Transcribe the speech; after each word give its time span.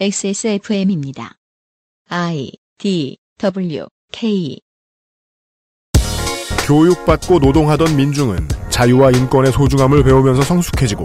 XSFM입니다. 0.00 1.36
I 2.08 2.50
D 2.78 3.16
W 3.38 3.86
K 4.10 4.58
교육받고 6.66 7.38
노동하던 7.38 7.96
민중은 7.96 8.48
자유와 8.70 9.12
인권의 9.12 9.52
소중함을 9.52 10.02
배우면서 10.02 10.42
성숙해지고 10.42 11.04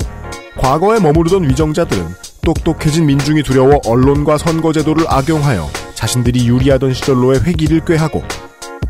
과거에 0.57 0.99
머무르던 0.99 1.47
위정자들은 1.47 2.03
똑똑해진 2.43 3.05
민중이 3.05 3.43
두려워 3.43 3.79
언론과 3.85 4.39
선거제도를 4.39 5.05
악용하여 5.07 5.67
자신들이 5.93 6.47
유리하던 6.47 6.95
시절로의 6.95 7.43
회기를 7.43 7.85
꾀하고 7.85 8.23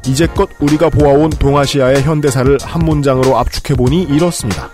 이제껏 0.08 0.50
우리가 0.62 0.90
보아온 0.90 1.30
동아시아의 1.30 2.04
현대사를 2.04 2.58
한 2.62 2.86
문장으로 2.86 3.38
압축해보니 3.38 4.04
이렇습니다. 4.04 4.72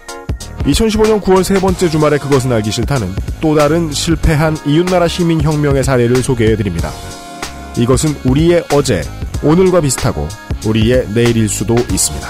2015년 0.66 1.22
9월 1.22 1.44
세 1.44 1.60
번째 1.60 1.90
주말에 1.90 2.18
그것은 2.18 2.52
알기 2.52 2.72
싫다는 2.72 3.14
또 3.40 3.56
다른 3.56 3.92
실패한 3.92 4.58
이웃나라 4.66 5.08
시민혁명의 5.08 5.84
사례를 5.84 6.24
소개해드립니다. 6.24 6.90
이것은 7.78 8.16
우리의 8.26 8.64
어제, 8.74 9.04
오늘과 9.44 9.82
비슷하고 9.82 10.28
우리의 10.66 11.08
내일일 11.14 11.48
수도 11.50 11.76
있습니다. 11.76 12.28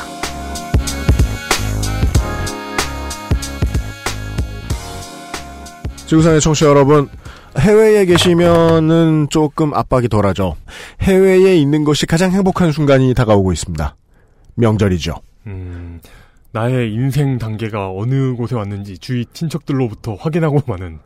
지구상의 6.08 6.42
청취자 6.42 6.68
여러분, 6.68 7.08
해외에 7.58 8.06
계시면은 8.06 9.28
조금 9.30 9.74
압박이 9.74 10.10
덜하죠. 10.10 10.56
해외에 11.02 11.56
있는 11.56 11.86
것이 11.86 12.06
가장 12.06 12.32
행복한 12.32 12.74
순간이 12.74 13.14
다가오고 13.14 13.54
있습니다. 13.54 13.96
명절이죠. 14.56 15.16
음, 15.48 16.02
나의 16.56 16.94
인생 16.94 17.38
단계가 17.38 17.92
어느 17.92 18.34
곳에 18.34 18.56
왔는지 18.56 18.98
주위 18.98 19.26
친척들로부터 19.34 20.16
확인하고 20.16 20.62
마는 20.66 21.00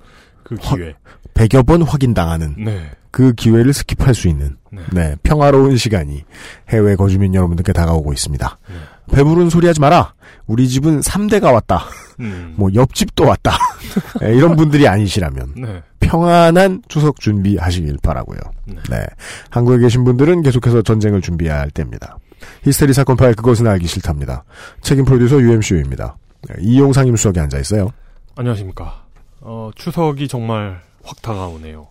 그 0.43 0.55
기회. 0.55 0.93
100여 1.33 1.65
번 1.65 1.81
확인당하는 1.81 2.53
네. 2.63 2.91
그 3.09 3.33
기회를 3.33 3.71
스킵할 3.71 4.13
수 4.13 4.27
있는 4.27 4.57
네. 4.71 4.81
네, 4.93 5.15
평화로운 5.23 5.75
시간이 5.75 6.23
해외 6.69 6.95
거주민 6.95 7.33
여러분들께 7.33 7.73
다가오고 7.73 8.13
있습니다. 8.13 8.59
네. 8.69 8.75
배부른 9.15 9.49
소리 9.49 9.65
하지 9.65 9.81
마라. 9.81 10.13
우리 10.45 10.67
집은 10.67 10.99
3대가 10.99 11.51
왔다. 11.51 11.81
음. 12.19 12.53
뭐 12.55 12.69
옆집도 12.71 13.25
왔다. 13.25 13.53
네, 14.21 14.35
이런 14.35 14.55
분들이 14.55 14.87
아니시라면 14.87 15.53
네. 15.57 15.81
평안한 15.99 16.83
추석 16.89 17.19
준비하시길 17.19 17.97
바라고요. 18.03 18.37
네. 18.65 18.75
네. 18.91 19.03
한국에 19.49 19.79
계신 19.79 20.03
분들은 20.03 20.43
계속해서 20.43 20.83
전쟁을 20.83 21.21
준비해야 21.21 21.59
할 21.59 21.71
때입니다. 21.71 22.19
히스테리 22.63 22.93
사건 22.93 23.17
파일 23.17 23.33
그것은 23.35 23.67
알기 23.67 23.87
싫답니다. 23.87 24.43
책임 24.81 25.05
프로듀서 25.05 25.39
UMCU입니다. 25.39 26.17
네, 26.47 26.55
이용 26.61 26.93
상 26.93 27.07
임수석에 27.07 27.39
앉아 27.39 27.59
있어요. 27.59 27.89
안녕하십니까. 28.35 29.03
어, 29.41 29.71
추석이 29.75 30.27
정말 30.27 30.81
확 31.03 31.21
다가오네요. 31.21 31.87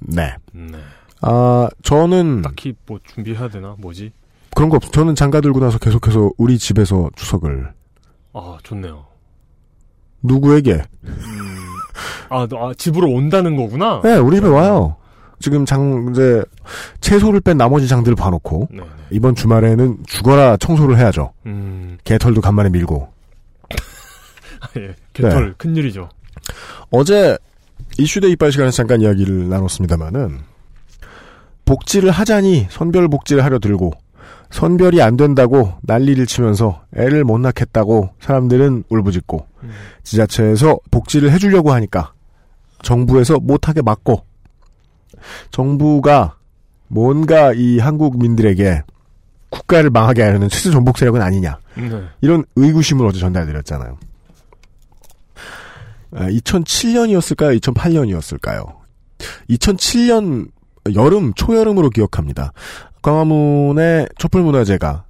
네. 0.00 0.34
네. 0.52 0.78
아, 1.22 1.68
저는 1.82 2.42
딱히 2.42 2.74
뭐 2.86 2.98
준비해야 3.04 3.48
되나? 3.48 3.74
뭐지? 3.78 4.12
그런 4.54 4.68
거 4.70 4.76
없어요. 4.76 4.90
저는 4.92 5.14
장가 5.14 5.40
들고 5.40 5.60
나서 5.60 5.78
계속해서 5.78 6.30
우리 6.38 6.58
집에서 6.58 7.08
추석을 7.16 7.72
아, 8.34 8.58
좋네요. 8.62 9.06
누구에게? 10.22 10.82
음, 11.04 11.14
아, 12.28 12.46
너- 12.48 12.68
아, 12.70 12.74
집으로 12.74 13.08
온다는 13.10 13.56
거구나? 13.56 14.00
네, 14.02 14.16
우리 14.16 14.36
집에 14.36 14.48
와요. 14.48 14.96
지금 15.40 15.64
장, 15.64 16.08
이제, 16.10 16.42
채소를 17.00 17.40
뺀 17.40 17.56
나머지 17.56 17.86
장들을 17.86 18.16
봐놓고, 18.16 18.68
네. 18.72 18.82
네. 19.10 19.16
이번 19.16 19.34
주말에는 19.34 19.98
죽어라 20.06 20.56
청소를 20.56 20.98
해야죠. 20.98 21.32
음, 21.46 21.98
개털도 22.04 22.40
간만에 22.40 22.70
밀고. 22.70 23.08
예. 24.78 24.94
개털, 25.12 25.48
네. 25.48 25.54
큰일이죠. 25.56 26.08
어제, 26.90 27.36
이슈대 27.98 28.28
이빨 28.28 28.52
시간에서 28.52 28.76
잠깐 28.76 29.00
이야기를 29.00 29.48
나눴습니다만은, 29.48 30.38
복지를 31.64 32.10
하자니 32.10 32.68
선별 32.70 33.08
복지를 33.08 33.44
하려 33.44 33.58
들고, 33.58 33.92
선별이 34.50 35.02
안 35.02 35.16
된다고 35.16 35.74
난리를 35.82 36.24
치면서 36.26 36.82
애를 36.96 37.24
못 37.24 37.38
낳겠다고 37.38 38.10
사람들은 38.20 38.84
울부짖고, 38.88 39.46
음, 39.62 39.70
지자체에서 40.02 40.78
복지를 40.90 41.30
해주려고 41.32 41.72
하니까 41.72 42.12
정부에서 42.82 43.38
못하게 43.40 43.82
막고 43.82 44.24
정부가 45.50 46.36
뭔가 46.86 47.52
이 47.52 47.78
한국민들에게 47.78 48.82
국가를 49.50 49.90
망하게 49.90 50.22
하려는 50.22 50.48
최소 50.48 50.70
정복 50.70 50.98
세력은 50.98 51.22
아니냐 51.22 51.58
네. 51.76 52.02
이런 52.20 52.44
의구심을 52.56 53.06
어제 53.06 53.18
전달드렸잖아요. 53.18 53.98
2007년이었을까요? 56.12 57.60
2008년이었을까요? 57.60 58.76
2007년 59.50 60.50
여름 60.94 61.34
초여름으로 61.34 61.90
기억합니다. 61.90 62.52
광화문의 63.02 64.08
촛불문화제가 64.18 65.04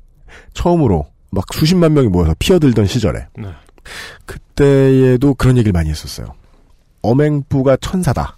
처음으로 0.55 1.07
막 1.31 1.45
수십만 1.53 1.95
명이 1.95 2.09
모여서 2.09 2.35
피어들던 2.39 2.87
시절에 2.87 3.27
네. 3.37 3.49
그때에도 4.27 5.35
그런 5.35 5.57
얘기를 5.57 5.73
많이 5.73 5.91
했었어요. 5.91 6.35
어맹부가 7.03 7.77
천사다. 7.77 8.37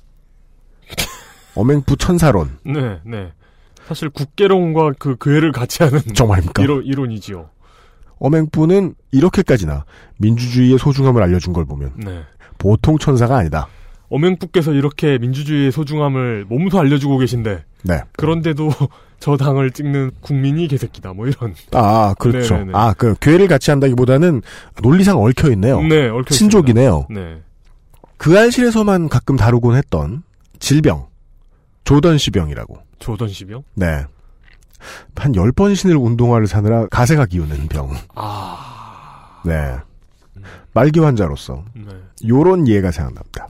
어맹부 1.54 1.96
천사론. 1.96 2.58
네, 2.64 3.00
네. 3.04 3.32
사실 3.90 4.08
국계론과 4.08 4.92
그 5.00 5.16
괴를 5.20 5.50
같이 5.50 5.82
하는 5.82 5.98
정말입니까? 6.14 6.62
이론, 6.62 6.84
이론이지요. 6.84 7.50
어맹부는 8.20 8.94
이렇게까지나 9.10 9.84
민주주의의 10.18 10.78
소중함을 10.78 11.20
알려준 11.20 11.52
걸 11.52 11.64
보면 11.64 11.94
네. 11.96 12.20
보통 12.56 12.98
천사가 12.98 13.38
아니다. 13.38 13.66
어맹부께서 14.08 14.74
이렇게 14.74 15.18
민주주의의 15.18 15.72
소중함을 15.72 16.44
몸소 16.48 16.78
알려주고 16.78 17.18
계신데 17.18 17.64
네. 17.82 18.02
그런데도 18.12 18.70
저 19.18 19.36
당을 19.36 19.72
찍는 19.72 20.12
국민이 20.20 20.68
개새끼다 20.68 21.12
뭐 21.12 21.26
이런 21.26 21.52
아, 21.72 22.14
그렇죠. 22.16 22.54
네네네. 22.58 22.72
아, 22.78 22.94
그 22.96 23.16
괴를 23.18 23.48
같이 23.48 23.72
한다기보다는 23.72 24.42
논리상 24.84 25.20
얽혀 25.20 25.50
있네요. 25.50 25.82
네 25.82 26.08
얽혀 26.08 26.32
친족이네요. 26.32 27.06
있습니다. 27.10 27.28
네. 27.28 27.42
그 28.18 28.38
알실에서만 28.38 29.08
가끔 29.08 29.34
다루곤 29.34 29.74
했던 29.74 30.22
질병. 30.60 31.08
조던시병이라고. 31.82 32.89
조던 33.00 33.28
시병 33.28 33.64
네. 33.74 34.04
한열번 35.16 35.74
신을 35.74 35.96
운동화를 35.96 36.46
사느라 36.46 36.86
가세가 36.86 37.26
기우는 37.26 37.68
병. 37.68 37.90
아 38.14 39.40
네. 39.44 39.76
말기 40.72 41.00
환자로서 41.00 41.64
네. 41.74 41.90
요런 42.26 42.66
예가 42.68 42.90
생각납니다. 42.90 43.48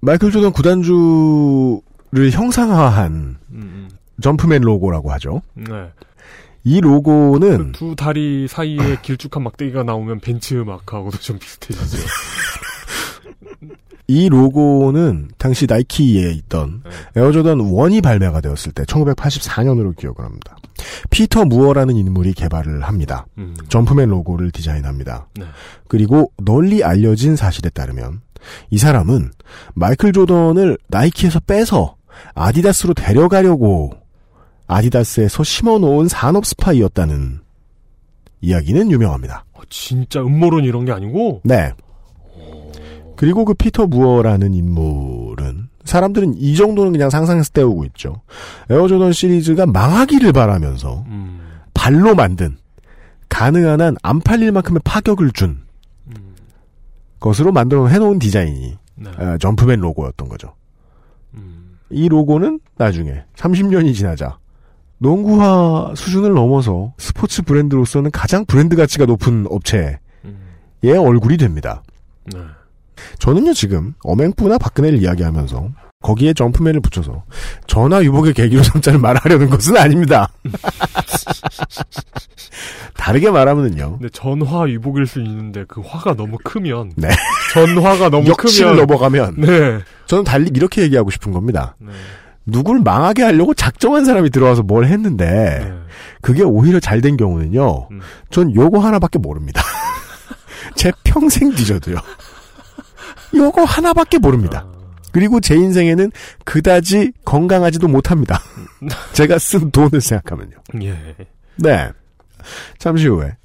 마이클 0.00 0.30
조던 0.30 0.52
구단주를 0.52 2.30
형상화한 2.30 3.12
음, 3.12 3.38
음. 3.50 3.90
Jumpman 4.22 4.62
로고라고 4.62 5.10
하죠. 5.12 5.42
네. 5.54 5.90
이 6.66 6.80
로고는 6.80 7.72
그 7.72 7.78
두 7.78 7.94
다리 7.96 8.48
사이에 8.48 8.96
길쭉한 9.02 9.42
막대기가 9.42 9.82
나오면 9.82 10.20
벤츠 10.20 10.54
마크하고도 10.54 11.18
좀 11.18 11.38
비슷해지죠. 11.38 11.98
이 14.06 14.28
로고는 14.28 15.30
당시 15.38 15.66
나이키에 15.66 16.30
있던 16.32 16.82
네. 16.84 17.20
에어조던 17.20 17.58
1이 17.58 18.02
발매가 18.02 18.40
되었을 18.40 18.72
때 18.72 18.82
1984년으로 18.84 19.96
기억을 19.96 20.20
합니다. 20.20 20.56
피터 21.10 21.46
무어라는 21.46 21.96
인물이 21.96 22.34
개발을 22.34 22.82
합니다. 22.82 23.26
음. 23.38 23.54
Jumpman 23.68 24.10
로고를 24.10 24.50
디자인합니다. 24.50 25.28
네. 25.38 25.46
그리고 25.88 26.32
널리 26.42 26.84
알려진 26.84 27.36
사실에 27.36 27.70
따르면 27.70 28.20
이 28.70 28.76
사람은 28.76 29.30
마이클 29.74 30.12
조던을 30.12 30.76
나이키에서 30.88 31.40
빼서 31.40 31.96
아디다스로 32.34 32.94
데려가려고 32.94 33.92
아디다스에서 34.66 35.44
심어놓은 35.44 36.08
산업 36.08 36.44
스파이였다는 36.44 37.40
이야기는 38.42 38.90
유명합니다. 38.90 39.44
어, 39.54 39.60
진짜 39.70 40.20
음모론 40.20 40.64
이런 40.64 40.84
게 40.84 40.92
아니고 40.92 41.40
네. 41.44 41.72
그리고 43.16 43.44
그 43.44 43.54
피터 43.54 43.86
무어라는 43.86 44.54
인물은 44.54 45.68
사람들은 45.84 46.34
이 46.36 46.56
정도는 46.56 46.92
그냥 46.92 47.10
상상해서 47.10 47.50
때우고 47.52 47.84
있죠. 47.86 48.22
에어조던 48.70 49.12
시리즈가 49.12 49.66
망하기를 49.66 50.32
바라면서 50.32 51.04
음. 51.08 51.40
발로 51.74 52.14
만든 52.14 52.56
가능한 53.28 53.80
한 53.80 53.96
안 54.02 54.20
팔릴 54.20 54.52
만큼의 54.52 54.80
파격을 54.84 55.32
준 55.32 55.62
음. 56.06 56.34
것으로 57.20 57.52
만들어 57.52 57.86
해놓은 57.88 58.18
디자인이 58.18 58.76
네. 58.96 59.10
어, 59.10 59.36
점프맨 59.38 59.80
로고였던 59.80 60.28
거죠. 60.28 60.54
음. 61.34 61.78
이 61.90 62.08
로고는 62.08 62.60
나중에 62.76 63.24
30년이 63.36 63.94
지나자 63.94 64.38
농구화 64.98 65.92
수준을 65.96 66.32
넘어서 66.32 66.94
스포츠 66.96 67.42
브랜드로서는 67.42 68.10
가장 68.10 68.44
브랜드 68.46 68.76
가치가 68.76 69.04
높은 69.04 69.46
업체의 69.50 69.98
음. 70.24 70.38
얼굴이 70.84 71.36
됩니다. 71.36 71.82
네. 72.32 72.38
저는요 73.18 73.52
지금 73.54 73.94
어맹부나 74.04 74.58
박근혜를 74.58 75.02
이야기하면서 75.02 75.68
거기에 76.02 76.34
점프맨을 76.34 76.80
붙여서 76.80 77.24
전화 77.66 78.02
유복의 78.02 78.34
계기로 78.34 78.62
삼자를 78.64 78.98
말하려는 78.98 79.48
것은 79.50 79.76
아닙니다. 79.76 80.28
다르게 82.96 83.30
말하면은요. 83.30 83.98
근데 83.98 84.08
전화 84.12 84.62
위복일 84.62 85.06
수 85.06 85.20
있는데 85.20 85.64
그 85.66 85.80
화가 85.84 86.14
너무 86.14 86.36
크면 86.42 86.92
네. 86.96 87.08
전화가 87.52 88.08
너무 88.10 88.32
크면 88.34 88.76
넘어가면 88.76 89.34
네. 89.38 89.80
저는 90.06 90.24
달리 90.24 90.50
이렇게 90.54 90.82
얘기하고 90.82 91.10
싶은 91.10 91.32
겁니다. 91.32 91.76
네. 91.78 91.92
누굴 92.46 92.80
망하게 92.80 93.22
하려고 93.22 93.54
작정한 93.54 94.04
사람이 94.04 94.30
들어와서 94.30 94.62
뭘 94.62 94.84
했는데 94.86 95.24
네. 95.64 95.72
그게 96.20 96.42
오히려 96.42 96.80
잘 96.80 97.00
된 97.00 97.16
경우는요. 97.16 97.88
음. 97.90 98.00
전 98.30 98.54
요거 98.54 98.78
하나밖에 98.78 99.18
모릅니다. 99.18 99.62
제 100.76 100.92
평생 101.04 101.50
뒤져도요. 101.54 101.96
요거 103.34 103.64
하나밖에 103.64 104.18
모릅니다. 104.18 104.66
아, 104.66 104.74
그리고 105.12 105.40
제 105.40 105.54
인생에는 105.54 106.10
그다지 106.44 107.12
건강하지도 107.24 107.88
못합니다. 107.88 108.40
제가 109.14 109.38
쓴 109.38 109.70
돈을 109.70 110.00
생각하면요. 110.00 110.56
예. 110.82 110.96
네. 111.56 111.88
잠시 112.78 113.06
후에 113.08 113.36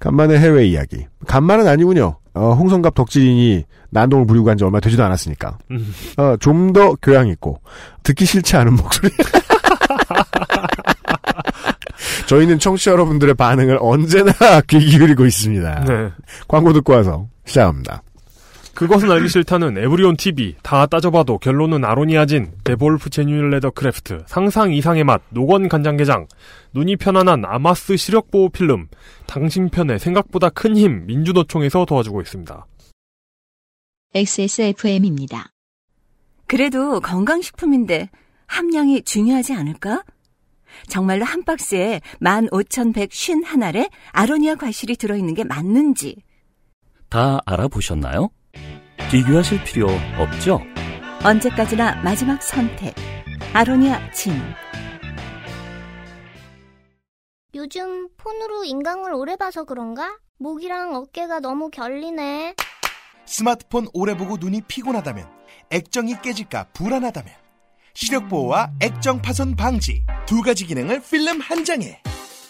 간만에 0.00 0.38
해외 0.38 0.66
이야기. 0.66 1.06
간만은 1.26 1.66
아니군요. 1.68 2.16
어, 2.34 2.52
홍성갑 2.54 2.94
덕질인이 2.94 3.64
난동을 3.90 4.26
부리고 4.26 4.44
간 4.44 4.56
지 4.56 4.64
얼마 4.64 4.80
되지도 4.80 5.02
않았으니까. 5.04 5.58
음. 5.70 5.92
어, 6.16 6.36
좀 6.40 6.72
더 6.72 6.94
교양 7.02 7.28
있고 7.28 7.60
듣기 8.02 8.24
싫지 8.26 8.56
않은 8.56 8.74
목소리. 8.76 9.10
저희는 12.26 12.58
청취자 12.58 12.90
여러분들의 12.92 13.34
반응을 13.34 13.78
언제나 13.80 14.32
귀 14.68 14.78
기울이고 14.78 15.24
있습니다. 15.26 15.84
네. 15.84 16.10
광고 16.46 16.72
듣고 16.72 16.92
와서 16.92 17.26
시작합니다. 17.46 18.02
그것은 18.78 19.10
알기 19.10 19.28
싫다는 19.28 19.76
에브리온 19.76 20.16
TV 20.16 20.54
다 20.62 20.86
따져봐도 20.86 21.38
결론은 21.38 21.84
아로니아진 21.84 22.52
데볼프 22.62 23.10
genuine 23.10 23.50
leather 23.50 23.70
craft 23.72 24.22
상상 24.28 24.72
이상의 24.72 25.02
맛 25.02 25.20
노건 25.30 25.68
간장게장 25.68 26.28
눈이 26.74 26.94
편안한 26.94 27.44
아마스 27.44 27.96
시력 27.96 28.30
보호 28.30 28.48
필름 28.50 28.86
당신 29.26 29.68
편의 29.68 29.98
생각보다 29.98 30.48
큰 30.50 30.74
힘 30.74 31.06
민주노총에서 31.06 31.86
도와주고 31.86 32.20
있습니다. 32.20 32.66
XSFM입니다. 34.14 35.50
그래도 36.46 37.00
건강식품인데 37.00 38.10
함량이 38.46 39.02
중요하지 39.02 39.54
않을까? 39.54 40.04
정말로 40.86 41.24
한 41.24 41.42
박스에 41.42 42.00
15,151알에 42.20 43.90
아로니아 44.12 44.54
과실이 44.54 44.94
들어있는 44.94 45.34
게 45.34 45.42
맞는지 45.42 46.22
다 47.08 47.40
알아보셨나요? 47.44 48.30
비교하실 49.10 49.64
필요 49.64 49.88
없죠? 50.18 50.60
언제까지나 51.24 52.02
마지막 52.02 52.42
선택 52.42 52.94
아로니아 53.54 54.12
진 54.12 54.34
요즘 57.54 58.08
폰으로 58.18 58.64
인강을 58.64 59.14
오래 59.14 59.36
봐서 59.36 59.64
그런가? 59.64 60.18
목이랑 60.38 60.94
어깨가 60.94 61.40
너무 61.40 61.70
결리네. 61.70 62.54
스마트폰 63.24 63.88
오래 63.94 64.14
보고 64.16 64.36
눈이 64.36 64.62
피곤하다면 64.68 65.26
액정이 65.70 66.20
깨질까 66.22 66.68
불안하다면 66.74 67.32
시력 67.94 68.28
보호와 68.28 68.72
액정 68.80 69.22
파손 69.22 69.56
방지 69.56 70.04
두 70.26 70.42
가지 70.42 70.66
기능을 70.66 71.00
필름 71.02 71.40
한 71.40 71.64
장에 71.64 72.00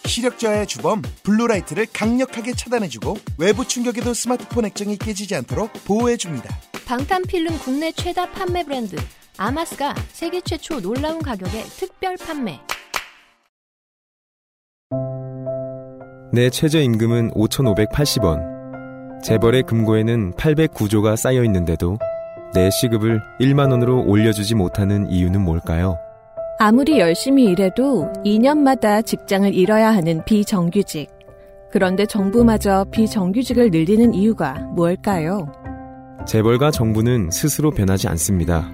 시력 0.05 0.39
저하의 0.39 0.67
주범 0.67 1.03
블루라이트를 1.23 1.87
강력하게 1.93 2.53
차단해주고 2.53 3.17
외부 3.39 3.67
충격에도 3.67 4.15
스마트폰 4.15 4.65
액정이 4.65 4.99
깨지지 4.99 5.35
않도록 5.37 5.73
보호해줍니다. 5.85 6.49
방탄필름 6.87 7.59
국내 7.59 7.93
최다 7.93 8.31
판매 8.33 8.65
브랜드 8.65 8.97
아마스가 9.37 9.95
세계 10.13 10.41
최초 10.41 10.81
놀라운 10.81 11.23
가격에 11.23 11.63
특별 11.63 12.17
판매. 12.17 12.61
내 16.33 16.51
최저임금은 16.51 17.31
5,580원. 17.33 19.23
재벌의 19.23 19.63
금고에는 19.65 20.33
809조가 20.35 21.17
쌓여 21.17 21.43
있는데도 21.45 21.99
내 22.55 22.71
시급을 22.71 23.21
1만 23.41 23.71
원으로 23.71 24.05
올려주지 24.07 24.55
못하는 24.55 25.11
이유는 25.11 25.41
뭘까요? 25.41 25.99
아무리 26.61 26.99
열심히 26.99 27.45
일해도 27.45 28.11
2년마다 28.25 29.07
직장을 29.07 29.55
잃어야 29.55 29.95
하는 29.95 30.25
비정규직. 30.25 31.09
그런데 31.71 32.05
정부마저 32.05 32.85
비정규직을 32.91 33.71
늘리는 33.71 34.13
이유가 34.13 34.55
뭘까요? 34.75 35.47
재벌과 36.27 36.73
정부는 36.73 37.31
스스로 37.31 37.71
변하지 37.71 38.09
않습니다. 38.09 38.69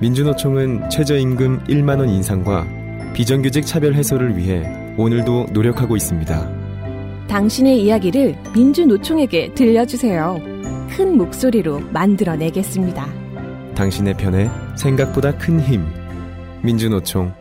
민주노총은 0.00 0.88
최저임금 0.90 1.64
1만원 1.64 2.08
인상과 2.08 2.66
비정규직 3.14 3.66
차별 3.66 3.94
해소를 3.94 4.36
위해 4.36 4.64
오늘도 4.96 5.46
노력하고 5.52 5.96
있습니다. 5.96 7.26
당신의 7.26 7.82
이야기를 7.82 8.36
민주노총에게 8.54 9.54
들려주세요. 9.54 10.38
큰 10.90 11.16
목소리로 11.16 11.80
만들어내겠습니다. 11.92 13.08
당신의 13.74 14.14
편에 14.14 14.48
생각보다 14.76 15.36
큰 15.36 15.58
힘. 15.58 16.03
민주노총. 16.64 17.32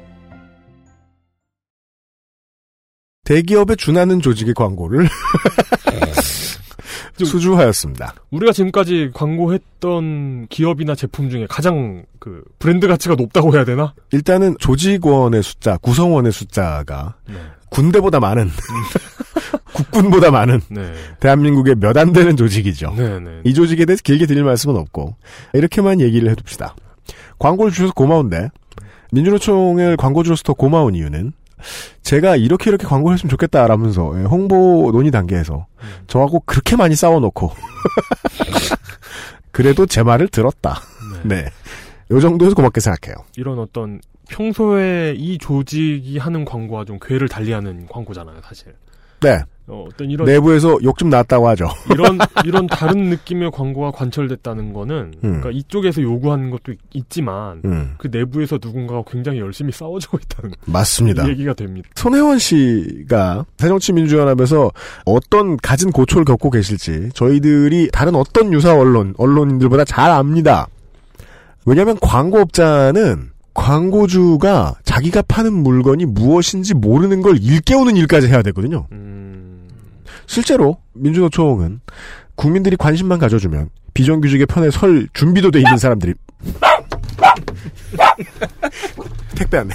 대기업에 3.24 3.76
준하는 3.76 4.20
조직의 4.20 4.54
광고를 4.54 5.08
수주하였습니다. 7.24 8.16
우리가 8.32 8.52
지금까지 8.52 9.12
광고했던 9.14 10.48
기업이나 10.50 10.94
제품 10.96 11.30
중에 11.30 11.48
가장 11.50 12.04
그 12.20 12.44
브랜드 12.60 12.86
가치가 12.88 13.16
높다고 13.16 13.56
해야 13.56 13.64
되나? 13.64 13.94
일단은 14.12 14.58
조직원의 14.60 15.42
숫자, 15.42 15.78
구성원의 15.78 16.34
숫자가 16.34 17.16
네. 17.30 17.36
군대보다 17.70 18.20
많은 18.20 18.50
국군보다 19.74 20.30
많은 20.32 20.60
네. 20.70 20.94
대한민국의 21.22 21.76
몇 21.76 21.96
안 21.98 22.12
되는 22.12 22.36
조직이죠. 22.36 22.94
네, 22.98 23.20
네. 23.20 23.40
이 23.46 23.54
조직에 23.54 23.86
대해서 23.86 24.02
길게 24.04 24.26
드릴 24.26 24.44
말씀은 24.44 24.76
없고 24.76 25.16
이렇게만 25.54 26.02
얘기를 26.02 26.30
해둡시다. 26.30 26.76
광고를 27.40 27.72
주셔서 27.72 27.94
고마운데 27.94 28.50
민주노총을 29.14 29.96
광고 29.96 30.24
주셔서 30.24 30.42
더 30.44 30.54
고마운 30.54 30.96
이유는 30.96 31.34
제가 32.02 32.36
이렇게 32.36 32.70
이렇게 32.70 32.86
광고를 32.88 33.16
했으면 33.16 33.30
좋겠다라면서 33.30 34.20
예, 34.20 34.24
홍보 34.24 34.90
논의 34.92 35.12
단계에서 35.12 35.68
저하고 36.08 36.42
그렇게 36.42 36.76
많이 36.76 36.96
싸워놓고 36.96 37.52
그래도 39.52 39.86
제 39.86 40.02
말을 40.04 40.28
들었다. 40.28 40.82
네. 41.24 41.46
요 42.12 42.20
정도에서 42.20 42.56
고맙게 42.56 42.82
생각해요. 42.82 43.16
이런 43.38 43.60
어떤 43.60 44.02
평소에 44.30 45.14
이 45.16 45.38
조직이 45.38 46.18
하는 46.18 46.44
광고와 46.44 46.86
좀 46.86 46.98
궤를 47.00 47.30
달리하는 47.30 47.88
광고잖아요, 47.88 48.42
사실. 48.44 48.74
네. 49.22 49.44
어, 49.68 49.86
어떤 49.88 50.10
이런 50.10 50.26
내부에서 50.26 50.78
욕좀 50.84 51.10
나왔다고 51.10 51.48
하죠. 51.50 51.68
이런 51.92 52.18
이런 52.46 52.68
다른 52.68 53.10
느낌의 53.10 53.52
광고가 53.52 53.92
관철됐다는 53.92 54.74
거는 54.74 55.14
그러니까 55.22 55.52
이쪽에서 55.52 56.02
요구하는 56.02 56.50
것도 56.50 56.74
있, 56.94 57.10
지만 57.10 57.62
음, 57.64 57.96
그 57.98 58.10
내부에서 58.12 58.60
누군가가 58.62 59.04
굉장히 59.10 59.40
열심히 59.40 59.72
싸워주고 59.72 60.18
있다는 60.24 60.56
맞습니다. 60.66 61.28
얘기가 61.30 61.54
됩니다. 61.54 61.90
손혜원 61.96 62.40
씨가 62.40 63.46
새정치민주연합에서 63.58 64.72
어떤 65.06 65.58
갖은 65.58 65.92
고초를 65.92 66.26
겪고 66.26 66.50
계실지 66.50 67.10
저희들이 67.14 67.90
다른 67.92 68.16
어떤 68.16 68.52
유사 68.52 68.76
언론, 68.76 69.14
언론인들보다 69.18 69.86
잘 69.86 70.12
압니다. 70.12 70.68
왜냐하면 71.66 71.98
광고업자는 72.02 73.32
광고주가 73.54 74.76
자기가 74.84 75.22
파는 75.28 75.54
물건이 75.54 76.06
무엇인지 76.06 76.74
모르는 76.74 77.22
걸 77.22 77.38
일깨우는 77.38 77.96
일까지 77.98 78.28
해야 78.28 78.42
되거든요. 78.42 78.88
음, 78.92 79.53
실제로 80.26 80.78
민주노총은 80.94 81.82
국민들이 82.36 82.76
관심만 82.76 83.20
가져주면 83.20 83.70
비정규직의 83.94 84.48
편에 84.48 84.72
설 84.72 85.08
준비도 85.14 85.52
돼 85.52 85.60
있는 85.60 85.78
사람들이 85.78 86.14
택배 89.36 89.58
안내. 89.58 89.74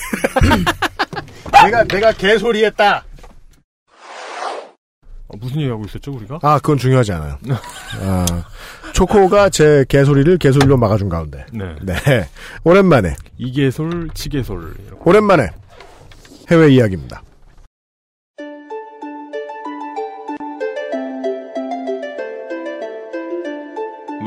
내가 1.64 1.84
내가 1.84 2.12
개소리했다. 2.12 3.04
어, 5.28 5.36
무슨 5.38 5.60
얘기하고 5.60 5.84
있었죠, 5.84 6.12
우리가? 6.12 6.38
아, 6.42 6.58
그건 6.58 6.78
중요하지 6.78 7.12
않아요. 7.12 7.38
아, 8.02 8.26
초코가 8.92 9.50
제 9.50 9.84
개소리를 9.88 10.38
개소리로 10.38 10.76
막아준 10.78 11.08
가운데. 11.08 11.44
네. 11.52 11.76
네. 11.82 12.28
오랜만에, 12.64 13.14
이개솔, 13.36 14.10
치개솔. 14.14 14.74
오랜만에 15.04 15.48
해외 16.50 16.70
이야기입니다. 16.70 17.22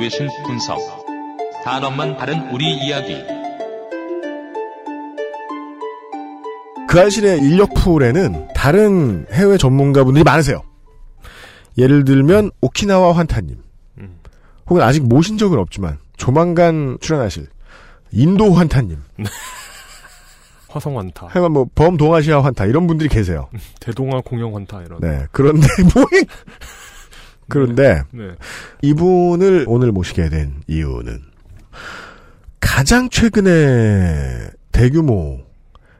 외신 0.01 0.27
분석. 0.43 0.79
단어만 1.63 2.17
다른 2.17 2.49
우리 2.49 2.75
이야기. 2.75 3.15
그 6.87 6.99
알실의 6.99 7.37
인력풀에는 7.37 8.47
다른 8.55 9.27
해외 9.31 9.57
전문가분들이 9.57 10.23
많으세요. 10.23 10.63
예를 11.77 12.03
들면 12.03 12.49
오키나와 12.61 13.15
환타님, 13.15 13.57
음. 13.99 14.19
혹은 14.67 14.81
아직 14.81 15.07
모신 15.07 15.37
적은 15.37 15.59
없지만 15.59 15.99
조만간 16.17 16.97
출연하실 16.99 17.47
인도 18.11 18.53
환타님, 18.53 18.97
화성 20.67 20.97
환타, 20.97 21.27
하여간 21.27 21.51
뭐 21.51 21.67
범동아시아 21.75 22.43
환타 22.43 22.65
이런 22.65 22.87
분들이 22.87 23.07
계세요. 23.07 23.49
대동아 23.79 24.21
공영 24.25 24.55
환타 24.55 24.81
이런. 24.81 24.99
네. 24.99 25.27
그런데 25.31 25.67
뭐 25.93 26.03
그런데 27.49 28.03
네. 28.11 28.35
이분을 28.81 29.65
오늘 29.67 29.91
모시게 29.91 30.29
된 30.29 30.61
이유는 30.67 31.21
가장 32.59 33.09
최근에 33.09 34.49
대규모 34.71 35.39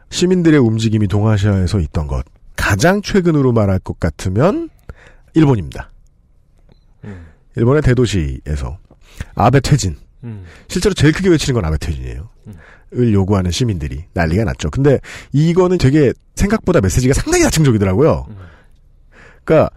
시민들의 0.10 0.60
움직임이 0.60 1.08
동아시아에서 1.08 1.80
있던 1.80 2.08
것 2.08 2.26
가장 2.56 3.02
최근으로 3.02 3.52
말할 3.52 3.80
것 3.80 4.00
같으면 4.00 4.70
일본입니다. 5.34 5.92
음. 7.06 7.26
일본의 7.56 7.82
대도시에서 7.82 8.78
아베 9.36 9.60
퇴진 9.60 9.98
음. 10.24 10.46
실제로 10.68 10.94
제일 10.94 11.14
크게 11.14 11.30
외치는 11.30 11.60
건 11.60 11.66
아베 11.66 11.78
퇴진이에요. 11.78 12.30
을 12.94 13.14
요구하는 13.14 13.52
시민들이 13.52 14.04
난리가 14.14 14.44
났죠. 14.44 14.70
근데 14.70 15.00
이거는 15.32 15.78
되게 15.78 16.12
생각보다 16.36 16.82
메시지가 16.82 17.14
상당히 17.14 17.46
야층적이더라고요. 17.46 18.28
그러니까 19.46 19.70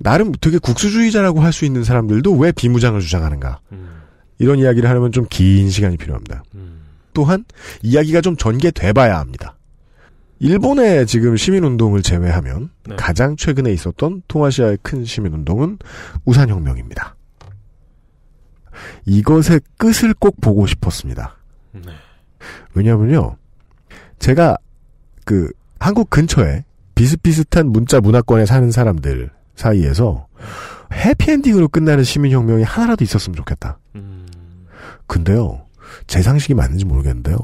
나름 0.00 0.32
되게 0.40 0.58
국수주의자라고 0.58 1.40
할 1.40 1.52
수 1.52 1.64
있는 1.64 1.84
사람들도 1.84 2.32
왜 2.38 2.52
비무장을 2.52 2.98
주장하는가 3.00 3.60
이런 4.38 4.58
이야기를 4.58 4.88
하려면 4.88 5.12
좀 5.12 5.26
긴 5.28 5.68
시간이 5.70 5.96
필요합니다. 5.98 6.42
또한 7.12 7.44
이야기가 7.82 8.20
좀 8.20 8.36
전개돼 8.36 8.92
봐야 8.92 9.18
합니다. 9.18 9.56
일본의 10.38 11.06
지금 11.06 11.36
시민운동을 11.36 12.02
제외하면 12.02 12.70
네. 12.88 12.96
가장 12.96 13.36
최근에 13.36 13.72
있었던 13.74 14.22
동아시아의 14.26 14.78
큰 14.82 15.04
시민운동은 15.04 15.78
우산혁명입니다. 16.24 17.14
이것의 19.04 19.60
끝을 19.76 20.14
꼭 20.14 20.40
보고 20.40 20.66
싶었습니다. 20.66 21.36
네. 21.72 21.92
왜냐면요. 22.74 23.36
제가 24.18 24.56
그 25.24 25.50
한국 25.78 26.08
근처에 26.08 26.64
비슷비슷한 26.94 27.66
문자 27.70 28.00
문화권에 28.00 28.46
사는 28.46 28.70
사람들 28.70 29.30
사이에서 29.60 30.26
해피엔딩으로 30.92 31.68
끝나는 31.68 32.02
시민혁명이 32.02 32.62
하나라도 32.62 33.04
있었으면 33.04 33.36
좋겠다. 33.36 33.78
근데요. 35.06 35.66
제 36.06 36.22
상식이 36.22 36.54
맞는지 36.54 36.84
모르겠는데요. 36.84 37.36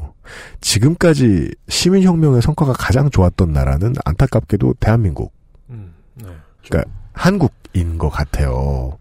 지금까지 0.60 1.52
시민혁명의 1.68 2.42
성과가 2.42 2.72
가장 2.72 3.10
좋았던 3.10 3.52
나라는 3.52 3.94
안타깝게도 4.04 4.74
대한민국. 4.80 5.32
음, 5.70 5.94
네. 6.14 6.28
그러니까 6.64 6.90
한국인 7.12 7.98
것 7.98 8.08
같아요. 8.08 8.98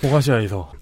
동아시아에서 0.00 0.72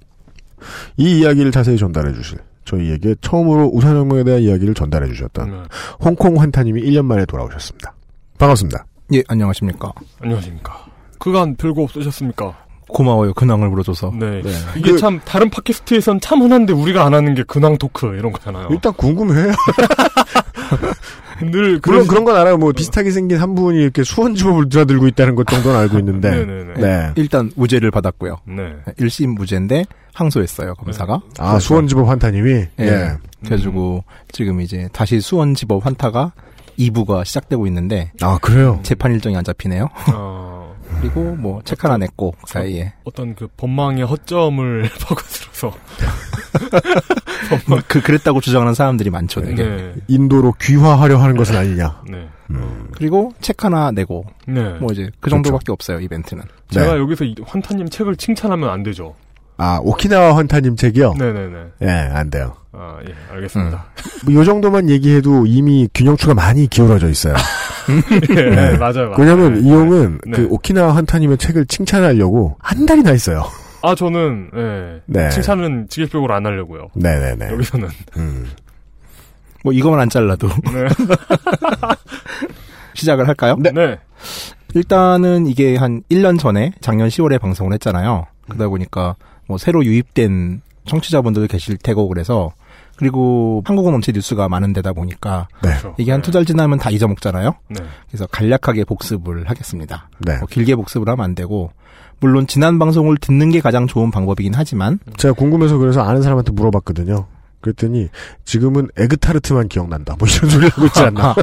이 0.96 1.20
이야기를 1.20 1.52
자세히 1.52 1.76
전달해 1.76 2.12
주실 2.12 2.38
저희에게 2.64 3.16
처음으로 3.20 3.70
우산혁명에 3.72 4.25
대한 4.25 4.42
이야기를 4.42 4.75
전달해 4.75 5.08
주셨던 5.08 5.50
네. 5.50 5.62
홍콩 6.04 6.40
환타님이 6.40 6.82
1년 6.82 7.04
만에 7.04 7.25
돌아오셨습니다. 7.26 7.94
반갑습니다. 8.38 8.87
예, 9.14 9.22
안녕하십니까. 9.28 9.92
안녕하십니까. 10.20 10.98
그간 11.18 11.56
별거 11.56 11.82
없으셨습니까? 11.82 12.54
고마워요. 12.88 13.34
근황을 13.34 13.68
물어줘서. 13.68 14.12
네. 14.18 14.40
이게 14.76 14.96
참 14.96 15.20
다른 15.25 15.50
팟캐스트에선 15.50 16.20
참 16.20 16.40
흔한데 16.40 16.72
우리가 16.72 17.04
안 17.04 17.12
하는 17.12 17.34
게 17.34 17.42
근황 17.42 17.76
토크 17.76 18.06
이런 18.16 18.32
거잖아요. 18.32 18.68
일단 18.70 18.92
궁금해요. 18.94 19.52
늘 21.40 21.50
물론 21.50 21.80
그러시- 21.80 22.08
그런 22.08 22.25
건 22.25 22.37
알아요. 22.37 22.56
뭐 22.56 22.72
비슷하게 22.72 23.10
생긴 23.10 23.38
한 23.38 23.54
분이 23.54 23.78
이렇게 23.80 24.02
수원지법을 24.02 24.68
드나들고 24.70 25.06
있다는 25.08 25.34
것 25.37 25.46
정도는 25.46 25.78
알고 25.78 25.98
있는데. 26.00 26.30
네네네. 26.30 26.75
네. 26.80 27.12
일단 27.16 27.50
무죄를 27.54 27.90
받았고요. 27.90 28.38
네. 28.46 28.75
1심 28.98 29.34
무죄인데 29.34 29.84
항소했어요, 30.14 30.75
검사가. 30.75 31.20
아, 31.38 31.58
수원지법 31.60 32.08
환타님이? 32.08 32.50
예. 32.50 32.66
예. 32.80 33.12
그래가지고 33.44 34.02
지금 34.32 34.60
이제 34.60 34.88
다시 34.92 35.20
수원지법 35.20 35.87
환타가 35.87 36.32
2부가 36.76 37.25
시작되고 37.25 37.66
있는데. 37.68 38.10
아, 38.20 38.38
그래요? 38.42 38.80
재판 38.82 39.12
일정이 39.12 39.37
안 39.37 39.44
잡히네요. 39.44 39.88
어, 40.14 40.57
그리고 41.00 41.35
뭐 41.37 41.61
책 41.64 41.85
하나 41.85 41.97
냈고 41.97 42.33
그 42.43 42.52
사이에. 42.52 42.93
어떤 43.05 43.35
그 43.35 43.49
법망의 43.57 44.05
허점을 44.05 44.83
파고들어서 45.07 45.73
그 47.88 48.00
그랬다고 48.00 48.40
주장하는 48.40 48.75
사람들이 48.75 49.11
많죠, 49.11 49.40
되게. 49.40 49.62
네. 49.64 49.95
인도로 50.09 50.55
귀화하려 50.61 51.19
하는 51.19 51.37
것은 51.37 51.57
아니냐. 51.57 52.02
네. 52.09 52.28
그리고 52.93 53.33
책 53.40 53.64
하나 53.64 53.90
내고. 53.90 54.25
네. 54.47 54.75
뭐 54.75 54.90
이제 54.93 55.11
그 55.21 55.31
정도밖에 55.31 55.73
없어요, 55.73 56.00
이벤트는. 56.00 56.43
제가 56.71 56.95
네. 56.95 57.00
여기서 57.00 57.25
이 57.25 57.35
환타님 57.47 57.88
책을 57.88 58.17
칭찬하면 58.17 58.69
안 58.69 58.83
되죠. 58.83 59.14
아, 59.58 59.80
오키나와 59.82 60.36
환타님 60.36 60.76
책이요? 60.76 61.14
네네네. 61.18 61.56
예, 61.82 61.88
안 61.88 62.30
돼요. 62.30 62.54
아, 62.72 62.98
예, 63.06 63.12
알겠습니다. 63.34 63.86
뭐요 64.24 64.44
정도만 64.44 64.88
얘기해도 64.88 65.46
이미 65.46 65.88
균형추가 65.92 66.32
많이 66.32 66.68
기울어져 66.68 67.08
있어요. 67.08 67.34
예, 68.30 68.34
네. 68.34 68.76
맞아요, 68.78 69.10
맞아요. 69.10 69.14
왜냐면 69.18 69.54
네. 69.54 69.60
이 69.60 69.70
형은 69.72 70.20
네. 70.26 70.36
그 70.36 70.46
오키나와 70.48 70.94
환타님의 70.94 71.38
책을 71.38 71.66
칭찬하려고 71.66 72.56
한 72.60 72.86
달이나 72.86 73.10
있어요. 73.10 73.44
아, 73.82 73.94
저는, 73.96 74.50
예. 74.56 75.02
네. 75.06 75.28
칭찬은 75.30 75.88
직역적으로 75.88 76.34
안 76.34 76.46
하려고요. 76.46 76.88
네네네. 76.94 77.50
여기서는. 77.50 77.88
뭐 79.64 79.72
이거만 79.72 79.98
안 79.98 80.08
잘라도. 80.08 80.48
네. 80.72 80.86
시작을 82.94 83.26
할까요? 83.26 83.56
네. 83.58 83.98
일단은 84.74 85.46
이게 85.46 85.76
한 85.76 86.02
1년 86.10 86.38
전에 86.38 86.72
작년 86.80 87.08
10월에 87.08 87.40
방송을 87.40 87.72
했잖아요. 87.74 88.26
그러다 88.44 88.68
보니까 88.68 89.16
뭐 89.49 89.59
새로 89.59 89.85
유입된 89.85 90.61
청취자분들 90.87 91.49
계실 91.49 91.76
테고 91.76 92.07
그래서 92.09 92.52
그리고 92.97 93.62
한국어 93.64 93.90
넘치 93.90 94.12
뉴스가 94.12 94.49
많은 94.49 94.73
데다 94.73 94.93
보니까 94.93 95.49
네. 95.62 95.71
이게 95.99 96.11
한 96.12 96.21
두 96.23 96.31
달 96.33 96.45
지나면 96.45 96.78
다 96.78 96.90
잊어먹잖아요. 96.90 97.55
네. 97.71 97.81
그래서 98.09 98.26
간략하게 98.26 98.85
복습을 98.85 99.49
하겠습니다. 99.49 100.09
네. 100.21 100.38
뭐 100.38 100.47
길게 100.47 100.75
복습을 100.76 101.09
하면 101.09 101.25
안 101.25 101.35
되고 101.35 101.71
물론 102.21 102.47
지난 102.47 102.78
방송을 102.78 103.17
듣는 103.19 103.50
게 103.50 103.61
가장 103.61 103.87
좋은 103.87 104.11
방법이긴 104.11 104.52
하지만 104.55 104.99
제가 105.17 105.35
궁금해서 105.35 105.78
그래서 105.78 106.02
아는 106.02 106.23
사람한테 106.23 106.52
물어봤거든요. 106.52 107.26
그랬더니 107.60 108.08
지금은 108.44 108.88
에그타르트만 108.96 109.68
기억난다. 109.68 110.16
뭐 110.18 110.28
이런 110.28 110.50
소리를 110.50 110.70
하고 110.70 110.86
있지 110.86 111.00
않나. 111.00 111.34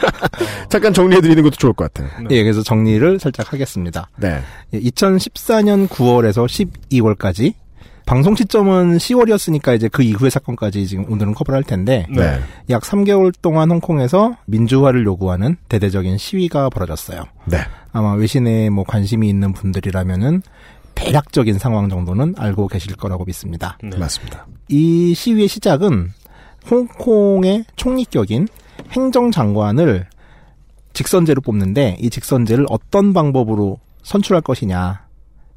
잠깐 0.68 0.92
정리해드리는 0.92 1.42
것도 1.42 1.56
좋을 1.56 1.72
것 1.72 1.92
같아요. 1.92 2.10
예, 2.30 2.42
그래서 2.42 2.62
정리를 2.62 3.18
살짝 3.18 3.52
하겠습니다. 3.52 4.08
네. 4.16 4.40
예, 4.72 4.80
2014년 4.80 5.88
9월에서 5.88 6.46
12월까지 6.90 7.54
방송 8.06 8.34
시점은 8.34 8.98
10월이었으니까 8.98 9.74
이제 9.74 9.88
그 9.88 10.02
이후의 10.02 10.30
사건까지 10.30 10.86
지금 10.86 11.10
오늘은 11.10 11.32
커버를 11.34 11.56
할 11.56 11.64
텐데 11.64 12.06
네. 12.10 12.38
약 12.68 12.82
3개월 12.82 13.32
동안 13.40 13.70
홍콩에서 13.70 14.36
민주화를 14.44 15.06
요구하는 15.06 15.56
대대적인 15.68 16.18
시위가 16.18 16.68
벌어졌어요. 16.68 17.24
네. 17.46 17.58
아마 17.92 18.12
외신에 18.12 18.68
뭐 18.68 18.84
관심이 18.84 19.28
있는 19.28 19.52
분들이라면은 19.54 20.42
대략적인 20.94 21.58
상황 21.58 21.88
정도는 21.88 22.34
알고 22.38 22.68
계실 22.68 22.96
거라고 22.96 23.24
믿습니다. 23.24 23.78
네. 23.82 23.96
맞습니다. 23.96 24.46
이 24.68 25.14
시위의 25.14 25.48
시작은 25.48 26.10
홍콩의 26.70 27.64
총리격인 27.76 28.48
행정장관을 28.90 30.06
직선제로 30.92 31.40
뽑는데 31.40 31.96
이 32.00 32.08
직선제를 32.08 32.66
어떤 32.70 33.12
방법으로 33.12 33.78
선출할 34.02 34.42
것이냐 34.42 35.04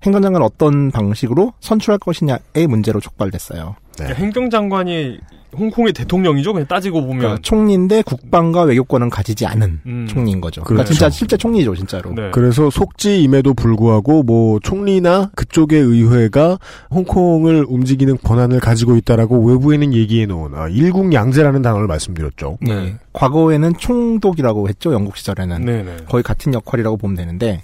행정장관을 0.04 0.46
어떤 0.46 0.92
방식으로 0.92 1.54
선출할 1.60 2.00
것이냐의 2.00 2.68
문제로 2.68 3.00
촉발됐어요. 3.00 3.76
네. 3.98 4.14
행정장관이 4.14 5.20
홍콩의 5.58 5.94
대통령이죠. 5.94 6.54
그냥 6.54 6.68
따지고 6.68 7.02
보면. 7.02 7.18
그러니까 7.18 7.42
총리인데 7.42 8.02
국방과 8.04 8.64
외교권은 8.64 9.10
가지지 9.10 9.46
않은 9.46 9.80
음. 9.86 10.08
총리인 10.08 10.42
거죠. 10.42 10.62
그러니까 10.64 10.84
그렇죠. 10.84 10.94
진짜 10.94 11.10
실제 11.10 11.38
총리죠, 11.38 11.76
진짜로. 11.76 12.14
네. 12.14 12.30
그래서 12.32 12.70
속지임에도 12.70 13.54
불구하고 13.54 14.24
뭐 14.24 14.60
총리나 14.60 15.32
그쪽의 15.36 15.80
의회가 15.80 16.60
홍콩을 16.92 17.66
움직이는 17.68 18.18
권한을 18.18 18.60
가지고 18.60 18.98
있다라고 18.98 19.44
외부에는 19.46 19.94
얘기해 19.94 20.26
놓은 20.26 20.54
아, 20.54 20.68
일국양제라는 20.68 21.62
단어를 21.62 21.88
말씀드렸죠. 21.88 22.58
네. 22.62 22.96
과거에는 23.14 23.78
총독이라고 23.78 24.70
했죠, 24.70 24.94
영국 24.94 25.18
시절에는. 25.18 25.66
네네. 25.66 25.98
거의 26.08 26.24
같은 26.24 26.54
역할이라고 26.54 26.98
보면 26.98 27.16
되는데 27.16 27.62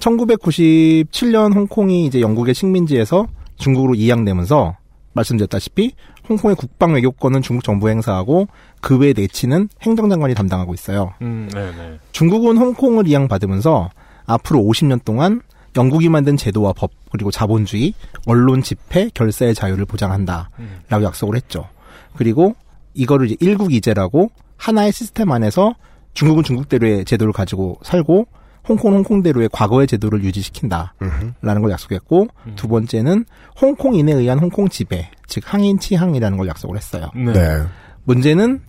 1997년 0.00 1.54
홍콩이 1.54 2.06
이제 2.06 2.20
영국의 2.20 2.54
식민지에서 2.54 3.26
중국으로 3.56 3.94
이양되면서 3.94 4.76
말씀드렸다시피 5.14 5.92
홍콩의 6.28 6.56
국방 6.56 6.92
외교권은 6.94 7.42
중국 7.42 7.64
정부 7.64 7.88
행사하고 7.88 8.48
그 8.80 8.98
외 8.98 9.12
내치는 9.12 9.68
행정장관이 9.82 10.34
담당하고 10.34 10.74
있어요. 10.74 11.14
음, 11.22 11.48
네네. 11.52 11.98
중국은 12.12 12.56
홍콩을 12.58 13.08
이양받으면서 13.08 13.90
앞으로 14.26 14.60
50년 14.60 15.04
동안 15.04 15.40
영국이 15.76 16.08
만든 16.08 16.36
제도와 16.36 16.72
법 16.72 16.90
그리고 17.10 17.30
자본주의, 17.30 17.94
언론 18.26 18.62
집회, 18.62 19.10
결사의 19.12 19.54
자유를 19.54 19.84
보장한다라고 19.86 20.48
음. 20.60 21.02
약속을 21.02 21.36
했죠. 21.36 21.68
그리고 22.16 22.54
이거를 22.94 23.26
이제 23.26 23.36
일국 23.40 23.72
이제라고 23.72 24.30
하나의 24.56 24.92
시스템 24.92 25.32
안에서 25.32 25.74
중국은 26.14 26.44
중국대로의 26.44 27.04
제도를 27.04 27.32
가지고 27.32 27.78
살고 27.82 28.26
홍콩은 28.68 28.98
홍콩대로의 28.98 29.50
과거의 29.52 29.86
제도를 29.86 30.24
유지시킨다라는 30.24 31.62
걸 31.62 31.70
약속했고 31.70 32.28
두 32.56 32.68
번째는 32.68 33.24
홍콩인에 33.60 34.12
의한 34.12 34.38
홍콩 34.38 34.68
지배, 34.68 35.10
즉 35.26 35.42
항인 35.46 35.78
치항이라는 35.78 36.38
걸 36.38 36.48
약속을 36.48 36.76
했어요. 36.76 37.10
네. 37.14 37.32
네. 37.32 37.62
문제는 38.04 38.60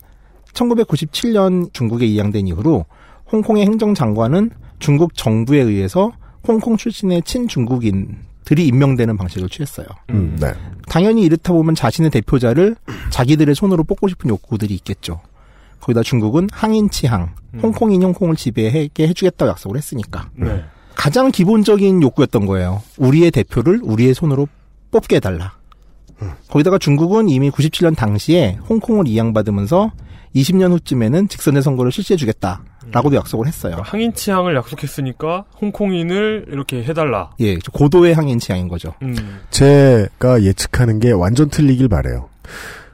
1997년 0.54 1.74
중국에 1.74 2.06
이양된 2.06 2.48
이후로 2.48 2.86
홍콩의 3.32 3.66
행정장관은 3.66 4.52
중국 4.80 5.16
정부에 5.16 5.62
의해서 5.62 6.12
홍콩 6.48 6.78
출신의 6.78 7.24
친중국인들이 7.24 8.68
임명되는 8.68 9.18
방식을 9.18 9.50
취했어요. 9.50 9.88
음, 10.12 10.38
네. 10.40 10.54
당연히 10.88 11.24
이렇다 11.24 11.54
보면 11.54 11.76
자신의 11.76 12.12
대표자를 12.12 12.76
자기들의 13.10 13.56
손으로 13.56 13.84
뽑고 13.84 14.08
싶은 14.08 14.30
욕구들이 14.30 14.74
있겠죠. 14.76 15.22
거기다 15.80 16.04
중국은 16.04 16.50
항인치항, 16.52 17.36
홍콩인 17.62 18.04
홍콩을 18.04 18.36
지배하게 18.36 19.08
해주겠다고 19.08 19.50
약속을 19.52 19.78
했으니까. 19.78 20.30
네. 20.36 20.64
가장 20.96 21.32
기본적인 21.32 22.02
욕구였던 22.02 22.46
거예요. 22.46 22.82
우리의 22.98 23.32
대표를 23.32 23.82
우리의 23.84 24.14
손으로 24.14 24.48
뽑게 24.92 25.18
해달라. 25.18 25.54
거기다가 26.48 26.78
중국은 26.78 27.30
이미 27.30 27.50
97년 27.52 27.96
당시에 27.96 28.58
홍콩을 28.70 29.08
이양받으면서 29.08 29.92
20년 30.36 30.72
후쯤에는 30.72 31.30
직선제 31.30 31.62
선거를 31.62 31.92
실시해주겠다라고도 31.92 33.16
약속을 33.16 33.48
했어요. 33.48 33.78
항인 33.84 34.14
치항을 34.14 34.56
약속했으니까 34.56 35.46
홍콩인을 35.62 36.48
이렇게 36.50 36.84
해달라. 36.84 37.32
예, 37.40 37.58
고도의 37.58 38.14
항인 38.14 38.40
치양인 38.40 38.68
거죠. 38.68 38.94
음. 39.02 39.16
제가 39.50 40.44
예측하는 40.44 41.00
게 41.00 41.12
완전 41.12 41.50
틀리길 41.50 41.88
바래요. 41.88 42.30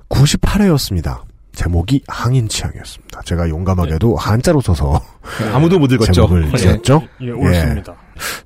98회였습니다. 0.10 1.22
제목이 1.54 2.02
항인 2.08 2.48
취향이었습니다. 2.48 3.22
제가 3.26 3.50
용감하게도 3.50 4.16
한자로 4.16 4.62
써서 4.62 5.02
아무도 5.54 5.80
못 5.80 5.92
읽었죠. 5.92 6.14
제목을 6.14 6.52
예. 6.54 6.58
지었죠. 6.58 7.02
예, 7.22 7.32
옳습니다. 7.32 7.96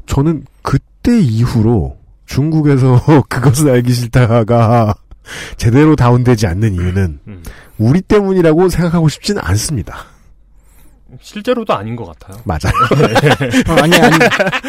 저는 0.05 0.43
그때 0.61 1.19
이후로 1.19 1.97
중국에서 2.25 3.01
그것은 3.29 3.69
알기 3.69 3.93
싫다가 3.93 4.93
제대로 5.57 5.95
다운되지 5.95 6.47
않는 6.47 6.73
이유는 6.75 7.19
음. 7.27 7.43
우리 7.77 8.01
때문이라고 8.01 8.69
생각하고 8.69 9.09
싶진 9.09 9.37
않습니다. 9.39 10.05
실제로도 11.21 11.73
아닌 11.73 11.95
것 11.95 12.05
같아요. 12.05 12.41
맞아요. 12.43 12.73
어, 13.69 13.81
아니, 13.83 13.95
아니, 13.95 14.15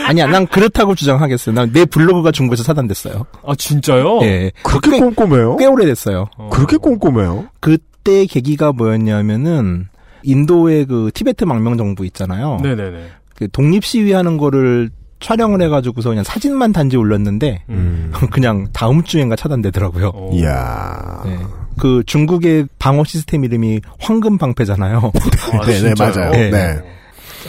아니야. 0.06 0.26
난 0.26 0.46
그렇다고 0.46 0.94
주장하겠어요. 0.94 1.54
난 1.54 1.72
내 1.72 1.84
블로그가 1.84 2.30
중국에서 2.30 2.62
차단됐어요. 2.62 3.26
아 3.44 3.54
진짜요? 3.58 4.20
예. 4.22 4.52
그렇게 4.62 4.92
꽤, 4.92 4.98
꼼꼼해요? 5.00 5.56
꽤 5.56 5.66
오래됐어요. 5.66 6.26
그렇게 6.52 6.76
꼼꼼해요? 6.76 7.46
그 7.60 7.78
때 8.06 8.24
계기가 8.24 8.72
뭐였냐면은 8.72 9.88
인도의 10.22 10.86
그 10.86 11.10
티베트 11.12 11.44
망명 11.44 11.76
정부 11.76 12.06
있잖아요. 12.06 12.58
네네네. 12.62 13.08
그 13.34 13.48
독립 13.50 13.84
시위하는 13.84 14.36
거를 14.38 14.90
촬영을 15.18 15.60
해가지고서 15.62 16.10
그냥 16.10 16.22
사진만 16.22 16.72
단지 16.72 16.96
올렸는데 16.96 17.64
음. 17.68 18.12
그냥 18.30 18.68
다음 18.72 19.02
주엔가 19.02 19.34
차단되더라고요. 19.34 20.12
어. 20.14 20.30
이야. 20.32 21.22
네. 21.24 21.38
그 21.78 22.02
중국의 22.06 22.68
방어 22.78 23.02
시스템 23.02 23.44
이름이 23.44 23.80
황금 23.98 24.38
방패잖아요. 24.38 24.98
아, 25.52 25.66
네, 25.66 25.82
네? 25.82 25.94
맞아요. 25.98 26.30
네. 26.30 26.50
네. 26.50 26.82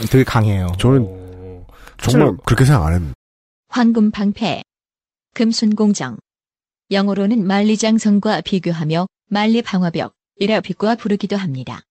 되게 0.10 0.24
강해요. 0.24 0.68
저는 0.80 1.06
어. 1.08 1.66
정말 1.98 2.36
그렇게 2.46 2.66
생각 2.66 2.86
안 2.86 2.94
했는데. 2.94 3.14
황금 3.70 4.10
방패, 4.12 4.64
금순공정. 5.36 6.18
영어로는 6.90 7.46
만리장성과 7.46 8.42
비교하며 8.42 9.08
만리 9.30 9.62
방화벽 9.62 10.16
이라 10.39 10.62
비꼬아 10.62 10.96
부르기도 10.96 11.36
합니다. 11.36 11.82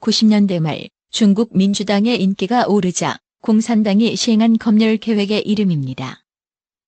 90년대 0.00 0.60
말 0.60 0.88
중국 1.10 1.56
민주당의 1.56 2.22
인기가 2.22 2.64
오르자 2.68 3.18
공산당이 3.40 4.14
시행한 4.14 4.56
검열 4.56 4.98
계획의 4.98 5.42
이름입니다. 5.42 6.22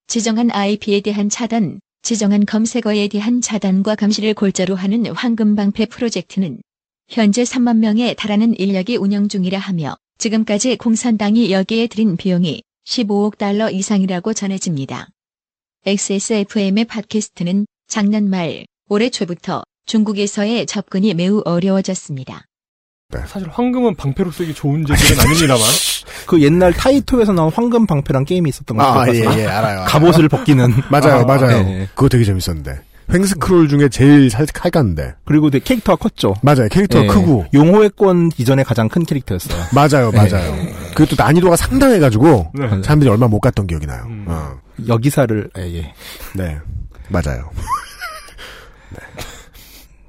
지정한 0.07 0.51
IP에 0.51 1.01
대한 1.01 1.27
차단, 1.27 1.81
지정한 2.01 2.45
검색어에 2.45 3.09
대한 3.09 3.41
차단과 3.41 3.95
감시를 3.95 4.33
골자로 4.33 4.75
하는 4.75 5.05
황금방패 5.07 5.87
프로젝트는 5.87 6.61
현재 7.09 7.43
3만 7.43 7.79
명에 7.79 8.13
달하는 8.13 8.57
인력이 8.57 8.95
운영 8.95 9.27
중이라 9.27 9.59
하며 9.59 9.97
지금까지 10.17 10.77
공산당이 10.77 11.51
여기에 11.51 11.87
들인 11.87 12.15
비용이 12.15 12.63
15억 12.85 13.37
달러 13.37 13.69
이상이라고 13.69 14.33
전해집니다. 14.33 15.09
XSFM의 15.85 16.85
팟캐스트는 16.85 17.65
작년 17.87 18.29
말 18.29 18.65
올해 18.87 19.09
초부터 19.09 19.63
중국에서의 19.85 20.65
접근이 20.65 21.13
매우 21.13 21.41
어려워졌습니다. 21.45 22.45
사실 23.27 23.47
황금은 23.49 23.95
방패로 23.95 24.31
쓰기 24.31 24.53
좋은 24.53 24.85
재질은 24.85 25.19
아닙니다만. 25.21 25.61
그 26.27 26.41
옛날 26.41 26.73
타이토에서 26.73 27.33
나온 27.33 27.51
황금 27.53 27.85
방패란 27.85 28.25
게임이 28.25 28.49
있었던 28.49 28.77
거 28.77 28.83
아, 28.83 28.93
같아요. 28.93 29.31
예, 29.31 29.43
예, 29.43 29.45
알아요. 29.45 29.85
갑옷을 29.87 30.27
벗기는. 30.27 30.73
맞아요, 30.89 31.21
아, 31.21 31.23
맞아요. 31.23 31.63
네. 31.63 31.87
그거 31.93 32.09
되게 32.09 32.23
재밌었는데. 32.23 32.81
횡스크롤 33.13 33.69
중에 33.69 33.87
제일 33.89 34.31
살, 34.31 34.47
칼갔는데. 34.47 35.13
그리고 35.25 35.51
되게 35.51 35.63
캐릭터가 35.63 35.95
컸죠. 35.97 36.33
맞아요. 36.41 36.67
캐릭터가 36.69 37.03
예. 37.03 37.07
크고. 37.07 37.45
용호의 37.53 37.91
권 37.95 38.31
이전에 38.37 38.63
가장 38.63 38.89
큰 38.89 39.05
캐릭터였어요. 39.05 39.63
맞아요, 39.73 40.11
맞아요. 40.11 40.55
그것도 40.95 41.15
난이도가 41.23 41.55
상당해가지고, 41.55 42.51
네. 42.55 42.67
사람들이 42.81 43.09
얼마 43.09 43.27
못 43.27 43.39
갔던 43.39 43.67
기억이 43.67 43.85
나요. 43.85 44.03
음. 44.07 44.25
어. 44.27 44.59
여기사를 44.87 45.51
예, 45.59 45.61
예. 45.75 45.93
네. 46.33 46.57
맞아요. 47.09 47.51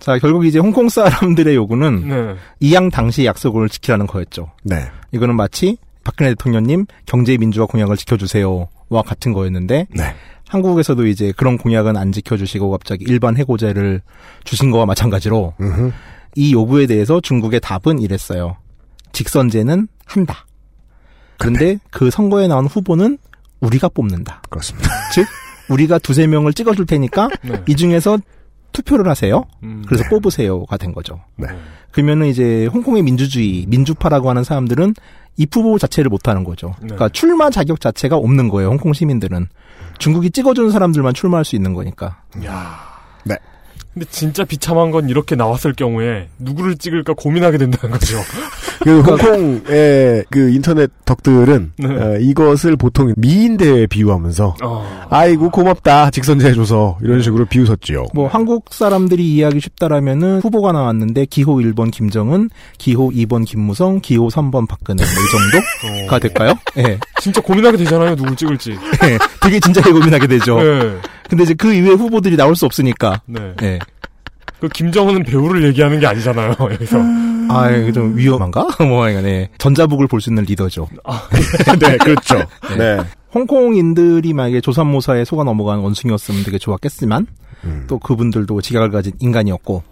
자 0.07 0.21
결국 0.21 0.47
이제 0.47 0.61
홍콩 0.61 0.89
사람들의 0.89 1.57
요구는 1.57 2.09
네. 2.09 2.37
이양 2.61 2.91
당시 2.91 3.25
약속을 3.25 3.69
지키라는 3.69 4.07
거였죠. 4.07 4.53
네. 4.63 4.89
이거는 5.11 5.35
마치 5.35 5.79
박근혜 6.05 6.31
대통령님 6.31 6.87
경제 7.07 7.37
민주화 7.37 7.67
공약을 7.67 7.97
지켜주세요와 7.97 9.03
같은 9.05 9.33
거였는데 9.33 9.89
네. 9.91 10.15
한국에서도 10.47 11.09
이제 11.09 11.33
그런 11.37 11.59
공약은 11.59 11.97
안 11.97 12.13
지켜주시고 12.13 12.71
갑자기 12.71 13.05
일반 13.09 13.37
해고제를 13.37 14.01
주신 14.45 14.71
거와 14.71 14.87
마찬가지로 14.87 15.55
음흠. 15.61 15.91
이 16.37 16.53
요구에 16.53 16.87
대해서 16.87 17.21
중국의 17.21 17.59
답은 17.59 17.99
이랬어요. 17.99 18.59
직선제는 19.11 19.89
한다. 20.05 20.47
그런데 21.37 21.79
그 21.91 22.13
선거에 22.13 22.47
나온 22.47 22.67
후보는 22.67 23.19
우리가 23.59 23.89
뽑는다. 23.89 24.41
그렇습니다. 24.51 24.89
즉 25.13 25.27
우리가 25.69 25.99
두세 25.99 26.29
명을 26.29 26.53
찍어줄 26.53 26.87
테니까 26.87 27.29
네. 27.43 27.61
이 27.67 27.75
중에서 27.75 28.19
투표를 28.77 29.09
하세요. 29.09 29.45
음. 29.63 29.83
그래서 29.87 30.05
네. 30.05 30.11
뽑으세요가 30.11 30.77
된 30.77 30.93
거죠. 30.93 31.21
네. 31.37 31.49
그러면은 31.91 32.27
이제 32.27 32.67
홍콩의 32.67 33.03
민주주의, 33.03 33.65
민주파라고 33.67 34.29
하는 34.29 34.45
사람들은 34.45 34.95
이 35.39 35.47
후보 35.51 35.79
자체를 35.79 36.11
못 36.11 36.29
하는 36.29 36.45
거죠. 36.45 36.69
네. 36.81 36.89
그러니까 36.89 37.09
출마 37.09 37.49
자격 37.51 37.81
자체가 37.81 38.17
없는 38.17 38.49
거예요. 38.49 38.69
홍콩 38.69 38.93
시민들은. 38.93 39.49
중국이 39.99 40.31
찍어주는 40.31 40.71
사람들만 40.71 41.15
출마할 41.15 41.45
수 41.47 41.57
있는 41.57 41.73
거니까. 41.73 42.23
야. 42.45 42.79
네. 43.25 43.37
근데 43.97 44.07
진짜 44.11 44.45
비참한 44.45 44.91
건 44.91 45.09
이렇게 45.09 45.37
나왔을 45.37 45.73
경우에 45.73 46.29
누구를 46.39 46.77
찍을까 46.77 47.15
고민하게 47.15 47.59
된다는 47.59 47.99
거죠. 47.99 48.19
그 48.85 49.01
홍콩의 49.01 50.25
그 50.31 50.51
인터넷 50.51 50.91
덕들은 51.07 51.73
네. 51.79 51.89
어, 51.89 52.19
이것을 52.19 52.77
보통 52.77 53.15
미인대에 53.17 53.87
비유하면서 53.87 54.57
어. 54.63 55.07
아이고 55.09 55.51
고맙다 55.51 56.11
직선제 56.11 56.49
해줘서 56.49 56.99
이런 57.03 57.23
식으로 57.23 57.47
비웃었지요. 57.47 58.07
뭐 58.13 58.29
한국 58.29 58.67
사람들이 58.71 59.27
이해하기 59.35 59.61
쉽다라면은 59.61 60.41
후보가 60.41 60.73
나왔는데 60.73 61.25
기호 61.25 61.57
1번 61.57 61.91
김정은, 61.91 62.51
기호 62.77 63.11
2번 63.11 63.47
김무성, 63.47 64.01
기호 64.01 64.29
3번 64.29 64.69
박근혜 64.69 65.03
뭐 65.05 65.27
이 65.27 65.31
정도가 65.31 66.19
될까요? 66.19 66.55
예. 66.79 66.99
진짜 67.21 67.41
고민하게 67.41 67.79
되잖아요. 67.79 68.15
누굴 68.17 68.37
찍을지. 68.37 68.73
예. 69.05 69.19
되게 69.43 69.59
진지하게 69.61 69.93
고민하게 69.93 70.27
되죠. 70.27 70.59
네. 70.61 70.97
근데 71.29 71.45
이제 71.45 71.55
그 71.55 71.73
이외의 71.73 71.97
후보들이 71.97 72.37
나올 72.37 72.55
수 72.57 72.67
없으니까. 72.67 73.21
네. 73.27 73.55
예. 73.63 73.79
그 74.61 74.69
김정은은 74.69 75.25
배우를 75.25 75.65
얘기하는 75.65 76.01
게 76.01 76.07
아니잖아요. 76.07 76.55
여기서. 76.61 76.99
아, 77.49 77.71
이거 77.71 77.93
좀 77.93 78.17
위험한가? 78.17 78.69
뭐, 78.87 79.07
네. 79.07 79.49
전자북을 79.59 80.09
볼 80.09 80.21
수 80.21 80.31
있는 80.31 80.45
리더죠. 80.45 80.89
네, 81.79 81.97
그렇죠. 81.99 82.39
네. 82.77 82.99
홍콩인들이 83.35 84.33
만약에 84.33 84.61
조선모사에 84.61 85.25
속아 85.25 85.45
넘어간 85.45 85.79
원숭이였으면 85.81 86.43
되게 86.45 86.59
좋았겠지만, 86.59 87.27
음. 87.65 87.85
또 87.87 87.99
그분들도 87.99 88.61
지각을 88.63 88.91
가진 88.91 89.13
인간이었고, 89.21 89.83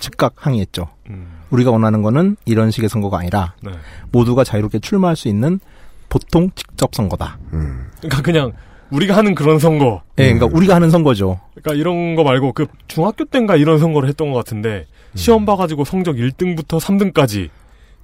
즉각 0.00 0.32
항의했죠. 0.36 0.88
음. 1.10 1.26
우리가 1.50 1.70
원하는 1.70 2.02
거는 2.02 2.36
이런 2.46 2.70
식의 2.70 2.88
선거가 2.88 3.18
아니라, 3.18 3.54
네. 3.62 3.70
모두가 4.10 4.42
자유롭게 4.42 4.78
출마할 4.80 5.14
수 5.16 5.28
있는 5.28 5.60
보통 6.08 6.50
직접 6.54 6.94
선거다. 6.94 7.38
음. 7.52 7.86
그러니까 8.00 8.22
그냥 8.22 8.52
우리가 8.90 9.16
하는 9.16 9.34
그런 9.34 9.58
선거. 9.58 10.02
예, 10.18 10.32
그러니까 10.32 10.46
우리가 10.56 10.74
하는 10.74 10.90
선거죠. 10.90 11.40
그러니까 11.54 11.74
이런 11.74 12.14
거 12.14 12.24
말고 12.24 12.52
그 12.52 12.66
중학교 12.88 13.24
때인가 13.24 13.56
이런 13.56 13.78
선거를 13.78 14.08
했던 14.08 14.30
것 14.30 14.38
같은데 14.38 14.86
시험 15.14 15.44
봐가지고 15.44 15.84
성적 15.84 16.16
1등부터 16.16 16.80
3등까지 16.80 17.50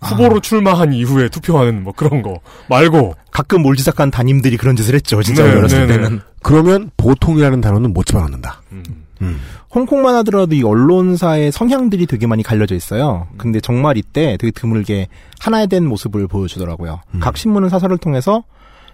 후보로 0.01 0.41
출마한 0.41 0.93
이후에 0.93 1.29
투표하는 1.29 1.83
뭐 1.83 1.93
그런 1.93 2.23
거 2.23 2.41
말고 2.69 3.15
가끔 3.31 3.63
몰지삭한 3.63 4.11
담임들이 4.11 4.57
그런 4.57 4.75
짓을 4.77 4.95
했죠. 4.95 5.23
진짜 5.23 5.45
네, 5.45 5.57
어렸을 5.57 5.87
네, 5.87 5.87
네. 5.87 6.03
때는. 6.03 6.21
그러면 6.43 6.91
보통이라는 6.97 7.61
단어는 7.61 7.93
못 7.93 8.07
집어넣는다. 8.07 8.63
음. 8.73 8.83
음. 9.21 9.39
홍콩만 9.75 10.15
하더라도 10.17 10.55
이 10.55 10.63
언론사의 10.63 11.53
성향들이 11.53 12.07
되게 12.07 12.27
많이 12.27 12.43
갈려져 12.43 12.75
있어요. 12.75 13.29
근데 13.37 13.61
정말 13.61 13.99
이때 13.99 14.37
되게 14.39 14.51
드물게 14.51 15.09
하나에 15.39 15.67
된 15.67 15.87
모습을 15.87 16.27
보여주더라고요. 16.27 17.01
각 17.21 17.37
신문은 17.37 17.69
사설을 17.69 17.99
통해서 17.99 18.45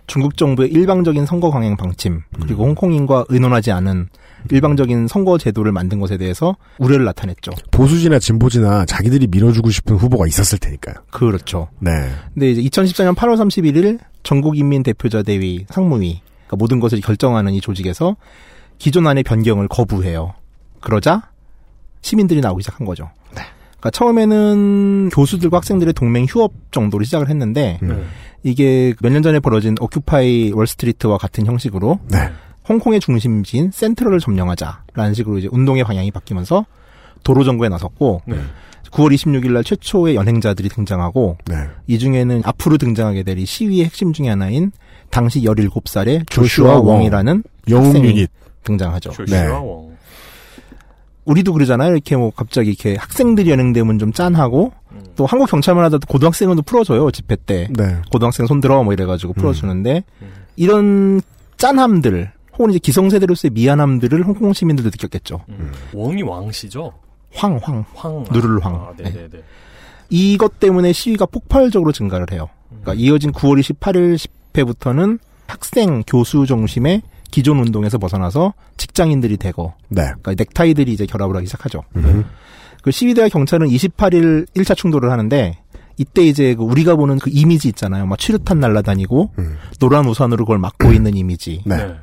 중국 0.06 0.36
정부의 0.36 0.70
일방적인 0.70 1.26
선거 1.26 1.50
강행 1.50 1.76
방침, 1.76 2.22
그리고 2.40 2.64
홍콩인과 2.64 3.26
의논하지 3.28 3.72
않은 3.72 4.08
일방적인 4.50 5.08
선거 5.08 5.38
제도를 5.38 5.72
만든 5.72 5.98
것에 5.98 6.16
대해서 6.16 6.56
우려를 6.78 7.04
나타냈죠. 7.06 7.52
보수지나 7.70 8.18
진보지나 8.18 8.84
자기들이 8.86 9.26
밀어주고 9.26 9.70
싶은 9.70 9.96
후보가 9.96 10.26
있었을 10.26 10.58
테니까요. 10.58 10.94
그렇죠. 11.10 11.68
네. 11.80 11.90
근데 12.34 12.50
이제 12.52 12.62
2014년 12.62 13.14
8월 13.14 13.36
31일 13.36 13.98
전국인민대표자 14.22 15.22
대위 15.22 15.66
상무위 15.68 16.20
그러니까 16.46 16.56
모든 16.56 16.80
것을 16.80 17.00
결정하는 17.00 17.52
이 17.52 17.60
조직에서 17.60 18.16
기존 18.78 19.06
안의 19.06 19.24
변경을 19.24 19.68
거부해요. 19.68 20.34
그러자 20.80 21.30
시민들이 22.02 22.40
나오기 22.40 22.62
시작한 22.62 22.86
거죠. 22.86 23.10
그러니까 23.80 23.90
처음에는 23.90 25.10
교수들과 25.10 25.58
학생들의 25.58 25.92
동맹 25.94 26.24
휴업 26.26 26.52
정도로 26.70 27.04
시작을 27.04 27.28
했는데 27.28 27.78
이게 28.42 28.94
몇 29.02 29.10
년 29.12 29.22
전에 29.22 29.40
벌어진 29.40 29.74
오큐파이 29.80 30.52
월스트리트와 30.54 31.18
같은 31.18 31.46
형식으로 31.46 31.98
홍콩의 32.68 33.00
중심지인 33.00 33.70
센트럴을 33.72 34.18
점령하자라는 34.20 35.14
식으로 35.14 35.38
이제 35.38 35.48
운동의 35.50 35.84
방향이 35.84 36.10
바뀌면서 36.10 36.64
도로 37.22 37.44
점거에 37.44 37.68
나섰고 37.68 38.22
9월 38.90 39.12
26일 39.14 39.50
날 39.52 39.62
최초의 39.64 40.14
연행자들이 40.14 40.68
등장하고 40.68 41.36
이 41.86 41.98
중에는 41.98 42.42
앞으로 42.44 42.78
등장하게 42.78 43.24
될 43.24 43.38
이 43.38 43.44
시위의 43.44 43.84
핵심 43.84 44.12
중에 44.12 44.28
하나인 44.28 44.72
당시 45.10 45.42
17살의 45.42 46.28
조슈아 46.30 46.74
조슈아 46.76 46.78
웡. 46.80 46.88
웡이라는 47.00 47.42
영웅 47.68 48.04
유닛. 48.04 48.30
등장하죠. 48.64 49.10
조슈아 49.10 49.42
네. 49.42 49.48
웡. 49.48 49.95
우리도 51.26 51.52
그러잖아요. 51.52 51.92
이렇게 51.92 52.16
뭐 52.16 52.30
갑자기 52.30 52.70
이렇게 52.70 52.96
학생들이 52.96 53.50
연행되면 53.50 53.98
좀 53.98 54.12
짠하고 54.12 54.72
또 55.16 55.26
한국 55.26 55.50
경찰만 55.50 55.84
하다도 55.84 56.06
고등학생은 56.06 56.56
또 56.56 56.62
풀어줘요 56.62 57.10
집회 57.10 57.36
때. 57.36 57.68
네. 57.70 57.96
고등학생 58.10 58.46
손 58.46 58.60
들어 58.60 58.82
뭐 58.82 58.92
이래가지고 58.92 59.34
풀어주는데 59.34 60.04
이런 60.56 61.20
짠함들 61.58 62.32
혹은 62.54 62.70
이제 62.70 62.78
기성세대로서의 62.78 63.50
미안함들을 63.52 64.24
홍콩 64.24 64.52
시민들도 64.52 64.88
느꼈겠죠. 64.90 65.44
웡이 65.92 66.22
왕씨죠? 66.22 66.92
황, 67.34 67.60
황, 67.62 67.84
황. 67.94 68.24
누르르 68.30 68.58
황. 68.62 68.74
아, 68.74 68.92
네네네. 68.96 69.28
이것 70.08 70.58
때문에 70.58 70.92
시위가 70.92 71.26
폭발적으로 71.26 71.92
증가를 71.92 72.28
해요. 72.32 72.48
그러니까 72.68 72.94
이어진 72.94 73.32
9월 73.32 73.60
28일 73.60 74.16
집회부터는 74.16 75.18
학생, 75.48 76.02
교수 76.06 76.46
중심의 76.46 77.02
기존 77.30 77.58
운동에서 77.58 77.98
벗어나서 77.98 78.54
직장인들이 78.76 79.36
되고, 79.36 79.74
네. 79.88 80.02
그러니까 80.02 80.34
넥타이들이 80.36 80.92
이제 80.92 81.06
결합을 81.06 81.36
하기 81.36 81.46
시작하죠. 81.46 81.82
그 82.82 82.90
시위대와 82.90 83.28
경찰은 83.28 83.68
28일 83.68 84.46
1차 84.54 84.76
충돌을 84.76 85.10
하는데, 85.10 85.58
이때 85.98 86.22
이제 86.22 86.54
그 86.54 86.62
우리가 86.62 86.94
보는 86.96 87.18
그 87.18 87.30
이미지 87.32 87.68
있잖아요. 87.68 88.06
막 88.06 88.18
취르탄 88.18 88.60
날라다니고, 88.60 89.32
노란 89.80 90.06
우산으로 90.06 90.44
그걸 90.44 90.58
막고 90.58 90.92
있는 90.92 91.16
이미지. 91.16 91.62
네. 91.64 91.94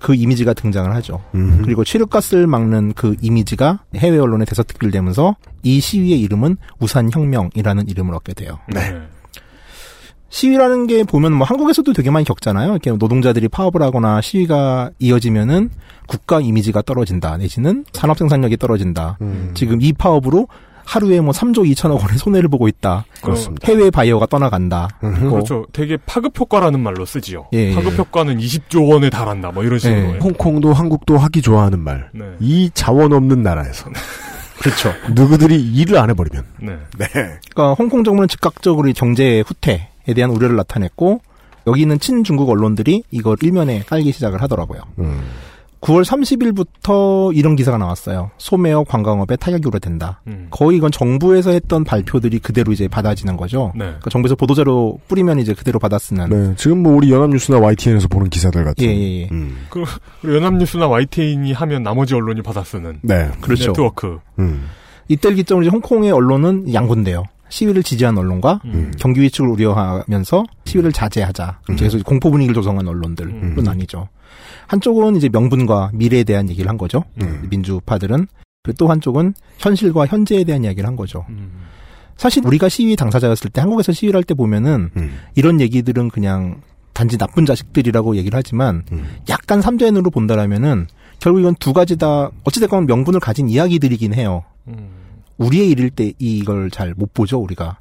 그 0.00 0.14
이미지가 0.14 0.54
등장을 0.54 0.94
하죠. 0.96 1.22
음. 1.34 1.62
그리고 1.64 1.84
취력가스를 1.84 2.46
막는 2.46 2.92
그 2.94 3.16
이미지가 3.20 3.80
해외 3.96 4.18
언론에 4.18 4.44
대서특필되면서 4.44 5.36
이 5.64 5.80
시위의 5.80 6.20
이름은 6.20 6.56
우산혁명이라는 6.80 7.88
이름을 7.88 8.14
얻게 8.14 8.34
돼요. 8.34 8.58
네. 8.72 8.96
시위라는 10.30 10.86
게 10.86 11.04
보면 11.04 11.32
뭐 11.32 11.46
한국에서도 11.46 11.92
되게 11.92 12.10
많이 12.10 12.24
겪잖아요. 12.24 12.70
이렇게 12.72 12.90
노동자들이 12.90 13.48
파업을 13.48 13.82
하거나 13.82 14.20
시위가 14.20 14.90
이어지면은 14.98 15.70
국가 16.06 16.40
이미지가 16.40 16.82
떨어진다. 16.82 17.36
내지는 17.38 17.84
산업 17.92 18.18
생산력이 18.18 18.56
떨어진다. 18.56 19.18
음. 19.20 19.52
지금 19.54 19.80
이 19.80 19.92
파업으로 19.92 20.48
하루에 20.84 21.20
뭐 21.20 21.32
3조 21.32 21.70
2천억 21.70 22.00
원의 22.00 22.16
손해를 22.16 22.48
보고 22.48 22.66
있다. 22.66 23.04
그렇습니다. 23.20 23.66
해외 23.70 23.90
바이오가 23.90 24.24
떠나간다. 24.24 24.88
뭐 25.00 25.32
그렇죠. 25.32 25.66
되게 25.72 25.98
파급 25.98 26.38
효과라는 26.38 26.80
말로 26.80 27.04
쓰지요. 27.04 27.48
예, 27.52 27.70
예. 27.70 27.74
파급 27.74 27.98
효과는 27.98 28.38
20조 28.38 28.90
원에 28.90 29.10
달한다. 29.10 29.50
뭐 29.50 29.64
이런 29.64 29.78
식으로. 29.78 29.96
해요. 30.00 30.18
홍콩도 30.22 30.72
한국도 30.72 31.18
하기 31.18 31.42
좋아하는 31.42 31.78
말. 31.80 32.08
네. 32.14 32.24
이 32.40 32.70
자원 32.72 33.12
없는 33.12 33.42
나라에서. 33.42 33.90
그렇죠. 34.60 34.92
누구들이 35.14 35.60
일을 35.74 35.98
안 35.98 36.08
해버리면. 36.08 36.44
네. 36.62 36.78
네. 36.98 37.06
그러니까 37.12 37.74
홍콩 37.74 38.02
정부는 38.02 38.26
즉각적으로 38.28 38.88
이 38.88 38.94
경제 38.94 39.44
후퇴에 39.46 39.88
대한 40.14 40.30
우려를 40.30 40.56
나타냈고 40.56 41.20
여기 41.66 41.82
있는 41.82 41.98
친중국 41.98 42.48
언론들이 42.48 43.02
이걸 43.10 43.36
일면에 43.42 43.80
깔기 43.86 44.12
시작을 44.12 44.42
하더라고요. 44.42 44.80
음. 44.98 45.20
9월 45.80 46.04
30일부터 46.04 47.36
이런 47.36 47.54
기사가 47.54 47.78
나왔어요. 47.78 48.30
소매업 48.38 48.88
관광업에 48.88 49.36
타격이 49.36 49.68
우려된다. 49.68 50.20
음. 50.26 50.48
거의 50.50 50.76
이건 50.78 50.90
정부에서 50.90 51.52
했던 51.52 51.84
발표들이 51.84 52.40
그대로 52.40 52.72
이제 52.72 52.88
받아지는 52.88 53.36
거죠. 53.36 53.72
네. 53.76 53.84
그러니까 53.84 54.10
정부에서 54.10 54.34
보도자료 54.34 54.98
뿌리면 55.06 55.38
이제 55.38 55.54
그대로 55.54 55.78
받아쓰는. 55.78 56.28
네. 56.30 56.54
지금 56.56 56.82
뭐 56.82 56.94
우리 56.96 57.12
연합뉴스나 57.12 57.58
YTN에서 57.58 58.08
보는 58.08 58.28
기사들 58.28 58.64
같은. 58.64 58.84
예, 58.84 58.90
예, 58.90 59.20
예. 59.22 59.28
음. 59.30 59.66
그 59.70 59.84
연합뉴스나 60.24 60.88
YTN이 60.88 61.52
하면 61.52 61.82
나머지 61.84 62.14
언론이 62.14 62.42
받아쓰는 62.42 62.98
네. 63.02 63.30
그렇죠. 63.40 63.68
네트워크. 63.68 64.18
음. 64.40 64.68
이때를 65.06 65.36
기점으로 65.36 65.64
이제 65.64 65.70
홍콩의 65.70 66.10
언론은 66.10 66.74
양분돼요. 66.74 67.24
시위를 67.48 67.82
지지한 67.82 68.16
언론과 68.18 68.60
음. 68.66 68.92
경기 68.98 69.20
위축을 69.22 69.48
우려하면서 69.50 70.44
시위를 70.64 70.92
자제하자. 70.92 71.60
그래서 71.66 71.98
공포 72.04 72.30
분위기를 72.30 72.54
조성한 72.54 72.86
언론들로 72.86 73.30
음. 73.30 73.56
나뉘죠. 73.64 74.08
한쪽은 74.66 75.16
이제 75.16 75.28
명분과 75.28 75.90
미래에 75.94 76.24
대한 76.24 76.48
얘기를 76.50 76.68
한 76.68 76.76
거죠. 76.76 77.04
민주파들은. 77.50 78.26
그리고 78.62 78.76
또 78.76 78.88
한쪽은 78.88 79.34
현실과 79.58 80.06
현재에 80.06 80.44
대한 80.44 80.64
이야기를 80.64 80.86
한 80.86 80.96
거죠. 80.96 81.24
음. 81.30 81.52
사실 82.16 82.44
우리가 82.44 82.68
시위 82.68 82.96
당사자였을 82.96 83.50
때 83.50 83.60
한국에서 83.60 83.92
시위를 83.92 84.18
할 84.18 84.24
때 84.24 84.34
보면은 84.34 84.90
이런 85.36 85.60
얘기들은 85.60 86.10
그냥 86.10 86.60
단지 86.92 87.16
나쁜 87.16 87.46
자식들이라고 87.46 88.16
얘기를 88.16 88.36
하지만 88.36 88.82
약간 89.28 89.62
삼자인으로 89.62 90.10
본다라면은 90.10 90.88
결국 91.20 91.40
이건 91.40 91.54
두 91.60 91.72
가지 91.72 91.96
다 91.96 92.30
어찌됐건 92.44 92.86
명분을 92.86 93.20
가진 93.20 93.48
이야기들이긴 93.48 94.14
해요. 94.14 94.42
우리의 95.38 95.70
일일 95.70 95.90
때 95.90 96.12
이걸 96.18 96.70
잘 96.70 96.94
못 96.96 97.14
보죠 97.14 97.38
우리가. 97.38 97.78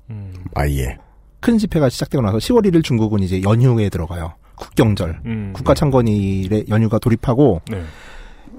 아예. 0.55 0.97
큰 1.39 1.57
집회가 1.57 1.89
시작되고 1.89 2.21
나서 2.23 2.37
10월 2.37 2.65
1일 2.65 2.83
중국은 2.83 3.21
이제 3.21 3.41
연휴에 3.41 3.89
들어가요. 3.89 4.33
국경절, 4.55 5.21
음. 5.25 5.51
국가 5.53 5.73
창건일에 5.75 6.65
연휴가 6.69 6.97
돌입하고 6.97 7.61
네. 7.69 7.83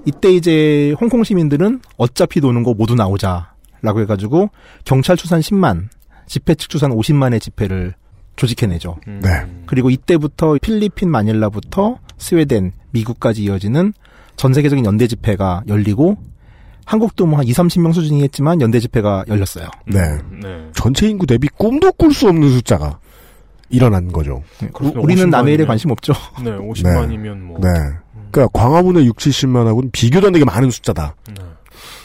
이때 0.05 0.31
이제 0.31 0.95
홍콩 0.99 1.23
시민들은 1.25 1.81
어차피 1.97 2.39
노는 2.39 2.63
거 2.63 2.73
모두 2.73 2.95
나오자라고 2.95 3.99
해가지고 4.01 4.49
경찰 4.85 5.17
추산 5.17 5.41
10만, 5.41 5.89
집회 6.25 6.55
측 6.55 6.69
추산 6.69 6.91
50만의 6.91 7.41
집회를 7.41 7.95
조직해내죠. 8.37 8.97
음. 9.07 9.19
네. 9.21 9.29
그리고 9.65 9.89
이때부터 9.89 10.57
필리핀 10.61 11.09
마닐라부터 11.11 11.99
스웨덴, 12.17 12.71
미국까지 12.91 13.43
이어지는 13.43 13.93
전 14.37 14.53
세계적인 14.53 14.85
연대 14.85 15.07
집회가 15.07 15.63
열리고 15.67 16.17
한국도 16.89 17.27
뭐 17.27 17.37
한 17.37 17.45
2, 17.45 17.51
30명 17.51 17.93
수준이겠지만 17.93 18.61
연대 18.61 18.79
집회가 18.79 19.23
열렸어요. 19.27 19.67
네. 19.85 19.99
네. 20.41 20.69
전체 20.73 21.07
인구 21.07 21.27
대비 21.27 21.47
꿈도 21.47 21.91
꿀 21.91 22.11
수 22.13 22.27
없는 22.27 22.49
숫자가 22.49 22.97
일어난 23.69 24.11
거죠. 24.11 24.41
그렇습니다. 24.73 24.99
우리는 24.99 25.29
남의 25.29 25.53
일에 25.53 25.65
50만이면 25.65 25.67
관심 25.67 25.91
없죠. 25.91 26.13
네, 26.43 26.49
50만이면 26.49 27.37
뭐. 27.41 27.59
네. 27.61 27.69
그러니까 28.31 28.59
광화문의 28.59 29.05
6, 29.05 29.17
70만하고는 29.17 29.91
비교도 29.91 30.27
안 30.27 30.33
되게 30.33 30.43
많은 30.45 30.71
숫자다. 30.71 31.15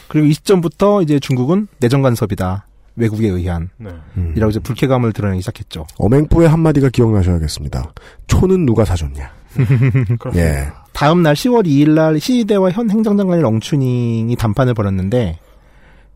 그리고 0.07 0.27
이 0.27 0.33
시점부터 0.33 1.01
이제 1.01 1.19
중국은 1.19 1.67
내정 1.79 2.03
간섭이다. 2.03 2.67
외국에 2.95 3.27
의한. 3.27 3.69
네. 3.77 3.89
이라고 4.35 4.51
이제 4.51 4.59
불쾌감을 4.59 5.13
드러내기 5.13 5.41
시작했죠. 5.41 5.87
어맹부의 5.97 6.47
한마디가 6.47 6.89
기억나셔야겠습니다. 6.89 7.91
초는 8.27 8.67
누가 8.67 8.85
사줬냐. 8.85 9.31
예. 10.35 10.67
다음 10.95 11.21
날 11.23 11.35
10월 11.35 11.65
2일 11.67 11.89
날 11.91 12.19
시위대와 12.19 12.71
현 12.71 12.89
행정장관의 12.89 13.43
렁추닝이 13.43 14.33
단판을 14.37 14.73
벌였는데 14.73 15.39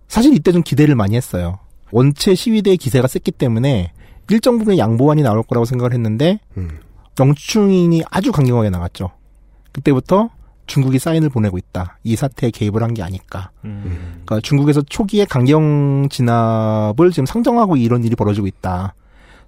사실 0.07 0.33
이때 0.33 0.51
좀 0.51 0.63
기대를 0.63 0.95
많이 0.95 1.15
했어요. 1.15 1.59
원체 1.91 2.33
시위대의 2.33 2.77
기세가 2.77 3.07
셌기 3.07 3.31
때문에 3.31 3.91
일정 4.29 4.57
부분의 4.57 4.77
양보안이 4.79 5.21
나올 5.21 5.43
거라고 5.43 5.65
생각을 5.65 5.93
했는데 5.93 6.39
렁추닝이 7.17 8.03
아주 8.09 8.31
강경하게 8.31 8.69
나갔죠. 8.69 9.11
그때부터 9.73 10.29
중국이 10.65 10.97
사인을 10.99 11.29
보내고 11.29 11.57
있다. 11.57 11.97
이 12.03 12.15
사태에 12.15 12.51
개입을 12.51 12.81
한 12.83 12.93
게 12.93 13.03
아닐까. 13.03 13.49
음. 13.65 14.21
그러니까 14.25 14.39
중국에서 14.41 14.81
초기에 14.83 15.25
강경 15.25 16.07
진압을 16.09 17.11
지금 17.11 17.25
상정하고 17.25 17.75
이런 17.75 18.03
일이 18.03 18.15
벌어지고 18.15 18.47
있다. 18.47 18.93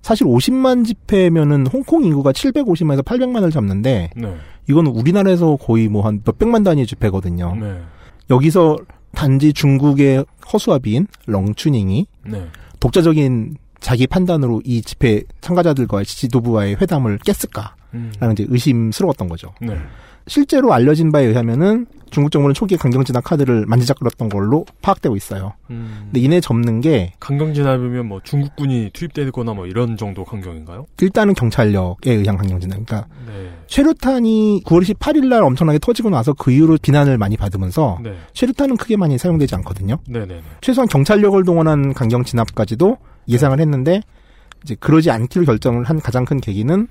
사실 0.02 0.26
50만 0.28 0.86
집회면은 0.86 1.68
홍콩 1.68 2.04
인구가 2.04 2.32
750만에서 2.32 3.04
800만을 3.04 3.52
잡는데 3.52 4.10
네. 4.16 4.36
이건 4.70 4.88
우리나라에서 4.88 5.58
거의 5.58 5.88
뭐 5.88 6.02
한 6.06 6.22
몇백만 6.26 6.64
단위 6.64 6.86
집회거든요. 6.86 7.56
네. 7.60 7.80
여기서 8.30 8.78
단지 9.14 9.54
중국의 9.54 10.26
허수아비인 10.52 11.08
렁추닝이 11.28 12.08
네. 12.28 12.48
독자적인 12.80 13.58
자기 13.80 14.08
판단으로 14.08 14.62
이 14.64 14.82
집회 14.82 15.24
참가자들과의 15.42 16.06
지도부와의 16.06 16.78
회담을 16.82 17.18
깼을까? 17.20 17.76
음. 17.94 18.12
라는 18.20 18.34
이제 18.34 18.46
의심스러웠던 18.48 19.28
거죠. 19.28 19.54
네. 19.62 19.76
실제로 20.28 20.74
알려진 20.74 21.12
바에 21.12 21.26
의하면은 21.26 21.88
중국 22.12 22.30
정부는 22.32 22.54
초기에 22.54 22.78
강경 22.78 23.04
진압 23.04 23.24
카드를 23.24 23.66
만지작거렸던 23.66 24.30
걸로 24.30 24.66
파악되고 24.82 25.16
있어요. 25.16 25.54
음. 25.70 26.02
근데 26.06 26.20
이내 26.20 26.40
접는 26.42 26.82
게 26.82 27.14
강경 27.20 27.54
진압이면 27.54 28.06
뭐 28.06 28.20
중국군이 28.24 28.92
투입되거나 28.94 29.54
뭐 29.54 29.66
이런 29.66 29.98
정도 29.98 30.24
강경인가요? 30.24 30.86
일단은 31.02 31.34
경찰력에 31.34 32.12
의한 32.12 32.38
강경 32.38 32.60
진압. 32.60 32.86
그러니까 32.86 33.08
네. 33.26 33.50
쉐루탄이 33.68 34.64
9월 34.66 34.84
18일 34.84 35.28
날 35.28 35.44
엄청나게 35.44 35.80
터지고 35.80 36.10
나서 36.10 36.34
그 36.34 36.52
이후로 36.52 36.78
비난을 36.82 37.18
많이 37.18 37.38
받으면서 37.38 38.00
네. 38.04 38.14
쉐루탄은 38.34 38.78
크게 38.78 38.98
많이 38.98 39.18
사용되지 39.18 39.56
않거든요. 39.56 39.98
네네네. 40.08 40.42
최소한 40.60 40.88
경찰력을 40.88 41.42
동원한 41.46 41.94
강경 41.94 42.26
진압까지도 42.26 42.98
예상을 43.30 43.58
했는데 43.60 44.02
이제 44.64 44.76
그러지 44.76 45.10
않기로 45.10 45.46
결정을 45.46 45.86
한 45.86 46.00
가장 46.00 46.26
큰 46.26 46.40
계기는 46.40 46.88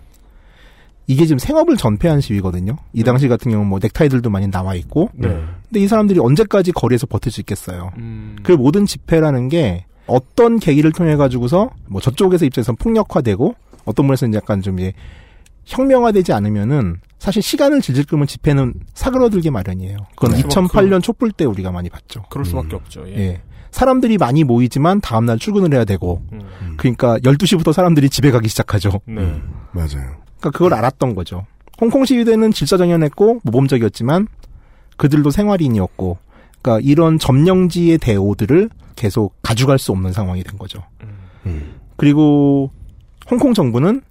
이게 1.11 1.27
지금 1.27 1.41
생업을 1.41 1.77
전폐한 1.77 2.21
시위거든요. 2.21 2.77
이 2.93 3.03
당시 3.03 3.27
같은 3.27 3.51
경우 3.51 3.65
뭐 3.65 3.81
넥타이들도 3.83 4.31
많이 4.31 4.49
나와 4.49 4.77
있고. 4.77 5.11
네. 5.13 5.29
근데 5.65 5.81
이 5.81 5.89
사람들이 5.89 6.21
언제까지 6.21 6.71
거리에서 6.71 7.09
버틸 7.09 7.33
수 7.33 7.41
있겠어요. 7.41 7.91
음. 7.99 8.37
그 8.45 8.53
모든 8.53 8.87
집회라는 8.87 9.49
게 9.49 9.87
어떤 10.07 10.61
계기를 10.61 10.93
통해 10.93 11.17
가지고서 11.17 11.71
뭐 11.89 12.01
저쪽에서 12.01 12.47
입장에서 12.47 12.75
폭력화되고 12.75 13.57
어떤 13.87 14.07
분에서는 14.07 14.35
약간 14.35 14.63
좀 14.63 14.79
이제 14.79 14.93
혁명화되지 15.65 16.33
않으면은 16.33 17.01
사실 17.19 17.43
시간을 17.43 17.81
질질 17.81 18.07
끌면 18.07 18.29
집회는 18.29 18.75
사그러들게 18.95 19.51
마련이에요. 19.51 19.97
그건 20.15 20.37
그렇죠. 20.37 20.63
2008년 20.63 21.03
촛불 21.03 21.33
때 21.33 21.45
우리가 21.45 21.73
많이 21.73 21.91
봤죠. 21.91 22.23
그럴 22.31 22.45
수밖에 22.45 22.77
없죠. 22.77 23.03
예. 23.09 23.17
예. 23.17 23.43
사람들이 23.71 24.19
많이 24.19 24.45
모이지만 24.45 25.01
다음날 25.01 25.39
출근을 25.39 25.73
해야 25.75 25.85
되고, 25.85 26.23
음. 26.33 26.41
그러니까 26.77 27.19
12시부터 27.19 27.73
사람들이 27.73 28.11
집에 28.11 28.31
가기 28.31 28.49
시작하죠. 28.49 29.01
네. 29.07 29.41
맞아요. 29.73 30.17
그러니까 30.39 30.51
그걸 30.51 30.75
알았던 30.75 31.15
거죠. 31.15 31.47
홍콩 31.81 32.05
시위대는 32.05 32.53
질서정연했고 32.53 33.41
모범적이었지만 33.45 34.29
그들도 34.97 35.31
생활인이었고, 35.31 36.19
그러니까 36.61 36.87
이런 36.87 37.19
점령지의 37.19 37.99
대오들을 37.99 38.71
계속 38.97 39.35
가져갈 39.43 39.79
수 39.79 39.93
없는 39.93 40.13
상황이 40.13 40.43
된 40.43 40.59
거죠. 40.59 40.83
그리고 41.97 42.71
홍콩 43.31 43.55
정부는 43.55 44.03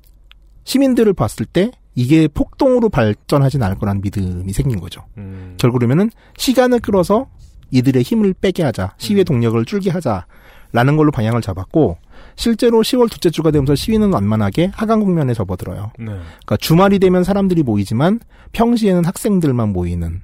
시민들을 0.63 1.13
봤을 1.13 1.45
때 1.45 1.71
이게 1.95 2.27
폭동으로 2.27 2.89
발전하진 2.89 3.61
않을 3.61 3.77
거라는 3.77 4.01
믿음이 4.01 4.53
생긴 4.53 4.79
거죠. 4.79 5.05
음. 5.17 5.55
결국 5.59 5.79
그러면은 5.79 6.09
시간을 6.37 6.79
끌어서 6.79 7.27
이들의 7.71 8.01
힘을 8.03 8.33
빼게 8.33 8.63
하자, 8.63 8.93
시위의 8.97 9.25
동력을 9.25 9.63
줄게 9.65 9.89
하자라는 9.91 10.97
걸로 10.97 11.11
방향을 11.11 11.41
잡았고 11.41 11.97
실제로 12.35 12.79
10월 12.81 13.09
둘째 13.09 13.29
주가 13.29 13.51
되면서 13.51 13.75
시위는 13.75 14.13
완만하게 14.13 14.71
하강 14.73 15.01
국면에 15.01 15.33
접어들어요. 15.33 15.91
네. 15.99 16.05
그러니까 16.05 16.57
주말이 16.57 16.99
되면 16.99 17.23
사람들이 17.23 17.63
모이지만 17.63 18.19
평시에는 18.53 19.05
학생들만 19.05 19.69
모이는. 19.73 20.21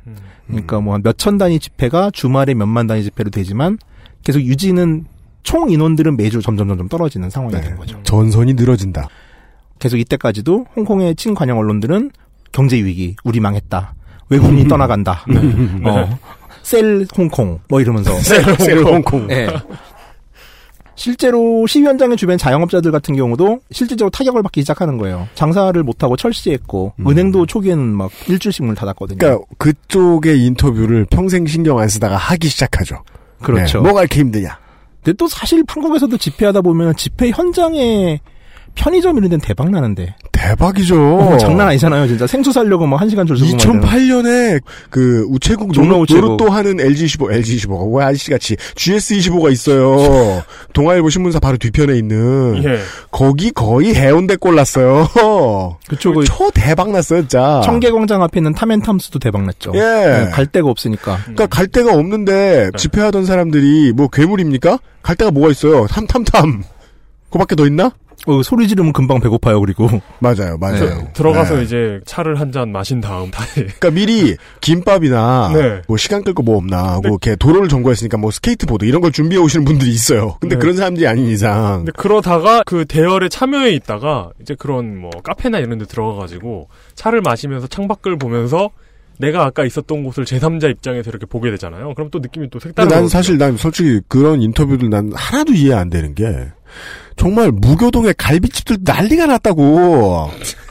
그러니까 0.47 0.79
뭐 0.79 0.97
몇천 1.03 1.37
단위 1.37 1.59
집회가 1.59 2.09
주말에 2.11 2.53
몇만 2.53 2.87
단위 2.87 3.03
집회로 3.03 3.29
되지만 3.31 3.77
계속 4.23 4.39
유지는 4.39 5.05
총 5.43 5.69
인원들은 5.69 6.17
매주 6.17 6.41
점점 6.41 6.67
점점 6.67 6.87
떨어지는 6.89 7.29
상황이 7.29 7.53
된 7.61 7.75
거죠. 7.75 7.99
전선이 8.03 8.53
늘어진다. 8.55 9.07
계속 9.77 9.97
이때까지도 9.97 10.65
홍콩의 10.75 11.15
친관영 11.15 11.57
언론들은 11.59 12.11
경제 12.51 12.77
위기, 12.77 13.15
우리 13.23 13.39
망했다. 13.39 13.93
외국인이 14.29 14.65
떠나간다. 14.69 15.23
어. 15.83 16.19
셀 16.65 17.05
홍콩 17.15 17.59
뭐 17.69 17.79
이러면서 17.79 18.11
셀 18.21 18.43
홍콩. 18.43 18.65
셀 18.65 18.77
홍콩. 18.83 19.31
예. 19.31 19.47
실제로 20.95 21.67
시위 21.67 21.85
현장의 21.85 22.17
주변 22.17 22.37
자영업자들 22.37 22.91
같은 22.91 23.15
경우도 23.15 23.59
실질적으로 23.69 24.09
타격을 24.09 24.41
받기 24.41 24.61
시작하는 24.61 24.97
거예요. 24.97 25.27
장사를 25.35 25.81
못하고 25.83 26.15
철시했고 26.15 26.93
은행도 27.05 27.45
초기에는 27.45 27.83
막 27.83 28.09
일주일씩 28.27 28.63
문을 28.63 28.75
닫았거든요. 28.75 29.17
그러니까 29.19 29.45
그쪽의 29.57 30.43
인터뷰를 30.45 31.05
평생 31.09 31.45
신경 31.45 31.77
안 31.79 31.87
쓰다가 31.89 32.15
하기 32.15 32.47
시작하죠. 32.47 33.03
그렇죠. 33.43 33.79
네, 33.79 33.83
뭐가 33.83 34.01
이렇게 34.01 34.21
힘드냐? 34.21 34.57
근데 35.03 35.15
또 35.17 35.27
사실 35.27 35.63
한국에서도 35.67 36.17
집회하다 36.17 36.61
보면 36.61 36.95
집회 36.95 37.29
현장에 37.29 38.19
편의점 38.75 39.17
이런 39.17 39.29
데는 39.29 39.41
대박 39.41 39.69
나는데. 39.71 40.15
대박이죠. 40.31 41.17
어, 41.17 41.37
장난 41.37 41.69
아니잖아요, 41.69 42.07
진짜. 42.07 42.27
생수 42.27 42.51
사려고 42.51 42.85
뭐한 42.85 43.09
시간 43.09 43.25
줄 43.25 43.37
서고. 43.37 43.51
막 43.51 43.61
이러는. 43.61 43.81
2008년에 43.81 44.61
그 44.89 45.25
우체국. 45.29 45.71
노릇도 45.75 46.49
하는 46.49 46.77
LG25, 46.77 47.31
LG25가 47.31 47.97
왜 47.97 48.05
아저씨같이 48.05 48.55
GS25가 48.55 49.51
있어요. 49.51 50.43
동아일보 50.73 51.09
신문사 51.09 51.39
바로 51.39 51.57
뒤편에 51.57 51.97
있는 51.97 52.61
예. 52.63 52.79
거기 53.11 53.51
거의 53.51 53.95
해운대 53.95 54.35
꼴 54.35 54.55
났어요. 54.55 55.07
그쪽 55.87 56.23
초 56.25 56.51
대박 56.51 56.91
났어요, 56.91 57.21
진짜. 57.21 57.61
청계광장 57.65 58.21
앞에 58.23 58.39
있는 58.39 58.53
탐앤탐스도 58.53 59.19
대박 59.19 59.43
났죠. 59.45 59.71
예. 59.75 59.79
네, 59.79 60.29
갈 60.31 60.45
데가 60.45 60.69
없으니까. 60.69 61.17
그러니까 61.23 61.47
갈 61.47 61.67
데가 61.67 61.93
없는데 61.93 62.69
집회하던 62.77 63.25
사람들이 63.25 63.93
뭐 63.93 64.07
괴물입니까? 64.07 64.79
갈 65.01 65.15
데가 65.15 65.31
뭐가 65.31 65.49
있어요? 65.51 65.87
탐탐탐. 65.87 66.63
그밖에 67.31 67.55
더 67.55 67.65
있나? 67.65 67.91
어, 68.27 68.41
소리 68.41 68.67
지르면 68.67 68.91
금방 68.93 69.19
배고파요, 69.19 69.59
그리고. 69.61 69.87
맞아요, 70.19 70.57
맞아요. 70.59 70.79
네. 71.03 71.13
들어가서 71.13 71.57
네. 71.57 71.63
이제 71.63 71.99
차를 72.05 72.39
한 72.39 72.51
잔 72.51 72.71
마신 72.71 73.01
다음 73.01 73.29
다시 73.31 73.55
그러니까 73.55 73.89
미리 73.91 74.37
김밥이나 74.61 75.51
네. 75.53 75.81
뭐 75.87 75.97
시간 75.97 76.23
끌거뭐 76.23 76.55
없나 76.57 76.77
하고 76.93 77.07
이렇게 77.09 77.35
도로를 77.35 77.67
점거했으니까 77.69 78.17
뭐 78.17 78.31
스케이트보드 78.31 78.85
이런 78.85 79.01
걸 79.01 79.11
준비해 79.11 79.41
오시는 79.41 79.65
분들이 79.65 79.91
있어요. 79.91 80.37
근데 80.39 80.55
네. 80.55 80.59
그런 80.61 80.75
사람들이 80.77 81.05
아닌 81.07 81.25
이상 81.27 81.79
근데 81.79 81.91
그러다가 81.97 82.63
그 82.65 82.85
대열에 82.85 83.27
참여해 83.29 83.71
있다가 83.73 84.29
이제 84.41 84.55
그런 84.57 84.97
뭐 84.97 85.09
카페나 85.23 85.59
이런 85.59 85.77
데 85.79 85.85
들어가가지고 85.85 86.69
차를 86.93 87.21
마시면서 87.21 87.67
창밖을 87.67 88.17
보면서 88.17 88.69
내가 89.17 89.43
아까 89.45 89.65
있었던 89.65 90.03
곳을 90.03 90.23
제3자 90.25 90.69
입장에서 90.71 91.09
이렇게 91.09 91.25
보게 91.25 91.49
되잖아요. 91.51 91.93
그럼 91.95 92.09
또 92.11 92.19
느낌이 92.19 92.49
또 92.51 92.59
색다른 92.59 92.89
난 92.89 93.07
사실 93.09 93.37
난 93.37 93.57
솔직히 93.57 93.99
그런 94.07 94.41
인터뷰들 94.41 94.89
난 94.89 95.11
하나도 95.13 95.53
이해 95.53 95.73
안 95.73 95.89
되는 95.89 96.13
게 96.15 96.25
정말 97.15 97.51
무교동에 97.51 98.13
갈비집들 98.17 98.77
난리가 98.81 99.25
났다고 99.27 100.29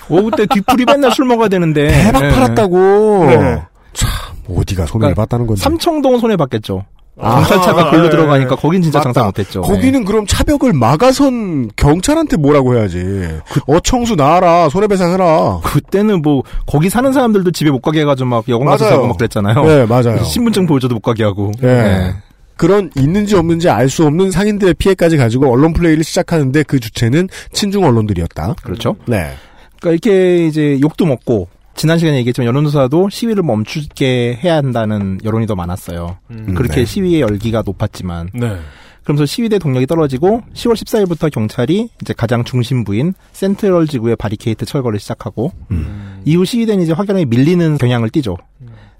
오, 0.08 0.22
그때 0.24 0.46
뒤풀이 0.46 0.84
맨날 0.84 1.10
술 1.12 1.24
먹어야 1.24 1.48
되는데. 1.48 1.88
대박 1.88 2.20
네. 2.20 2.30
팔았다고 2.30 3.26
네. 3.26 3.62
참 3.94 4.10
어디가 4.48 4.86
손해를 4.86 5.14
그러니까 5.14 5.22
봤다는 5.22 5.46
건지 5.46 5.62
삼청동 5.62 6.18
손해 6.18 6.36
봤겠죠. 6.36 6.84
아, 7.16 7.36
경찰차가 7.36 7.90
걸로 7.90 8.04
네. 8.04 8.10
들어가니까 8.10 8.56
거긴 8.56 8.82
진짜 8.82 8.98
맞다. 8.98 9.12
장사 9.12 9.24
못했죠. 9.26 9.60
거기는 9.62 10.04
그럼 10.04 10.26
차벽을 10.26 10.72
막아선 10.72 11.70
경찰한테 11.76 12.36
뭐라고 12.36 12.76
해야지. 12.76 13.28
어청수 13.68 14.16
나와라. 14.16 14.68
손해배상해라. 14.68 15.60
그때는 15.62 16.22
뭐 16.22 16.42
거기 16.66 16.90
사는 16.90 17.12
사람들도 17.12 17.52
집에 17.52 17.70
못 17.70 17.80
가게 17.80 18.00
해가지고 18.00 18.28
막 18.28 18.44
여권 18.48 18.66
가서 18.66 18.84
맞아요. 18.84 18.96
자고 18.96 19.06
막 19.06 19.16
그랬잖아요. 19.16 19.64
네, 19.64 19.86
맞아요. 19.86 20.24
신분증 20.24 20.66
보여줘도 20.66 20.96
못 20.96 21.00
가게 21.02 21.22
하고. 21.22 21.52
예. 21.62 21.66
네. 21.66 22.14
그런 22.56 22.90
있는지 22.96 23.34
없는지 23.36 23.68
알 23.68 23.88
수 23.88 24.04
없는 24.06 24.30
상인들의 24.30 24.74
피해까지 24.74 25.16
가지고 25.16 25.52
언론 25.52 25.72
플레이를 25.72 26.02
시작하는데 26.04 26.62
그 26.64 26.80
주체는 26.80 27.28
친중 27.52 27.84
언론들이었다. 27.84 28.54
그렇죠. 28.62 28.96
네. 29.06 29.34
그러니까 29.80 29.90
이렇게 29.90 30.46
이제 30.46 30.78
욕도 30.80 31.06
먹고 31.06 31.48
지난 31.76 31.98
시간에 31.98 32.18
얘기했지만 32.18 32.46
여론조사도 32.46 33.10
시위를 33.10 33.42
멈추게 33.42 34.40
해야 34.42 34.56
한다는 34.56 35.18
여론이 35.24 35.46
더 35.46 35.54
많았어요. 35.54 36.16
음. 36.30 36.54
그렇게 36.54 36.76
네. 36.76 36.84
시위의 36.84 37.20
열기가 37.20 37.62
높았지만 37.64 38.30
네. 38.34 38.56
그러면서 39.02 39.26
시위대 39.26 39.58
동력이 39.58 39.86
떨어지고 39.86 40.40
10월 40.54 40.74
14일부터 40.74 41.30
경찰이 41.30 41.90
이제 42.00 42.14
가장 42.16 42.42
중심부인 42.42 43.12
센트럴 43.32 43.86
지구의 43.86 44.16
바리케이트 44.16 44.64
철거를 44.64 44.98
시작하고 44.98 45.52
이후 46.24 46.44
시위대는 46.46 46.82
이제 46.84 46.92
확연하게 46.94 47.26
밀리는 47.26 47.76
경향을 47.76 48.08
띠죠. 48.08 48.38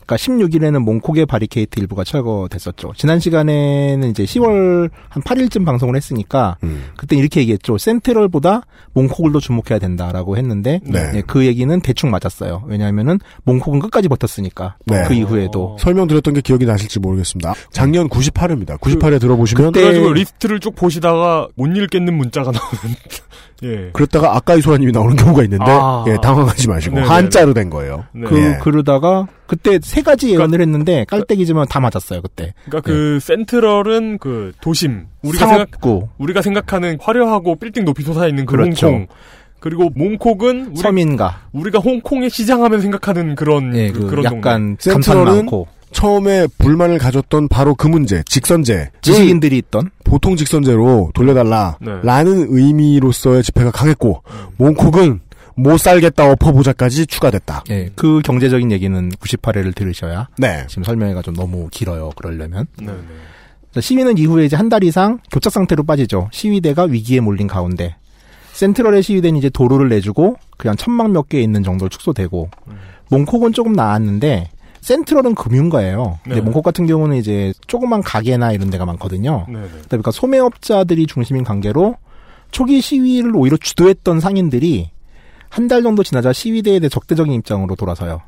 그러니까 0.06 0.16
16일에는 0.16 0.78
몽콕의 0.80 1.26
바리케이드 1.26 1.80
일부가 1.80 2.04
철거됐었죠. 2.04 2.92
지난 2.96 3.20
시간에는 3.20 4.10
이제 4.10 4.24
10월 4.24 4.90
한 5.08 5.22
8일쯤 5.22 5.64
방송을 5.64 5.96
했으니까 5.96 6.56
음. 6.62 6.84
그때 6.96 7.16
이렇게 7.16 7.40
얘기했죠. 7.40 7.78
센트럴보다 7.78 8.62
몽콕을 8.92 9.32
더 9.32 9.40
주목해야 9.40 9.78
된다라고 9.78 10.36
했는데 10.36 10.80
네. 10.84 11.12
예, 11.14 11.22
그 11.26 11.46
얘기는 11.46 11.80
대충 11.80 12.10
맞았어요. 12.10 12.64
왜냐하면은 12.66 13.18
몽콕은 13.44 13.80
끝까지 13.80 14.08
버텼으니까 14.08 14.76
네. 14.86 15.04
그 15.06 15.14
이후에도 15.14 15.76
설명드렸던 15.80 16.34
게 16.34 16.40
기억이 16.40 16.66
나실지 16.66 17.00
모르겠습니다. 17.00 17.54
작년 17.70 18.08
98회입니다. 18.08 18.78
98회 18.78 19.20
들어보시면 19.20 19.72
그래가지고 19.72 20.12
리스트를 20.12 20.60
쭉 20.60 20.74
보시다가 20.74 21.48
못 21.56 21.66
읽겠는 21.66 22.14
문자가 22.14 22.52
나오는. 22.52 22.96
예. 23.62 23.90
그랬다가 23.92 24.36
아까 24.36 24.54
이 24.54 24.60
소라님이 24.60 24.92
나오는 24.92 25.16
경우가 25.16 25.42
있는데 25.44 25.64
아. 25.66 26.04
예, 26.08 26.16
당황하지 26.20 26.68
마시고 26.68 26.96
네네네. 26.96 27.12
한자로 27.12 27.54
된 27.54 27.70
거예요. 27.70 28.04
네. 28.12 28.26
그 28.26 28.38
예. 28.38 28.58
그러다가 28.60 29.26
그때 29.46 29.78
세 29.82 30.02
가지 30.02 30.30
예언을 30.32 30.60
했는데 30.60 31.04
깔때기지만 31.08 31.66
다 31.68 31.80
맞았어요 31.80 32.22
그때. 32.22 32.54
그러니까 32.66 32.80
그 32.80 33.18
센트럴은 33.20 34.18
그 34.18 34.52
도심 34.60 35.06
우리가 35.22 35.46
상업구. 35.46 35.88
생각 35.88 36.08
우리가 36.18 36.42
생각하는 36.42 36.98
화려하고 37.00 37.56
빌딩 37.56 37.84
높이 37.84 38.02
솟아 38.02 38.26
있는 38.28 38.46
그 38.46 38.56
그렇죠. 38.56 38.86
홍콩. 38.86 39.06
그리고 39.60 39.90
몽콕은 39.94 40.66
우리, 40.72 40.76
서민가. 40.76 41.42
우리가 41.52 41.78
홍콩의 41.78 42.28
시장하면 42.30 42.80
생각하는 42.82 43.34
그런 43.34 43.74
예, 43.76 43.90
그, 43.90 44.00
그 44.00 44.06
그 44.08 44.14
런 44.16 44.24
약간 44.26 44.40
동네. 44.42 44.76
감탄 44.92 45.02
센트럴은 45.02 45.36
많고 45.36 45.68
처음에 45.92 46.48
불만을 46.58 46.98
가졌던 46.98 47.46
바로 47.48 47.74
그 47.76 47.86
문제, 47.86 48.22
직선제. 48.26 48.90
지식인들이 49.00 49.56
있던 49.58 49.90
보통 50.02 50.34
직선제로 50.36 51.12
돌려달라. 51.14 51.78
네. 51.80 51.92
라는 52.02 52.46
의미로서의 52.50 53.44
집회가 53.44 53.70
강했고, 53.70 54.22
몽콕은 54.56 55.20
못 55.56 55.78
살겠다 55.78 56.30
엎어보자까지 56.32 57.06
추가됐다. 57.06 57.64
예, 57.70 57.90
그 57.94 58.20
경제적인 58.24 58.72
얘기는 58.72 59.10
98회를 59.10 59.74
들으셔야 59.74 60.28
네. 60.36 60.64
지금 60.68 60.82
설명회가 60.84 61.22
좀 61.22 61.34
너무 61.34 61.68
길어요. 61.70 62.10
그러려면. 62.16 62.66
네, 62.78 62.86
네. 62.86 62.92
자, 63.72 63.80
시위는 63.80 64.18
이후에 64.18 64.44
이제 64.46 64.56
한 64.56 64.68
달 64.68 64.82
이상 64.84 65.18
교착 65.32 65.52
상태로 65.52 65.84
빠지죠. 65.84 66.28
시위대가 66.32 66.84
위기에 66.84 67.20
몰린 67.20 67.46
가운데 67.46 67.96
센트럴의 68.52 69.02
시위대는 69.02 69.38
이제 69.38 69.48
도로를 69.50 69.88
내주고 69.88 70.36
그냥 70.56 70.76
천막 70.76 71.10
몇 71.10 71.28
개 71.28 71.40
있는 71.40 71.62
정도로 71.62 71.88
축소되고 71.88 72.50
몽콕은 73.10 73.52
조금 73.52 73.72
나았는데 73.72 74.50
센트럴은 74.80 75.34
금융가예요. 75.34 76.18
근데 76.22 76.36
네. 76.36 76.40
몽콕 76.42 76.62
같은 76.62 76.86
경우는 76.86 77.16
이제 77.16 77.52
조그만 77.66 78.02
가게나 78.02 78.52
이런 78.52 78.70
데가 78.70 78.84
많거든요. 78.86 79.46
네, 79.48 79.58
네. 79.60 79.68
그러니까 79.88 80.10
소매업자들이 80.10 81.06
중심인 81.06 81.42
관계로 81.42 81.96
초기 82.50 82.80
시위를 82.80 83.34
오히려 83.34 83.56
주도했던 83.56 84.20
상인들이 84.20 84.90
한 85.54 85.68
달 85.68 85.82
정도 85.82 86.02
지나자 86.02 86.32
시위대에 86.32 86.80
대해 86.80 86.88
적대적인 86.88 87.32
입장으로 87.34 87.76
돌아서요. 87.76 88.20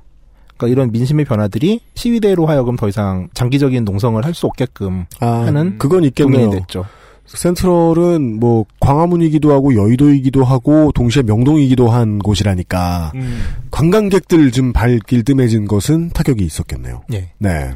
그러니까 0.56 0.72
이런 0.72 0.92
민심의 0.92 1.24
변화들이 1.24 1.80
시위대로 1.94 2.46
하여금 2.46 2.76
더 2.76 2.88
이상 2.88 3.28
장기적인 3.34 3.84
농성을 3.84 4.24
할 4.24 4.32
수 4.32 4.46
없게끔 4.46 5.06
아, 5.20 5.26
하는 5.46 5.76
그건 5.78 6.04
있겠네요. 6.04 6.44
동인이 6.46 6.60
됐죠. 6.60 6.84
센트럴은 7.26 8.38
뭐 8.38 8.64
광화문이기도 8.80 9.52
하고 9.52 9.74
여의도이기도 9.74 10.44
하고 10.44 10.92
동시에 10.92 11.24
명동이기도 11.24 11.88
한 11.88 12.20
곳이라니까 12.20 13.12
음. 13.16 13.42
관광객들 13.72 14.52
좀 14.52 14.72
발길 14.72 15.24
뜸해진 15.24 15.66
것은 15.66 16.10
타격이 16.10 16.44
있었겠네요. 16.44 17.02
예. 17.12 17.30
네. 17.38 17.72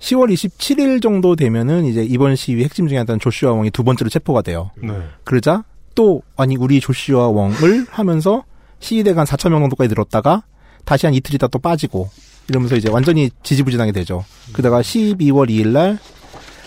10월 0.00 0.32
27일 0.32 1.00
정도 1.02 1.36
되면은 1.36 1.84
이제 1.84 2.02
이번 2.02 2.34
시위 2.34 2.64
핵심 2.64 2.88
중에 2.88 2.98
하나는 2.98 3.20
조슈아 3.20 3.52
왕이 3.52 3.70
두 3.70 3.84
번째로 3.84 4.08
체포가 4.10 4.42
돼요. 4.42 4.70
네. 4.82 4.92
그러자 5.24 5.64
또 5.94 6.22
아니 6.36 6.56
우리 6.56 6.80
조슈아 6.80 7.28
왕을 7.28 7.86
하면서 7.90 8.44
시위대가 8.78 9.20
한 9.20 9.26
4천 9.26 9.50
명 9.50 9.60
정도까지 9.60 9.88
늘었다가 9.88 10.42
다시 10.84 11.06
한 11.06 11.14
이틀 11.14 11.34
있다 11.34 11.48
또 11.48 11.58
빠지고 11.58 12.08
이러면서 12.48 12.76
이제 12.76 12.88
완전히 12.88 13.30
지지부진하게 13.42 13.92
되죠. 13.92 14.24
그러다가 14.52 14.80
12월 14.80 15.48
2일 15.48 15.68
날 15.68 15.98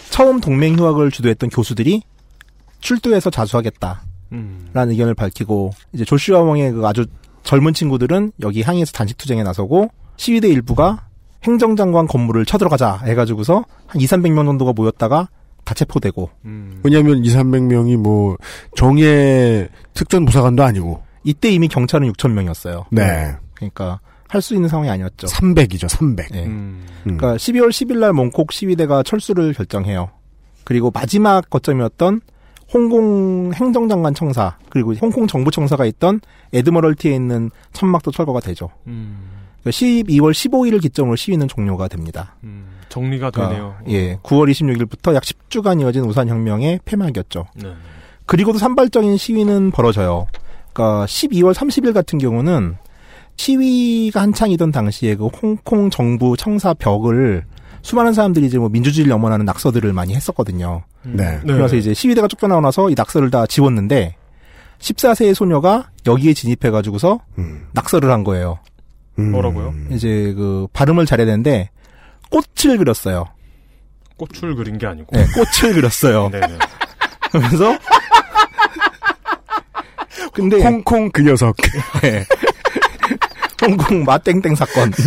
처음 0.10 0.40
동맹 0.40 0.78
휴학을 0.78 1.12
주도했던 1.12 1.50
교수들이 1.50 2.04
출두해서 2.80 3.30
자수하겠다 3.30 4.04
라는 4.30 4.90
음. 4.90 4.92
의견을 4.92 5.14
밝히고 5.16 5.72
이제 5.94 6.06
조슈아 6.06 6.42
왕의 6.42 6.74
그 6.74 6.88
아주 6.88 7.06
젊은 7.44 7.74
친구들은 7.74 8.32
여기 8.42 8.62
항의에서 8.62 8.92
단식 8.92 9.18
투쟁에 9.18 9.44
나서고 9.44 9.90
시위대 10.18 10.48
일부가 10.48 11.08
행정장관 11.44 12.08
건물을 12.08 12.46
쳐들어가자 12.46 13.02
해가지고서 13.06 13.66
한 13.86 14.02
2, 14.02 14.06
300명 14.06 14.46
정도가 14.46 14.74
모였다가 14.74 15.28
다 15.64 15.74
체포되고 15.74 16.30
음. 16.46 16.82
왜냐하면 16.84 17.24
2, 17.24 17.30
300명이 17.30 17.98
뭐 17.98 18.38
정예 18.76 19.70
특전 19.94 20.26
부사관도 20.26 20.64
아니고 20.64 21.04
이때 21.24 21.50
이미 21.50 21.68
경찰은 21.68 22.12
6천 22.12 22.32
명이었어요. 22.32 22.86
네. 22.92 23.36
그러니까 23.56 24.00
할 24.28 24.42
수 24.42 24.56
있는 24.56 24.68
상황이 24.68 24.90
아니었죠. 24.90 25.28
300이죠. 25.28 25.88
300. 25.88 26.32
네. 26.32 26.46
음. 26.48 26.86
그러니까 27.04 27.36
12월 27.36 27.70
10일 27.70 28.00
날 28.00 28.14
몽콕 28.14 28.52
시위대가 28.52 29.04
철수를 29.04 29.54
결정해요. 29.54 30.10
그리고 30.64 30.90
마지막 30.92 31.48
거점이었던 31.52 32.22
홍콩 32.74 33.52
행정장관 33.54 34.16
청사 34.16 34.58
그리고 34.70 34.94
홍콩 34.96 35.28
정부 35.28 35.52
청사가 35.52 35.86
있던 35.86 36.20
에드머럴티에 36.52 37.14
있는 37.14 37.52
천막도 37.74 38.12
철거가 38.12 38.40
되죠. 38.40 38.70
음. 38.88 39.30
그러니까 39.62 39.70
12월 39.70 40.32
15일을 40.32 40.82
기점으로 40.82 41.16
시위는 41.16 41.48
종료가 41.48 41.88
됩니다. 41.88 42.36
음. 42.44 42.66
정리가 42.90 43.32
그러니까 43.32 43.56
되네요. 43.56 43.76
예, 43.90 44.18
9월 44.18 44.52
26일부터 44.52 45.14
약 45.14 45.24
10주간 45.24 45.82
이어진 45.82 46.04
우산 46.04 46.28
혁명의 46.28 46.80
폐막이었죠. 46.86 47.46
네. 47.56 47.74
그리고도 48.26 48.58
산발적인 48.58 49.18
시위는 49.18 49.72
벌어져요. 49.72 50.28
그러니까 50.72 51.06
12월 51.06 51.54
30일 51.54 51.94
같은 51.94 52.20
경우는 52.20 52.78
시위가 53.36 54.22
한창이던 54.22 54.72
당시에 54.72 55.16
그 55.16 55.28
홍콩 55.28 55.90
정부 55.90 56.38
청사 56.38 56.74
벽을 56.74 57.46
수많은 57.82 58.14
사람들이 58.14 58.46
이제 58.46 58.58
뭐 58.58 58.70
민주주의를 58.70 59.12
염원하는 59.12 59.46
낙서들을 59.46 59.92
많이 59.94 60.16
했었거든요. 60.16 60.84
네. 61.04 61.40
그래서 61.44 61.76
이제 61.76 61.94
시위대가 61.94 62.28
쫓겨나고 62.28 62.62
나서 62.62 62.90
이 62.90 62.96
낙서를 62.96 63.30
다 63.30 63.46
지웠는데 63.46 64.16
14세의 64.80 65.34
소녀가 65.34 65.90
여기에 66.06 66.34
진입해가지고서 66.34 67.20
음. 67.38 67.68
낙서를 67.74 68.10
한 68.10 68.24
거예요. 68.24 68.60
음. 69.20 69.32
뭐라고요? 69.32 69.74
이제 69.92 70.34
그 70.36 70.68
발음을 70.74 71.06
잘해야 71.06 71.26
되는데 71.26 71.70
꽃을 72.34 72.78
그렸어요. 72.78 73.28
꽃을 74.18 74.56
그린 74.56 74.78
게 74.78 74.88
아니고. 74.88 75.16
네, 75.16 75.26
꽃을 75.34 75.74
그렸어요. 75.76 76.30
네네. 76.34 76.48
그러면서 77.30 77.78
근데 80.34 80.62
홍콩 80.62 81.12
그 81.12 81.22
녀석. 81.22 81.56
네. 82.02 82.26
홍콩 83.62 84.04
마땡땡 84.04 84.56
사건. 84.56 84.92
네. 84.92 85.04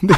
근데 0.00 0.14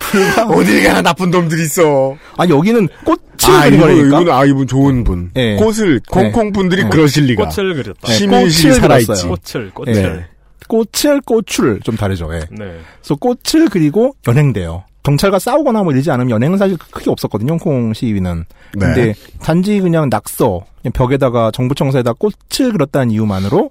불과 0.00 0.46
어딜 0.46 0.84
가나 0.84 1.02
나쁜 1.02 1.30
놈들 1.30 1.58
있어. 1.60 2.16
아 2.36 2.46
여기는 2.46 2.88
꽃을 3.04 3.18
아, 3.44 3.64
그린 3.64 3.74
이분, 3.80 3.88
거니까. 3.88 4.20
이분, 4.20 4.34
아, 4.34 4.44
이분 4.44 4.66
좋은 4.66 5.04
분. 5.04 5.30
네. 5.34 5.56
꽃을, 5.56 6.00
홍콩 6.12 6.52
분들이 6.52 6.84
네. 6.84 6.90
그러실 6.90 7.26
리가. 7.26 7.48
꽃을 7.48 7.74
그렸다. 7.74 8.12
네, 8.12 8.26
꽃을 8.26 8.74
살아있지. 8.74 9.28
꽃을, 9.28 9.70
꽃을. 9.72 10.35
네. 10.68 10.84
꽃을 11.02 11.20
꽃을 11.22 11.80
좀 11.80 11.96
다르죠. 11.96 12.32
예. 12.34 12.40
네. 12.50 12.78
그래서 13.00 13.14
꽃을 13.16 13.68
그리고 13.70 14.14
연행돼요. 14.26 14.84
경찰과 15.02 15.38
싸우거나 15.38 15.84
뭐 15.84 15.92
이러지 15.92 16.10
않으면 16.10 16.30
연행은 16.30 16.58
사실 16.58 16.76
크게 16.76 17.10
없었거든요. 17.10 17.52
홍콩 17.52 17.92
시위는. 17.94 18.44
네. 18.74 18.78
근데 18.86 19.14
단지 19.40 19.80
그냥 19.80 20.08
낙서, 20.10 20.64
그냥 20.82 20.92
벽에다가 20.92 21.52
정부 21.52 21.74
청사에다 21.76 22.14
꽃을 22.14 22.72
그렸다는 22.72 23.12
이유만으로 23.12 23.70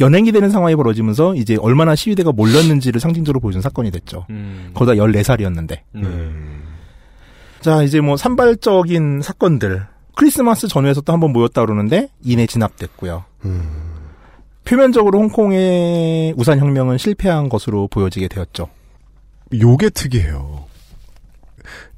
연행이 0.00 0.32
되는 0.32 0.50
상황이 0.50 0.74
벌어지면서 0.74 1.36
이제 1.36 1.56
얼마나 1.60 1.94
시위대가 1.94 2.32
몰렸는지를 2.32 3.00
상징적으로 3.00 3.38
보여준 3.40 3.62
사건이 3.62 3.92
됐죠. 3.92 4.26
음. 4.30 4.72
거기다 4.74 4.94
14살이었는데. 5.02 5.78
네. 5.92 6.02
자, 7.60 7.82
이제 7.82 8.00
뭐 8.00 8.16
산발적인 8.16 9.22
사건들. 9.22 9.86
크리스마스 10.16 10.66
전후에서 10.66 11.00
또 11.02 11.12
한 11.12 11.20
번 11.20 11.32
모였다 11.32 11.64
그러는데 11.64 12.08
이내 12.24 12.46
진압됐고요. 12.46 13.24
표면적으로 14.66 15.20
홍콩의 15.20 16.34
우산혁명은 16.36 16.98
실패한 16.98 17.48
것으로 17.48 17.88
보여지게 17.88 18.28
되었죠. 18.28 18.68
요게 19.54 19.90
특이해요. 19.90 20.66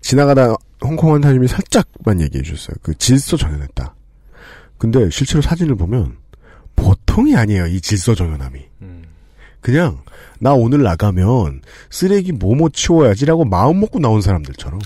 지나가다 0.01 0.55
홍콩 0.83 1.15
한타님이 1.15 1.49
살짝만 1.49 2.21
얘기해 2.21 2.43
주셨어요. 2.43 2.77
그 2.83 2.95
질서 2.97 3.37
정연했다. 3.37 3.95
근데 4.77 5.11
실제로 5.11 5.41
사진을 5.43 5.75
보면 5.75 6.19
보통이 6.77 7.35
아니에요. 7.35 7.67
이 7.67 7.81
질서 7.81 8.15
정연함이. 8.15 8.61
음. 8.83 9.05
그냥 9.61 9.99
나 10.39 10.53
오늘 10.53 10.83
나가면 10.83 11.63
쓰레기 11.91 12.33
뭐뭐 12.33 12.69
치워야지라고 12.69 13.45
마음 13.47 13.81
먹고 13.81 13.99
나온 13.99 14.21
사람들처럼. 14.21 14.79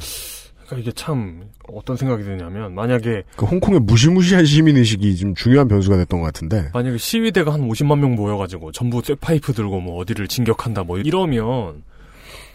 그러니까 0.54 0.76
이게 0.78 0.92
참 0.92 1.50
어떤 1.74 1.96
생각이 1.96 2.22
드냐면 2.24 2.74
만약에 2.74 3.24
그 3.36 3.46
홍콩의 3.46 3.80
무시무시한 3.80 4.44
시민 4.44 4.76
의식이 4.76 5.16
좀 5.16 5.34
중요한 5.34 5.68
변수가 5.68 5.96
됐던 5.96 6.20
것 6.20 6.26
같은데. 6.26 6.70
만약에 6.72 6.98
시위대가 6.98 7.52
한 7.52 7.68
50만 7.68 7.98
명 7.98 8.14
모여가지고 8.14 8.72
전부 8.72 9.02
쇠파이프 9.02 9.52
들고 9.52 9.80
뭐 9.80 9.98
어디를 10.00 10.28
진격한다 10.28 10.84
뭐 10.84 10.98
이러면 10.98 11.82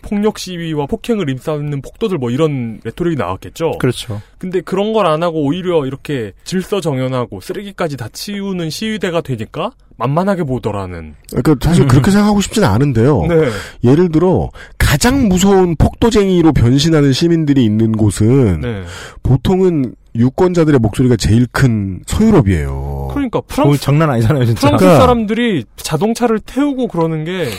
폭력 0.02 0.38
시위와 0.38 0.86
폭행을 0.86 1.30
일삼는 1.30 1.82
폭도들 1.82 2.18
뭐 2.18 2.30
이런 2.30 2.80
레토릭이 2.84 3.16
나왔겠죠. 3.16 3.72
그렇죠. 3.80 4.22
근데 4.38 4.62
그런 4.62 4.94
걸 4.94 5.08
안 5.08 5.24
하고 5.24 5.42
오히려 5.42 5.86
이렇게 5.86 6.34
질서 6.44 6.82
정연하고 6.82 7.40
쓰레기까지 7.40 7.96
다 7.96 8.10
치우는 8.12 8.70
시위대가 8.70 9.22
되니까 9.22 9.72
만만하게 9.96 10.44
보더라는. 10.44 11.16
그러니까 11.32 11.56
사실 11.62 11.88
그렇게 11.88 12.12
생각하고 12.12 12.42
싶지는 12.42 12.68
않은데요. 12.68 13.26
네. 13.28 13.50
예를 13.84 14.10
들어 14.10 14.50
가장 14.78 15.28
무서운 15.28 15.76
폭도쟁이로 15.78 16.52
변신하는 16.54 17.14
시민들이 17.14 17.64
있는 17.64 17.94
곳은 17.94 18.62
네. 18.62 18.84
보통은 19.24 19.96
유권자들의 20.18 20.80
목소리가 20.80 21.16
제일 21.16 21.48
큰 21.52 22.00
서유럽이에요. 22.08 23.10
그러니까 23.12 23.40
어, 23.40 23.44
프랑스 23.48 23.82
장난 23.82 24.10
아니잖아요, 24.10 24.46
진짜. 24.46 24.68
프랑스 24.68 24.84
그러니까- 24.84 25.00
사람들이 25.02 25.66
자동차를 25.78 26.40
태우고 26.40 26.88
그러는 26.88 27.24
게 27.24 27.50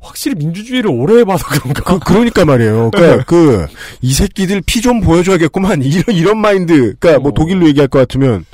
확실히 0.00 0.36
민주주의를 0.36 0.90
오래 0.90 1.18
해봐서 1.20 1.44
그런가. 1.46 1.82
그, 1.82 1.98
그러니까 2.00 2.44
말이에요. 2.44 2.90
그러니까 2.92 3.24
그, 3.24 3.66
이 4.00 4.12
새끼들 4.12 4.62
피 4.66 4.80
좀 4.80 5.00
보여줘야겠구만. 5.00 5.82
이런, 5.84 6.02
이런 6.14 6.38
마인드. 6.38 6.94
그러니까 6.98 7.18
뭐 7.20 7.30
어. 7.30 7.34
독일로 7.34 7.66
얘기할 7.68 7.88
것 7.88 7.98
같으면, 7.98 8.46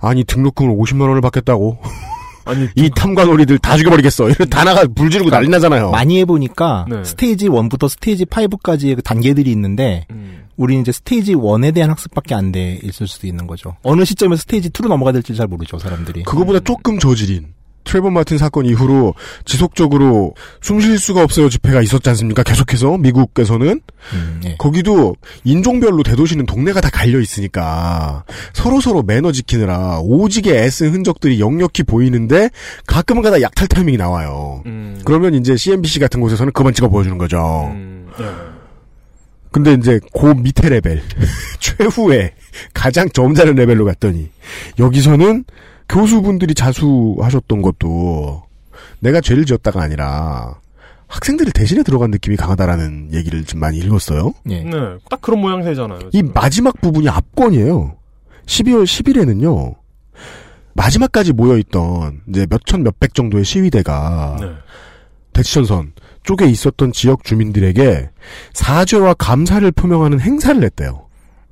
아니, 0.00 0.24
등록금을 0.24 0.74
50만 0.76 1.02
원을 1.08 1.20
받겠다고. 1.20 1.78
아니 2.46 2.66
이 2.76 2.88
탐관오리들 2.96 3.58
다 3.58 3.76
죽여버리겠어. 3.76 4.30
이런 4.30 4.48
다 4.48 4.64
나가 4.64 4.82
불 4.94 5.10
지르고 5.10 5.28
난리 5.28 5.48
나잖아요. 5.50 5.90
많이 5.90 6.18
해보니까 6.20 6.86
네. 6.88 7.04
스테이지 7.04 7.50
1부터 7.50 7.90
스테이지 7.90 8.24
5까지의 8.24 8.96
그 8.96 9.02
단계들이 9.02 9.52
있는데 9.52 10.06
음. 10.10 10.44
우리는 10.58 10.82
이제 10.82 10.92
스테이지 10.92 11.34
1에 11.36 11.72
대한 11.72 11.88
학습밖에 11.90 12.34
안 12.34 12.52
돼 12.52 12.78
있을 12.82 13.06
수도 13.06 13.26
있는 13.26 13.46
거죠. 13.46 13.76
어느 13.82 14.04
시점에서 14.04 14.40
스테이지 14.42 14.70
2로 14.70 14.88
넘어가야 14.88 15.12
될지 15.12 15.34
잘 15.34 15.46
모르죠, 15.46 15.78
사람들이. 15.78 16.24
그거보다 16.24 16.60
조금 16.60 16.98
저질인. 16.98 17.54
트레버 17.84 18.10
마틴 18.10 18.36
사건 18.36 18.66
이후로 18.66 19.14
지속적으로 19.46 20.34
숨 20.60 20.78
쉴 20.80 20.98
수가 20.98 21.22
없어요 21.22 21.48
집회가 21.48 21.80
있었지 21.80 22.06
않습니까? 22.10 22.42
계속해서 22.42 22.98
미국에서는 22.98 23.80
음, 24.12 24.40
예. 24.44 24.56
거기도 24.58 25.16
인종별로 25.44 26.02
대도시는 26.02 26.44
동네가 26.44 26.82
다 26.82 26.90
갈려 26.90 27.18
있으니까 27.18 28.24
서로 28.52 28.82
서로 28.82 29.02
매너 29.02 29.32
지키느라 29.32 30.00
오지게 30.00 30.58
애쓴 30.64 30.92
흔적들이 30.92 31.40
역력히 31.40 31.82
보이는데 31.82 32.50
가끔은 32.86 33.22
가다 33.22 33.40
약탈 33.40 33.66
타이밍이 33.68 33.96
나와요. 33.96 34.62
음. 34.66 35.00
그러면 35.06 35.32
이제 35.34 35.56
CNBC 35.56 35.98
같은 35.98 36.20
곳에서는 36.20 36.52
그만 36.52 36.74
찍어 36.74 36.88
보여주는 36.88 37.16
거죠. 37.16 37.70
음, 37.72 38.06
예. 38.20 38.57
근데 39.50 39.72
이제 39.74 40.00
그 40.18 40.26
밑에 40.26 40.68
레벨 40.68 41.02
최후의 41.60 42.32
가장 42.74 43.08
점잖은 43.08 43.54
레벨로 43.54 43.84
갔더니 43.84 44.30
여기서는 44.78 45.44
교수분들이 45.88 46.54
자수하셨던 46.54 47.62
것도 47.62 48.42
내가 49.00 49.20
죄를 49.20 49.44
지었다가 49.44 49.82
아니라 49.82 50.60
학생들을 51.06 51.52
대신해 51.52 51.82
들어간 51.82 52.10
느낌이 52.10 52.36
강하다라는 52.36 53.14
얘기를 53.14 53.44
좀 53.44 53.60
많이 53.60 53.78
읽었어요. 53.78 54.34
예. 54.50 54.62
네, 54.62 54.70
딱 55.08 55.20
그런 55.22 55.40
모양새잖아요. 55.40 56.10
이 56.12 56.22
마지막 56.22 56.78
부분이 56.82 57.08
압권이에요. 57.08 57.96
12월 58.44 58.84
10일에는요. 58.84 59.74
마지막까지 60.74 61.32
모여있던 61.32 62.20
이제 62.28 62.46
몇천 62.48 62.82
몇백 62.82 63.14
정도의 63.14 63.44
시위대가 63.44 64.36
네. 64.40 64.50
대치전선 65.32 65.92
쪽에 66.28 66.44
있었던 66.44 66.92
지역 66.92 67.24
주민들에게 67.24 68.10
사죄와 68.52 69.14
감사를 69.14 69.72
표명하는 69.72 70.20
행사를 70.20 70.60
냈대요. 70.60 71.06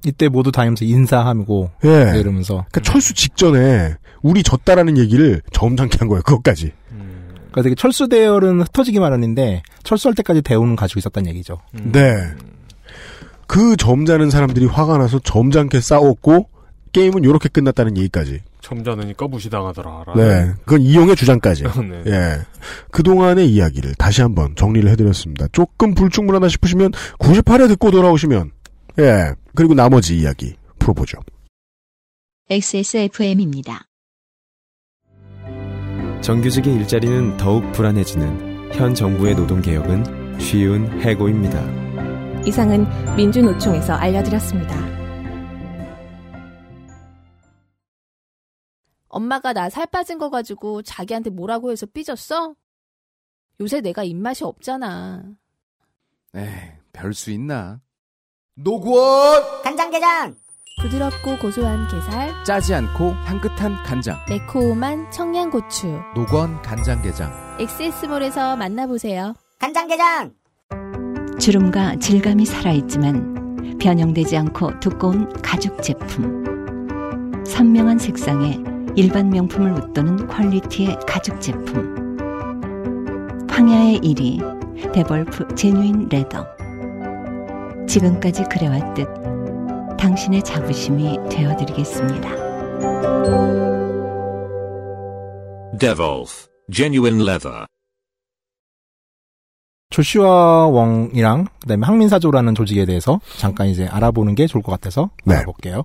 이때 0.04 0.28
모두 0.28 0.52
다니면서 0.52 0.84
인사하고 0.84 1.70
예. 1.84 2.12
네, 2.12 2.20
이러면서 2.20 2.66
그러니까 2.70 2.82
철수 2.82 3.14
직전에 3.14 3.94
우리 4.20 4.42
졌다라는 4.42 4.98
얘기를 4.98 5.40
점잖게 5.50 5.96
한 5.98 6.08
거예요. 6.08 6.20
그것까지. 6.24 6.72
그러니까 6.90 7.62
되게 7.62 7.74
철수 7.74 8.06
대열은 8.10 8.60
흩어지기 8.60 9.00
마련인데 9.00 9.62
철수할 9.82 10.14
때까지 10.14 10.42
대우는 10.42 10.76
가지고 10.76 10.98
있었다는 10.98 11.30
얘기죠. 11.30 11.58
네. 11.72 12.34
그 13.46 13.76
점잖은 13.76 14.28
사람들이 14.28 14.66
화가 14.66 14.98
나서 14.98 15.18
점잖게 15.20 15.80
싸웠고 15.80 16.50
게임은 16.92 17.24
이렇게 17.24 17.48
끝났다는 17.48 17.96
얘기까지. 17.96 18.42
점잖으니까 18.66 19.28
무시당하더라. 19.28 20.04
네. 20.16 20.52
그건 20.64 20.80
이용의 20.82 21.14
주장까지. 21.14 21.64
네. 21.88 22.02
예. 22.06 22.38
그동안의 22.90 23.48
이야기를 23.48 23.94
다시 23.94 24.22
한번 24.22 24.56
정리를 24.56 24.88
해드렸습니다. 24.90 25.46
조금 25.52 25.94
불충분하다 25.94 26.48
싶으시면 26.48 26.90
98회 27.20 27.68
듣고 27.68 27.90
돌아오시면 27.92 28.50
예. 28.98 29.32
그리고 29.54 29.74
나머지 29.74 30.18
이야기 30.18 30.56
풀어보죠. 30.78 31.18
XSFM입니다. 32.50 33.86
정규직의 36.20 36.74
일자리는 36.74 37.36
더욱 37.36 37.70
불안해지는 37.72 38.72
현 38.72 38.94
정부의 38.94 39.36
노동개혁은 39.36 40.38
쉬운 40.40 41.00
해고입니다. 41.00 42.44
이상은 42.44 42.86
민주노총에서 43.16 43.94
알려드렸습니다. 43.94 44.95
엄마가 49.16 49.52
나 49.54 49.70
살 49.70 49.86
빠진 49.86 50.18
거 50.18 50.28
가지고 50.30 50.82
자기한테 50.82 51.30
뭐라고 51.30 51.70
해서 51.72 51.86
삐졌어? 51.86 52.54
요새 53.60 53.80
내가 53.80 54.04
입맛이 54.04 54.44
없잖아. 54.44 55.22
에이, 56.34 56.46
별 56.92 57.14
수 57.14 57.30
있나? 57.30 57.80
노구원 58.54 59.42
간장게장 59.62 60.36
부드럽고 60.82 61.38
고소한 61.38 61.88
게살, 61.88 62.44
짜지 62.44 62.74
않고 62.74 63.12
향긋한 63.12 63.82
간장. 63.84 64.18
매콤한 64.28 65.10
청양고추. 65.10 65.86
노건 66.14 66.60
간장게장. 66.60 67.56
엑세스몰에서 67.60 68.56
만나보세요. 68.56 69.34
간장게장 69.58 70.34
주름과 71.40 71.96
질감이 71.96 72.44
살아있지만 72.44 73.78
변형되지 73.80 74.36
않고 74.36 74.78
두꺼운 74.80 75.32
가죽 75.40 75.82
제품. 75.82 76.44
선명한 77.46 77.98
색상에 77.98 78.58
일반 78.98 79.28
명품을 79.28 79.72
웃도는 79.72 80.26
quality의 80.26 80.96
가죽 81.06 81.38
제품. 81.38 82.16
황야의 83.50 84.00
이리 84.00 84.92
데볼프 84.92 85.54
genuine 85.54 86.08
leather. 86.08 86.46
지금까지 87.86 88.44
그래왔듯 88.44 89.06
당신의 89.98 90.42
자부심이 90.42 91.18
되어드리겠습니다. 91.30 92.30
Devolf 95.78 96.48
Genuine 96.72 97.22
Leather. 97.22 97.66
조슈아 99.90 100.66
웡이랑 100.66 101.46
그다음에 101.60 101.86
항민사조라는 101.86 102.54
조직에 102.54 102.84
대해서 102.86 103.20
잠깐 103.38 103.68
이제 103.68 103.86
알아보는 103.86 104.34
게 104.34 104.46
좋을 104.46 104.62
것 104.62 104.72
같아서 104.72 105.10
네. 105.24 105.36
알아볼게요. 105.36 105.84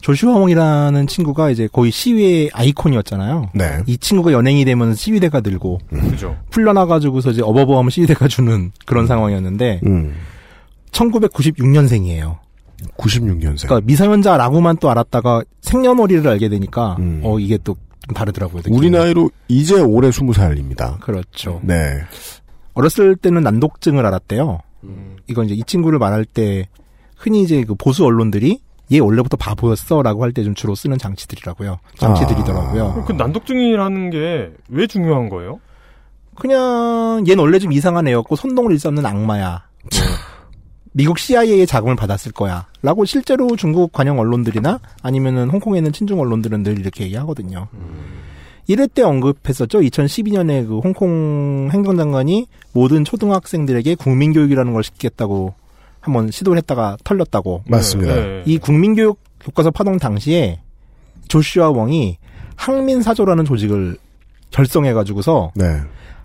조슈아 0.00 0.36
웡이라는 0.36 1.06
친구가 1.08 1.50
이제 1.50 1.68
거의 1.70 1.90
시위의 1.90 2.50
아이콘이었잖아요. 2.52 3.50
네. 3.54 3.80
이 3.86 3.98
친구가 3.98 4.32
연행이 4.32 4.64
되면 4.64 4.94
시위대가 4.94 5.40
들고 5.40 5.80
그죠. 5.88 6.36
풀려나가지고서 6.50 7.30
이제 7.30 7.42
어버버하면 7.42 7.90
시위대가 7.90 8.28
주는 8.28 8.70
그런 8.86 9.06
상황이었는데 9.06 9.80
음. 9.86 10.14
1996년생이에요. 10.92 12.38
96년생. 12.96 13.66
그러니까 13.66 13.80
미성년자라고만 13.84 14.76
또 14.78 14.88
알았다가 14.90 15.42
생년월일을 15.62 16.28
알게 16.28 16.48
되니까 16.48 16.96
어 17.22 17.38
이게 17.40 17.58
또좀 17.58 18.14
다르더라고요. 18.14 18.58
느낌이. 18.58 18.76
우리 18.76 18.90
나이로 18.90 19.30
이제 19.48 19.80
올해 19.80 20.10
20살입니다. 20.10 21.00
그렇죠. 21.00 21.60
네. 21.64 22.00
어렸을 22.74 23.16
때는 23.16 23.42
난독증을 23.42 24.04
알았대요. 24.06 24.60
이건 25.28 25.46
이제 25.46 25.54
이 25.54 25.62
친구를 25.64 25.98
말할 25.98 26.24
때 26.24 26.68
흔히 27.16 27.42
이제 27.42 27.62
그 27.64 27.74
보수 27.74 28.04
언론들이 28.04 28.60
얘 28.92 28.98
원래부터 28.98 29.36
바보였어라고 29.36 30.22
할 30.24 30.32
때 30.32 30.42
좀 30.44 30.54
주로 30.54 30.74
쓰는 30.74 30.98
장치들이라고요. 30.98 31.78
장치들이더라고요. 31.98 33.04
그 33.06 33.12
난독증이라는 33.12 34.10
게 34.10 34.50
왜 34.68 34.86
중요한 34.86 35.28
거예요? 35.28 35.60
그냥 36.34 37.24
얘는 37.28 37.38
원래 37.42 37.58
좀 37.58 37.72
이상한 37.72 38.08
애였고 38.08 38.36
선동을 38.36 38.72
일삼는 38.72 39.04
악마야. 39.06 39.64
뭐, 39.82 39.90
미국 40.94 41.18
CIA의 41.18 41.66
자금을 41.66 41.96
받았을 41.96 42.32
거야. 42.32 42.66
라고 42.82 43.04
실제로 43.04 43.54
중국 43.56 43.92
관영 43.92 44.18
언론들이나 44.18 44.78
아니면은 45.02 45.48
홍콩에 45.50 45.78
있는 45.78 45.92
친중 45.92 46.20
언론들은 46.20 46.62
늘 46.62 46.78
이렇게 46.78 47.04
얘기하거든요. 47.04 47.68
이럴 48.72 48.88
때 48.88 49.02
언급했었죠. 49.02 49.80
2012년에 49.80 50.66
그 50.66 50.78
홍콩 50.78 51.68
행정장관이 51.72 52.46
모든 52.72 53.04
초등학생들에게 53.04 53.96
국민교육이라는 53.96 54.72
걸 54.72 54.82
시키겠다고 54.82 55.52
한번 56.00 56.30
시도를 56.30 56.56
했다가 56.58 56.96
털렸다고. 57.04 57.64
맞습니다. 57.66 58.14
네. 58.14 58.42
이 58.46 58.56
국민교육 58.56 59.18
교과서 59.40 59.70
파동 59.70 59.98
당시에 59.98 60.60
조슈아 61.28 61.70
웡이 61.70 62.16
항민사조라는 62.56 63.44
조직을 63.44 63.98
결성해가지고서 64.50 65.52
네. 65.54 65.64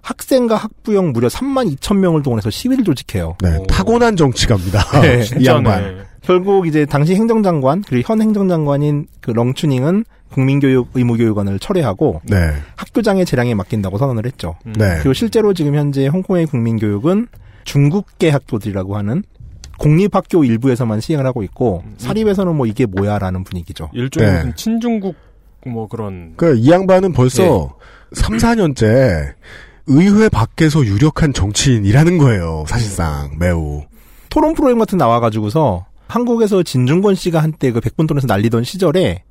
학생과 0.02 0.56
학부형 0.56 1.12
무려 1.12 1.28
3만 1.28 1.76
2천 1.76 1.98
명을 1.98 2.24
동원해서 2.24 2.50
시위를 2.50 2.86
조직해요. 2.86 3.36
네. 3.42 3.62
타고난 3.68 4.16
정치가입니다. 4.16 5.02
네. 5.02 5.26
이 5.38 5.46
양반. 5.46 6.06
결국 6.28 6.68
이제 6.68 6.86
당시 6.86 7.16
행정장관 7.16 7.86
그리고 7.88 8.12
현 8.12 8.22
행정장관인 8.22 9.08
그 9.22 9.32
렁추닝은 9.32 10.04
국민교육 10.34 10.90
의무교육원을 10.94 11.58
철회하고 11.58 12.20
네. 12.26 12.52
학교장의 12.76 13.26
재량에 13.26 13.54
맡긴다고 13.54 13.98
선언을 13.98 14.26
했죠. 14.26 14.58
네. 14.66 14.96
그리고 14.98 15.14
실제로 15.14 15.54
지금 15.54 15.76
현재 15.76 16.06
홍콩의 16.08 16.48
국민교육은 16.48 17.28
중국계 17.64 18.30
학교들이라고 18.30 18.98
하는 18.98 19.24
공립학교 19.80 20.44
일부에서만 20.44 21.00
시행을 21.00 21.26
하고 21.26 21.44
있고 21.44 21.86
사립에서는 21.96 22.54
뭐 22.56 22.66
이게 22.66 22.86
뭐야라는 22.86 23.46
분위기죠. 23.46 23.90
일종의 23.94 24.46
네. 24.48 24.52
친중국 24.54 25.16
뭐 25.66 25.88
그런 25.88 26.34
그이 26.36 26.70
양반은 26.70 27.14
벌써 27.14 27.78
3, 28.12 28.36
4년째 28.36 29.34
의회 29.86 30.28
밖에서 30.28 30.86
유력한 30.86 31.32
정치인이라는 31.32 32.18
거예요. 32.18 32.66
사실상 32.68 33.38
매우. 33.40 33.86
토론 34.30 34.56
프로그램 34.56 34.78
같은 34.78 34.98
거 34.98 35.06
나와가지고서 35.06 35.86
한국에서 36.08 36.64
진중권 36.64 37.16
씨가 37.16 37.42
한때 37.42 37.72
그 37.72 37.80
백분톤에서 37.80 38.28
날리던 38.28 38.64
시절에 38.64 39.24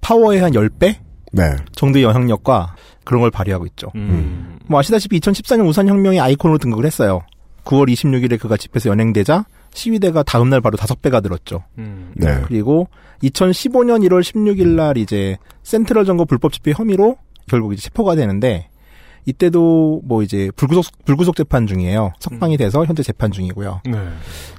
파워의 0.00 0.40
한 0.40 0.52
10배 0.52 0.96
네. 1.32 1.56
정도의 1.72 2.04
영향력과 2.04 2.74
그런 3.04 3.20
걸 3.22 3.30
발휘하고 3.30 3.66
있죠. 3.66 3.90
음. 3.94 4.58
뭐 4.66 4.80
아시다시피 4.80 5.20
2014년 5.20 5.66
우산혁명의 5.68 6.20
아이콘으로 6.20 6.58
등극을 6.58 6.86
했어요. 6.86 7.22
9월 7.64 7.92
26일에 7.92 8.40
그가 8.40 8.56
집회에서 8.56 8.90
연행되자 8.90 9.44
시위대가 9.74 10.22
다음날 10.22 10.60
바로 10.60 10.76
다섯 10.76 11.00
배가 11.02 11.20
들었죠. 11.20 11.62
음. 11.78 12.12
네. 12.14 12.40
그리고 12.46 12.88
2015년 13.22 14.06
1월 14.08 14.22
16일 14.22 14.68
날 14.68 14.96
이제 14.96 15.36
센트럴 15.62 16.06
선거 16.06 16.24
불법 16.24 16.52
집회 16.52 16.72
혐의로 16.72 17.16
결국 17.46 17.72
이제 17.72 17.82
체포가 17.82 18.14
되는데 18.16 18.69
이때도 19.26 20.02
뭐 20.04 20.22
이제 20.22 20.50
불구속 20.56 20.86
불구속 21.04 21.36
재판 21.36 21.66
중이에요. 21.66 22.12
석방이 22.20 22.56
돼서 22.56 22.84
현재 22.84 23.02
재판 23.02 23.30
중이고요. 23.30 23.82
네. 23.84 23.98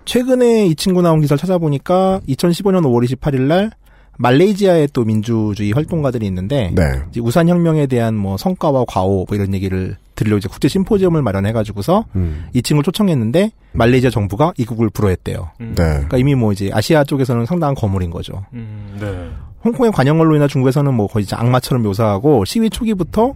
최근에 0.06 0.68
이 0.68 0.76
친구 0.76 1.02
나온 1.02 1.22
기사를 1.22 1.40
찾아보니까 1.40 2.22
2015년 2.28 2.82
5월 2.84 3.06
28일 3.06 3.42
날 3.42 3.72
말레이시아의 4.18 4.90
또 4.94 5.04
민주주의 5.04 5.72
활동가들이 5.72 6.26
있는데 6.28 6.72
네. 6.76 6.84
이제 7.10 7.20
우산 7.20 7.50
혁명에 7.50 7.88
대한 7.88 8.16
뭐 8.16 8.38
성과와 8.38 8.86
과오 8.88 9.26
뭐 9.28 9.36
이런 9.36 9.54
얘기를 9.54 9.98
들으려고 10.16 10.38
이제 10.38 10.48
국제 10.48 10.68
심포지엄을 10.68 11.22
마련해가지고서 11.24 12.06
음. 12.16 12.46
이 12.54 12.62
친구를 12.62 12.84
초청했는데 12.84 13.52
말레이시아 13.74 14.12
정부가 14.12 14.54
입국을 14.58 14.90
불허했대요. 14.92 15.50
음. 15.62 15.74
네. 15.76 15.84
그러니까 15.84 16.18
이미 16.18 16.36
뭐 16.36 16.52
이제 16.52 16.70
아시아 16.72 17.04
쪽에서는 17.04 17.46
상당한 17.46 17.74
거물인 17.74 18.12
거죠. 18.12 18.46
음, 18.54 18.98
네. 19.00 19.30
홍콩의 19.64 19.92
관영언로 19.92 20.36
인해 20.36 20.48
중국에서는 20.48 20.94
뭐 20.94 21.08
거의 21.08 21.26
악마처럼 21.32 21.84
묘사하고 21.84 22.46
시위 22.46 22.70
초기부터 22.70 23.34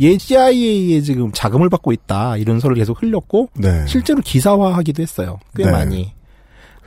예 0.00 0.16
CIA에 0.16 1.00
지금 1.00 1.32
자금을 1.32 1.68
받고 1.68 1.92
있다 1.92 2.36
이런 2.36 2.60
설을 2.60 2.76
계속 2.76 3.02
흘렸고 3.02 3.50
네. 3.54 3.84
실제로 3.86 4.20
기사화하기도 4.20 5.02
했어요. 5.02 5.38
꽤 5.56 5.64
네. 5.64 5.70
많이. 5.70 6.12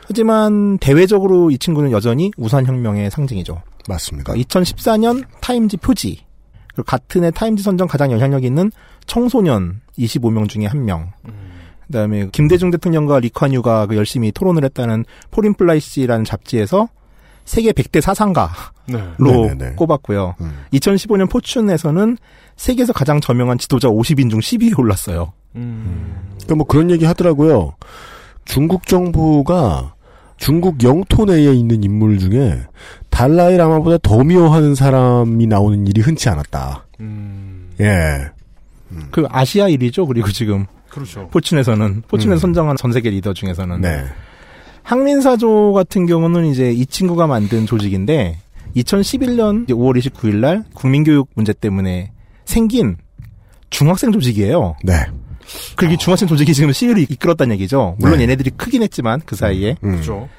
하지만 0.07 0.77
대외적으로 0.79 1.51
이 1.51 1.57
친구는 1.57 1.91
여전히 1.91 2.31
우산혁명의 2.37 3.11
상징이죠. 3.11 3.61
맞습니다. 3.87 4.33
2014년 4.33 5.25
타임지 5.41 5.77
표지 5.77 6.25
그리고 6.73 6.83
같은 6.83 7.23
해 7.23 7.31
타임지 7.31 7.63
선정 7.63 7.87
가장 7.87 8.11
영향력 8.11 8.43
있는 8.43 8.71
청소년 9.05 9.81
25명 9.97 10.47
중에 10.47 10.65
한 10.65 10.85
명. 10.85 11.11
그다음에 11.87 12.29
김대중 12.31 12.71
대통령과 12.71 13.19
리콴유가 13.19 13.87
그 13.87 13.97
열심히 13.97 14.31
토론을 14.31 14.63
했다는 14.63 15.03
포린폴리시라는 15.31 16.23
잡지에서 16.23 16.87
세계 17.51 17.73
100대 17.73 17.99
사상가로 17.99 18.47
네. 18.87 19.03
네네네. 19.19 19.73
꼽았고요. 19.75 20.35
음. 20.39 20.63
2015년 20.71 21.29
포춘에서는 21.29 22.17
세계에서 22.55 22.93
가장 22.93 23.19
저명한 23.19 23.57
지도자 23.57 23.89
50인 23.89 24.29
중 24.29 24.39
10위에 24.39 24.79
올랐어요. 24.79 25.33
음. 25.57 26.15
그러니까 26.35 26.55
뭐 26.55 26.65
그런 26.65 26.89
얘기 26.89 27.03
하더라고요. 27.03 27.73
중국 28.45 28.87
정부가 28.87 29.95
중국 30.37 30.81
영토 30.83 31.25
내에 31.25 31.53
있는 31.53 31.83
인물 31.83 32.19
중에 32.19 32.61
달라이 33.09 33.57
라마보다 33.57 33.97
더 34.01 34.23
미워하는 34.23 34.73
사람이 34.73 35.45
나오는 35.47 35.85
일이 35.85 35.99
흔치 35.99 36.29
않았다. 36.29 36.87
음. 37.01 37.69
예. 37.81 38.29
그 39.11 39.25
아시아 39.29 39.67
일이죠. 39.67 40.07
그리고 40.07 40.29
지금 40.31 40.67
그렇죠. 40.87 41.27
포춘에서는 41.27 42.03
포춘에 42.07 42.35
음. 42.35 42.37
선정한 42.37 42.77
전 42.77 42.93
세계 42.93 43.09
리더 43.09 43.33
중에서는 43.33 43.81
네. 43.81 44.05
항민사조 44.83 45.73
같은 45.73 46.05
경우는 46.05 46.45
이제 46.47 46.71
이 46.71 46.85
친구가 46.85 47.27
만든 47.27 47.65
조직인데 47.65 48.37
2011년 48.75 49.67
5월 49.67 49.99
29일 49.99 50.35
날 50.35 50.63
국민교육 50.73 51.29
문제 51.35 51.53
때문에 51.53 52.11
생긴 52.45 52.97
중학생 53.69 54.11
조직이에요. 54.11 54.75
네. 54.83 54.93
그게 55.75 55.97
중학생 55.97 56.27
조직이 56.27 56.53
지금 56.53 56.71
시위를 56.71 57.03
이끌었다는 57.09 57.53
얘기죠. 57.55 57.95
물론 57.99 58.17
네. 58.17 58.23
얘네들이 58.23 58.51
크긴 58.51 58.83
했지만 58.83 59.21
그 59.25 59.35
사이에 59.35 59.75
음. 59.83 59.91
그렇죠. 59.91 60.29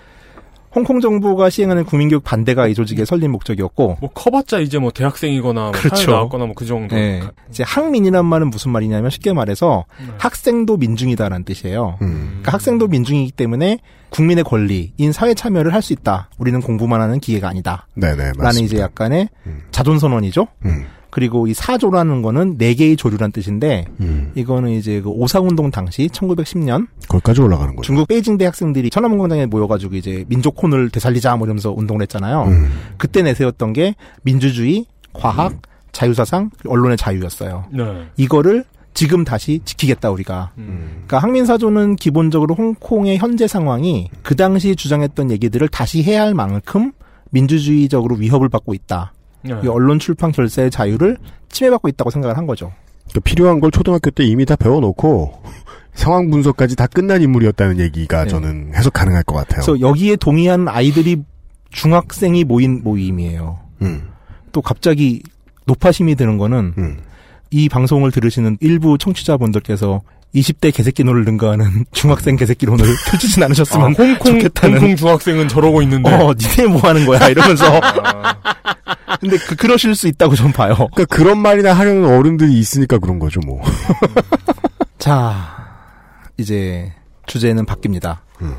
홍콩 0.75 1.01
정부가 1.01 1.51
시행하는 1.51 1.85
국민교육 1.85 2.25
반대가 2.25 2.67
이 2.67 2.75
조직의 2.75 3.05
설립 3.07 3.29
목적이었고 3.29 3.99
뭐 4.01 4.11
커봤자 4.15 4.59
이제 4.61 4.79
뭐 4.79 4.91
대학생이거나 4.91 5.61
뭐 5.61 5.71
그렇죠. 5.73 5.97
사회 5.97 6.07
나왔거나 6.15 6.47
뭐 6.47 6.55
그 6.55 6.65
정도. 6.67 6.95
네. 6.97 7.23
이제 7.51 7.63
학민이란 7.65 8.25
말은 8.25 8.51
무슨 8.51 8.71
말이냐면 8.73 9.11
쉽게 9.11 9.33
말해서 9.33 9.85
네. 10.01 10.07
학생도 10.19 10.77
민중이다라는 10.79 11.45
뜻이에요. 11.45 11.99
음. 12.03 12.27
그러니까 12.29 12.53
학생도 12.53 12.89
민중이기 12.89 13.33
때문에 13.33 13.79
국민의 14.11 14.45
권리인 14.45 15.13
사회 15.13 15.35
참여를 15.35 15.73
할 15.75 15.83
수 15.83 15.93
있다. 15.93 16.31
우리는 16.39 16.61
공부만 16.61 17.01
하는 17.01 17.19
기계가 17.21 17.49
아니다. 17.49 17.87
네네, 17.95 18.17
맞습니다. 18.17 18.43
라는 18.45 18.61
이제 18.63 18.79
약간의 18.79 19.29
음. 19.47 19.63
자존 19.73 19.99
선언이죠. 19.99 20.47
음. 20.67 20.87
그리고 21.13 21.47
이 21.47 21.53
사조라는 21.53 22.23
거는 22.23 22.57
네 22.57 22.73
개의 22.73 22.97
조류란 22.97 23.33
뜻인데 23.33 23.85
음. 24.01 24.33
이거는 24.35 24.71
이제 24.71 25.03
그 25.03 25.11
오사운동 25.11 25.71
당시 25.71 26.09
1910년 26.09 26.87
거기까지 27.07 27.43
올라가는 27.43 27.77
거죠. 27.77 27.87
중국 27.87 28.09
베이징 28.09 28.39
대학생들이 28.39 28.89
천안문 28.89 29.19
광장에 29.19 29.45
모여가지고 29.45 29.97
이제 29.97 30.25
민족혼을 30.29 30.89
되살리자 30.89 31.37
뭐 31.37 31.47
이러면서 31.47 31.71
운동을 31.71 32.01
했잖아요. 32.01 32.45
음. 32.45 32.71
그때 32.97 33.21
내세웠던 33.21 33.75
게 33.75 33.95
민주주의, 34.23 34.87
과학, 35.13 35.61
자유사상, 35.93 36.49
그리고 36.57 36.73
언론의 36.73 36.97
자유였어요. 36.97 37.67
네. 37.73 38.07
이거를 38.17 38.65
지금 38.95 39.25
다시 39.25 39.61
지키겠다 39.67 40.11
우리가. 40.11 40.53
음. 40.57 41.05
그러니까 41.07 41.19
항민사조는 41.19 41.97
기본적으로 41.97 42.55
홍콩의 42.55 43.19
현재 43.19 43.47
상황이 43.47 44.09
그 44.23 44.35
당시 44.35 44.75
주장했던 44.75 45.31
얘기들을 45.31 45.69
다시 45.69 46.03
해야 46.03 46.23
할 46.23 46.33
만큼 46.33 46.93
민주주의적으로 47.29 48.17
위협을 48.17 48.49
받고 48.49 48.73
있다. 48.73 49.13
네. 49.43 49.55
이 49.65 49.69
언론 49.69 49.99
출판 49.99 50.33
결사의 50.33 50.71
자유를 50.71 51.17
침해받고 51.51 51.89
있다고 51.89 52.11
생각을 52.11 52.37
한 52.37 52.47
거죠. 52.47 52.73
그러니까 53.11 53.21
필요한 53.25 53.61
걸 53.61 53.71
초등학교 53.71 54.11
때 54.11 54.25
이미 54.25 54.45
다 54.45 54.57
배워놓고 54.57 55.43
상황 55.95 56.31
분석까지 56.31 56.77
다 56.77 56.87
끝난 56.87 57.21
인물이었다는 57.23 57.79
얘기가 57.81 58.25
네. 58.25 58.31
저는 58.31 58.73
해석 58.75 58.93
가능할 58.95 59.25
것 59.25 59.35
같아요. 59.35 59.63
그래서 59.63 59.81
여기에 59.81 60.17
동의한 60.17 60.69
아이들이 60.69 61.23
중학생이 61.71 62.45
모인 62.45 62.83
모임이에요. 62.83 63.59
음. 63.83 64.09
또 64.53 64.63
갑자기 64.63 65.23
높아심이 65.67 66.15
드는 66.15 66.39
거는 66.39 66.75
음. 66.79 66.99
이 67.51 67.69
방송을 67.69 68.11
들으시는 68.11 68.59
일부 68.61 68.97
청취자분들께서 68.99 70.01
20대 70.35 70.75
개새끼노를 70.75 71.25
능가하는 71.25 71.85
중학생 71.93 72.37
개새끼론을 72.37 72.85
펼치진 73.11 73.43
않으셨으면 73.43 73.85
아, 73.85 73.95
홍콩 73.99 74.41
좋겠다는. 74.41 74.79
홍콩 74.79 74.97
중학생은 74.97 75.49
저러고 75.49 75.83
있는데. 75.83 76.11
어, 76.11 76.33
니네 76.35 76.69
뭐 76.69 76.81
하는 76.83 77.05
거야 77.05 77.29
이러면서. 77.29 77.81
아, 78.03 78.35
근데 79.21 79.37
그, 79.39 79.57
그러실 79.57 79.95
수 79.95 80.09
있다고 80.09 80.35
좀 80.35 80.53
봐요. 80.53 80.75
그러니까 80.77 81.05
그런 81.07 81.39
말이나 81.39 81.73
하려는 81.73 82.05
어른들이 82.07 82.53
있으니까 82.59 82.99
그런 82.99 83.19
거죠, 83.19 83.41
뭐. 83.47 83.61
자, 84.99 85.69
이제 86.37 86.93
주제는 87.27 87.67
바뀝니다. 87.67 88.19
음. 88.41 88.57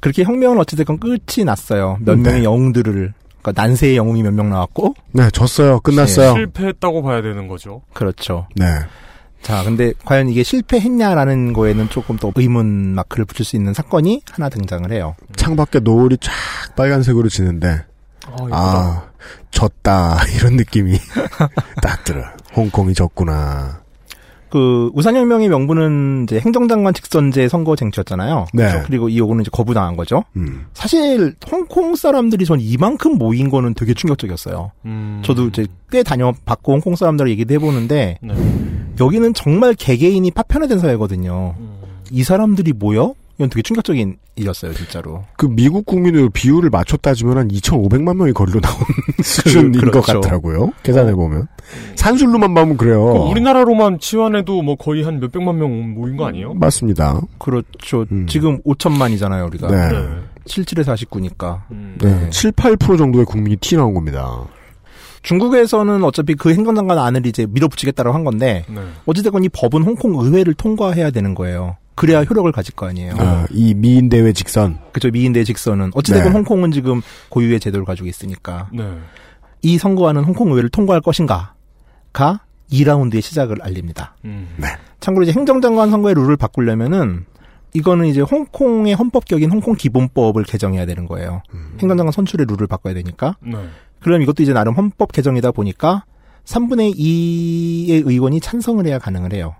그렇게 0.00 0.22
혁명은 0.24 0.58
어찌됐건 0.58 0.98
끝이 0.98 1.44
났어요. 1.44 1.98
몇 2.00 2.14
음, 2.14 2.22
네. 2.22 2.30
명의 2.30 2.44
영웅들을, 2.44 3.12
그러니까 3.42 3.62
난세의 3.62 3.96
영웅이 3.96 4.22
몇 4.22 4.32
명 4.32 4.50
나왔고, 4.50 4.94
네, 5.12 5.30
졌어요. 5.30 5.80
끝났어요. 5.80 6.34
실패했다고 6.34 7.02
봐야 7.02 7.22
되는 7.22 7.48
거죠. 7.48 7.82
그렇죠. 7.92 8.46
네. 8.56 8.64
자, 9.42 9.62
근데 9.62 9.92
과연 10.04 10.28
이게 10.28 10.42
실패했냐라는 10.42 11.52
거에는 11.52 11.88
조금 11.88 12.16
더 12.16 12.32
의문 12.34 12.66
마크를 12.94 13.24
붙일 13.26 13.44
수 13.44 13.54
있는 13.56 13.74
사건이 13.74 14.22
하나 14.32 14.48
등장을 14.48 14.90
해요. 14.90 15.14
창밖에 15.36 15.80
노을이 15.80 16.18
쫙 16.18 16.32
빨간색으로 16.74 17.28
지는데, 17.28 17.84
아, 18.26 18.36
아, 18.50 19.02
졌다. 19.56 20.18
이런 20.36 20.56
느낌이 20.56 20.98
딱 21.82 22.04
들어요. 22.04 22.26
홍콩이 22.54 22.94
졌구나. 22.94 23.80
그 24.48 24.90
우산혁명의 24.94 25.48
명분은 25.48 26.24
이제 26.24 26.38
행정장관 26.38 26.94
직선제 26.94 27.48
선거 27.48 27.74
쟁취였잖아요. 27.74 28.46
네. 28.54 28.68
그렇죠? 28.68 28.86
그리고 28.86 29.08
이 29.08 29.18
요구는 29.18 29.42
이제 29.42 29.50
거부당한 29.52 29.96
거죠. 29.96 30.24
음. 30.36 30.66
사실 30.72 31.34
홍콩 31.50 31.96
사람들이 31.96 32.44
전 32.44 32.60
이만큼 32.60 33.18
모인 33.18 33.50
거는 33.50 33.74
되게 33.74 33.92
충격적이었어요. 33.92 34.70
음. 34.84 35.20
저도 35.24 35.48
이제 35.48 35.66
꽤 35.90 36.02
다녀봤고 36.02 36.72
홍콩 36.72 36.94
사람들하고 36.94 37.30
얘기도 37.30 37.54
해보는데 37.54 38.18
네. 38.22 38.34
여기는 39.00 39.34
정말 39.34 39.74
개개인이 39.74 40.30
파편화된 40.30 40.78
사회거든요. 40.78 41.54
음. 41.58 41.76
이 42.10 42.22
사람들이 42.22 42.72
모여? 42.72 43.14
이건 43.38 43.50
되게 43.50 43.62
충격적인 43.62 44.16
일이었어요, 44.36 44.72
진짜로. 44.72 45.24
그 45.36 45.46
미국 45.46 45.84
국민을 45.84 46.30
비율을 46.30 46.70
맞춰 46.70 46.96
따지면 46.96 47.36
한 47.36 47.48
2,500만 47.48 48.16
명이 48.16 48.32
거리로 48.32 48.60
나온 48.60 48.76
수준인 49.22 49.72
것 49.72 49.90
그렇죠. 50.02 50.20
같더라고요. 50.20 50.72
계산해 50.82 51.14
보면. 51.14 51.46
산술로만 51.96 52.54
보면 52.54 52.76
그래요. 52.78 53.04
우리나라로만 53.30 53.98
치환해도 54.00 54.62
뭐 54.62 54.76
거의 54.76 55.02
한 55.02 55.20
몇백만 55.20 55.58
명 55.58 55.94
모인 55.94 56.16
거 56.16 56.26
아니에요? 56.26 56.54
맞습니다. 56.54 57.20
그렇죠. 57.38 58.06
음. 58.10 58.26
지금 58.26 58.62
5천만이잖아요, 58.62 59.46
우리가. 59.48 59.68
네. 59.68 60.08
77에서 60.46 60.94
49니까. 60.96 61.60
음. 61.72 61.98
네. 62.00 62.30
7, 62.30 62.52
8% 62.52 62.96
정도의 62.96 63.26
국민이 63.26 63.56
티 63.56 63.76
나온 63.76 63.92
겁니다. 63.92 64.46
중국에서는 65.26 66.04
어차피 66.04 66.36
그 66.36 66.52
행정장관 66.52 66.98
안을 66.98 67.26
이제 67.26 67.46
밀어붙이겠다고 67.50 68.12
한 68.12 68.22
건데, 68.22 68.64
네. 68.68 68.80
어찌됐건 69.06 69.42
이 69.42 69.48
법은 69.48 69.82
홍콩 69.82 70.14
의회를 70.14 70.54
통과해야 70.54 71.10
되는 71.10 71.34
거예요. 71.34 71.76
그래야 71.96 72.22
효력을 72.22 72.50
가질 72.52 72.76
거 72.76 72.86
아니에요. 72.86 73.14
아, 73.18 73.46
이 73.50 73.74
미인 73.74 74.08
대회 74.08 74.32
직선. 74.32 74.78
그죠 74.92 75.10
미인대 75.10 75.42
직선은 75.42 75.90
어찌됐건 75.94 76.30
네. 76.30 76.38
홍콩은 76.38 76.70
지금 76.70 77.02
고유의 77.30 77.58
제도를 77.58 77.84
가지고 77.84 78.06
있으니까 78.06 78.68
네. 78.72 78.86
이 79.62 79.78
선거안은 79.78 80.22
홍콩 80.22 80.50
의회를 80.50 80.68
통과할 80.68 81.00
것인가가 81.00 81.54
2라운드의 82.70 83.22
시작을 83.22 83.62
알립니다. 83.62 84.14
음. 84.26 84.48
네. 84.58 84.68
참고로 85.00 85.24
이제 85.24 85.32
행정장관 85.32 85.90
선거의 85.90 86.14
룰을 86.14 86.36
바꾸려면은 86.36 87.24
이거는 87.72 88.06
이제 88.06 88.20
홍콩의 88.20 88.94
헌법격인 88.94 89.50
홍콩 89.50 89.74
기본법을 89.74 90.44
개정해야 90.44 90.86
되는 90.86 91.06
거예요. 91.06 91.42
행정장관 91.80 92.12
선출의 92.12 92.46
룰을 92.48 92.66
바꿔야 92.66 92.94
되니까. 92.94 93.36
네. 93.40 93.56
그럼 94.06 94.22
이것도 94.22 94.44
이제 94.44 94.52
나름 94.52 94.74
헌법 94.74 95.10
개정이다 95.10 95.50
보니까 95.50 96.04
3분의 96.44 96.96
2의 96.96 98.06
의원이 98.06 98.38
찬성을 98.40 98.86
해야 98.86 99.00
가능을 99.00 99.32
해요. 99.32 99.56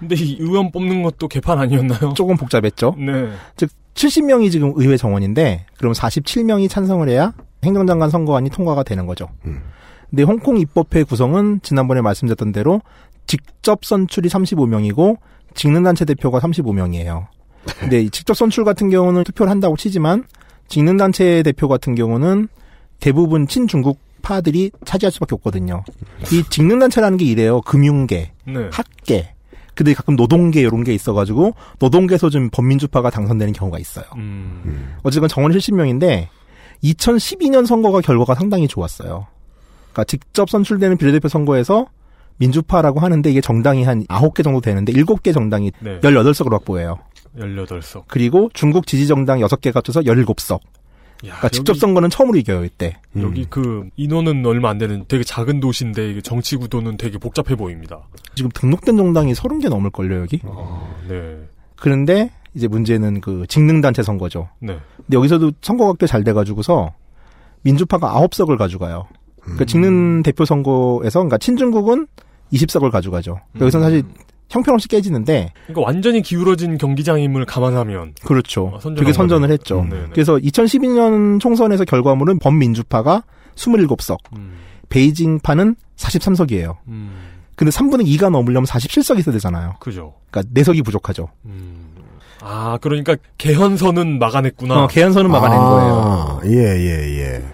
근데 0.00 0.16
이 0.16 0.36
의원 0.40 0.72
뽑는 0.72 1.04
것도 1.04 1.28
개판 1.28 1.60
아니었나요? 1.60 2.12
조금 2.14 2.36
복잡했죠. 2.36 2.96
네. 2.98 3.30
즉 3.54 3.70
70명이 3.94 4.50
지금 4.50 4.72
의회 4.74 4.96
정원인데 4.96 5.66
그럼 5.78 5.92
47명이 5.92 6.68
찬성을 6.68 7.08
해야 7.08 7.34
행정장관 7.62 8.10
선거안이 8.10 8.50
통과가 8.50 8.82
되는 8.82 9.06
거죠. 9.06 9.28
음. 9.46 9.62
근데 10.10 10.24
홍콩 10.24 10.58
입법회 10.58 11.04
구성은 11.04 11.60
지난번에 11.62 12.00
말씀드렸던 12.00 12.50
대로 12.50 12.82
직접 13.28 13.84
선출이 13.84 14.28
35명이고 14.28 15.18
직능단체 15.54 16.04
대표가 16.04 16.40
35명이에요. 16.40 17.28
근데 17.78 18.00
이 18.00 18.10
직접 18.10 18.34
선출 18.34 18.64
같은 18.64 18.90
경우는 18.90 19.22
투표를 19.22 19.52
한다고 19.52 19.76
치지만 19.76 20.24
직능단체 20.66 21.44
대표 21.44 21.68
같은 21.68 21.94
경우는 21.94 22.48
대부분 23.02 23.48
친중국 23.48 23.98
파들이 24.22 24.70
차지할 24.84 25.10
수밖에 25.10 25.34
없거든요. 25.34 25.82
이 26.32 26.44
직능단체라는 26.48 27.18
게 27.18 27.24
이래요. 27.24 27.60
금융계, 27.62 28.30
네. 28.46 28.70
학계, 28.72 29.34
근데 29.74 29.92
가끔 29.92 30.14
노동계 30.14 30.60
이런 30.60 30.84
게 30.84 30.94
있어가지고 30.94 31.54
노동계에서 31.80 32.30
좀 32.30 32.48
범민주파가 32.50 33.10
당선되는 33.10 33.52
경우가 33.54 33.80
있어요. 33.80 34.04
음. 34.14 34.94
어쨌든 35.02 35.28
정원 35.28 35.50
70명인데 35.50 36.28
2012년 36.84 37.66
선거가 37.66 38.00
결과가 38.02 38.36
상당히 38.36 38.68
좋았어요. 38.68 39.26
그러니까 39.92 40.04
직접 40.04 40.48
선출되는 40.48 40.96
비례대표 40.96 41.26
선거에서 41.26 41.86
민주파라고 42.36 43.00
하는데 43.00 43.28
이게 43.28 43.40
정당이 43.40 43.82
한 43.82 44.04
9개 44.06 44.44
정도 44.44 44.60
되는데 44.60 44.92
7개 44.92 45.34
정당이 45.34 45.72
네. 45.80 45.98
18석으로 46.00 46.52
확보해요. 46.52 46.98
18석. 47.36 48.04
그리고 48.06 48.48
중국 48.54 48.86
지지정당 48.86 49.40
6개 49.40 49.74
합쳐서 49.74 50.02
17석. 50.02 50.60
그러니까 51.22 51.48
직접 51.48 51.76
선거는 51.76 52.10
처음으로 52.10 52.38
이겨요, 52.38 52.64
이때. 52.64 52.96
여기 53.16 53.46
그 53.48 53.88
인원은 53.96 54.44
얼마 54.44 54.70
안 54.70 54.78
되는 54.78 55.04
되게 55.08 55.22
작은 55.24 55.60
도시인데 55.60 56.10
이게 56.10 56.20
정치 56.20 56.56
구도는 56.56 56.96
되게 56.96 57.18
복잡해 57.18 57.56
보입니다. 57.56 58.00
지금 58.34 58.50
등록된 58.52 58.96
정당이 58.96 59.32
30개 59.32 59.68
넘을 59.68 59.90
걸요, 59.90 60.20
여기? 60.20 60.40
네. 61.08 61.38
그런데 61.76 62.30
이제 62.54 62.66
문제는 62.68 63.20
그 63.20 63.46
직능단체 63.48 64.02
선거죠. 64.02 64.48
네. 64.60 64.78
근데 64.96 65.16
여기서도 65.16 65.52
선거가 65.62 65.94
꽤 65.94 66.06
잘 66.06 66.24
돼가지고서 66.24 66.92
민주파가 67.62 68.12
9석을 68.20 68.58
가져가요. 68.58 69.06
그러니까 69.40 69.64
직능 69.64 70.22
대표 70.22 70.44
선거에서 70.44 71.20
그러니까 71.20 71.38
친중국은 71.38 72.06
20석을 72.52 72.90
가져가죠. 72.90 73.40
여기서는 73.60 73.86
사실 73.86 74.02
형편없이 74.52 74.86
깨지는데 74.86 75.52
그러니까 75.66 75.86
완전히 75.86 76.20
기울어진 76.20 76.76
경기장임을 76.76 77.46
감안하면 77.46 78.14
그렇죠. 78.24 78.72
아, 78.74 78.80
선전한 78.80 78.96
되게 78.96 79.12
선전을 79.12 79.48
거네. 79.48 79.52
했죠. 79.54 79.80
음. 79.80 80.10
그래서 80.12 80.36
2012년 80.36 81.40
총선에서 81.40 81.84
결과물은 81.84 82.38
범민주파가 82.38 83.24
27석, 83.56 84.18
음. 84.36 84.52
베이징파는 84.90 85.74
43석이에요. 85.96 86.76
근데 87.56 87.70
3분의 87.70 88.06
2가 88.18 88.30
넘으려면 88.30 88.64
47석이 88.64 89.20
있어야 89.20 89.32
되잖아요. 89.32 89.76
그죠. 89.80 90.14
그러니까 90.30 90.52
4석이 90.60 90.84
부족하죠. 90.84 91.28
아, 92.42 92.78
그러니까 92.80 93.16
개헌선은 93.38 94.18
막아냈구나. 94.18 94.84
어, 94.84 94.86
개헌선은 94.88 95.30
막아낸 95.30 95.58
아, 95.58 95.68
거예요. 95.68 96.40
예, 96.46 96.76
예, 96.76 97.20
예. 97.20 97.44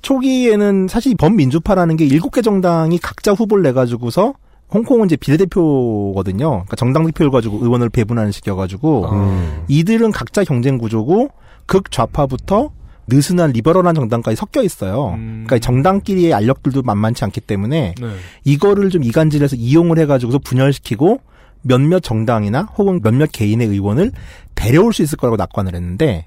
초기에는 0.00 0.86
사실 0.88 1.14
범민주파라는 1.16 1.96
게 1.96 2.06
7개 2.06 2.42
정당이 2.42 2.98
각자 2.98 3.32
후보를 3.32 3.62
내가지고서 3.64 4.34
홍콩은 4.72 5.06
이제 5.06 5.16
비례대표거든요. 5.16 6.48
그러니까 6.50 6.76
정당 6.76 7.06
대표를 7.06 7.30
가지고 7.30 7.58
의원을 7.62 7.88
배분하는 7.88 8.32
식이어가지고 8.32 9.10
음. 9.10 9.64
이들은 9.68 10.12
각자 10.12 10.44
경쟁 10.44 10.78
구조고 10.78 11.30
극 11.66 11.90
좌파부터 11.90 12.70
느슨한 13.08 13.52
리버럴한 13.52 13.94
정당까지 13.94 14.36
섞여 14.36 14.62
있어요. 14.62 15.14
그러니까 15.16 15.58
정당끼리의 15.58 16.34
알력들도 16.34 16.82
만만치 16.82 17.24
않기 17.24 17.40
때문에 17.40 17.94
네. 17.98 18.08
이거를 18.44 18.90
좀 18.90 19.02
이간질해서 19.02 19.56
이용을 19.56 19.98
해가지고서 19.98 20.38
분열시키고 20.38 21.20
몇몇 21.62 22.00
정당이나 22.00 22.62
혹은 22.76 23.00
몇몇 23.02 23.30
개인의 23.32 23.66
의원을 23.66 24.12
데려올 24.58 24.92
수 24.92 25.02
있을 25.02 25.16
거라고 25.16 25.36
낙관을 25.36 25.74
했는데 25.74 26.24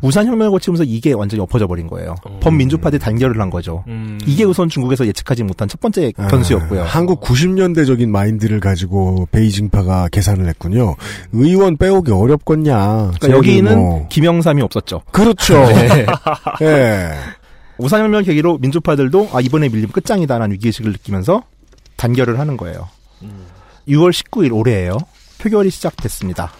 우산혁명을 0.00 0.50
거치면서 0.52 0.84
이게 0.84 1.12
완전히 1.12 1.42
엎어져 1.42 1.66
버린 1.66 1.86
거예요. 1.86 2.14
범민주파들이 2.40 2.98
단결을 2.98 3.38
한 3.40 3.50
거죠. 3.50 3.84
이게 4.26 4.44
우선 4.44 4.68
중국에서 4.70 5.06
예측하지 5.06 5.42
못한 5.42 5.68
첫 5.68 5.78
번째 5.80 6.10
변수였고요. 6.12 6.82
아, 6.82 6.84
한국 6.86 7.20
90년대적인 7.20 8.08
마인드를 8.08 8.60
가지고 8.60 9.28
베이징파가 9.30 10.08
계산을 10.08 10.48
했군요. 10.48 10.96
의원 11.32 11.76
빼오기 11.76 12.10
어렵겠냐. 12.12 13.12
그러니까 13.18 13.30
여기는 13.30 13.78
뭐. 13.78 14.08
김영삼이 14.08 14.62
없었죠. 14.62 15.02
그렇죠. 15.12 15.54
네. 15.66 16.06
예. 16.62 17.10
우산혁명 17.78 18.24
계기로 18.24 18.56
민주파들도 18.58 19.30
아 19.34 19.40
이번에 19.42 19.68
밀리면 19.68 19.92
끝장이다라는 19.92 20.54
위기의식을 20.54 20.92
느끼면서 20.92 21.42
단결을 21.96 22.38
하는 22.38 22.56
거예요. 22.56 22.88
6월 23.86 24.12
19일 24.12 24.54
올해예요. 24.54 24.96
표결이 25.38 25.68
시작됐습니다. 25.70 26.50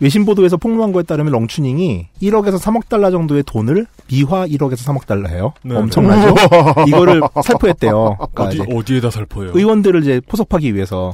외신 0.00 0.24
보도에서 0.24 0.56
폭로한 0.56 0.92
거에 0.92 1.02
따르면 1.02 1.32
렁추닝이 1.32 2.08
1억에서 2.22 2.58
3억 2.60 2.88
달러 2.88 3.10
정도의 3.10 3.42
돈을 3.44 3.86
미화 4.08 4.46
1억에서 4.46 4.86
3억 4.86 5.06
달러 5.06 5.28
해요. 5.28 5.52
네. 5.62 5.76
엄청나죠? 5.76 6.34
이거를 6.86 7.20
살포했대요. 7.42 8.16
그러니까 8.32 8.44
어디, 8.44 8.72
어디 8.74 8.96
에다 8.96 9.10
살포해요? 9.10 9.52
의원들을 9.54 10.02
이제 10.02 10.20
포섭하기 10.28 10.74
위해서 10.74 11.12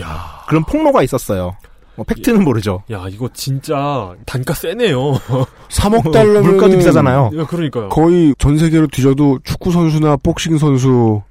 야 0.00 0.42
그런 0.48 0.64
폭로가 0.64 1.02
있었어요. 1.02 1.56
뭐 1.96 2.04
팩트는 2.04 2.44
모르죠. 2.44 2.84
야, 2.92 3.06
이거 3.10 3.28
진짜 3.34 4.14
단가 4.24 4.54
세네요. 4.54 5.14
3억 5.68 6.12
달러면 6.12 6.42
물가도 6.44 6.76
비싸잖아요. 6.76 7.30
야, 7.36 7.44
그러니까요. 7.46 7.88
거의 7.88 8.34
전 8.38 8.56
세계로 8.56 8.86
뒤져도 8.86 9.40
축구 9.42 9.72
선수나 9.72 10.16
복싱 10.18 10.58
선수 10.58 11.22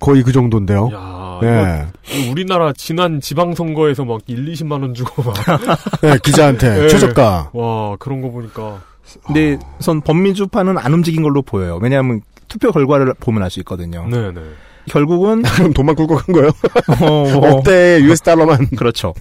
거의 0.00 0.22
그 0.22 0.32
정도인데요. 0.32 0.90
야, 0.92 1.40
예. 1.42 1.86
이거 2.12 2.30
우리나라 2.30 2.72
지난 2.72 3.20
지방선거에서 3.20 4.04
막 4.04 4.20
1, 4.26 4.44
20만 4.52 4.82
원 4.82 4.94
주고 4.94 5.22
막. 5.22 5.34
네, 6.02 6.18
기자한테 6.22 6.84
예. 6.84 6.88
최저가. 6.88 7.50
와, 7.52 7.96
그런 7.96 8.20
거 8.20 8.30
보니까. 8.30 8.80
근데 9.26 9.58
선 9.80 10.00
범민주파는 10.00 10.78
안 10.78 10.92
움직인 10.92 11.22
걸로 11.22 11.42
보여요. 11.42 11.78
왜냐하면 11.80 12.20
투표 12.48 12.72
결과를 12.72 13.14
보면 13.20 13.42
알 13.42 13.50
수 13.50 13.60
있거든요. 13.60 14.06
네네. 14.08 14.40
결국은 14.88 15.42
그럼 15.56 15.72
돈만 15.72 15.94
굴고 15.96 16.16
간 16.16 16.34
거예요? 16.34 16.50
어, 17.02 17.48
억대 17.56 18.00
US 18.02 18.20
달러만. 18.22 18.66
그렇죠. 18.76 19.14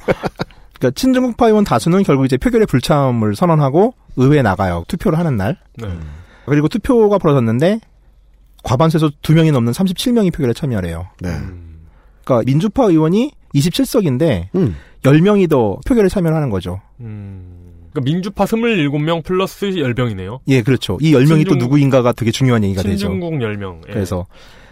그러니까 0.73 0.91
친중국파 0.95 1.47
의원 1.47 1.63
다수는 1.63 2.03
결국 2.03 2.25
이제 2.25 2.37
표결의 2.37 2.67
불참을 2.67 3.35
선언하고 3.35 3.93
의회에 4.17 4.41
나가요. 4.41 4.83
투표를 4.87 5.17
하는 5.17 5.37
날. 5.37 5.57
네. 5.77 5.87
그리고 6.45 6.67
투표가 6.67 7.17
벌어졌는데 7.17 7.79
과반수에서 8.65 9.11
두 9.21 9.33
명이 9.33 9.51
넘는 9.51 9.71
37명이 9.71 10.33
표결에 10.33 10.53
참여를 10.53 10.89
해요. 10.89 11.07
네. 11.21 11.29
그러니까 12.23 12.43
민주파 12.45 12.85
의원이 12.85 13.31
27석인데 13.53 14.47
음. 14.55 14.75
10명이 15.03 15.49
더 15.49 15.77
표결에 15.85 16.09
참여를 16.09 16.35
하는 16.35 16.49
거죠. 16.49 16.81
그러니까 16.97 18.01
민주파 18.03 18.45
27명 18.45 19.23
플러스 19.23 19.67
10명이네요. 19.67 20.39
예, 20.47 20.61
그렇죠. 20.63 20.97
이 20.99 21.13
10명이 21.13 21.45
또 21.47 21.53
친중- 21.53 21.57
누구인가가 21.59 22.11
되게 22.11 22.31
중요한 22.31 22.63
얘기가 22.63 22.81
되죠. 22.81 22.97
친중국 23.07 23.33
10명. 23.35 23.81
예. 23.87 23.93
그래서 23.93 24.25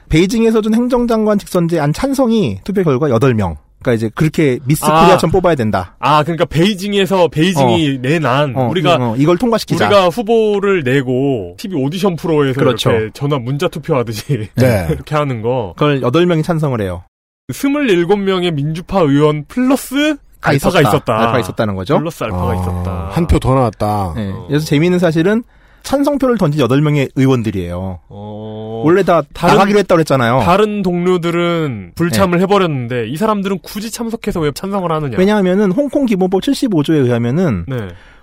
베이징에서 0.09 0.61
준 0.61 0.73
행정장관 0.73 1.37
직선제 1.37 1.79
안 1.79 1.93
찬성이 1.93 2.59
투표 2.63 2.83
결과 2.83 3.07
8명. 3.09 3.57
그러니까 3.83 3.93
이제 3.93 4.09
그렇게 4.15 4.59
미스 4.65 4.83
아. 4.85 5.01
코리아처럼 5.01 5.31
뽑아야 5.31 5.55
된다. 5.55 5.95
아, 5.99 6.23
그러니까 6.23 6.45
베이징에서 6.45 7.27
베이징이 7.27 7.99
내난 8.01 8.55
어, 8.55 8.67
우리가 8.69 8.95
어, 8.99 9.15
이걸 9.17 9.37
통과시키자. 9.37 9.87
우리가 9.87 10.07
후보를 10.09 10.83
내고 10.83 11.55
TV 11.59 11.77
오디션 11.83 12.15
프로에서 12.15 12.59
그렇죠. 12.59 12.91
이렇게 12.91 13.11
전화 13.13 13.37
문자 13.37 13.67
투표하듯이 13.67 14.49
네. 14.55 14.87
이렇게 14.91 15.15
하는 15.15 15.41
거. 15.41 15.73
그걸 15.77 16.01
8명이 16.01 16.43
찬성을 16.43 16.79
해요. 16.81 17.03
27명의 17.51 18.51
민주파 18.53 19.01
의원 19.01 19.45
플러스 19.47 20.15
알파가 20.41 20.81
있었다. 20.81 20.89
있었다. 20.89 21.19
알파가 21.19 21.39
있었다는 21.39 21.75
거죠. 21.75 21.97
플러스 21.99 22.23
알파가 22.23 22.55
있었다. 22.55 23.09
한 23.11 23.27
표 23.27 23.39
더 23.39 23.53
나왔다. 23.53 24.13
네. 24.15 24.31
그래서 24.47 24.65
재미있는 24.65 24.99
사실은 24.99 25.43
찬성표를 25.83 26.37
던진 26.37 26.61
8명의 26.61 27.11
의원들이에요. 27.15 27.99
어, 28.07 28.81
원래 28.85 29.03
다 29.03 29.21
나가기로 29.33 29.79
했다고 29.79 29.99
했잖아요. 29.99 30.39
다른 30.39 30.81
동료들은 30.81 31.91
불참을 31.95 32.39
해버렸는데 32.41 33.07
이 33.09 33.17
사람들은 33.17 33.59
굳이 33.59 33.91
참석해서 33.91 34.39
왜 34.39 34.51
찬성을 34.53 34.89
하느냐? 34.91 35.17
왜냐하면은 35.17 35.71
홍콩 35.71 36.05
기본법 36.05 36.41
75조에 36.41 37.03
의하면은 37.03 37.65
네. 37.67 37.77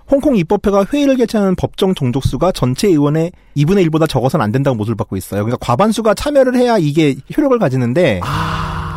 홍콩 0.09 0.35
입법회가 0.35 0.85
회의를 0.91 1.15
개최하는 1.15 1.55
법정 1.55 1.95
종족수가 1.95 2.51
전체 2.51 2.89
의원의 2.89 3.31
2분의 3.55 3.89
1보다 3.89 4.09
적어서는 4.09 4.43
안 4.43 4.51
된다고 4.51 4.75
모습을 4.75 4.95
받고 4.97 5.15
있어요. 5.15 5.45
그러니까 5.45 5.65
과반수가 5.65 6.15
참여를 6.15 6.55
해야 6.55 6.77
이게 6.77 7.15
효력을 7.37 7.57
가지는데 7.59 8.19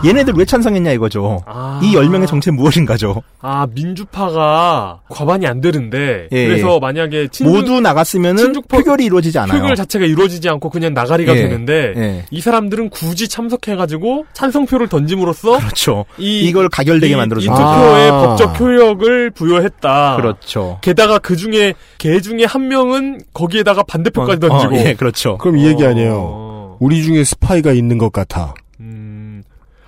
얘네들 0.04 0.34
왜 0.36 0.44
찬성했냐 0.44 0.92
이거죠. 0.92 1.42
아. 1.46 1.80
이 1.82 1.94
10명의 1.94 2.26
정체 2.26 2.50
무엇인가죠. 2.50 3.22
아 3.40 3.66
민주파가 3.74 5.00
과반이 5.08 5.46
안 5.46 5.60
되는데 5.60 6.28
예, 6.32 6.46
그래서 6.46 6.74
예. 6.74 6.78
만약에 6.80 7.28
친중, 7.28 7.54
모두 7.54 7.80
나갔으면은 7.80 8.52
친중파- 8.52 8.68
표결이 8.68 9.04
이루어지지 9.04 9.38
않아요. 9.38 9.60
표결 9.60 9.76
자체가 9.76 10.04
이루어지지 10.04 10.48
않고 10.48 10.70
그냥 10.70 10.94
나가리가 10.94 11.36
예, 11.36 11.42
되는데 11.42 11.92
예. 11.96 12.24
이 12.30 12.40
사람들은 12.40 12.90
굳이 12.90 13.28
참석해 13.28 13.76
가지고 13.76 14.24
찬성표를 14.32 14.88
던짐으로써 14.88 15.58
그렇죠. 15.58 16.04
이, 16.18 16.40
이걸 16.48 16.68
가결되게 16.68 17.12
이- 17.12 17.16
만들어준 17.16 17.52
이 17.52 17.56
거죠. 17.56 17.62
투표의 17.64 18.10
아. 18.10 18.20
법적 18.20 18.60
효력을 18.60 19.30
부여했다. 19.30 20.16
그렇죠. 20.16 20.78
게다가 20.80 21.18
그 21.18 21.36
중에 21.36 21.74
개 21.98 22.20
중에 22.20 22.44
한 22.44 22.68
명은 22.68 23.20
거기에다가 23.32 23.82
반대표까지 23.84 24.46
어, 24.46 24.48
던지고. 24.48 24.74
어, 24.74 24.78
예, 24.78 24.94
그렇죠. 24.94 25.38
그럼 25.38 25.58
이 25.58 25.66
얘기 25.66 25.84
아니에요. 25.84 26.76
우리 26.80 27.02
중에 27.02 27.24
스파이가 27.24 27.72
있는 27.72 27.98
것 27.98 28.12
같아. 28.12 28.54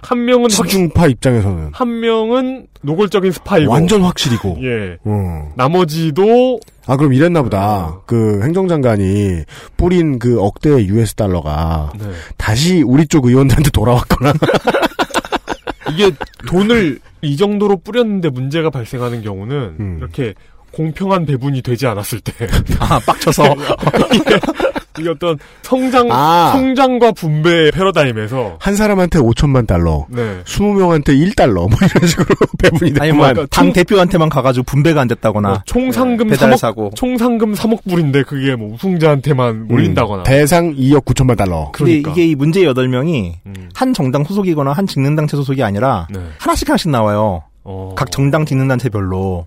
한 0.06 0.24
명은 0.24 0.48
친중파 0.48 1.08
입장에서는 1.08 1.70
한 1.72 2.00
명은 2.00 2.68
노골적인 2.82 3.32
스파이고 3.32 3.70
완전 3.72 4.02
확실이고. 4.02 4.58
예. 4.62 4.98
음. 5.04 5.48
나머지도 5.56 6.60
아 6.86 6.96
그럼 6.96 7.12
이랬나 7.12 7.42
보다. 7.42 7.98
그 8.06 8.40
행정장관이 8.44 9.42
뿌린 9.76 10.20
그 10.20 10.40
억대의 10.40 10.86
US 10.88 11.14
달러가 11.14 11.92
네. 11.98 12.04
다시 12.36 12.82
우리 12.82 13.08
쪽 13.08 13.26
의원들한테 13.26 13.70
돌아왔거나. 13.70 14.32
이게 15.92 16.12
돈을 16.46 17.00
이 17.22 17.36
정도로 17.36 17.78
뿌렸는데 17.78 18.28
문제가 18.30 18.70
발생하는 18.70 19.22
경우는 19.22 19.96
이렇게 19.98 20.34
공평한 20.70 21.26
배분이 21.26 21.62
되지 21.62 21.88
않았을 21.88 22.20
때. 22.20 22.32
아, 22.78 23.00
빡쳐서. 23.04 23.42
이게 24.98 25.08
어떤 25.10 25.38
성장 25.62 26.08
아. 26.10 26.50
성장과 26.52 27.12
분배 27.12 27.70
패러다임에서 27.70 28.56
한 28.60 28.76
사람한테 28.76 29.18
5천만 29.18 29.66
달러, 29.66 30.06
네. 30.08 30.40
20명한테 30.44 31.08
1달러, 31.08 31.54
뭐 31.68 31.70
이런 31.82 32.06
식으로 32.08 32.26
배분이 32.58 32.92
아니 33.00 33.12
뭐 33.12 33.26
됐구만. 33.28 33.46
당 33.50 33.72
대표한테만 33.72 34.28
가가지고 34.28 34.64
분배가 34.64 35.00
안 35.00 35.08
됐다거나 35.08 35.48
뭐 35.48 35.62
총 35.66 35.90
상금 35.92 36.28
배달 36.28 36.50
3억 36.50 36.56
사고. 36.58 36.90
총 36.94 37.16
상금 37.18 37.54
3억 37.54 37.84
불인데 37.88 38.22
그게 38.24 38.54
뭐 38.56 38.72
우승자한테만 38.74 39.68
몰린다거나. 39.68 40.22
음, 40.22 40.24
대상 40.24 40.74
2억 40.74 41.04
9천만 41.04 41.36
달러. 41.36 41.70
근데 41.72 42.00
그러니까. 42.02 42.12
이게 42.12 42.26
이 42.26 42.34
문제 42.34 42.60
8명이 42.62 43.32
음. 43.46 43.68
한 43.74 43.92
정당 43.94 44.24
소속이거나 44.24 44.72
한 44.72 44.86
직능단체 44.86 45.36
소속이 45.36 45.62
아니라 45.62 46.06
네. 46.10 46.20
하나씩 46.38 46.68
하나씩 46.68 46.90
나와요. 46.90 47.42
어. 47.64 47.94
각 47.96 48.10
정당 48.12 48.46
직능단체별로. 48.46 49.46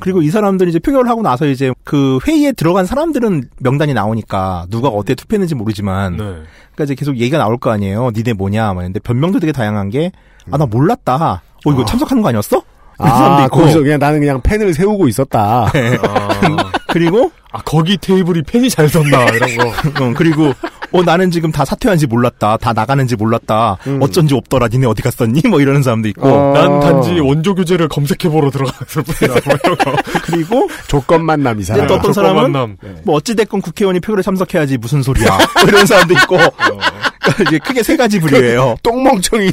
음. 0.00 0.02
그리고 0.02 0.22
이 0.22 0.30
사람들이 0.30 0.70
이제 0.70 0.78
표결을 0.78 1.08
하고 1.08 1.22
나서 1.22 1.46
이제 1.46 1.72
그 1.84 2.18
회의에 2.26 2.52
들어간 2.52 2.86
사람들은 2.86 3.44
명단이 3.58 3.94
나오니까 3.94 4.66
누가 4.70 4.88
어떻게 4.88 5.14
투표했는지 5.14 5.54
모르지만 5.54 6.16
네. 6.16 6.24
그러니까 6.24 6.84
이제 6.84 6.94
계속 6.94 7.16
얘기가 7.16 7.38
나올 7.38 7.58
거 7.58 7.70
아니에요. 7.70 8.10
니네 8.14 8.32
뭐냐? 8.32 8.72
막 8.74 8.82
근데 8.82 8.98
변명도 9.00 9.38
되게 9.40 9.52
다양한 9.52 9.90
게 9.90 10.10
아 10.50 10.56
나 10.56 10.66
몰랐다. 10.66 11.42
어 11.66 11.70
이거 11.72 11.82
아. 11.82 11.84
참석하는 11.84 12.22
거 12.22 12.30
아니었어? 12.30 12.62
아. 12.98 13.46
거기서 13.48 13.80
그냥 13.82 13.98
나는 13.98 14.20
그냥 14.20 14.40
펜을 14.42 14.74
세우고 14.74 15.06
있었다. 15.08 15.66
아, 15.66 15.70
그리고 16.88 17.30
아, 17.52 17.60
거기 17.62 17.96
테이블이 17.98 18.42
펜이 18.42 18.68
잘 18.70 18.88
썼나 18.88 19.26
이런 19.28 19.56
거. 19.56 19.68
어, 20.04 20.12
그리고 20.16 20.52
어 20.92 21.02
나는 21.02 21.30
지금 21.30 21.52
다 21.52 21.64
사퇴한지 21.64 22.06
몰랐다. 22.06 22.56
다 22.56 22.72
나가는지 22.72 23.16
몰랐다. 23.16 23.78
어쩐지 24.00 24.34
없더라. 24.34 24.68
니네 24.68 24.86
어디 24.86 25.02
갔었니? 25.02 25.42
뭐 25.48 25.60
이러는 25.60 25.82
사람도 25.82 26.08
있고. 26.08 26.28
어. 26.28 26.52
난 26.52 26.80
단지 26.80 27.18
원조 27.20 27.54
교재를 27.54 27.88
검색해 27.88 28.28
보러 28.32 28.50
들어갔을 28.50 29.02
뿐이다. 29.02 29.40
뭐. 29.44 29.96
그리고 30.24 30.68
조건 30.88 31.24
만남 31.24 31.58
이 31.58 31.62
이제 31.62 31.72
사람. 31.72 31.86
또 31.86 31.94
어떤 31.94 32.12
조건 32.12 32.14
사람은 32.14 32.52
만남. 32.52 32.76
뭐 33.04 33.16
어찌 33.16 33.34
됐건 33.34 33.60
국회의원이 33.60 34.00
표결에 34.00 34.22
참석해야지 34.22 34.78
무슨 34.78 35.02
소리야. 35.02 35.28
뭐 35.28 35.68
이런 35.68 35.86
사람도 35.86 36.14
있고. 36.14 36.36
그러니까 37.20 37.42
이제 37.48 37.58
크게 37.58 37.82
세 37.82 37.96
가지 37.96 38.18
부류예요. 38.20 38.76
똥멍청이. 38.82 39.50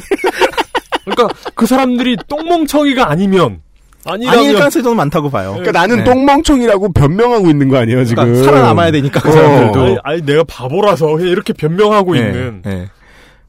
그러니까 1.04 1.28
그 1.54 1.66
사람들이 1.66 2.16
똥멍청이가 2.28 3.10
아니면 3.10 3.60
아닐 4.04 4.28
아니라면 4.28 4.54
가능성이 4.54 4.82
저는 4.82 4.96
많다고 4.96 5.28
봐요. 5.30 5.50
그러니까 5.58 5.72
나는 5.72 5.98
네. 5.98 6.04
똥멍청이라고 6.04 6.92
변명하고 6.92 7.50
있는 7.50 7.68
거 7.68 7.76
아니에요 7.78 8.04
지금. 8.04 8.24
그러니까 8.24 8.44
살아남아야 8.50 8.90
되니까 8.92 9.20
그 9.20 9.28
어. 9.28 9.32
사람들도. 9.32 9.80
아니, 9.84 9.96
아니, 10.04 10.22
내가 10.22 10.44
바보라서 10.44 11.08
그냥 11.08 11.28
이렇게 11.28 11.52
변명하고 11.52 12.14
네, 12.14 12.20
있는. 12.20 12.62
네. 12.64 12.88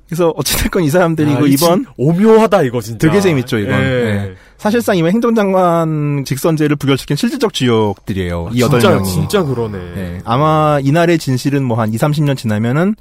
그래서 0.07 0.33
어찌됐건 0.35 0.83
이 0.83 0.89
사람들이 0.89 1.29
아, 1.29 1.33
이거 1.37 1.45
이 1.47 1.51
이번 1.51 1.83
진- 1.83 1.85
오묘하다 1.97 2.63
이거 2.63 2.81
진짜. 2.81 3.07
되게 3.07 3.21
재밌죠 3.21 3.59
이건. 3.59 3.73
예. 3.73 3.77
네. 3.85 4.33
사실상 4.57 4.97
이번 4.97 5.11
행정장관 5.11 6.23
직선제를 6.25 6.75
부결시킨 6.77 7.15
실질적 7.15 7.53
주역들이에요. 7.53 8.49
이 8.53 8.59
여덟 8.61 8.79
진짜 8.79 8.95
명이. 8.95 9.07
진짜 9.07 9.43
그러네. 9.43 9.77
네. 9.95 10.19
아마 10.25 10.79
이날의 10.81 11.19
진실은 11.19 11.63
뭐 11.63 11.79
한 11.79 11.93
2, 11.93 11.97
30년 11.97 12.35
지나면은 12.35 12.95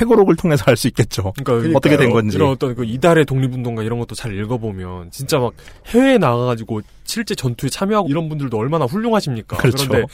회고록을 0.00 0.36
통해서 0.36 0.64
알 0.66 0.76
수 0.76 0.88
있겠죠. 0.88 1.32
그러니까 1.44 1.76
어떻게 1.76 1.96
된 1.96 2.10
건지. 2.10 2.36
이런 2.36 2.50
어떤 2.50 2.74
그 2.74 2.84
이달의 2.84 3.26
독립운동가 3.26 3.82
이런 3.82 3.98
것도 3.98 4.14
잘 4.14 4.34
읽어보면 4.38 5.10
진짜 5.10 5.38
막 5.38 5.52
해외에 5.88 6.16
나가가지고 6.18 6.80
실제 7.04 7.34
전투에 7.34 7.68
참여하고 7.68 8.08
이런 8.08 8.28
분들도 8.28 8.56
얼마나 8.56 8.84
훌륭하십니까? 8.86 9.56
그렇죠. 9.56 9.92
런데 9.92 10.06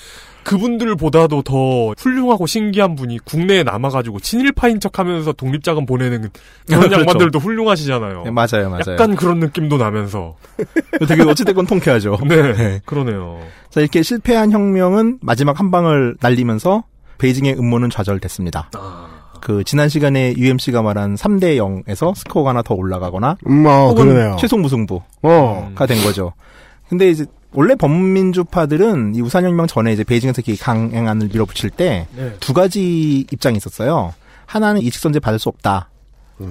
그분들보다도 0.45 1.43
더 1.43 1.93
훌륭하고 1.99 2.47
신기한 2.47 2.95
분이 2.95 3.19
국내에 3.25 3.63
남아가지고 3.65 4.21
친일파인 4.21 4.81
척하면서 4.81 5.33
독립자금 5.33 5.87
보내는 5.87 6.31
그런 6.67 6.81
그렇죠. 6.81 7.01
양반들도 7.01 7.39
훌륭하시잖아요. 7.39 8.23
네, 8.25 8.31
맞아요, 8.31 8.71
맞아요. 8.71 8.93
약간 8.93 9.15
그런 9.17 9.41
느낌도 9.41 9.77
나면서. 9.77 10.37
되게 11.07 11.23
어찌됐건 11.23 11.67
통쾌하죠. 11.67 12.19
네, 12.29 12.53
네. 12.53 12.81
그러네요. 12.87 13.41
자, 13.71 13.81
이렇게 13.81 14.03
실패한 14.03 14.53
혁명은 14.53 15.19
마지막 15.21 15.59
한 15.61 15.71
방을 15.71 16.17
날리면서 16.21 16.85
베이징의 17.19 17.55
음모는 17.59 17.91
좌절됐습니다. 17.91 18.71
아. 18.75 19.06
그 19.41 19.65
지난 19.65 19.89
시간에 19.89 20.35
UMC가 20.37 20.83
말한 20.83 21.15
3대 21.15 21.57
0에서 21.57 22.15
스코어가 22.15 22.51
하나 22.51 22.63
더 22.63 22.75
올라가거나 22.75 23.37
음, 23.47 23.67
어, 23.67 23.89
혹은 23.89 24.09
그러네요. 24.09 24.37
최종 24.39 24.63
무승부가 24.63 25.05
어. 25.23 25.75
된 25.89 26.03
거죠. 26.03 26.33
근데 26.89 27.11
이제 27.11 27.27
원래 27.53 27.75
범민주파들은 27.75 29.15
이 29.15 29.21
우산혁명 29.21 29.67
전에 29.67 29.93
이제 29.93 30.05
베이징에서 30.05 30.43
이렇게 30.45 30.63
강행안을 30.63 31.29
밀어붙일 31.29 31.71
때두 31.71 32.07
네. 32.17 32.53
가지 32.53 33.27
입장이 33.33 33.57
있었어요. 33.57 34.15
하나는 34.45 34.83
이 34.83 34.91
직선제 34.91 35.21
받을 35.21 35.39
수 35.39 35.49
없다. 35.49 35.89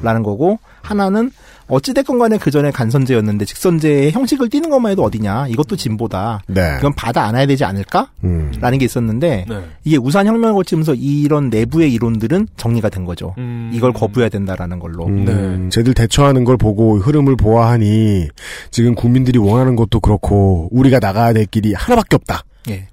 라는 0.01 0.23
거고 0.23 0.59
하나는 0.81 1.31
어찌됐건 1.67 2.19
간에 2.19 2.37
그 2.37 2.51
전에 2.51 2.71
간선제였는데 2.71 3.45
직선제의 3.45 4.11
형식을 4.11 4.49
띠는 4.49 4.69
것만 4.69 4.91
해도 4.91 5.03
어디냐 5.03 5.47
이것도 5.47 5.75
진보다 5.75 6.41
네. 6.47 6.75
그건 6.75 6.93
받아 6.93 7.23
안아야 7.23 7.45
되지 7.47 7.65
않을까? 7.65 8.09
음. 8.23 8.51
라는 8.59 8.77
게 8.77 8.85
있었는데 8.85 9.45
네. 9.47 9.65
이게 9.83 9.97
우산 9.97 10.27
혁명을 10.27 10.53
거치면서 10.53 10.93
이런 10.95 11.49
내부의 11.49 11.91
이론들은 11.93 12.47
정리가 12.57 12.89
된 12.89 13.05
거죠. 13.05 13.33
음. 13.37 13.71
이걸 13.73 13.93
거부해야 13.93 14.29
된다라는 14.29 14.79
걸로. 14.79 15.05
음, 15.07 15.25
네. 15.25 15.69
쟤들 15.69 15.93
대처하는 15.93 16.43
걸 16.43 16.57
보고 16.57 16.97
흐름을 16.97 17.35
보아하니 17.35 18.27
지금 18.69 18.93
국민들이 18.93 19.39
원하는 19.39 19.75
것도 19.75 19.99
그렇고 19.99 20.69
우리가 20.71 20.99
나가야 20.99 21.33
될 21.33 21.45
길이 21.45 21.73
하나밖에 21.73 22.15
없다. 22.15 22.43
예. 22.69 22.87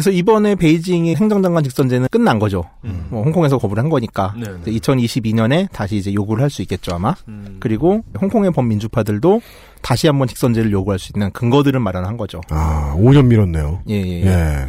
그래서 0.00 0.10
이번에 0.12 0.54
베이징의 0.54 1.14
행정장관 1.16 1.62
직선제는 1.62 2.08
끝난 2.10 2.38
거죠. 2.38 2.64
뭐 3.10 3.22
홍콩에서 3.22 3.58
거부를 3.58 3.82
한 3.82 3.90
거니까. 3.90 4.34
네, 4.34 4.46
네. 4.64 4.72
2022년에 4.72 5.70
다시 5.72 5.96
이제 5.96 6.14
요구를 6.14 6.42
할 6.42 6.48
수 6.48 6.62
있겠죠 6.62 6.94
아마. 6.94 7.14
음. 7.28 7.58
그리고 7.60 8.02
홍콩의 8.18 8.50
범민주파들도 8.52 9.42
다시 9.82 10.06
한번 10.06 10.26
직선제를 10.26 10.72
요구할 10.72 10.98
수 10.98 11.12
있는 11.14 11.30
근거들을 11.32 11.78
마련한 11.78 12.16
거죠. 12.16 12.40
아, 12.48 12.96
5년 12.96 13.26
밀었네요. 13.26 13.82
예, 13.90 13.94
예. 13.94 14.24
예. 14.24 14.68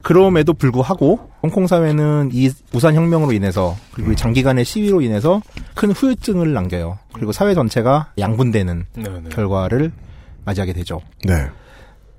그럼에도 0.00 0.54
불구하고 0.54 1.28
홍콩 1.42 1.66
사회는 1.66 2.30
이 2.32 2.50
우산 2.72 2.94
혁명으로 2.94 3.32
인해서 3.32 3.76
그리고 3.92 4.12
이 4.12 4.16
장기간의 4.16 4.64
시위로 4.64 5.02
인해서 5.02 5.42
큰 5.74 5.92
후유증을 5.92 6.54
남겨요. 6.54 6.98
그리고 7.12 7.32
사회 7.32 7.52
전체가 7.52 8.12
양분되는 8.18 8.86
네, 8.96 9.02
네. 9.02 9.28
결과를 9.28 9.92
맞이하게 10.46 10.72
되죠. 10.72 11.02
네. 11.24 11.34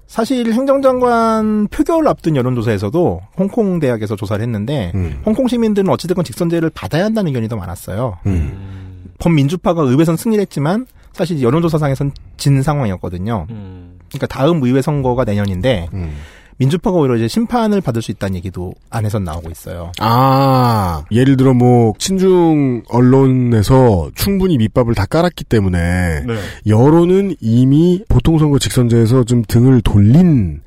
사실 0.10 0.52
행정장관 0.52 1.68
표결을 1.68 2.08
앞둔 2.08 2.36
여론조사에서도 2.36 3.22
홍콩 3.38 3.80
대학에서 3.80 4.16
조사를 4.16 4.42
했는데 4.42 4.92
음. 4.96 5.22
홍콩 5.24 5.48
시민들은 5.48 5.88
어찌됐건 5.88 6.26
직선제를 6.26 6.72
받아야 6.72 7.06
한다는 7.06 7.28
의견이 7.28 7.48
더 7.48 7.56
많았어요. 7.56 8.18
음. 8.26 9.12
범민주파가 9.20 9.84
의회선 9.84 10.18
승리를 10.18 10.42
했지만 10.42 10.88
사실 11.14 11.44
여론조사상에선 11.44 12.12
진 12.38 12.64
상황이었거든요. 12.64 13.46
음. 13.52 14.00
그러니까 14.10 14.26
다음 14.26 14.64
의회 14.64 14.82
선거가 14.82 15.26
내년인데 15.26 15.90
음. 15.94 16.18
민주파가 16.60 16.98
오히려 16.98 17.16
이제 17.16 17.28
심판을 17.28 17.80
받을 17.80 18.02
수 18.02 18.12
있다는 18.12 18.36
얘기도 18.36 18.74
안에서 18.90 19.18
나오고 19.18 19.50
있어요. 19.50 19.92
아, 20.00 21.04
예를 21.10 21.38
들어 21.38 21.54
뭐 21.54 21.94
친중 21.98 22.84
언론에서 22.90 24.12
충분히 24.14 24.58
밑밥을 24.58 24.94
다 24.94 25.06
깔았기 25.06 25.46
때문에 25.46 26.26
네. 26.28 26.36
여론은 26.68 27.36
이미 27.40 28.04
보통 28.10 28.38
선거 28.38 28.60
직선제에서 28.60 29.24
좀 29.24 29.44
등을 29.48 29.82
돌린 29.82 30.62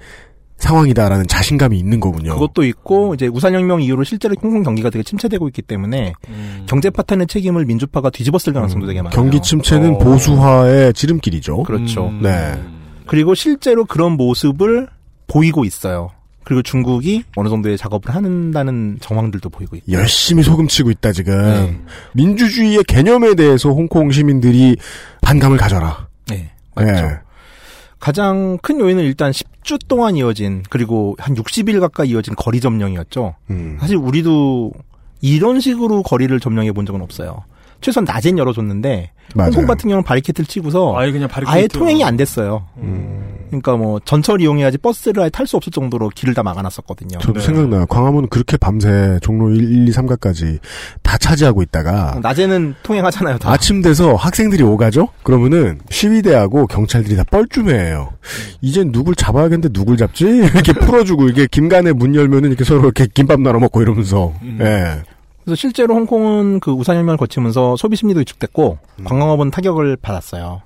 상황이다라는 0.56 1.26
자신감이 1.26 1.78
있는 1.78 2.00
거군요. 2.00 2.34
그것도 2.34 2.64
있고 2.64 3.14
이제 3.14 3.26
우산혁명 3.26 3.82
이후로 3.82 4.04
실제로 4.04 4.34
홍콩 4.40 4.62
경기가 4.62 4.88
되게 4.88 5.02
침체되고 5.02 5.46
있기 5.48 5.60
때문에 5.60 6.14
음. 6.28 6.66
경제 6.66 6.88
파탄의 6.88 7.26
책임을 7.26 7.66
민주파가 7.66 8.10
뒤집었을 8.10 8.52
가능성도 8.52 8.86
되게 8.86 9.02
많아요. 9.02 9.14
경기 9.14 9.40
침체는 9.42 9.96
어. 9.96 9.98
보수화의 9.98 10.94
지름길이죠. 10.94 11.64
그렇죠. 11.64 12.06
음. 12.06 12.20
네. 12.22 12.54
그리고 13.06 13.34
실제로 13.34 13.84
그런 13.84 14.12
모습을 14.12 14.88
보이고 15.26 15.64
있어요. 15.64 16.10
그리고 16.44 16.62
중국이 16.62 17.24
어느 17.36 17.48
정도의 17.48 17.78
작업을 17.78 18.14
한다는 18.14 18.98
정황들도 19.00 19.48
보이고 19.48 19.76
있고. 19.76 19.92
열심히 19.92 20.42
소금치고 20.42 20.90
있다 20.90 21.12
지금. 21.12 21.34
네. 21.34 21.80
민주주의의 22.14 22.84
개념에 22.84 23.34
대해서 23.34 23.70
홍콩 23.70 24.10
시민들이 24.10 24.76
반감을 25.20 25.56
가져라. 25.56 26.08
네, 26.28 26.50
맞죠. 26.74 26.92
네. 26.92 27.18
가장 28.00 28.58
큰 28.60 28.80
요인은 28.80 29.04
일단 29.04 29.30
10주 29.30 29.86
동안 29.86 30.16
이어진 30.16 30.64
그리고 30.68 31.14
한 31.20 31.36
60일 31.36 31.78
가까이 31.78 32.08
이어진 32.08 32.34
거리 32.34 32.60
점령이었죠. 32.60 33.36
음. 33.50 33.76
사실 33.80 33.96
우리도 33.96 34.72
이런 35.20 35.60
식으로 35.60 36.02
거리를 36.02 36.38
점령해 36.40 36.72
본 36.72 36.84
적은 36.84 37.00
없어요. 37.00 37.44
최소한 37.82 38.04
낮엔 38.06 38.38
열어줬는데 38.38 39.10
맞아요. 39.34 39.48
홍콩 39.50 39.66
같은 39.66 39.88
경우는 39.88 40.04
바리케이트를 40.04 40.46
치고서 40.46 40.96
아예 40.96 41.10
그냥 41.12 41.28
바리케이트. 41.28 41.56
아예 41.58 41.66
통행이 41.66 42.04
안 42.04 42.16
됐어요. 42.16 42.66
음. 42.78 43.28
그러니까 43.48 43.76
뭐 43.76 44.00
전철 44.04 44.40
이용해야지 44.40 44.78
버스를 44.78 45.22
아예 45.22 45.28
탈 45.30 45.46
수 45.46 45.56
없을 45.56 45.70
정도로 45.72 46.08
길을 46.14 46.32
다 46.32 46.42
막아놨었거든요. 46.42 47.18
저도 47.18 47.40
네. 47.40 47.40
생각나요. 47.46 47.84
광화문 47.86 48.28
그렇게 48.28 48.56
밤새 48.56 49.18
종로 49.20 49.50
1, 49.50 49.62
1, 49.62 49.88
2, 49.88 49.90
3가까지 49.92 50.58
다 51.02 51.18
차지하고 51.18 51.62
있다가 51.62 52.18
낮에는 52.22 52.74
통행하잖아요. 52.82 53.38
다. 53.38 53.50
아침 53.52 53.82
돼서 53.82 54.14
학생들이 54.14 54.62
오가죠? 54.62 55.08
그러면은 55.22 55.80
시위대하고 55.90 56.66
경찰들이 56.66 57.16
다 57.16 57.24
뻘쭘해요. 57.24 58.12
이젠 58.62 58.92
누굴 58.92 59.14
잡아야겠는데 59.14 59.70
누굴 59.78 59.96
잡지? 59.98 60.24
이렇게 60.54 60.72
풀어주고 60.72 61.28
이게 61.28 61.46
김간에 61.50 61.92
문 61.92 62.14
열면은 62.14 62.50
이렇게 62.50 62.64
서로 62.64 62.80
이렇게 62.84 63.06
김밥 63.12 63.40
나눠 63.40 63.60
먹고 63.60 63.82
이러면서 63.82 64.32
음. 64.42 64.58
예. 64.62 65.02
그래서 65.44 65.56
실제로 65.56 65.94
홍콩은 65.94 66.60
그 66.60 66.70
우산혁명을 66.72 67.16
거치면서 67.16 67.76
소비 67.76 67.96
심리도 67.96 68.20
위축됐고 68.20 68.78
음. 69.00 69.04
관광업은 69.04 69.50
타격을 69.50 69.96
받았어요. 69.96 70.62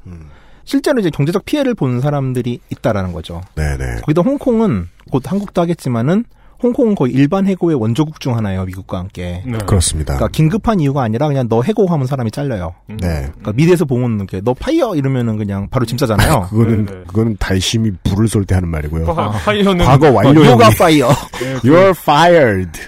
실제로 0.65 0.99
이제 1.01 1.11
경제적 1.11 1.45
피해를 1.45 1.75
본 1.75 2.01
사람들이 2.01 2.61
있다라는 2.71 3.13
거죠. 3.13 3.41
네네. 3.55 4.01
거기다 4.03 4.23
홍콩은 4.23 4.89
곧 5.11 5.31
한국도 5.31 5.61
하겠지만은 5.63 6.25
홍콩은 6.63 6.95
거의 6.95 7.13
일반 7.13 7.47
해고의 7.47 7.77
원조국 7.77 8.19
중 8.19 8.35
하나예요, 8.35 8.65
미국과 8.65 8.99
함께. 8.99 9.43
네. 9.47 9.59
그렇습니다. 9.67 10.15
그러니까 10.17 10.29
긴급한 10.35 10.81
이유가 10.81 11.03
아니라 11.03 11.29
그냥 11.29 11.49
너 11.51 11.61
해고하면 11.63 12.07
사람이 12.07 12.31
잘려요. 12.31 12.75
음. 12.89 12.97
네. 12.97 13.27
그러니까 13.29 13.53
미드에서 13.53 13.85
보면 13.85 14.17
이렇게 14.17 14.41
너 14.43 14.55
fire 14.55 14.95
이러면은 14.97 15.37
그냥 15.37 15.69
바로 15.71 15.85
짐 15.85 15.99
싸잖아요. 15.99 16.49
그거는 16.51 16.87
네, 16.87 16.93
네. 16.93 16.99
그거는 17.07 17.37
달심이 17.39 17.93
불을 18.05 18.27
쏠 18.29 18.45
때 18.47 18.55
하는 18.55 18.71
말이고요. 18.71 19.05
fi- 19.05 19.31
fire는 19.33 19.85
과거 19.85 20.11
완료. 20.11 20.45
yoga 20.47 20.71
fire. 20.71 21.11
예, 21.43 21.55
그- 21.61 21.69
You're 21.69 21.91
fired. 21.91 22.81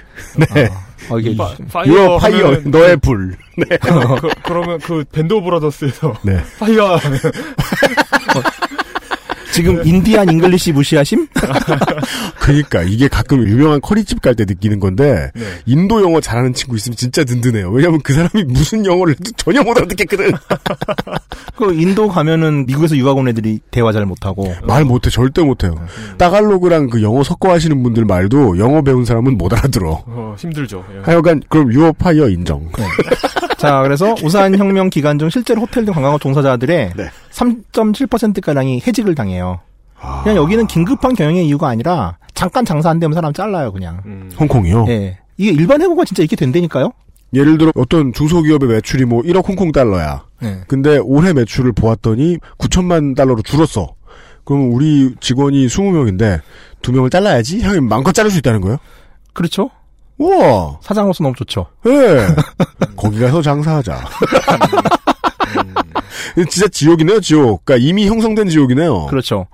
네. 0.54 0.68
어, 1.10 1.18
이게 1.18 1.36
fi- 1.36 1.54
You're 1.54 1.68
fire 1.70 2.16
fire. 2.16 2.44
하면은 2.44 2.70
너의 2.70 2.96
불. 2.98 3.36
네. 3.56 3.76
그, 3.80 4.28
그러면 4.44 4.78
그 4.80 5.04
밴드 5.10 5.32
오브 5.34 5.44
브라더스에서 5.46 6.14
네. 6.22 6.40
fire 6.60 6.96
하면 6.96 7.18
지금 9.58 9.84
Indian 9.84 10.30
English 10.30 10.70
무시하심? 10.72 11.26
그러니까 12.40 12.82
이게 12.82 13.08
가끔 13.08 13.44
유명한 13.46 13.80
커리집 13.80 14.22
갈 14.22 14.38
때 14.38 14.44
느끼는 14.46 14.78
건데 14.78 15.32
네. 15.34 15.42
인도 15.66 16.00
영어 16.00 16.20
잘하는 16.20 16.54
친구 16.54 16.76
있으면 16.76 16.94
진짜 16.96 17.24
든든해요. 17.24 17.70
왜냐하면 17.70 18.00
그 18.04 18.12
사람이 18.14 18.44
무슨 18.44 18.86
영어를 18.86 19.14
해도 19.14 19.32
전혀 19.36 19.64
못 19.64 19.76
알아듣겠거든. 19.76 20.30
그 21.58 21.72
인도 21.74 22.06
가면은 22.06 22.66
미국에서 22.66 22.96
유학 22.96 23.16
온 23.16 23.26
애들이 23.26 23.58
대화 23.72 23.90
잘 23.92 24.06
못하고 24.06 24.54
말 24.64 24.84
못해 24.84 25.10
절대 25.10 25.42
못해요. 25.42 25.74
따갈로그랑 26.18 26.88
그 26.88 27.02
영어 27.02 27.24
섞어 27.24 27.50
하시는 27.50 27.82
분들 27.82 28.04
말도 28.04 28.58
영어 28.58 28.82
배운 28.82 29.04
사람은 29.04 29.36
못 29.38 29.52
알아들어. 29.52 30.04
어, 30.06 30.36
힘들죠. 30.38 30.84
예. 30.94 31.00
하여간 31.02 31.42
그럼 31.48 31.72
유어 31.72 31.90
파이어 31.92 32.28
인정. 32.28 32.68
자, 33.58 33.82
그래서 33.82 34.14
우산 34.22 34.56
혁명 34.56 34.88
기간 34.88 35.18
중 35.18 35.28
실제로 35.28 35.60
호텔 35.62 35.84
등 35.84 35.92
관광업 35.92 36.20
종사자들의 36.20 36.92
네. 36.96 37.10
3.7%가량이 37.32 38.82
해직을 38.86 39.14
당해요. 39.14 39.60
그냥 40.22 40.36
여기는 40.36 40.66
긴급한 40.68 41.14
경영의 41.14 41.46
이유가 41.46 41.68
아니라 41.68 42.18
잠깐 42.34 42.64
장사 42.64 42.88
안 42.88 43.00
되면 43.00 43.14
사람 43.14 43.32
잘라요, 43.32 43.72
그냥. 43.72 44.00
음. 44.06 44.30
홍콩이요. 44.38 44.86
예. 44.88 45.18
이게 45.36 45.50
일반 45.50 45.82
해고가 45.82 46.04
진짜 46.04 46.22
이렇게 46.22 46.36
된다니까요? 46.36 46.92
예를 47.34 47.58
들어 47.58 47.72
어떤 47.74 48.12
중소기업의 48.12 48.68
매출이 48.68 49.04
뭐 49.04 49.22
1억 49.22 49.46
홍콩 49.48 49.72
달러야. 49.72 50.24
네. 50.40 50.60
근데 50.68 50.98
올해 50.98 51.32
매출을 51.32 51.72
보았더니 51.72 52.38
9천만 52.58 53.16
달러로 53.16 53.42
줄었어. 53.42 53.94
그럼 54.44 54.72
우리 54.72 55.14
직원이 55.20 55.66
20명인데 55.66 56.40
두 56.80 56.92
명을 56.92 57.10
잘라야지? 57.10 57.60
형이 57.60 57.80
마음껏 57.80 58.12
자를 58.12 58.30
수 58.30 58.38
있다는 58.38 58.60
거예요? 58.60 58.78
그렇죠. 59.34 59.70
우와. 60.18 60.78
사장으로서 60.82 61.22
너무 61.24 61.34
좋죠. 61.36 61.66
예. 61.86 62.26
거기 62.96 63.18
가서 63.20 63.40
장사하자. 63.42 63.98
진짜 66.50 66.68
지옥이네요, 66.68 67.20
지옥. 67.20 67.64
그러니까 67.64 67.86
이미 67.88 68.06
형성된 68.08 68.48
지옥이네요. 68.48 69.06
그렇죠. 69.06 69.46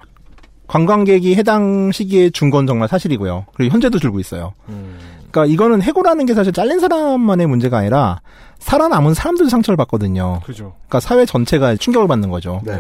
관광객이 0.66 1.34
해당 1.34 1.92
시기에 1.92 2.30
준 2.30 2.50
건 2.50 2.66
정말 2.66 2.88
사실이고요. 2.88 3.46
그리고 3.54 3.72
현재도 3.72 3.98
줄고 3.98 4.18
있어요. 4.20 4.54
음. 4.68 4.98
그러니까 5.30 5.52
이거는 5.52 5.82
해고라는 5.82 6.26
게 6.26 6.34
사실 6.34 6.52
잘린 6.52 6.80
사람만의 6.80 7.46
문제가 7.46 7.78
아니라 7.78 8.20
살아남은 8.60 9.14
사람들도 9.14 9.50
상처를 9.50 9.76
받거든요. 9.76 10.40
그죠. 10.44 10.74
그러니까 10.88 11.00
사회 11.00 11.26
전체가 11.26 11.76
충격을 11.76 12.08
받는 12.08 12.30
거죠. 12.30 12.60
네. 12.64 12.72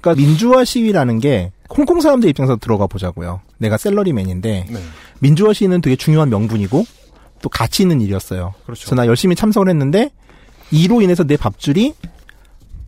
그러니까 0.00 0.14
민주화 0.20 0.64
시위라는 0.64 1.18
게 1.20 1.52
홍콩 1.76 2.00
사람들 2.00 2.28
입장에서 2.30 2.56
들어가 2.56 2.86
보자고요. 2.86 3.40
내가 3.58 3.76
셀러리맨인데 3.76 4.66
네. 4.70 4.80
민주화 5.20 5.52
시위는 5.52 5.80
되게 5.82 5.96
중요한 5.96 6.30
명분이고 6.30 6.84
또 7.44 7.50
가치 7.50 7.82
있는 7.82 8.00
일이었어요. 8.00 8.54
그렇죠. 8.64 8.86
그래서 8.86 8.94
나 8.94 9.06
열심히 9.06 9.36
참석을 9.36 9.68
했는데 9.68 10.10
이로 10.70 11.02
인해서 11.02 11.24
내 11.24 11.36
밥줄이 11.36 11.92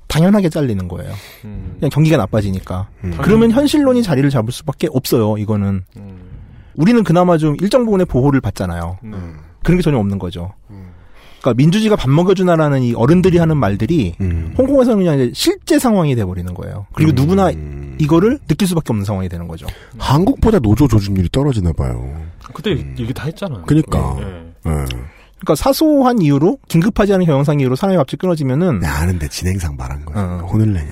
당연하게 0.09 0.49
잘리는 0.49 0.89
거예요. 0.89 1.13
음. 1.45 1.77
그냥 1.79 1.91
경기가 1.91 2.17
나빠지니까. 2.17 2.89
음. 3.05 3.19
그러면 3.21 3.51
현실론이 3.51 4.03
자리를 4.03 4.31
잡을 4.31 4.53
수밖에 4.53 4.89
없어요. 4.91 5.37
이거는 5.37 5.85
음. 5.99 6.19
우리는 6.75 7.05
그나마 7.05 7.37
좀 7.37 7.55
일정 7.61 7.85
부분의 7.85 8.07
보호를 8.07 8.41
받잖아요. 8.41 8.97
음. 9.05 9.37
그런 9.63 9.77
게 9.77 9.83
전혀 9.83 9.99
없는 9.99 10.19
거죠. 10.19 10.55
그러니까 11.41 11.55
민주주의가 11.59 11.97
밥 11.97 12.09
먹여주나라는 12.09 12.83
이 12.83 12.95
어른들이 12.95 13.37
하는 13.37 13.59
말들이 13.59 14.15
음. 14.23 14.55
홍콩에서는 14.57 14.99
그냥 14.99 15.21
이제 15.21 15.33
실제 15.35 15.79
상황이 15.79 16.15
돼버리는 16.15 16.53
거예요. 16.55 16.87
그리고 16.95 17.13
누구나 17.13 17.51
이거를 17.99 18.39
느낄 18.49 18.67
수밖에 18.69 18.87
없는 18.93 19.05
상황이 19.05 19.29
되는 19.29 19.47
거죠. 19.49 19.67
한국보다 19.99 20.61
노조 20.61 20.89
조직률이 20.89 21.29
떨어지나 21.31 21.73
봐요. 21.75 22.25
그때 22.55 22.71
얘기 22.71 23.13
다 23.13 23.25
했잖아요. 23.27 23.65
그니까. 23.67 24.17
예. 24.21 24.46
예. 24.67 24.85
그러니까 25.39 25.55
사소한 25.55 26.21
이유로 26.23 26.59
긴급하지 26.69 27.13
않은 27.15 27.27
경영상 27.27 27.61
이유로 27.61 27.77
사람의 27.77 27.99
밥줄 27.99 28.19
끊어지면은 28.19 28.81
네, 28.81 28.87
아는데 28.87 29.29
진행상 29.29 29.77
말한 29.77 30.05
거야. 30.07 30.25
어. 30.25 30.47
혼을 30.51 30.73
내냐. 30.73 30.91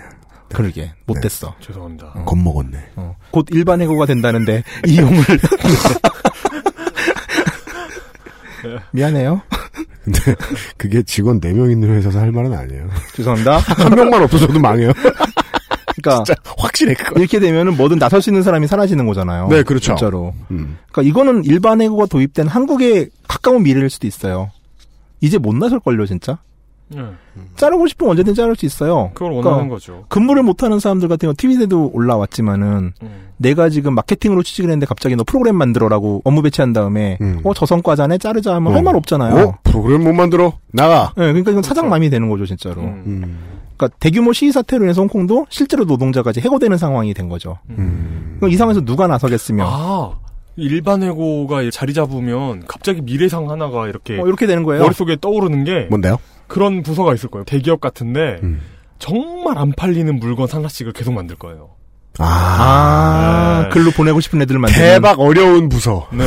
그러게 0.53 0.93
못됐어. 1.07 1.55
죄송합니다. 1.61 2.13
겁먹었네. 2.27 2.79
어. 2.97 3.17
곧 3.31 3.47
일반 3.51 3.81
해고가 3.81 4.05
된다는데 4.07 4.63
이용을 4.87 5.25
미안해요. 8.93 9.41
근데 10.05 10.21
그게 10.77 11.03
직원 11.03 11.41
4명 11.41 11.73
있는 11.73 11.89
회사에서 11.91 12.21
할 12.21 12.31
말은 12.31 12.53
아니에요. 12.53 12.89
죄송합니다. 13.15 13.59
한 13.83 13.95
명만 13.95 14.23
없어져도 14.23 14.61
망해요. 14.61 14.93
그러니까 16.05 16.25
진짜 16.25 16.41
확실해 16.59 16.95
그거. 16.95 17.19
이렇게 17.21 17.41
되면은 17.41 17.77
뭐든 17.77 17.99
나설 17.99 18.23
수 18.23 18.31
있는 18.31 18.43
사람이 18.43 18.67
사라지는 18.67 19.07
거잖아요. 19.07 19.49
네, 19.49 19.63
그렇죠. 19.63 19.95
진짜로. 19.95 20.35
음. 20.51 20.79
그러니까 20.93 21.03
이거는 21.11 21.45
일반 21.45 21.81
해고가 21.81 22.07
도입된 22.07 22.47
한국의 22.49 23.11
가까운 23.29 23.63
미래일 23.63 23.91
수도 23.91 24.07
있어요. 24.07 24.51
이제 25.21 25.39
못 25.39 25.55
나설 25.55 25.81
걸요, 25.81 26.05
진짜. 26.07 26.39
예. 26.95 27.01
자르고 27.57 27.87
싶으면 27.87 28.11
언제든 28.11 28.35
자를 28.35 28.55
수 28.57 28.67
있어요. 28.67 29.11
그걸 29.15 29.31
그러니까 29.31 29.51
원하는 29.51 29.71
거죠. 29.71 30.05
근무를 30.11 30.43
못하는 30.43 30.79
사람들 30.79 31.09
같은 31.09 31.27
경우 31.27 31.35
TV에도 31.35 31.91
올라왔지만은 31.95 32.93
음. 33.03 33.29
내가 33.39 33.71
지금 33.71 33.95
마케팅으로 33.95 34.43
취직을 34.43 34.69
했는데 34.69 34.85
갑자기 34.87 35.17
너 35.17 35.25
프로그램 35.25 35.57
만들어라고 35.57 36.21
업무 36.25 36.43
배치한 36.43 36.75
다음에 36.75 37.17
음. 37.23 37.41
어 37.43 37.55
저 37.55 37.65
성과자네 37.65 38.19
자르자 38.19 38.55
하면 38.57 38.73
어. 38.73 38.77
할말 38.77 38.95
없잖아요. 38.97 39.35
어? 39.49 39.59
프로그램 39.65 40.05
못 40.05 40.13
만들어? 40.13 40.53
나가. 40.73 41.13
네, 41.17 41.25
그러니까 41.29 41.51
이건 41.53 41.63
사장 41.63 41.85
그렇죠. 41.85 41.91
마음이 41.91 42.11
되는 42.11 42.29
거죠, 42.29 42.45
진짜로. 42.45 42.83
음. 42.83 43.39
음. 43.75 43.77
그러니까 43.77 43.97
대규모 43.99 44.33
시위 44.33 44.53
사태로 44.53 44.85
인해서 44.85 45.01
홍콩도 45.01 45.47
실제로 45.49 45.85
노동자가 45.85 46.31
이제 46.31 46.41
해고되는 46.41 46.77
상황이 46.79 47.13
된 47.15 47.29
거죠. 47.29 47.59
음. 47.71 48.37
그럼 48.39 48.51
이 48.51 48.57
상황에서 48.57 48.85
누가 48.85 49.07
나서겠으며 49.07 49.65
아, 49.67 50.19
일반 50.57 51.03
해고가 51.03 51.69
자리 51.71 51.95
잡으면 51.95 52.65
갑자기 52.67 53.01
미래상 53.03 53.51
하나가 53.51 53.89
이렇게 53.89 54.21
어, 54.21 54.27
이렇게 54.27 54.47
되는 54.47 54.63
거예요. 54.63 54.83
머릿속에 54.83 55.17
떠오르는 55.21 55.65
게 55.65 55.87
뭔데요? 55.91 56.19
그런 56.47 56.83
부서가 56.83 57.15
있을 57.15 57.31
거예요. 57.31 57.45
대기업 57.45 57.81
같은데 57.81 58.39
음. 58.43 58.61
정말 58.99 59.59
안 59.59 59.73
팔리는 59.73 60.19
물건 60.19 60.49
하나씩을 60.51 60.93
계속 60.93 61.13
만들 61.13 61.37
거예요. 61.37 61.74
아, 62.19 63.63
네. 63.65 63.69
글로 63.71 63.91
보내고 63.91 64.21
싶은 64.21 64.41
애들을 64.43 64.61
만드는 64.61 64.85
대박 64.87 65.19
어려운 65.21 65.69
부서. 65.69 66.07
네. 66.13 66.25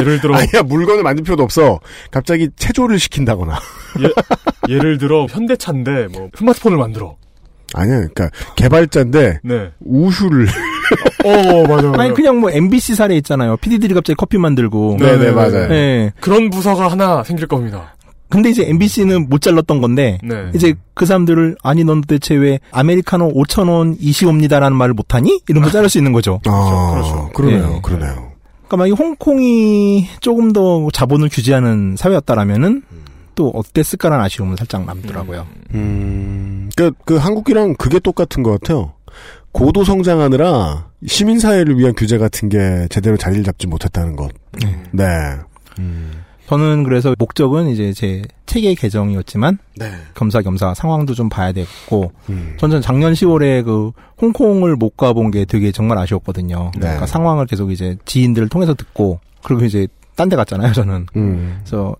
예를 0.00 0.20
들어 0.20 0.34
아니야, 0.38 0.62
물건을 0.64 1.02
만들 1.02 1.22
필요도 1.24 1.42
없어. 1.42 1.78
갑자기 2.10 2.48
체조를 2.56 2.98
시킨다거나. 2.98 3.58
예, 4.00 4.74
예를 4.74 4.98
들어 4.98 5.26
현대차인데 5.30 6.08
뭐 6.12 6.28
스마트폰을 6.36 6.78
만들어. 6.78 7.16
아니야, 7.74 7.96
그러니까 7.96 8.30
개발자인데 8.56 9.40
네. 9.44 9.70
우슈를. 9.80 10.46
어, 11.24 11.62
맞아. 11.68 11.88
맞아. 11.88 12.02
아니 12.02 12.14
그냥 12.14 12.40
뭐 12.40 12.50
MBC 12.50 12.94
사례 12.94 13.14
있잖아요. 13.16 13.56
PD들이 13.58 13.92
갑자기 13.94 14.16
커피 14.16 14.38
만들고. 14.38 14.96
네, 14.98 15.16
네, 15.18 15.30
맞아요. 15.30 15.68
네. 15.68 16.12
그런 16.20 16.48
부서가 16.50 16.88
하나 16.88 17.22
생길 17.22 17.46
겁니다. 17.46 17.94
근데 18.28 18.50
이제 18.50 18.68
MBC는 18.68 19.28
못 19.28 19.40
잘랐던 19.40 19.80
건데 19.80 20.18
네. 20.22 20.50
이제 20.54 20.74
그 20.94 21.06
사람들을 21.06 21.56
아니 21.62 21.84
넌 21.84 22.00
도대체 22.02 22.34
왜 22.34 22.60
아메리카노 22.72 23.32
5천 23.32 23.68
원 23.68 23.96
이시옵니다라는 23.98 24.76
말을 24.76 24.94
못하니? 24.94 25.40
이러면 25.48 25.70
자를 25.70 25.88
수 25.88 25.98
있는 25.98 26.12
거죠. 26.12 26.40
아, 26.46 26.90
그렇죠. 26.92 27.30
그러네요, 27.34 27.68
네. 27.68 27.80
그러네요. 27.82 28.32
그러니까 28.66 28.76
만약 28.76 28.98
홍콩이 28.98 30.08
조금 30.20 30.52
더 30.52 30.88
자본을 30.92 31.30
규제하는 31.30 31.96
사회였다라면은 31.96 32.82
또 33.34 33.50
어땠을까라는 33.54 34.24
아쉬움은 34.24 34.56
살짝 34.56 34.84
남더라고요. 34.84 35.46
음, 35.74 36.68
그, 36.76 36.90
그 37.04 37.16
한국이랑 37.16 37.76
그게 37.76 37.98
똑같은 37.98 38.42
것 38.42 38.50
같아요. 38.60 38.92
고도 39.52 39.84
성장하느라 39.84 40.88
시민사회를 41.06 41.78
위한 41.78 41.94
규제 41.96 42.18
같은 42.18 42.48
게 42.48 42.86
제대로 42.90 43.16
자리를 43.16 43.44
잡지 43.44 43.66
못했다는 43.66 44.16
것. 44.16 44.30
네. 44.92 45.06
저는 46.48 46.82
그래서 46.82 47.14
목적은 47.18 47.68
이제 47.68 47.92
제 47.92 48.22
책의 48.46 48.74
개정이었지만 48.76 49.58
네. 49.76 49.90
겸사겸사 50.14 50.72
상황도 50.72 51.12
좀 51.12 51.28
봐야 51.28 51.52
됐고 51.52 52.10
음. 52.30 52.54
저는 52.58 52.80
작년 52.80 53.12
10월에 53.12 53.62
그 53.66 53.92
홍콩을 54.22 54.74
못 54.76 54.96
가본 54.96 55.30
게 55.30 55.44
되게 55.44 55.70
정말 55.72 55.98
아쉬웠거든요. 55.98 56.70
네. 56.74 56.80
그러니까 56.80 57.04
상황을 57.06 57.44
계속 57.44 57.70
이제 57.70 57.98
지인들을 58.06 58.48
통해서 58.48 58.72
듣고 58.72 59.20
그리고 59.42 59.66
이제 59.66 59.86
딴 60.16 60.30
데 60.30 60.36
갔잖아요, 60.36 60.72
저는. 60.72 61.06
음. 61.16 61.58
그래서 61.60 61.94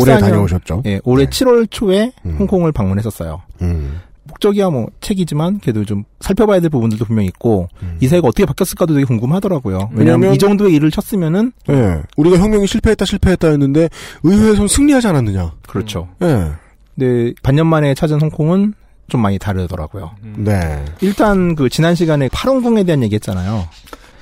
올해 0.00 0.16
14년 0.16 0.20
다녀오셨죠? 0.20 0.82
예, 0.86 1.00
올해 1.04 1.26
네. 1.26 1.30
7월 1.30 1.70
초에 1.70 2.12
음. 2.24 2.36
홍콩을 2.38 2.72
방문했었어요. 2.72 3.42
음. 3.60 4.00
목적이야 4.42 4.70
뭐 4.70 4.88
책이지만 5.00 5.60
그래도 5.60 5.84
좀 5.84 6.04
살펴봐야 6.20 6.60
될 6.60 6.68
부분들도 6.68 7.04
분명히 7.04 7.28
있고 7.28 7.68
음. 7.82 7.96
이 8.00 8.08
사회가 8.08 8.26
어떻게 8.26 8.44
바뀌었을까도 8.44 8.94
되게 8.94 9.04
궁금하더라고요. 9.06 9.90
왜냐하면 9.92 10.34
이 10.34 10.38
정도의 10.38 10.74
일을 10.74 10.90
쳤으면은 10.90 11.52
예. 11.70 12.02
우리가 12.16 12.38
혁명이 12.38 12.66
실패했다, 12.66 13.04
실패했다 13.04 13.48
했는데, 13.50 13.88
의회에선 14.24 14.66
승리하지 14.68 15.06
않았느냐. 15.06 15.52
그렇죠. 15.68 16.08
예. 16.22 16.50
근데 16.96 17.32
반년 17.42 17.66
만에 17.68 17.94
찾은 17.94 18.20
홍콩은 18.20 18.74
좀 19.08 19.20
많이 19.22 19.38
다르더라고요. 19.38 20.10
네. 20.36 20.84
일단 21.00 21.54
그 21.54 21.68
지난 21.68 21.94
시간에 21.94 22.28
파룬궁에 22.32 22.82
대한 22.84 23.02
얘기했잖아요. 23.04 23.68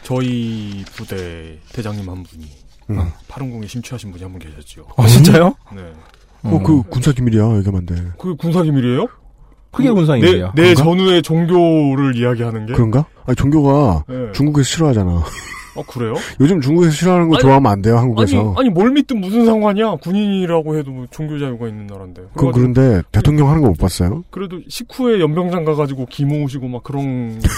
저희 0.02 0.84
부대 0.94 1.58
대장님 1.72 2.08
한 2.08 2.22
분이 2.24 2.46
파룬궁에 3.28 3.66
심취하신 3.66 4.10
분이 4.12 4.22
한 4.22 4.32
분 4.32 4.40
계셨죠. 4.40 4.84
어, 4.96 5.06
진짜요? 5.06 5.54
네. 5.74 5.82
어, 6.42 6.60
그 6.64 6.82
군사 6.84 7.12
기밀이야. 7.12 7.56
얘기하면 7.58 7.74
안 7.76 7.86
돼. 7.86 7.94
그 8.18 8.34
군사 8.36 8.62
기밀이에요? 8.62 9.06
그게 9.72 9.90
군사 9.90 10.16
기밀이야. 10.16 10.52
내, 10.54 10.62
내? 10.62 10.74
전후의 10.74 11.22
종교를 11.22 12.16
이야기하는 12.16 12.66
게. 12.66 12.72
그런가? 12.72 13.04
아니, 13.26 13.36
종교가 13.36 14.04
네. 14.08 14.32
중국에서 14.32 14.68
싫어하잖아. 14.68 15.24
어 15.76 15.82
그래요? 15.86 16.14
요즘 16.40 16.60
중국에서 16.60 16.92
싫어하는 16.92 17.28
거 17.28 17.36
아니, 17.36 17.42
좋아하면 17.42 17.70
안 17.70 17.80
돼요, 17.80 17.94
아니 17.96 18.06
한국에서. 18.06 18.54
아니 18.58 18.68
뭘 18.68 18.90
믿든 18.90 19.20
무슨 19.20 19.46
상관이야? 19.46 19.96
군인이라고 20.02 20.76
해도 20.76 20.90
뭐 20.90 21.06
종교 21.12 21.38
자유가 21.38 21.68
있는 21.68 21.86
나라인데. 21.86 22.22
그건 22.34 22.50
그래가지고 22.52 22.72
그런데 22.74 23.02
대통령 23.12 23.48
하는 23.48 23.62
거 23.62 23.68
못 23.68 23.78
봤어요? 23.78 24.24
그래도 24.30 24.58
식후에 24.68 25.20
연병장 25.20 25.64
가가지고 25.64 26.06
기 26.06 26.24
모으시고 26.24 26.66
막 26.66 26.82
그런. 26.82 27.40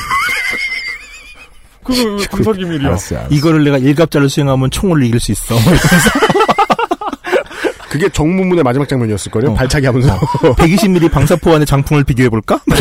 그거 1.85 2.01
왜 2.11 2.25
군사 2.31 2.53
기밀이야? 2.53 2.87
알았어요, 2.89 3.19
알았어요. 3.21 3.37
이거를 3.37 3.65
내가 3.65 3.77
일갑자를 3.79 4.29
수행하면 4.29 4.71
총을 4.71 5.03
이길 5.05 5.19
수 5.19 5.33
있어. 5.33 5.55
그게 7.93 8.09
정무문의 8.09 8.65
마지막 8.65 8.89
장면이었을걸요? 8.89 9.51
어. 9.51 9.55
발차기 9.55 9.85
하면서. 9.85 10.19
120mm 10.19 11.11
방사포 11.11 11.55
안에 11.55 11.67
장풍을 11.67 12.05
비교해볼까? 12.05 12.59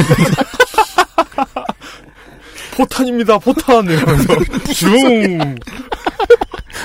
포탄입니다, 2.77 3.37
포탄 3.39 3.83
이러면서 3.87 4.33
슝. 4.73 5.57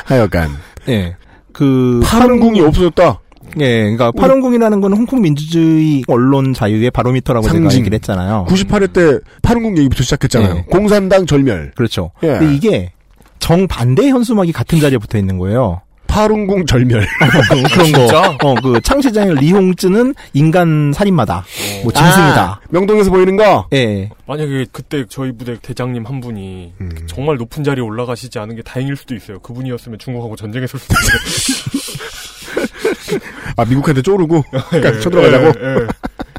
하여간. 0.06 0.50
예. 0.88 1.14
그 1.52 2.00
파룬궁이 2.04 2.60
없어졌다. 2.62 3.20
예, 3.60 3.82
그러니까 3.82 4.10
파룬궁이라는 4.10 4.80
건 4.80 4.92
홍콩 4.94 5.22
민주주의 5.22 6.02
언론 6.08 6.52
자유의 6.52 6.90
바로미터라고 6.90 7.46
제가 7.46 7.54
상징. 7.60 7.78
얘기를 7.78 7.94
했잖아요. 7.94 8.46
98회 8.48 8.92
때 8.92 9.20
파룬궁 9.42 9.78
얘기부터 9.78 10.02
시작했잖아요. 10.02 10.56
예. 10.56 10.64
공산당 10.68 11.26
절멸. 11.26 11.74
그렇죠. 11.76 12.10
예. 12.24 12.38
근데 12.38 12.52
이게 12.56 12.92
정반대 13.38 14.08
현수막이 14.08 14.50
같은 14.50 14.80
자리에 14.80 14.98
붙어 14.98 15.16
있는 15.16 15.38
거예요. 15.38 15.82
파룬궁 16.16 16.64
절멸. 16.64 17.04
그런 17.74 17.92
거. 17.92 18.06
어, 18.42 18.54
그 18.54 18.80
창시자인 18.80 19.34
리홍쯔는 19.34 20.14
인간 20.32 20.94
살인마다. 20.94 21.44
뭐 21.82 21.92
짐승이다. 21.92 22.42
아, 22.42 22.58
명동에서 22.70 23.10
보이는 23.10 23.36
거? 23.36 23.68
예. 23.74 24.08
만약에 24.26 24.64
그때 24.72 25.04
저희 25.10 25.32
부대 25.32 25.58
대장님 25.60 26.06
한 26.06 26.22
분이 26.22 26.72
음. 26.80 26.90
정말 27.06 27.36
높은 27.36 27.62
자리에 27.62 27.84
올라가시지 27.84 28.38
않은 28.38 28.56
게 28.56 28.62
다행일 28.62 28.96
수도 28.96 29.14
있어요. 29.14 29.40
그분이었으면 29.40 29.98
중국하고 29.98 30.36
전쟁했을 30.36 30.80
수도 30.80 30.94
있어요. 30.94 31.18
아, 33.58 33.66
미국한테 33.66 34.00
쪼르고? 34.00 34.42
그러니까 34.70 34.96
예, 34.96 35.00
쳐들어가자고? 35.00 35.44
예, 35.44 35.50
예. 35.50 35.86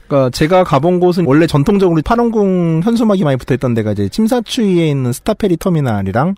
그러니까 0.07 0.31
제가 0.31 0.63
가본 0.63 0.99
곳은 0.99 1.25
원래 1.27 1.45
전통적으로 1.45 2.01
파룬궁 2.03 2.81
현수막이 2.83 3.23
많이 3.23 3.37
붙어 3.37 3.53
있던 3.53 3.75
데가 3.75 3.91
이제 3.91 4.09
침사추이에 4.09 4.89
있는 4.89 5.13
스타페리 5.13 5.57
터미널이랑 5.57 6.33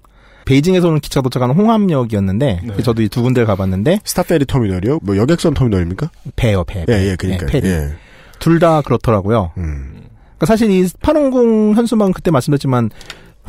베이징에서 0.49 0.87
오는 0.87 0.99
기차 0.99 1.21
도착하는 1.21 1.53
홍합역이었는데 1.55 2.61
네. 2.63 2.83
저도 2.83 3.03
이 3.03 3.09
두 3.09 3.21
군데를 3.21 3.45
가봤는데 3.45 3.99
스타페리 4.03 4.45
터미널이요? 4.45 4.99
뭐 5.03 5.15
여객선 5.15 5.53
터미널입니까? 5.53 6.09
배요 6.35 6.63
배. 6.63 6.85
예, 6.89 7.09
예, 7.11 7.15
그러니까. 7.15 7.45
예. 7.63 7.89
둘다 8.39 8.81
그렇더라고요. 8.81 9.51
음. 9.57 9.91
그러니까 10.37 10.45
사실 10.47 10.71
이 10.71 10.87
파룬궁 11.01 11.73
현수막은 11.75 12.13
그때 12.13 12.31
말씀드렸지만 12.31 12.89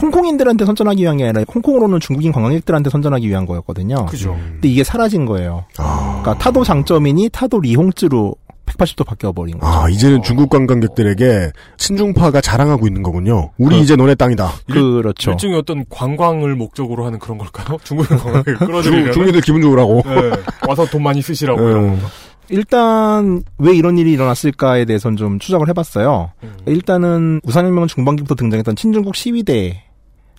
홍콩인들한테 0.03 0.64
선전하기 0.66 1.03
위한 1.03 1.16
게 1.16 1.24
아니라 1.24 1.44
홍콩으로는 1.55 2.01
중국인 2.01 2.32
관광객들한테 2.32 2.90
선전하기 2.90 3.26
위한 3.28 3.46
거였거든요. 3.46 4.07
그죠. 4.07 4.36
근데 4.53 4.68
이게 4.68 4.82
사라진 4.84 5.24
거예요. 5.24 5.64
아. 5.78 6.20
그러니까 6.22 6.42
타도 6.42 6.64
장점이니 6.64 7.30
타도 7.30 7.61
리홍쯔로 7.61 8.34
180도 8.76 9.04
바뀌어 9.06 9.32
버린 9.32 9.58
거죠. 9.58 9.72
아, 9.72 9.88
이제는 9.88 10.22
중국 10.22 10.50
관광객들에게 10.50 11.52
친중파가 11.78 12.40
자랑하고 12.40 12.86
있는 12.86 13.02
거군요. 13.02 13.50
우리 13.58 13.76
그- 13.76 13.82
이제 13.82 13.96
너네 13.96 14.14
땅이다. 14.14 14.50
그 14.70 15.00
렇죠. 15.04 15.32
일종의 15.32 15.58
어떤 15.58 15.84
관광을 15.88 16.54
목적으로 16.56 17.04
하는 17.06 17.18
그런 17.18 17.38
걸까요? 17.38 17.78
중국인 17.84 18.18
관광객을 18.18 18.58
중, 18.58 18.66
끌어들이려면 18.66 19.12
중국인들 19.12 19.40
기분 19.42 19.62
좋으라고. 19.62 20.02
네, 20.06 20.30
와서 20.68 20.84
돈 20.86 21.02
많이 21.02 21.20
쓰시라고 21.22 21.60
음. 21.60 21.72
건가? 21.90 22.08
일단 22.48 23.42
왜 23.58 23.74
이런 23.76 23.96
일이 23.96 24.12
일어났을까에 24.12 24.84
대해서는 24.84 25.16
좀 25.16 25.38
추적을 25.38 25.68
해봤어요. 25.68 26.32
음. 26.42 26.52
일단은 26.66 27.40
우산혁명 27.44 27.86
중반기부터 27.86 28.34
등장했던 28.34 28.74
친중국 28.76 29.14
시위대, 29.14 29.84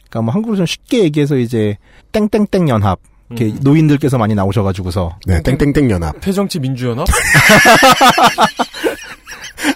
그러니까 0.10 0.22
뭐 0.24 0.34
한국으로 0.34 0.58
좀 0.58 0.66
쉽게 0.66 1.04
얘기해서 1.04 1.38
이제 1.38 1.78
땡땡땡 2.12 2.68
연합, 2.68 3.00
이렇게 3.32 3.46
음. 3.46 3.60
노인들께서 3.62 4.18
많이 4.18 4.36
나오셔가지고서 4.36 5.18
네, 5.26 5.42
땡땡땡 5.42 5.90
연합. 5.90 6.16
새정치 6.22 6.60
민주연합? 6.60 7.08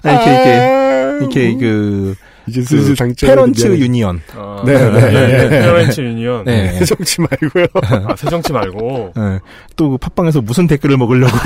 이렇게 0.03 1.19
이렇게 1.21 1.49
이렇게 1.49 1.57
그 1.57 2.15
이제 2.47 2.61
슬슬 2.61 2.95
장점. 2.95 3.27
페런츠 3.27 3.65
유니언, 3.77 4.21
아, 4.35 4.61
네, 4.65 4.73
네, 4.77 5.49
네. 5.49 5.89
유니언. 5.97 6.45
네. 6.45 6.67
해정치 6.79 7.21
말고요. 7.21 7.65
아, 7.81 8.15
새정치 8.15 8.53
말고. 8.53 9.13
예. 9.17 9.39
또그 9.75 9.97
팟빵에서 9.97 10.41
무슨 10.41 10.67
댓글을 10.67 10.97
먹으려고. 10.97 11.35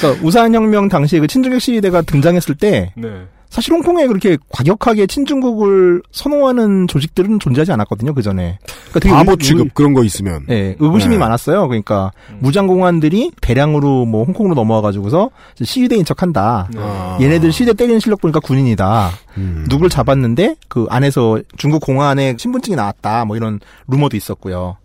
그러니까 0.00 0.24
우산혁명 0.24 0.88
당시에 0.88 1.18
그 1.20 1.26
친중국 1.26 1.60
시위대가 1.60 2.00
등장했을 2.02 2.54
때 2.54 2.92
네. 2.96 3.08
사실 3.50 3.72
홍콩에 3.72 4.06
그렇게 4.06 4.38
과격하게 4.48 5.08
친중국을 5.08 6.02
선호하는 6.12 6.86
조직들은 6.86 7.40
존재하지 7.40 7.72
않았거든요 7.72 8.14
그 8.14 8.22
전에. 8.22 8.58
그러니까 8.90 9.00
되게 9.00 9.12
바보 9.12 9.32
의- 9.32 9.38
취급 9.38 9.74
그런 9.74 9.92
거 9.92 10.04
있으면. 10.04 10.46
예, 10.50 10.76
의구심이 10.78 11.16
네. 11.16 11.18
많았어요. 11.18 11.66
그러니까 11.66 12.12
음. 12.30 12.38
무장공안들이 12.42 13.32
대량으로 13.40 14.06
뭐 14.06 14.22
홍콩으로 14.24 14.54
넘어와가지고서 14.54 15.30
시위대인 15.62 16.04
척한다. 16.04 16.68
네. 16.72 16.78
아. 16.80 17.18
얘네들 17.20 17.50
시대 17.50 17.72
때리는 17.74 17.98
실력 17.98 18.20
보니까 18.20 18.38
군인이다. 18.38 19.10
음. 19.38 19.66
누굴 19.68 19.88
잡았는데 19.88 20.54
그 20.68 20.86
안에서 20.88 21.40
중국 21.56 21.80
공안에 21.80 22.36
신분증이 22.38 22.76
나왔다. 22.76 23.24
뭐 23.24 23.36
이런 23.36 23.58
루머도 23.88 24.16
있었고요. 24.16 24.76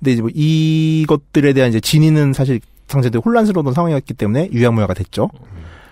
근데 0.00 0.12
이제 0.12 0.20
뭐 0.20 0.30
이것들에 0.34 1.52
대한 1.52 1.70
이제 1.70 1.78
진위는 1.78 2.32
사실 2.32 2.58
상대적으로 2.88 3.22
혼란스러운 3.30 3.72
상황이었기 3.72 4.14
때문에 4.14 4.48
유야무야가 4.52 4.94
됐죠. 4.94 5.30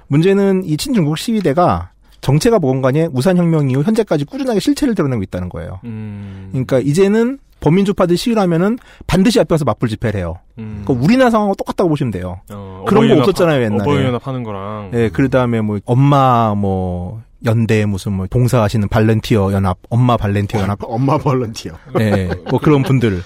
문제는 0.09 0.65
이 0.65 0.77
친중국 0.77 1.17
시위대가 1.17 1.91
정체가 2.23 2.59
뭔가에 2.59 3.09
우산혁명 3.13 3.71
이후 3.71 3.83
현재까지 3.83 4.25
꾸준하게 4.25 4.59
실체를 4.61 4.95
드러내고 4.95 5.23
있다는 5.25 5.49
거예요. 5.51 5.81
음. 5.85 6.49
그러니까 6.53 6.79
이제는 6.79 7.39
범민 7.61 7.85
주파들 7.85 8.17
시위를 8.17 8.41
하면은 8.43 8.79
반드시 9.07 9.39
앞에서 9.41 9.65
맞불 9.65 9.89
집회를 9.89 10.19
해요. 10.21 10.39
음. 10.59 10.83
그러니까 10.85 11.05
우리나라 11.05 11.31
상황하고 11.31 11.55
똑같다고 11.57 11.91
보시면 11.91 12.11
돼요. 12.11 12.41
어, 12.51 12.85
그런 12.89 13.09
거 13.09 13.19
없었잖아요, 13.21 13.61
하- 13.61 13.65
옛날에. 13.65 13.83
어버이연합 13.83 14.27
하는 14.27 14.43
거랑. 14.43 14.91
예, 14.95 15.11
그 15.13 15.29
다음에 15.29 15.61
뭐 15.61 15.79
엄마 15.85 16.55
뭐 16.57 17.23
연대 17.45 17.85
무슨 17.87 18.13
뭐 18.13 18.27
봉사하시는 18.31 18.89
발렌티어 18.89 19.53
연합, 19.53 19.79
엄마 19.91 20.17
발렌티어 20.17 20.61
연합, 20.61 20.79
엄마 20.83 21.19
벌런티어. 21.19 21.73
예, 22.01 22.31
뭐 22.51 22.59
그런 22.61 22.83
분들. 22.83 23.23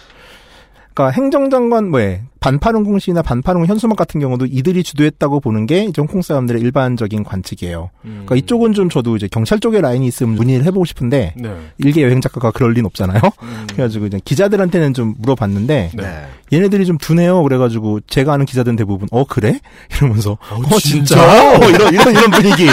그러니까 0.96 1.10
행정장관 1.10 1.90
뭐에 1.90 2.22
반파룬궁 2.40 2.98
시나 3.00 3.20
반파룬 3.20 3.66
현수막 3.66 3.98
같은 3.98 4.18
경우도 4.18 4.46
이들이 4.46 4.82
주도했다고 4.82 5.40
보는 5.40 5.66
게 5.66 5.84
이제 5.84 6.00
홍콩 6.00 6.22
사람들의 6.22 6.62
일반적인 6.62 7.22
관측이에요. 7.22 7.90
음. 8.06 8.22
그러니까 8.24 8.36
이쪽은 8.36 8.72
좀 8.72 8.88
저도 8.88 9.16
이제 9.16 9.28
경찰 9.30 9.60
쪽에 9.60 9.82
라인이 9.82 10.06
있으면 10.06 10.36
문의를 10.36 10.64
해보고 10.64 10.86
싶은데 10.86 11.34
네. 11.36 11.54
일개 11.78 12.02
여행 12.02 12.22
작가가 12.22 12.50
그럴 12.50 12.72
리는 12.72 12.86
없잖아요. 12.86 13.20
음. 13.42 13.66
그래가지고 13.70 14.06
이제 14.06 14.20
기자들한테는 14.24 14.94
좀 14.94 15.14
물어봤는데 15.18 15.90
네. 15.94 16.26
얘네들이 16.50 16.86
좀 16.86 16.96
둔해요. 16.96 17.42
그래가지고 17.42 18.00
제가 18.06 18.32
아는 18.32 18.46
기자들은 18.46 18.76
대부분 18.76 19.06
어 19.12 19.24
그래 19.24 19.60
이러면서 19.98 20.38
어, 20.50 20.78
진짜, 20.78 21.16
진짜? 21.16 21.58
어, 21.58 21.68
이런 21.68 21.92
이런 21.92 22.10
이런 22.10 22.30
분위기. 22.30 22.68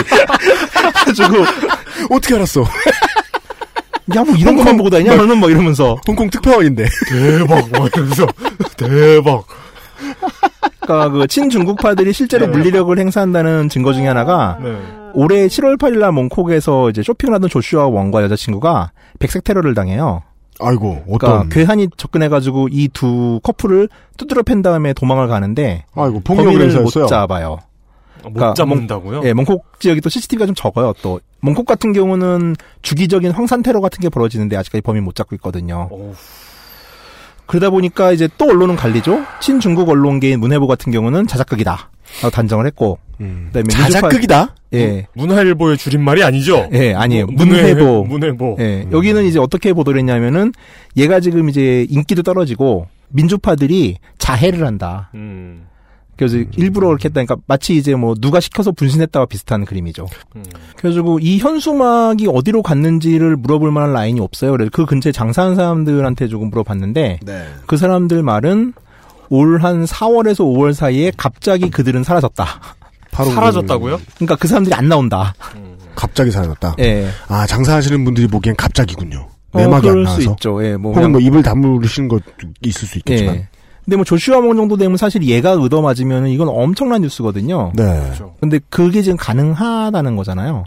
그래가지고 1.04 1.44
어떻게 2.10 2.36
알았어? 2.36 2.64
야 4.14 4.22
뭐 4.24 4.34
이런 4.36 4.56
것만 4.56 4.76
보고 4.76 4.90
다니냐 4.90 5.16
너는 5.16 5.38
뭐 5.38 5.48
이러면서 5.50 5.96
홍콩 6.06 6.28
특파원인데. 6.30 6.84
대박, 7.08 7.68
뭐 7.70 7.86
이러면서. 7.88 8.26
대박. 8.76 9.44
그러니까 10.80 11.08
그 11.10 11.26
친중국파들이 11.26 12.12
실제로 12.12 12.46
네. 12.46 12.52
물리력을 12.52 12.96
행사한다는 12.98 13.68
증거 13.70 13.92
중에 13.94 14.06
하나가 14.06 14.58
네. 14.62 14.76
올해 15.14 15.46
7월 15.46 15.78
8일 15.78 15.98
날 16.00 16.12
몽콕에서 16.12 16.90
이제 16.90 17.02
쇼핑을 17.02 17.34
하던 17.34 17.48
조슈아 17.48 17.86
원과 17.86 18.22
여자친구가 18.24 18.90
백색 19.18 19.44
테러를 19.44 19.74
당해요. 19.74 20.22
아이고, 20.60 21.02
그러니까 21.04 21.34
어떤. 21.36 21.48
괴한이 21.48 21.88
접근해가지고 21.96 22.68
이 22.70 22.88
두 22.92 23.40
커플을 23.42 23.88
두드려 24.18 24.42
팬 24.42 24.62
다음에 24.62 24.92
도망을 24.92 25.26
가는데 25.28 25.84
아이고, 25.94 26.20
범인을 26.20 26.82
못. 26.82 26.90
잡아요. 27.08 27.58
아, 28.24 28.28
못 28.28 28.34
그러니까 28.34 28.54
잡는다고요? 28.54 29.22
예, 29.24 29.32
몽콕 29.32 29.78
지역이 29.80 30.00
또 30.00 30.08
CCTV가 30.08 30.46
좀 30.46 30.54
적어요. 30.54 30.92
또 31.02 31.20
몽콕 31.40 31.66
같은 31.66 31.92
경우는 31.92 32.56
주기적인 32.82 33.30
황산 33.32 33.62
테러 33.62 33.80
같은 33.80 34.00
게 34.00 34.08
벌어지는데 34.08 34.56
아직까지 34.56 34.82
범인 34.82 35.04
못 35.04 35.14
잡고 35.14 35.34
있거든요. 35.36 35.88
어우, 35.90 36.14
그러다 37.46 37.70
보니까 37.70 38.12
이제 38.12 38.28
또 38.38 38.46
언론은 38.46 38.76
갈리죠. 38.76 39.22
친중국 39.40 39.88
언론계인 39.88 40.40
문해보 40.40 40.66
같은 40.66 40.90
경우는 40.92 41.26
자작극이다. 41.26 41.90
라고 42.22 42.30
단정을 42.30 42.66
했고. 42.66 42.98
음. 43.20 43.50
그다음에 43.52 43.68
자작극이다? 43.68 44.54
예. 44.74 45.06
문화일보의 45.14 45.76
줄임말이 45.76 46.22
아니죠? 46.24 46.68
예, 46.72 46.94
아니에요. 46.94 47.26
문- 47.26 47.48
문해보. 47.48 48.04
문해보. 48.04 48.56
예. 48.60 48.86
여기는 48.90 49.24
이제 49.24 49.38
어떻게 49.38 49.72
보도를 49.72 49.98
했냐면은 50.00 50.52
얘가 50.96 51.20
지금 51.20 51.48
이제 51.48 51.86
인기도 51.90 52.22
떨어지고 52.22 52.88
민주파들이 53.10 53.98
자해를 54.18 54.66
한다. 54.66 55.10
음. 55.14 55.66
그래서 56.16 56.36
일부러 56.56 56.88
그렇게 56.88 57.08
했다. 57.08 57.22
그러니까 57.24 57.36
마치 57.46 57.76
이제 57.76 57.94
뭐 57.94 58.14
누가 58.14 58.40
시켜서 58.40 58.70
분신했다와 58.72 59.26
비슷한 59.26 59.64
그림이죠. 59.64 60.06
그래가지고 60.76 61.18
이 61.20 61.38
현수막이 61.38 62.28
어디로 62.28 62.62
갔는지를 62.62 63.36
물어볼 63.36 63.70
만한 63.72 63.92
라인이 63.92 64.20
없어요. 64.20 64.52
그래서 64.52 64.70
그 64.72 64.86
근처에 64.86 65.12
장사하는 65.12 65.56
사람들한테 65.56 66.28
조금 66.28 66.50
물어봤는데 66.50 67.20
네. 67.22 67.44
그 67.66 67.76
사람들 67.76 68.22
말은 68.22 68.74
올 69.30 69.58
한 69.64 69.84
4월에서 69.84 70.40
5월 70.40 70.72
사이에 70.74 71.10
갑자기 71.16 71.70
그들은 71.70 72.04
사라졌다. 72.04 72.46
바로 73.10 73.30
사라졌다고요? 73.30 74.00
그러니까 74.16 74.36
그 74.36 74.46
사람들이 74.48 74.74
안 74.74 74.88
나온다. 74.88 75.34
갑자기 75.94 76.30
사라졌다. 76.30 76.76
예. 76.80 77.08
아 77.28 77.46
장사하시는 77.46 78.04
분들이 78.04 78.26
보기엔 78.26 78.54
갑자기군요. 78.56 79.28
어, 79.52 79.58
내막이 79.58 79.74
안 79.88 79.92
그럴 79.92 80.02
나와서. 80.04 80.20
수 80.20 80.28
있죠. 80.30 80.64
예, 80.64 80.76
뭐 80.76 80.90
혹은 80.90 80.94
그냥- 81.02 81.12
뭐 81.12 81.20
입을 81.20 81.42
다물으시는 81.42 82.08
것 82.08 82.22
있을 82.62 82.86
수 82.88 82.98
있겠지만. 82.98 83.34
예. 83.36 83.48
근데 83.84 83.96
뭐 83.96 84.04
조슈아 84.04 84.40
몽 84.40 84.56
정도 84.56 84.76
되면 84.76 84.96
사실 84.96 85.24
얘가 85.24 85.50
의도 85.50 85.82
맞으면 85.82 86.28
이건 86.28 86.48
엄청난 86.48 87.02
뉴스거든요. 87.02 87.72
네. 87.74 87.84
그렇죠. 87.84 88.34
근데 88.40 88.58
그게 88.70 89.02
지금 89.02 89.16
가능하다는 89.16 90.16
거잖아요. 90.16 90.64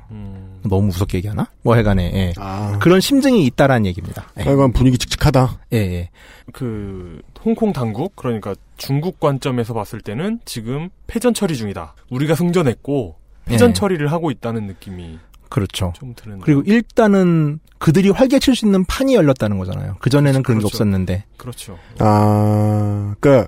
너무 0.64 0.88
무섭게 0.88 1.20
얘기하나? 1.20 1.48
뭐 1.64 1.76
해간에 1.76 2.12
예. 2.14 2.34
그런 2.80 3.00
심증이 3.00 3.46
있다라는 3.46 3.86
얘기입니다. 3.88 4.26
예. 4.40 4.44
하여간 4.44 4.74
분위기 4.74 4.98
칙칙하다. 4.98 5.60
예, 5.74 5.78
예. 5.78 6.10
그 6.54 7.22
홍콩 7.44 7.74
당국 7.74 8.16
그러니까 8.16 8.54
중국 8.76 9.20
관점에서 9.20 9.74
봤을 9.74 10.02
때는 10.02 10.40
지금 10.46 10.90
패전 11.08 11.34
처리 11.34 11.56
중이다. 11.56 11.96
우리가 12.10 12.36
승전했고 12.36 13.16
패전 13.46 13.70
예. 13.70 13.74
처리를 13.74 14.12
하고 14.12 14.30
있다는 14.30 14.68
느낌이 14.68 15.20
그렇죠. 15.50 15.94
그리고 16.42 16.62
일단은 16.66 17.60
그들이 17.80 18.10
활개칠 18.10 18.56
수 18.56 18.66
있는 18.66 18.84
판이 18.86 19.16
열렸다는 19.16 19.58
거잖아요. 19.58 19.96
그전에는 20.00 20.44
그런 20.44 20.58
게 20.58 20.62
그렇죠. 20.64 20.76
없었는데. 20.76 21.26
그렇죠. 21.38 21.78
아, 22.00 23.16
그니까, 23.20 23.48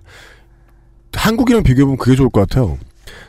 한국이랑 1.13 1.63
비교해보면 1.63 1.97
그게 1.97 2.15
좋을 2.15 2.29
것 2.29 2.47
같아요. 2.47 2.77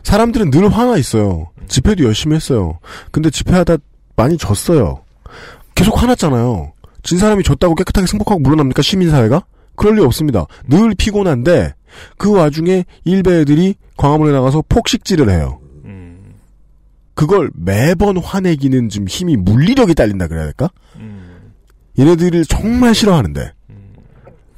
사람들은 0.03 0.51
늘 0.51 0.69
화나 0.69 0.97
있어요. 0.97 1.51
집회도 1.69 2.05
열심히 2.05 2.37
했어요. 2.37 2.79
근데 3.11 3.31
집회하다 3.31 3.79
많이 4.17 4.37
졌어요. 4.37 5.03
계속 5.75 6.01
화났잖아요. 6.01 6.73
진 7.03 7.19
사람이 7.19 7.43
졌다고 7.45 7.75
깨끗하게 7.75 8.07
승복하고 8.07 8.41
물러납니까? 8.41 8.83
시민사회가? 8.83 9.45
그럴 9.77 9.97
리 9.97 10.03
없습니다. 10.03 10.47
늘 10.69 10.95
피곤한데, 10.95 11.75
그 12.19 12.31
와중에 12.33 12.85
일베 13.05 13.41
애들이 13.41 13.75
광화문에 13.97 14.33
나가서 14.33 14.63
폭식질을 14.69 15.31
해요. 15.31 15.59
그걸 17.21 17.51
매번 17.55 18.17
화내기는 18.17 18.89
좀 18.89 19.07
힘이 19.07 19.37
물리력이 19.37 19.95
딸린다 19.95 20.27
그래야 20.27 20.45
될까? 20.45 20.71
얘네들을 21.99 22.47
정말 22.47 22.95
싫어하는데. 22.95 23.53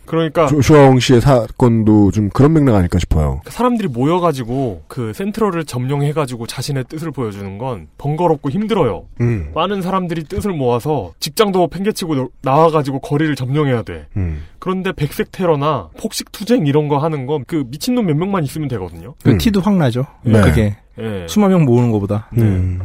그러니까 0.06 0.46
조슈아 0.46 0.76
웡 0.76 1.00
씨의 1.00 1.20
사건도 1.22 2.10
좀 2.12 2.28
그런 2.28 2.52
맥락 2.52 2.74
아닐까 2.76 2.98
싶어요. 3.00 3.40
사람들이 3.46 3.88
모여가지고 3.88 4.82
그 4.86 5.12
센트럴을 5.14 5.64
점령해가지고 5.64 6.46
자신의 6.46 6.84
뜻을 6.88 7.10
보여주는 7.10 7.56
건 7.58 7.88
번거롭고 7.98 8.50
힘들어요. 8.50 9.06
음. 9.22 9.50
많은 9.54 9.80
사람들이 9.82 10.24
뜻을 10.24 10.52
모아서 10.52 11.14
직장도 11.18 11.66
팽개치고 11.68 12.14
노- 12.14 12.28
나와가지고 12.42 13.00
거리를 13.00 13.34
점령해야 13.34 13.82
돼. 13.82 14.06
음. 14.16 14.42
그런데 14.60 14.92
백색 14.92 15.32
테러나 15.32 15.88
폭식 15.98 16.30
투쟁 16.30 16.66
이런 16.66 16.86
거 16.88 16.98
하는 16.98 17.26
건 17.26 17.42
그 17.46 17.64
미친놈 17.68 18.06
몇 18.06 18.14
명만 18.16 18.44
있으면 18.44 18.68
되거든요. 18.68 19.14
그 19.24 19.36
티도 19.38 19.60
확 19.62 19.76
나죠. 19.76 20.04
네. 20.24 20.40
그게 20.42 20.76
예. 20.98 21.26
수만 21.28 21.50
명 21.50 21.64
모으는 21.64 21.90
것보다. 21.90 22.28
음. 22.36 22.80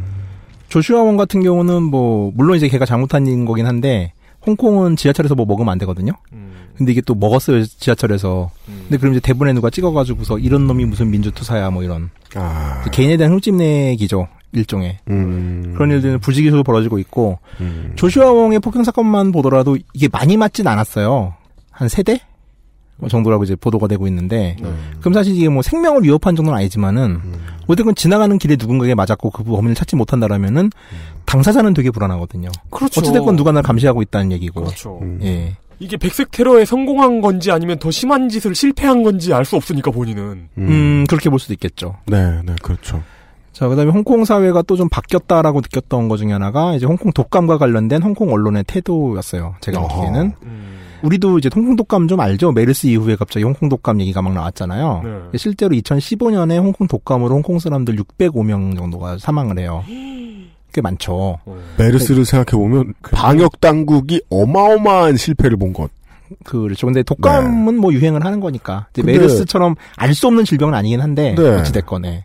조슈아 0.68 1.02
원 1.02 1.16
같은 1.16 1.42
경우는 1.42 1.82
뭐 1.82 2.30
물론 2.34 2.56
이제 2.56 2.68
걔가 2.68 2.84
잘못한 2.84 3.44
거긴 3.44 3.66
한데 3.66 4.12
홍콩은 4.46 4.96
지하철에서 4.96 5.34
뭐 5.34 5.46
먹으면 5.46 5.72
안 5.72 5.78
되거든요. 5.78 6.12
근데 6.76 6.92
이게 6.92 7.00
또 7.00 7.14
먹었어요 7.14 7.64
지하철에서. 7.64 8.50
근데 8.66 8.96
그럼 8.98 9.12
이제 9.14 9.20
대본에 9.20 9.52
누가 9.52 9.70
찍어가지고서 9.70 10.38
이런 10.38 10.66
놈이 10.66 10.84
무슨 10.84 11.10
민주투사야 11.10 11.70
뭐 11.70 11.82
이런 11.82 12.10
아. 12.34 12.84
개인에 12.92 13.16
대한 13.16 13.32
흠집내기죠 13.32 14.28
일종의 14.52 14.98
음. 15.10 15.72
그런 15.74 15.90
일들은 15.90 16.20
부지기수로 16.20 16.62
벌어지고 16.62 16.98
있고 17.00 17.38
조슈아 17.96 18.30
웡의 18.30 18.60
폭행 18.60 18.84
사건만 18.84 19.32
보더라도 19.32 19.76
이게 19.92 20.08
많이 20.08 20.36
맞진 20.36 20.66
않았어요. 20.66 21.34
한 21.70 21.88
세대 21.88 22.12
뭐 22.12 22.27
정도라고 23.08 23.44
이제 23.44 23.54
보도가 23.54 23.86
되고 23.86 24.06
있는데 24.08 24.56
그럼 25.00 25.12
사실 25.14 25.36
이게 25.36 25.48
뭐 25.48 25.62
생명을 25.62 26.02
위협한 26.02 26.34
정도는 26.34 26.58
아니지만은 26.58 27.20
어쨌든 27.68 27.94
지나가는 27.94 28.36
길에 28.38 28.56
누군가에게 28.58 28.94
맞았고 28.94 29.30
그 29.30 29.44
범인을 29.44 29.74
찾지 29.74 29.94
못한다라면은 29.96 30.70
당사자는 31.26 31.74
되게 31.74 31.90
불안하거든요. 31.90 32.48
그렇죠. 32.70 33.00
어찌됐건 33.00 33.36
누가 33.36 33.52
날 33.52 33.62
감시하고 33.62 34.02
있다는 34.02 34.32
얘기고. 34.32 34.62
그렇죠. 34.64 35.00
예. 35.22 35.56
이게 35.80 35.96
백색 35.96 36.32
테러에 36.32 36.64
성공한 36.64 37.20
건지 37.20 37.52
아니면 37.52 37.78
더 37.78 37.90
심한 37.92 38.28
짓을 38.28 38.52
실패한 38.54 39.04
건지 39.04 39.32
알 39.32 39.44
수 39.44 39.54
없으니까 39.54 39.90
본인은. 39.92 40.48
음, 40.58 41.04
그렇게 41.08 41.30
볼 41.30 41.38
수도 41.38 41.52
있겠죠. 41.52 41.96
네, 42.06 42.40
네, 42.44 42.54
그렇죠. 42.62 43.00
자, 43.52 43.68
그 43.68 43.76
다음에 43.76 43.90
홍콩 43.92 44.24
사회가 44.24 44.62
또 44.62 44.76
좀 44.76 44.88
바뀌었다라고 44.88 45.60
느꼈던 45.60 46.08
것 46.08 46.16
중에 46.16 46.32
하나가 46.32 46.74
이제 46.74 46.86
홍콩 46.86 47.12
독감과 47.12 47.58
관련된 47.58 48.02
홍콩 48.02 48.32
언론의 48.32 48.64
태도였어요. 48.66 49.54
제가 49.60 49.80
느끼기에는. 49.80 50.32
우리도 51.02 51.38
이제 51.38 51.48
홍콩 51.54 51.76
독감 51.76 52.08
좀 52.08 52.20
알죠? 52.20 52.52
메르스 52.52 52.86
이후에 52.86 53.16
갑자기 53.16 53.44
홍콩 53.44 53.68
독감 53.68 54.00
얘기가 54.00 54.22
막 54.22 54.32
나왔잖아요. 54.34 55.02
네. 55.32 55.38
실제로 55.38 55.74
2015년에 55.74 56.58
홍콩 56.60 56.86
독감으로 56.86 57.34
홍콩 57.34 57.58
사람들 57.58 57.96
605명 57.96 58.76
정도가 58.76 59.18
사망을 59.18 59.58
해요. 59.58 59.84
꽤 60.72 60.80
많죠. 60.80 61.38
메르스를 61.78 62.24
생각해 62.24 62.60
보면 62.62 62.94
방역 63.02 63.60
당국이 63.60 64.20
어마어마한 64.30 65.16
실패를 65.16 65.56
본 65.56 65.72
것. 65.72 65.90
그렇죠. 66.44 66.86
근데 66.86 67.02
독감은 67.02 67.76
뭐 67.80 67.90
유행을 67.92 68.22
하는 68.24 68.38
거니까. 68.40 68.86
이제 68.92 69.00
네. 69.02 69.12
근데- 69.12 69.18
메르스처럼 69.26 69.76
알 69.96 70.14
수 70.14 70.26
없는 70.26 70.44
질병은 70.44 70.74
아니긴 70.74 71.00
한데 71.00 71.34
네. 71.34 71.48
어찌 71.60 71.72
됐건 71.72 72.02
네. 72.02 72.24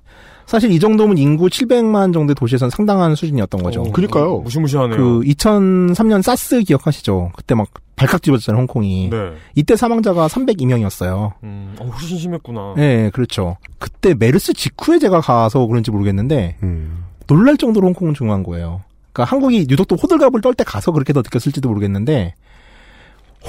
사실 0.53 0.71
이 0.71 0.79
정도면 0.79 1.17
인구 1.17 1.47
700만 1.47 2.13
정도의 2.13 2.35
도시에선 2.35 2.69
상당한 2.69 3.15
수준이었던 3.15 3.63
거죠. 3.63 3.81
그니까요. 3.91 4.37
무시무시하네요. 4.41 4.95
그 4.95 5.21
2003년 5.21 6.21
사스 6.21 6.61
기억하시죠? 6.61 7.31
그때 7.35 7.55
막 7.55 7.69
발칵 7.95 8.21
뒤집어졌잖아요, 8.21 8.59
홍콩이. 8.59 9.09
네. 9.09 9.31
이때 9.55 9.75
사망자가 9.75 10.27
302명이었어요. 10.27 11.31
음, 11.41 11.75
어, 11.79 11.85
훨씬 11.85 12.19
심했구나. 12.19 12.75
네, 12.77 13.09
그렇죠. 13.09 13.57
그때 13.79 14.13
메르스 14.13 14.53
직후에 14.53 14.99
제가 14.99 15.21
가서 15.21 15.65
그런지 15.65 15.89
모르겠는데 15.89 16.57
음. 16.61 17.03
놀랄 17.25 17.57
정도로 17.57 17.87
홍콩은 17.87 18.13
중요한 18.13 18.43
거예요. 18.43 18.83
그러니까 19.11 19.31
한국이 19.31 19.65
유독 19.71 19.87
또 19.87 19.95
호들갑을 19.95 20.41
떨 20.41 20.53
때 20.53 20.63
가서 20.63 20.91
그렇게 20.91 21.13
더 21.13 21.21
느꼈을지도 21.21 21.67
모르겠는데 21.67 22.35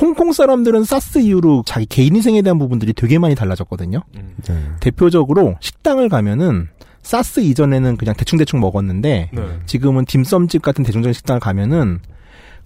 홍콩 0.00 0.32
사람들은 0.32 0.84
사스 0.84 1.18
이후로 1.18 1.64
자기 1.66 1.84
개인 1.84 2.16
인생에 2.16 2.40
대한 2.40 2.58
부분들이 2.58 2.94
되게 2.94 3.18
많이 3.18 3.34
달라졌거든요. 3.34 4.00
네. 4.48 4.54
대표적으로 4.80 5.56
식당을 5.60 6.08
가면은 6.08 6.68
사스 7.04 7.40
이전에는 7.40 7.96
그냥 7.96 8.14
대충대충 8.16 8.58
먹었는데 8.60 9.30
네. 9.32 9.58
지금은 9.66 10.06
딤섬집 10.06 10.62
같은 10.62 10.82
대중적인 10.82 11.12
식당을 11.12 11.38
가면은 11.38 12.00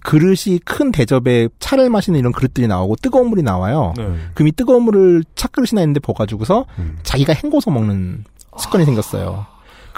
그릇이 0.05 0.61
큰 0.64 0.93
대접에 0.93 1.49
차를 1.59 1.91
마시는 1.91 2.18
이런 2.18 2.32
그릇들이 2.32 2.68
나오고 2.68 2.97
뜨거운 3.03 3.28
물이 3.28 3.43
나와요. 3.43 3.93
네. 3.97 4.14
그럼 4.34 4.49
이 4.49 4.53
뜨거운 4.53 4.84
물을 4.84 5.24
차그릇이나 5.34 5.82
있는데 5.82 5.99
부어가지고서 6.01 6.66
자기가 7.03 7.32
헹궈서 7.34 7.72
먹는 7.72 8.24
습관이 8.57 8.84
생겼어요. 8.84 9.45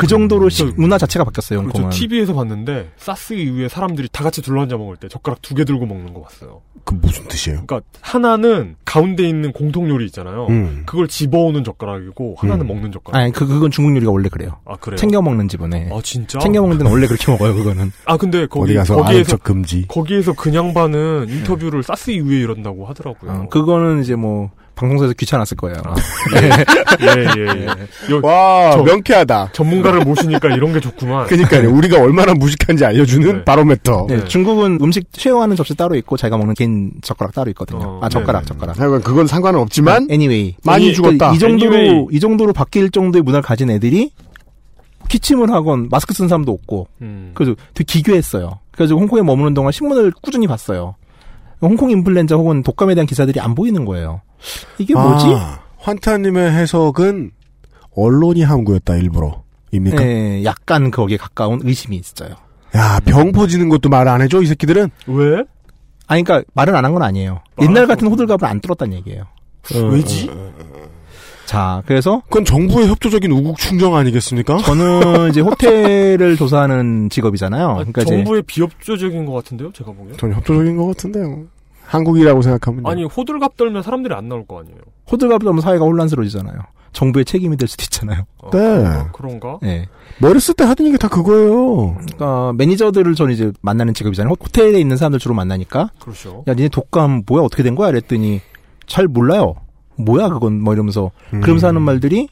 그 0.00 0.06
정도로 0.06 0.48
식 0.48 0.72
문화 0.80 0.96
자체가 0.98 1.24
바뀌었어요, 1.24 1.60
그렇죠. 1.60 1.82
홍콩은. 1.82 1.90
TV에서 1.90 2.34
봤는데 2.34 2.90
사스 2.96 3.34
이후에 3.34 3.68
사람들이 3.68 4.08
다 4.10 4.24
같이 4.24 4.40
둘러앉아 4.42 4.76
먹을 4.78 4.96
때 4.96 5.08
젓가락 5.08 5.42
두 5.42 5.54
개 5.54 5.64
들고 5.64 5.84
먹는 5.84 6.14
거 6.14 6.22
봤어요. 6.22 6.62
그 6.84 6.94
무슨 6.94 7.28
뜻이에요? 7.28 7.64
그러니까 7.66 7.86
하나는 8.00 8.76
가운데 8.84 9.28
있는 9.28 9.52
공통 9.52 9.88
요리 9.90 10.06
있잖아요. 10.06 10.46
음. 10.48 10.82
그걸 10.86 11.06
집어오는 11.08 11.62
젓가락이고 11.64 12.36
하나는 12.38 12.64
음. 12.64 12.68
먹는 12.68 12.92
젓가락. 12.92 13.20
아니, 13.20 13.32
그, 13.32 13.46
그건 13.46 13.70
중국 13.70 13.94
요리가 13.96 14.10
원래 14.10 14.28
그래요. 14.30 14.56
아, 14.64 14.76
그래요? 14.76 14.96
챙겨 14.96 15.20
먹는 15.20 15.48
집은, 15.48 15.72
예. 15.74 15.88
아 15.92 16.00
진짜? 16.02 16.38
챙겨 16.38 16.60
먹는 16.62 16.78
데는 16.78 16.90
원래 16.90 17.06
그렇게 17.06 17.30
먹어요, 17.30 17.54
그거는. 17.54 17.92
아 18.06 18.16
근데 18.16 18.46
거기 18.46 18.70
어디 18.70 18.74
가서 18.74 18.96
거기에서 18.96 19.30
척 19.32 19.42
금지. 19.42 19.86
거기에서 19.88 20.32
그냥 20.32 20.72
반은 20.72 21.26
인터뷰를 21.28 21.82
사스 21.82 22.10
이후에 22.10 22.38
이런다고 22.40 22.86
하더라고요. 22.86 23.30
어, 23.30 23.48
그거는 23.50 24.00
이제 24.02 24.14
뭐, 24.14 24.50
방송사에서 24.80 25.14
귀찮았을 25.14 25.56
거예요. 25.58 25.76
예, 27.02 27.40
예, 27.40 27.60
예. 27.60 27.66
요- 28.14 28.20
와, 28.22 28.72
저- 28.72 28.82
명쾌하다. 28.82 29.50
전문가를 29.52 30.00
모시니까 30.04 30.48
이런 30.54 30.72
게 30.72 30.80
좋구만. 30.80 31.26
그니까요. 31.26 31.70
우리가 31.70 32.00
얼마나 32.02 32.34
무식한지 32.34 32.84
알려주는 32.84 33.44
바로메터. 33.44 34.06
네, 34.08 34.24
중국은 34.24 34.78
음식 34.82 35.06
쉐어하는 35.12 35.54
접시 35.56 35.74
따로 35.76 35.94
있고 35.96 36.16
자기가 36.16 36.36
먹는 36.38 36.54
개인 36.54 36.90
젓가락 37.02 37.34
따로 37.34 37.50
있거든요. 37.50 38.00
아 38.02 38.08
젓가락, 38.08 38.46
젓가락. 38.46 38.78
하여간 38.80 39.02
그건 39.02 39.26
상관은 39.26 39.60
없지만 39.60 40.08
anyway 40.10 40.54
많이 40.64 40.88
이- 40.88 40.94
죽었다. 40.94 41.32
이 41.32 41.38
정도로 41.38 41.74
Anyway. 41.76 42.06
이 42.12 42.18
정도로 42.20 42.52
바뀔 42.52 42.90
정도의 42.90 43.22
문화를 43.22 43.42
가진 43.42 43.70
애들이 43.70 44.10
기침을 45.08 45.50
하건 45.50 45.88
마스크 45.90 46.14
쓴 46.14 46.28
사람도 46.28 46.52
없고 46.52 46.86
음. 47.02 47.32
그래서 47.34 47.54
되게 47.74 47.84
기괴했어요. 47.92 48.58
그래서 48.72 48.94
홍콩에 48.94 49.22
머무는 49.22 49.54
동안 49.54 49.72
신문을 49.72 50.12
꾸준히 50.22 50.46
봤어요. 50.46 50.94
홍콩 51.60 51.90
인플루엔자 51.90 52.36
혹은 52.36 52.62
독감에 52.62 52.94
대한 52.94 53.06
기사들이 53.06 53.38
안 53.40 53.54
보이는 53.54 53.84
거예요. 53.84 54.22
이게 54.78 54.94
뭐지? 54.94 55.26
아, 55.28 55.60
환타님의 55.78 56.50
해석은 56.52 57.30
언론이 57.96 58.42
함구였다 58.42 58.96
일부러. 58.96 59.42
입니까? 59.72 59.98
네, 60.02 60.42
약간 60.44 60.90
거기에 60.90 61.16
가까운 61.16 61.60
의심이 61.62 61.96
있어요. 61.96 62.34
야, 62.76 63.00
병 63.04 63.32
퍼지는 63.32 63.68
것도 63.68 63.88
말 63.88 64.08
안 64.08 64.20
해줘, 64.22 64.42
이 64.42 64.46
새끼들은? 64.46 64.90
왜? 65.06 65.44
아니, 66.06 66.22
그러니까 66.24 66.42
말은 66.54 66.74
안 66.74 66.84
한 66.84 66.92
건 66.92 67.02
아니에요. 67.02 67.40
옛날 67.62 67.86
같은 67.86 68.08
호들갑을 68.08 68.44
안 68.48 68.60
뚫었다는 68.60 68.96
얘기예요. 68.98 69.24
왜지? 69.92 70.28
자, 71.46 71.82
그래서 71.86 72.22
그건 72.28 72.44
정부의 72.44 72.88
협조적인 72.88 73.30
우국 73.32 73.58
충정 73.58 73.96
아니겠습니까? 73.96 74.58
저는 74.58 75.30
이제 75.30 75.40
호텔을 75.40 76.36
조사하는 76.36 77.10
직업이잖아요. 77.10 77.74
그러니까 77.74 78.02
이제 78.02 78.14
정부의 78.14 78.42
비협조적인 78.42 79.26
것 79.26 79.32
같은데요, 79.32 79.72
제가 79.72 79.90
보기엔. 79.92 80.16
전 80.16 80.32
협조적인 80.32 80.76
것 80.76 80.86
같은데요. 80.86 81.44
한국이라고 81.90 82.40
생각하면 82.42 82.86
아니 82.86 83.04
호들갑 83.04 83.56
떨면 83.56 83.82
사람들이 83.82 84.14
안 84.14 84.28
나올 84.28 84.46
거 84.46 84.60
아니에요. 84.60 84.78
호들갑 85.10 85.42
떨면 85.42 85.60
사회가 85.60 85.84
혼란스러워지잖아요. 85.84 86.60
정부의 86.92 87.24
책임이 87.24 87.56
될 87.56 87.68
수도 87.68 87.82
있잖아요. 87.84 88.24
네. 88.52 89.08
그런가? 89.12 89.58
네. 89.62 89.86
메르스 90.20 90.54
때 90.54 90.64
하던 90.64 90.86
얘기 90.86 90.98
다 90.98 91.08
그거예요. 91.08 91.96
그러니까 91.96 92.52
매니저들을 92.56 93.14
저는 93.14 93.32
이제 93.32 93.52
만나는 93.60 93.94
직업이잖아요. 93.94 94.34
호텔에 94.40 94.78
있는 94.78 94.96
사람들 94.96 95.18
주로 95.18 95.34
만나니까. 95.34 95.90
그렇죠. 96.00 96.44
야, 96.46 96.54
니네 96.54 96.68
독감 96.68 97.24
뭐야 97.26 97.42
어떻게 97.42 97.62
된 97.64 97.74
거야? 97.74 97.90
그랬더니 97.90 98.40
잘 98.86 99.06
몰라요. 99.08 99.54
뭐야 99.96 100.28
그건 100.28 100.60
뭐 100.60 100.74
이러면서 100.74 101.10
음. 101.32 101.40
그러면서 101.40 101.68
하는 101.68 101.82
말들이 101.82 102.28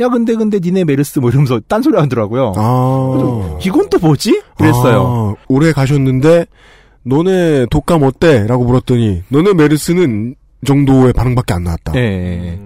야 0.00 0.08
근데 0.08 0.34
근데 0.34 0.58
니네 0.60 0.84
메르스 0.84 1.18
뭐 1.20 1.30
이러면서 1.30 1.60
딴소리 1.60 1.96
하더라고요. 1.96 2.54
아. 2.56 3.58
이건 3.64 3.88
또 3.88 3.98
뭐지? 3.98 4.42
그랬어요. 4.56 5.36
아, 5.38 5.44
올해 5.48 5.72
가셨는데 5.72 6.46
너네 7.04 7.66
독감 7.70 8.02
어때? 8.02 8.46
라고 8.46 8.64
물었더니 8.64 9.22
너네 9.28 9.54
메르스는 9.54 10.34
정도의 10.66 11.12
반응밖에 11.12 11.54
안 11.54 11.64
나왔다. 11.64 11.92
예. 11.96 12.58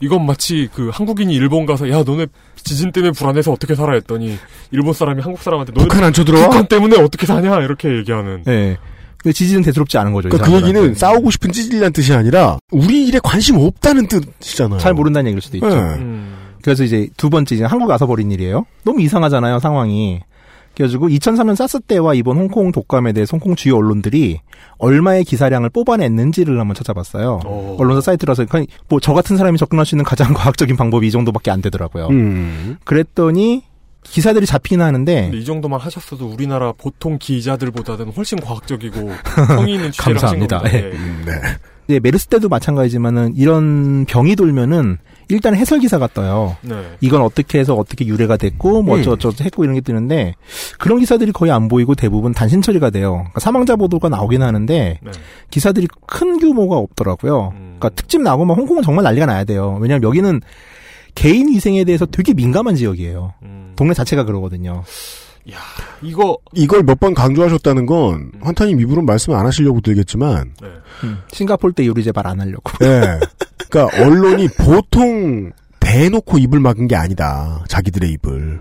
이건 0.00 0.26
마치 0.26 0.68
그 0.74 0.90
한국인이 0.92 1.32
일본 1.34 1.64
가서 1.64 1.88
야 1.90 2.02
너네 2.02 2.26
지진 2.56 2.90
때문에 2.92 3.12
불안해서 3.12 3.52
어떻게 3.52 3.74
살아 3.74 3.94
했더니 3.94 4.36
일본 4.70 4.92
사람이 4.92 5.22
한국 5.22 5.42
사람한테 5.42 5.72
너네 5.72 5.86
북한 5.86 6.04
안 6.04 6.12
쳐들어와? 6.12 6.48
북한 6.48 6.66
때문에 6.66 6.96
어떻게 7.00 7.26
사냐 7.26 7.60
이렇게 7.60 7.88
얘기하는. 7.98 8.42
예. 8.48 8.78
근데 9.18 9.32
지지는 9.32 9.62
대수롭지 9.62 9.98
않은 9.98 10.12
거죠. 10.12 10.28
이 10.28 10.30
그러니까 10.32 10.50
그. 10.50 10.62
얘기는 10.66 10.94
싸우고 10.94 11.30
싶은 11.30 11.52
찌질이란 11.52 11.92
뜻이 11.92 12.12
아니라 12.12 12.58
우리 12.72 13.06
일에 13.06 13.20
관심 13.22 13.56
없다는 13.56 14.08
뜻이잖아요. 14.08 14.80
잘 14.80 14.94
모른다는 14.94 15.28
얘기일 15.28 15.40
수도 15.40 15.56
있죠. 15.58 15.68
네. 15.68 15.76
음. 15.76 16.36
그래서 16.62 16.82
이제 16.82 17.08
두 17.16 17.30
번째 17.30 17.54
이제 17.54 17.64
한국 17.64 17.88
와서 17.88 18.06
벌인 18.06 18.30
일이에요. 18.32 18.66
너무 18.84 19.00
이상하잖아요 19.00 19.60
상황이. 19.60 20.20
그래가지고 20.74 21.08
2003년 21.08 21.54
사스 21.54 21.80
때와 21.80 22.14
이번 22.14 22.36
홍콩 22.38 22.72
독감에 22.72 23.12
대해 23.12 23.26
홍콩 23.30 23.54
주요 23.54 23.76
언론들이 23.76 24.40
얼마의 24.78 25.24
기사량을 25.24 25.70
뽑아냈는지를 25.70 26.58
한번 26.58 26.74
찾아봤어요. 26.74 27.40
언론사 27.78 28.00
사이트라서 28.00 28.46
뭐저 28.88 29.12
같은 29.12 29.36
사람이 29.36 29.58
접근할 29.58 29.84
수 29.84 29.94
있는 29.94 30.04
가장 30.04 30.32
과학적인 30.34 30.76
방법이 30.76 31.06
이 31.06 31.10
정도밖에 31.10 31.50
안 31.50 31.60
되더라고요. 31.60 32.08
음. 32.08 32.78
그랬더니 32.84 33.64
기사들이 34.04 34.46
잡히긴 34.46 34.80
하는데 34.82 35.30
이 35.32 35.44
정도만 35.44 35.78
하셨어도 35.78 36.26
우리나라 36.26 36.72
보통 36.72 37.18
기자들보다는 37.20 38.08
훨씬 38.12 38.40
과학적이고 38.40 39.10
성의 39.46 39.74
있는 39.74 39.92
취재를 39.92 40.16
하신 40.16 40.38
감사합니다. 40.48 40.58
겁니다. 40.58 40.78
예. 40.78 40.84
예. 40.86 40.90
네. 40.90 41.40
이제 41.88 42.00
메르스 42.00 42.26
때도 42.26 42.48
마찬가지지만은 42.48 43.34
이런 43.36 44.04
병이 44.06 44.34
돌면은 44.36 44.98
일단 45.28 45.54
해설 45.54 45.78
기사가 45.78 46.08
떠요. 46.08 46.56
네. 46.62 46.74
이건 47.00 47.22
어떻게 47.22 47.58
해서 47.58 47.74
어떻게 47.74 48.06
유래가 48.06 48.36
됐고 48.36 48.82
뭐 48.82 48.96
음. 48.96 49.00
어쩌고저쩌고 49.00 49.44
했고 49.44 49.64
이런 49.64 49.74
게 49.74 49.80
뜨는데 49.80 50.34
그런 50.78 50.98
기사들이 50.98 51.32
거의 51.32 51.52
안 51.52 51.68
보이고 51.68 51.94
대부분 51.94 52.32
단신 52.32 52.62
처리가 52.62 52.90
돼요. 52.90 53.12
그러니까 53.12 53.40
사망자 53.40 53.76
보도가 53.76 54.08
나오긴 54.08 54.42
하는데 54.42 54.98
네. 55.00 55.10
기사들이 55.50 55.88
큰 56.06 56.38
규모가 56.38 56.76
없더라고요. 56.76 57.52
음. 57.54 57.76
그러니까 57.78 57.88
특집 57.90 58.20
나오면 58.20 58.56
홍콩은 58.56 58.82
정말 58.82 59.04
난리가 59.04 59.26
나야 59.26 59.44
돼요. 59.44 59.78
왜냐하면 59.80 60.02
여기는 60.04 60.40
개인 61.14 61.48
위생에 61.48 61.84
대해서 61.84 62.06
되게 62.06 62.32
민감한 62.34 62.74
지역이에요. 62.74 63.34
음. 63.42 63.72
동네 63.76 63.94
자체가 63.94 64.24
그러거든요. 64.24 64.82
이거 66.02 66.38
이걸 66.52 66.82
몇 66.84 66.98
번 67.00 67.14
강조하셨다는 67.14 67.86
건 67.86 68.30
환타님 68.40 68.80
입으로 68.80 69.02
말씀 69.02 69.32
안 69.34 69.44
하시려고 69.46 69.80
들겠지만 69.80 70.54
네. 70.62 70.68
음. 71.04 71.18
싱가폴 71.32 71.72
때 71.72 71.86
요리 71.86 72.04
제발 72.04 72.26
안 72.26 72.40
하려고. 72.40 72.70
예. 72.84 73.18
그러니까 73.68 74.02
언론이 74.04 74.48
보통 74.58 75.50
대놓고 75.80 76.38
입을 76.38 76.60
막은 76.60 76.86
게 76.86 76.94
아니다. 76.96 77.64
자기들의 77.68 78.10
입을. 78.12 78.60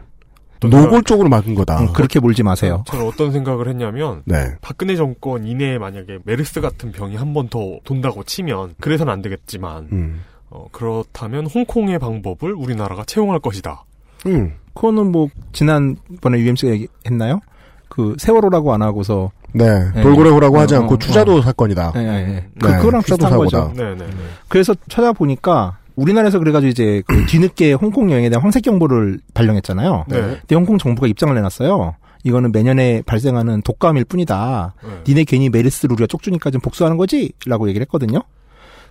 노골적으로 0.64 1.28
막은 1.28 1.56
거다. 1.56 1.82
음, 1.82 1.94
그렇게 1.94 2.20
몰지 2.20 2.44
마세요. 2.44 2.84
저는 2.88 3.08
어떤 3.08 3.32
생각을 3.32 3.68
했냐면 3.68 4.22
네. 4.26 4.56
박근혜 4.62 4.95
정권 4.95 5.45
이내에 5.45 5.80
만약에 5.80 6.20
메르스 6.24 6.62
같은 6.62 6.91
병이 6.91 7.16
한 7.16 7.34
번 7.34 7.49
더 7.49 7.80
돈다고 7.84 8.24
치면 8.24 8.76
그래서는 8.80 9.12
안 9.12 9.22
되겠지만 9.24 9.88
음. 9.91 10.22
어, 10.52 10.68
그렇다면 10.72 11.48
홍콩의 11.48 11.98
방법을 11.98 12.53
우리나라가 12.53 13.03
채용할 13.06 13.40
것이다. 13.40 13.86
음. 14.28 14.53
그거는 14.73 15.11
뭐 15.11 15.27
지난번에 15.53 16.39
UMC가 16.39 16.72
얘기했나요? 16.72 17.41
그 17.89 18.15
세월호라고 18.18 18.73
안 18.73 18.81
하고서 18.81 19.31
네. 19.53 19.65
예. 19.95 20.02
돌고래호라고 20.02 20.60
하지 20.60 20.76
어, 20.76 20.80
않고 20.80 20.95
어, 20.95 20.98
추자도 20.98 21.38
어. 21.38 21.41
사건이다. 21.41 21.93
예, 21.98 21.99
예, 21.99 22.06
예. 22.06 22.45
그, 22.60 22.68
네, 22.68 22.77
그거랑 22.77 23.02
추자도 23.02 23.26
비슷한 23.26 23.38
거죠. 23.38 23.57
사고다. 23.57 23.84
네네. 23.84 24.11
그래서 24.48 24.73
찾아보니까 24.88 25.77
우리나라에서 25.95 26.39
그래가지고 26.39 26.69
이제 26.69 27.03
그 27.06 27.26
뒤늦게 27.27 27.73
홍콩 27.73 28.11
여행에 28.11 28.30
대한 28.30 28.41
황색 28.41 28.64
경보를 28.64 29.19
발령했잖아요. 29.34 30.06
네. 30.07 30.22
근데 30.22 30.56
홍콩 30.56 30.77
정부가 30.77 31.07
입장을 31.07 31.34
내놨어요. 31.35 31.95
이거는 32.23 32.52
매년에 32.52 33.02
발생하는 33.06 33.61
독감일 33.64 34.06
뿐이다. 34.06 34.76
네. 34.84 34.89
니네 35.07 35.23
괜히 35.26 35.49
메르스를 35.49 35.93
우리가 35.93 36.07
쪽 36.07 36.22
주니까 36.22 36.52
좀 36.52 36.61
복수하는 36.61 36.98
거지? 36.98 37.34
라고 37.45 37.68
얘기를 37.68 37.84
했거든요. 37.85 38.22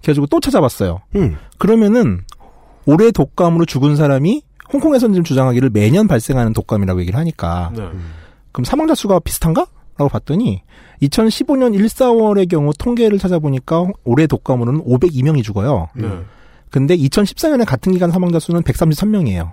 그래가지고 0.02 0.26
또 0.26 0.40
찾아봤어요. 0.40 1.00
음. 1.16 1.36
그러면은 1.58 2.22
올해 2.86 3.10
독감으로 3.12 3.66
죽은 3.66 3.96
사람이 3.96 4.42
홍콩에서는 4.72 5.14
지금 5.14 5.24
주장하기를 5.24 5.70
매년 5.70 6.08
발생하는 6.08 6.52
독감이라고 6.52 7.00
얘기를 7.00 7.18
하니까 7.18 7.72
네. 7.76 7.88
그럼 8.52 8.64
사망자 8.64 8.94
수가 8.94 9.20
비슷한가? 9.20 9.66
라고 9.96 10.08
봤더니 10.08 10.62
2015년 11.02 11.74
1, 11.74 11.84
4월의 11.86 12.48
경우 12.48 12.72
통계를 12.76 13.18
찾아보니까 13.18 13.86
올해 14.04 14.26
독감으로는 14.26 14.84
502명이 14.84 15.44
죽어요. 15.44 15.88
네. 15.94 16.08
근데 16.70 16.96
2014년에 16.96 17.66
같은 17.66 17.92
기간 17.92 18.10
사망자 18.10 18.38
수는 18.38 18.62
133명이에요. 18.62 19.52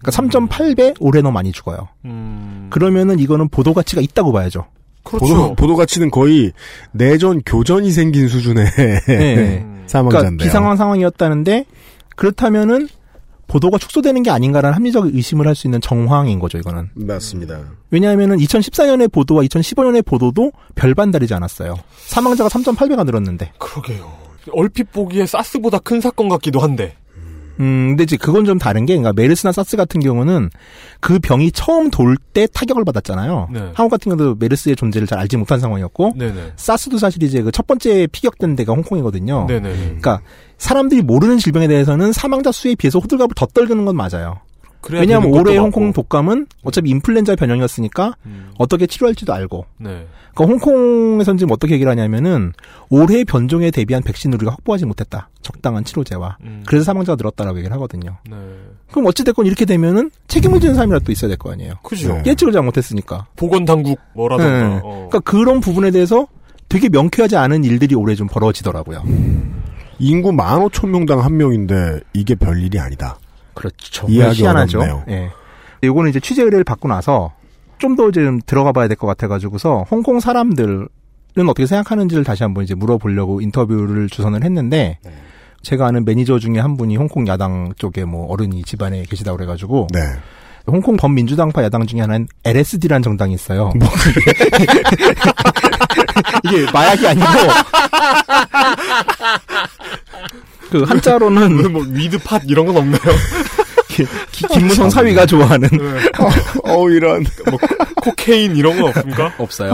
그러니까 0.00 0.46
3.8배 0.46 0.96
올해 1.00 1.22
더 1.22 1.30
많이 1.30 1.50
죽어요. 1.52 1.88
음. 2.04 2.68
그러면은 2.70 3.18
이거는 3.18 3.48
보도 3.48 3.72
가치가 3.72 4.00
있다고 4.00 4.32
봐야죠. 4.32 4.66
그렇죠. 5.04 5.26
보도, 5.26 5.54
보도 5.54 5.76
가치는 5.76 6.10
거의 6.10 6.52
내전 6.92 7.42
교전이 7.44 7.90
생긴 7.90 8.28
수준의 8.28 8.64
네. 9.06 9.66
사망자인데요. 9.86 10.08
그러니까 10.08 10.44
비상황 10.44 10.76
상황이었다는데 10.76 11.64
그렇다면은 12.16 12.88
보도가 13.52 13.76
축소되는 13.76 14.22
게 14.22 14.30
아닌가라는 14.30 14.74
합리적 14.74 15.14
의심을 15.14 15.46
할 15.46 15.54
수 15.54 15.66
있는 15.66 15.80
정황인 15.82 16.38
거죠, 16.38 16.56
이거는. 16.56 16.88
맞습니다. 16.94 17.60
왜냐하면은 17.90 18.38
2014년의 18.38 19.12
보도와 19.12 19.42
2015년의 19.42 20.02
보도도 20.06 20.52
별반 20.74 21.10
다르지 21.10 21.34
않았어요. 21.34 21.76
사망자가 22.06 22.48
3.8배가 22.48 23.04
늘었는데. 23.04 23.52
그러게요. 23.58 24.10
얼핏 24.52 24.90
보기에 24.90 25.26
사스보다 25.26 25.78
큰 25.80 26.00
사건 26.00 26.30
같기도 26.30 26.60
한데. 26.60 26.96
음, 27.60 27.88
근데 27.90 28.04
이제 28.04 28.16
그건 28.16 28.46
좀 28.46 28.58
다른 28.58 28.86
게, 28.86 28.96
그러니까 28.96 29.12
메르스나 29.12 29.52
사스 29.52 29.76
같은 29.76 30.00
경우는 30.00 30.48
그 31.00 31.18
병이 31.18 31.52
처음 31.52 31.90
돌 31.90 32.16
때 32.32 32.46
타격을 32.50 32.82
받았잖아요. 32.86 33.48
네. 33.52 33.60
한국 33.74 33.90
같은 33.90 34.08
경우도 34.16 34.36
메르스의 34.40 34.74
존재를 34.74 35.06
잘 35.06 35.18
알지 35.18 35.36
못한 35.36 35.60
상황이었고, 35.60 36.14
네네. 36.16 36.54
사스도 36.56 36.96
사실 36.96 37.22
이제 37.22 37.42
그 37.42 37.50
첫 37.52 37.66
번째 37.66 38.06
피격된 38.10 38.56
데가 38.56 38.72
홍콩이거든요. 38.72 39.44
네네. 39.46 39.74
그러니까 39.74 40.22
사람들이 40.62 41.02
모르는 41.02 41.38
질병에 41.38 41.66
대해서는 41.66 42.12
사망자 42.12 42.52
수에 42.52 42.76
비해서 42.76 43.00
호들갑을 43.00 43.30
더 43.34 43.46
떨구는 43.46 43.84
건 43.84 43.96
맞아요. 43.96 44.38
왜냐하면 44.90 45.32
올해. 45.32 45.56
홍콩 45.58 45.92
독감은 45.92 46.46
어차피 46.62 46.90
인플루엔자 46.90 47.34
변형이었으니까 47.34 48.14
어떻게 48.58 48.86
치료할지도 48.86 49.32
알고. 49.32 49.66
네. 49.78 50.06
그러니까 50.34 50.44
홍콩에서는 50.66 51.38
지금 51.38 51.52
어떻게 51.52 51.74
얘기를 51.74 51.90
하냐면은 51.90 52.52
올해 52.90 53.24
변종에 53.24 53.72
대비한 53.72 54.02
백신을 54.04 54.36
우리가 54.36 54.52
확보하지 54.52 54.86
못했다. 54.86 55.30
적당한 55.42 55.82
치료제와. 55.84 56.38
음. 56.42 56.62
그래서 56.64 56.84
사망자가 56.84 57.16
늘었다라고 57.16 57.58
얘기를 57.58 57.74
하거든요. 57.74 58.18
네. 58.30 58.36
그럼 58.90 59.06
어찌됐건 59.06 59.46
이렇게 59.46 59.64
되면은 59.64 60.12
책임을 60.28 60.60
지는 60.60 60.74
사람이라도 60.76 61.04
또 61.06 61.12
있어야 61.12 61.28
될 61.28 61.38
거 61.38 61.50
아니에요. 61.52 61.74
그죠. 61.82 62.22
예측을 62.24 62.52
잘못했으니까. 62.52 63.26
보건당국 63.34 63.98
뭐라던가. 64.14 64.52
네. 64.68 64.80
어. 64.84 65.08
그러니까 65.10 65.18
그런 65.20 65.60
부분에 65.60 65.90
대해서 65.90 66.28
되게 66.68 66.88
명쾌하지 66.88 67.36
않은 67.36 67.64
일들이 67.64 67.94
올해 67.96 68.14
좀 68.14 68.28
벌어지더라고요. 68.28 69.02
인구 69.98 70.30
15,000명당 70.32 71.18
한 71.20 71.36
명인데 71.36 72.00
이게 72.12 72.34
별일이 72.34 72.78
아니다. 72.78 73.18
그렇죠. 73.54 74.06
이해하기. 74.08 74.46
어렵네요. 74.46 75.04
예. 75.08 75.30
요거는 75.84 76.10
이제 76.10 76.20
취재 76.20 76.42
의뢰를 76.42 76.64
받고 76.64 76.88
나서 76.88 77.32
좀더좀 77.78 78.40
들어가 78.46 78.72
봐야 78.72 78.88
될 78.88 78.96
것 78.96 79.06
같아가지고서 79.08 79.84
홍콩 79.90 80.20
사람들은 80.20 80.88
어떻게 81.48 81.66
생각하는지를 81.66 82.24
다시 82.24 82.42
한번 82.44 82.64
이제 82.64 82.74
물어보려고 82.74 83.40
인터뷰를 83.40 84.08
주선을 84.08 84.44
했는데 84.44 84.98
제가 85.62 85.86
아는 85.86 86.04
매니저 86.04 86.38
중에 86.38 86.58
한 86.60 86.76
분이 86.76 86.96
홍콩 86.96 87.26
야당 87.26 87.72
쪽에 87.76 88.04
뭐 88.04 88.26
어른이 88.32 88.62
집안에 88.64 89.02
계시다고 89.08 89.36
그래가지고 89.36 89.88
네. 89.92 90.00
홍콩 90.66 90.96
범민주당파 90.96 91.64
야당 91.64 91.86
중에 91.86 92.00
하나는 92.00 92.28
LSD라는 92.44 93.02
정당이 93.02 93.34
있어요. 93.34 93.72
뭐 93.76 93.88
이게 96.44 96.66
마약이 96.72 97.06
아니고 97.06 97.26
그 100.70 100.82
한자로는 100.84 101.72
뭐 101.72 101.84
위드팟 101.88 102.40
이런 102.48 102.66
건 102.66 102.76
없나요? 102.78 103.00
기- 103.88 104.06
김무성 104.48 104.88
사위가 104.88 105.26
좋아하는 105.26 105.68
어 106.64 106.88
이런 106.88 107.26
뭐 107.50 107.58
코케인 107.96 108.56
이런 108.56 108.80
건 108.80 108.88
없습니까? 108.88 109.34
없어요. 109.36 109.70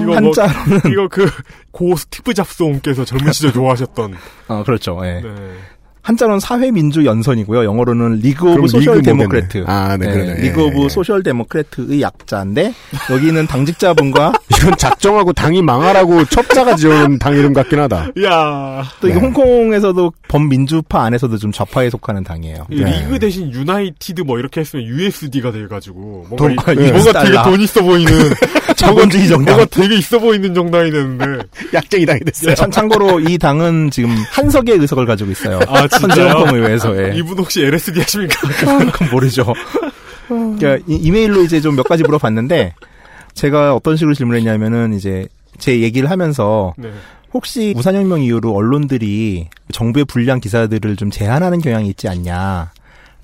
이거 0.00 0.04
뭐 0.06 0.16
한자로는 0.16 0.80
이거 0.90 1.08
그 1.08 1.30
고 1.74 1.96
스티브 1.96 2.34
잡스옹께서 2.34 3.04
젊은 3.04 3.32
시절 3.32 3.50
좋아하셨던. 3.52 4.14
어 4.46 4.62
그렇죠. 4.64 4.96
예. 5.02 5.20
네. 5.20 5.28
한자로는 6.04 6.38
사회민주 6.38 7.06
연선이고요. 7.06 7.64
영어로는 7.64 8.20
League 8.20 8.46
of 8.52 8.68
Social. 8.68 9.00
Democrat. 9.00 9.64
아, 9.66 9.96
네, 9.98 10.12
그러네. 10.12 10.34
리그 10.42 10.60
예, 10.60 10.64
of 10.66 10.84
예. 10.84 10.88
Social 10.90 11.22
Democrat의 11.22 12.02
약자인데 12.02 12.74
여기는 13.10 13.46
당직자분과 13.46 14.34
이건 14.54 14.76
작정하고 14.76 15.32
당이 15.32 15.62
망하라고 15.62 16.26
첩자가 16.26 16.76
지어놓은 16.76 17.18
당 17.18 17.34
이름 17.34 17.54
같긴 17.54 17.78
하다. 17.80 18.10
야 18.22 18.84
또 19.00 19.08
이게 19.08 19.14
네. 19.14 19.20
홍콩에서도 19.20 20.12
범민주파 20.28 21.04
안에서도 21.04 21.38
좀 21.38 21.50
좌파에 21.52 21.88
속하는 21.88 22.22
당이에요. 22.22 22.66
이 22.70 22.84
리그 22.84 23.18
대신 23.18 23.50
United 23.50 24.20
뭐 24.22 24.38
이렇게 24.38 24.60
했으면 24.60 24.84
USD가 24.84 25.52
돼 25.52 25.66
가지고 25.66 26.26
뭔가, 26.28 26.36
돈- 26.36 26.76
이- 26.78 26.86
예. 26.86 26.92
뭔가 26.92 27.22
되게. 27.24 27.42
돈 27.42 27.60
있어 27.62 27.82
보이는 27.82 28.12
자본주의 28.76 29.26
정당. 29.28 29.56
뭔가 29.56 29.64
되게 29.74 29.96
있어 29.96 30.18
보이는 30.18 30.52
정당이 30.52 30.90
됐는데 30.90 31.44
약쟁이 31.72 32.04
당이 32.04 32.20
됐어요. 32.20 32.54
참, 32.56 32.70
참고로 32.70 33.20
이 33.20 33.38
당은 33.38 33.90
지금 33.90 34.14
한석의 34.32 34.76
의석을 34.78 35.06
가지고 35.06 35.30
있어요. 35.30 35.60
아 35.68 35.88
진짜요? 35.98 36.32
홍콩 36.32 36.56
의회에서에. 36.56 37.16
이분 37.16 37.38
혹시 37.38 37.64
LSD 37.64 38.00
하십니까? 38.00 38.34
그건 38.92 39.10
모르죠. 39.10 39.52
그러니까 40.28 40.76
이- 40.86 40.96
이메일로 40.96 41.42
이제 41.42 41.60
좀 41.60 41.76
몇 41.76 41.84
가지 41.88 42.02
물어봤는데 42.02 42.74
제가 43.34 43.74
어떤 43.74 43.96
식으로 43.96 44.14
질문했냐면은 44.14 44.94
이제 44.94 45.26
제 45.58 45.80
얘기를 45.80 46.10
하면서 46.10 46.72
네. 46.76 46.90
혹시 47.32 47.74
우산혁명 47.76 48.22
이후로 48.22 48.54
언론들이 48.54 49.48
정부의 49.72 50.04
불리한 50.04 50.40
기사들을 50.40 50.96
좀 50.96 51.10
제한하는 51.10 51.60
경향이 51.60 51.88
있지 51.88 52.08
않냐. 52.08 52.70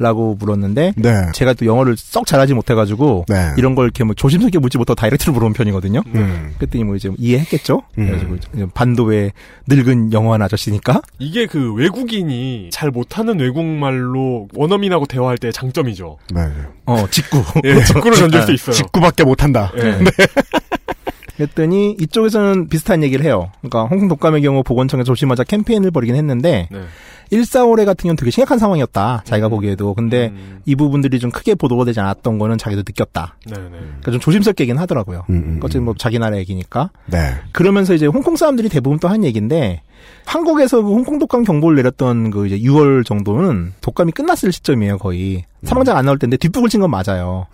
라고 0.00 0.34
물었는데 0.34 0.94
네. 0.96 1.26
제가 1.34 1.52
또 1.52 1.66
영어를 1.66 1.94
썩 1.98 2.26
잘하지 2.26 2.54
못해가지고 2.54 3.26
네. 3.28 3.50
이런 3.58 3.74
걸 3.74 3.84
이렇게 3.84 4.02
뭐 4.02 4.14
조심스럽게 4.14 4.58
묻지 4.58 4.78
못하고 4.78 4.94
다이렉트로 4.94 5.34
물어본 5.34 5.52
편이거든요. 5.52 6.02
음. 6.14 6.54
그랬더니 6.56 6.84
뭐 6.84 6.96
이제 6.96 7.10
이해했겠죠. 7.18 7.82
음. 7.98 8.06
그래가지고 8.06 8.70
반도의 8.70 9.32
늙은 9.66 10.14
영어한 10.14 10.40
아저씨니까 10.40 11.02
이게 11.18 11.44
그 11.44 11.74
외국인이 11.74 12.70
잘 12.72 12.90
못하는 12.90 13.38
외국말로 13.38 14.48
원어민하고 14.54 15.04
대화할 15.04 15.36
때 15.36 15.52
장점이죠. 15.52 16.16
네. 16.34 16.48
어 16.86 17.06
직구 17.10 17.44
예, 17.64 17.84
직구를 17.84 18.16
던질 18.16 18.42
수 18.44 18.52
있어요. 18.52 18.76
직구밖에 18.76 19.24
못한다. 19.24 19.70
예. 19.76 19.98
그랬더니 21.36 21.96
이쪽에서는 22.00 22.68
비슷한 22.68 23.02
얘기를 23.02 23.24
해요. 23.24 23.50
그러니까 23.60 23.84
홍콩 23.84 24.08
독감의 24.08 24.40
경우 24.42 24.62
보건청에서 24.62 25.04
조심하자 25.04 25.44
캠페인을 25.44 25.90
벌이긴 25.90 26.16
했는데 26.16 26.68
네. 26.70 26.80
145래 27.32 27.84
같은 27.84 28.02
경우는 28.02 28.16
되게 28.16 28.30
심각한 28.30 28.58
상황이었다. 28.58 29.22
자기가 29.24 29.48
보기에도. 29.48 29.94
근데 29.94 30.28
음. 30.28 30.60
이 30.66 30.74
부분들이 30.74 31.18
좀 31.18 31.30
크게 31.30 31.54
보도가 31.54 31.84
되지 31.84 32.00
않았던 32.00 32.38
거는 32.38 32.58
자기도 32.58 32.82
느꼈다. 32.86 33.36
네네. 33.46 33.68
그러니까 33.70 34.10
좀 34.12 34.20
조심스럽게 34.20 34.64
얘기는 34.64 34.80
하더라고요. 34.80 35.24
음, 35.30 35.34
음, 35.34 35.60
어쨌든 35.62 35.84
뭐 35.84 35.94
자기 35.96 36.18
나라 36.18 36.36
얘기니까. 36.38 36.90
네. 37.06 37.34
그러면서 37.52 37.94
이제 37.94 38.06
홍콩 38.06 38.36
사람들이 38.36 38.68
대부분 38.68 38.98
또 38.98 39.08
한 39.08 39.24
얘기인데 39.24 39.82
한국에서 40.24 40.80
그 40.82 40.88
홍콩 40.88 41.18
독감 41.18 41.44
경보를 41.44 41.76
내렸던 41.76 42.30
그 42.30 42.46
이제 42.46 42.58
6월 42.58 43.04
정도는 43.04 43.74
독감이 43.80 44.12
끝났을 44.12 44.52
시점이에요, 44.52 44.98
거의. 44.98 45.44
사망자가 45.64 45.98
안 45.98 46.06
나올 46.06 46.18
텐데 46.18 46.38
뒷북을 46.38 46.70
친 46.70 46.80
건 46.80 46.90
맞아요. 46.90 47.46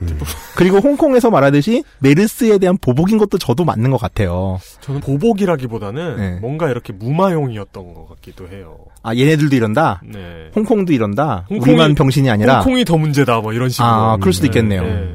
그리고 0.55 0.77
홍콩에서 0.78 1.28
말하듯이 1.31 1.82
메르스에 1.98 2.59
대한 2.59 2.77
보복인 2.78 3.19
것도 3.19 3.39
저도 3.39 3.65
맞는 3.65 3.90
것 3.90 3.97
같아요. 4.01 4.61
저는 4.81 5.01
보복이라기보다는 5.01 6.16
네. 6.16 6.39
뭔가 6.40 6.70
이렇게 6.70 6.93
무마용이었던 6.93 7.94
것 7.94 8.09
같기도 8.11 8.47
해요. 8.48 8.77
아, 9.03 9.15
얘네들도 9.15 9.57
이런 9.57 9.65
다? 9.74 10.01
네. 10.05 10.51
홍콩도 10.55 10.93
이런다? 10.93 11.47
홍콩이- 11.51 11.62
우리만 11.62 11.94
병신이 11.94 12.28
아니라? 12.30 12.60
홍콩이 12.60 12.84
더 12.84 12.97
문제다 12.97 13.40
뭐 13.40 13.52
이런 13.52 13.68
식으로. 13.68 13.86
아, 13.88 14.16
그럴 14.18 14.32
수도 14.32 14.44
네, 14.44 14.48
있겠네요. 14.48 14.82
네. 14.82 15.14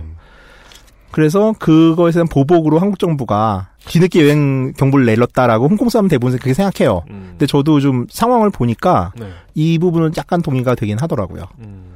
그래서 1.11 1.53
그거에 1.59 2.11
대한 2.11 2.27
보복으로 2.27 2.79
한국 2.79 2.97
정부가 2.97 3.69
뒤늦게 3.85 4.23
여행 4.23 4.71
경보를 4.73 5.05
내렸다라고 5.05 5.67
홍콩 5.67 5.89
사람 5.89 6.07
대부분 6.07 6.37
그렇게 6.37 6.53
생각해요. 6.53 7.03
음. 7.09 7.27
근데 7.31 7.45
저도 7.47 7.79
좀 7.81 8.05
상황을 8.09 8.49
보니까 8.49 9.11
네. 9.19 9.27
이 9.53 9.77
부분은 9.77 10.11
약간 10.17 10.41
동의가 10.41 10.75
되긴 10.75 10.97
하더라고요. 10.99 11.43
음. 11.59 11.91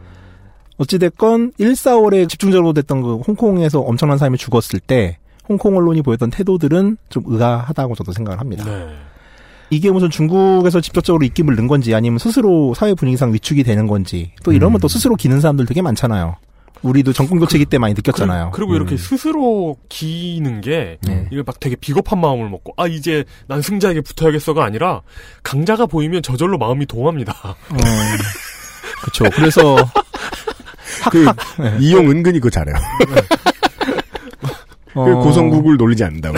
어찌됐건 0.77 1.53
1, 1.57 1.72
4월에 1.72 2.27
집중적으로 2.27 2.73
됐던 2.73 3.02
그 3.02 3.15
홍콩에서 3.18 3.80
엄청난 3.80 4.18
사람이 4.18 4.38
죽었을 4.38 4.80
때 4.82 5.18
홍콩 5.48 5.77
언론이 5.77 6.02
보였던 6.02 6.32
태도들은 6.32 6.98
좀 7.10 7.23
의아하다고 7.27 7.95
저도 7.95 8.11
생각을 8.11 8.40
합니다. 8.41 8.65
네. 8.65 8.88
이게 9.70 9.92
무슨 9.92 10.10
중국에서 10.10 10.82
직접적으로 10.82 11.26
입김을 11.26 11.56
넣은 11.56 11.68
건지 11.68 11.94
아니면 11.96 12.20
스스로 12.20 12.74
사회 12.74 12.94
분위기상 12.94 13.34
위축이 13.34 13.64
되는 13.64 13.88
건지 13.88 14.32
또 14.44 14.52
이러면 14.52 14.80
또 14.80 14.88
스스로 14.88 15.16
기는 15.16 15.42
사람들 15.42 15.66
되게 15.66 15.82
많잖아요. 15.82 16.36
우리도 16.82 17.14
정권 17.14 17.40
교체기 17.40 17.66
때 17.66 17.78
많이 17.80 17.94
느꼈잖아요. 17.96 18.52
그 18.52 18.62
리고 18.62 18.74
음. 18.74 18.76
이렇게 18.76 18.98
스스로 18.98 19.78
기는 19.90 20.62
게 20.62 20.98
네. 21.02 21.28
이거 21.32 21.44
막 21.46 21.60
되게 21.60 21.76
비겁한 21.76 22.20
마음을 22.22 22.48
먹고 22.50 22.74
아 22.78 22.86
이제 22.86 23.24
난 23.48 23.62
승자에게 23.62 24.02
붙어야겠어가 24.02 24.64
아니라 24.64 25.02
강자가 25.42 25.88
보이면 25.88 26.22
저절로 26.22 26.58
마음이 26.58 26.86
동합니다. 26.86 27.34
어, 27.44 27.78
그렇죠. 29.02 29.26
그래서 29.36 29.78
그 31.12 31.26
이용 31.80 32.10
은근히 32.10 32.40
그거 32.40 32.52
잘해요. 32.52 32.76
그 34.94 35.00
어, 35.00 35.20
고성국을 35.20 35.78
놀리지 35.78 36.04
않는다고. 36.04 36.38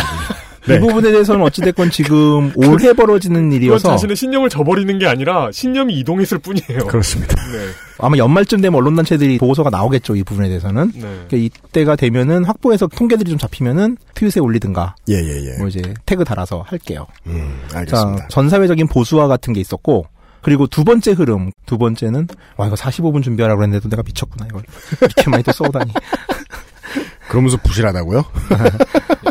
이 0.76 0.80
부분에 0.80 1.11
대해서는 1.11 1.41
어찌됐건 1.44 1.91
지금 1.91 2.52
올해 2.57 2.94
벌어지는 2.94 3.52
일이어서 3.52 3.89
자신의 3.89 4.15
신념을 4.15 4.49
저버리는 4.49 4.99
게 4.99 5.07
아니라 5.07 5.49
신념이 5.52 5.98
이동했을 5.99 6.39
뿐이에요. 6.39 6.88
그렇습니다. 6.88 7.35
네. 7.52 7.68
아마 7.99 8.18
연말쯤 8.18 8.61
되면 8.61 8.77
언론 8.77 8.95
단체들이 8.95 9.38
보고서가 9.39 9.69
나오겠죠. 9.69 10.15
이 10.15 10.23
부분에 10.23 10.48
대해서는. 10.48 10.91
네. 10.94 11.02
그러니까 11.02 11.38
이때가 11.38 11.95
되면은 11.95 12.44
확보해서 12.45 12.88
통계들이 12.88 13.30
좀 13.30 13.39
잡히면은 13.39 13.98
트윗에 14.14 14.39
올리든가 14.39 14.95
예, 15.10 15.15
예, 15.15 15.52
예. 15.52 15.57
뭐 15.57 15.68
이제 15.68 15.81
태그 16.06 16.23
달아서 16.23 16.64
할게요. 16.68 17.07
음, 17.26 17.60
알겠습니다. 17.73 18.22
자, 18.22 18.27
전사회적인 18.30 18.88
보수화 18.88 19.27
같은 19.27 19.53
게 19.53 19.60
있었고 19.60 20.06
그리고 20.41 20.68
두 20.68 20.84
번째 20.84 21.11
흐름, 21.11 21.52
두 21.65 21.77
번째는 21.77 22.27
와 22.56 22.68
이거 22.68 22.76
45분 22.76 23.23
준비하라고 23.23 23.64
했는데도 23.64 23.89
내가 23.89 24.03
미쳤구나 24.03 24.45
이걸 24.49 24.64
이렇게 25.02 25.30
많이 25.30 25.44
또 25.44 25.52
써오다니. 25.52 25.91
그러면서 27.27 27.57
부실하다고요? 27.57 28.23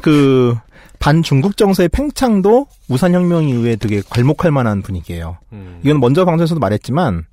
그 0.02 0.54
반중국 0.98 1.56
정서의 1.56 1.88
팽창도 1.88 2.66
우산혁명 2.88 3.48
이후에 3.48 3.76
되게 3.76 4.02
괄목할 4.08 4.50
만한 4.50 4.82
분위기예요. 4.82 5.38
음. 5.52 5.80
이건 5.84 6.00
먼저 6.00 6.24
방송에서도 6.24 6.58
말했지만 6.58 7.24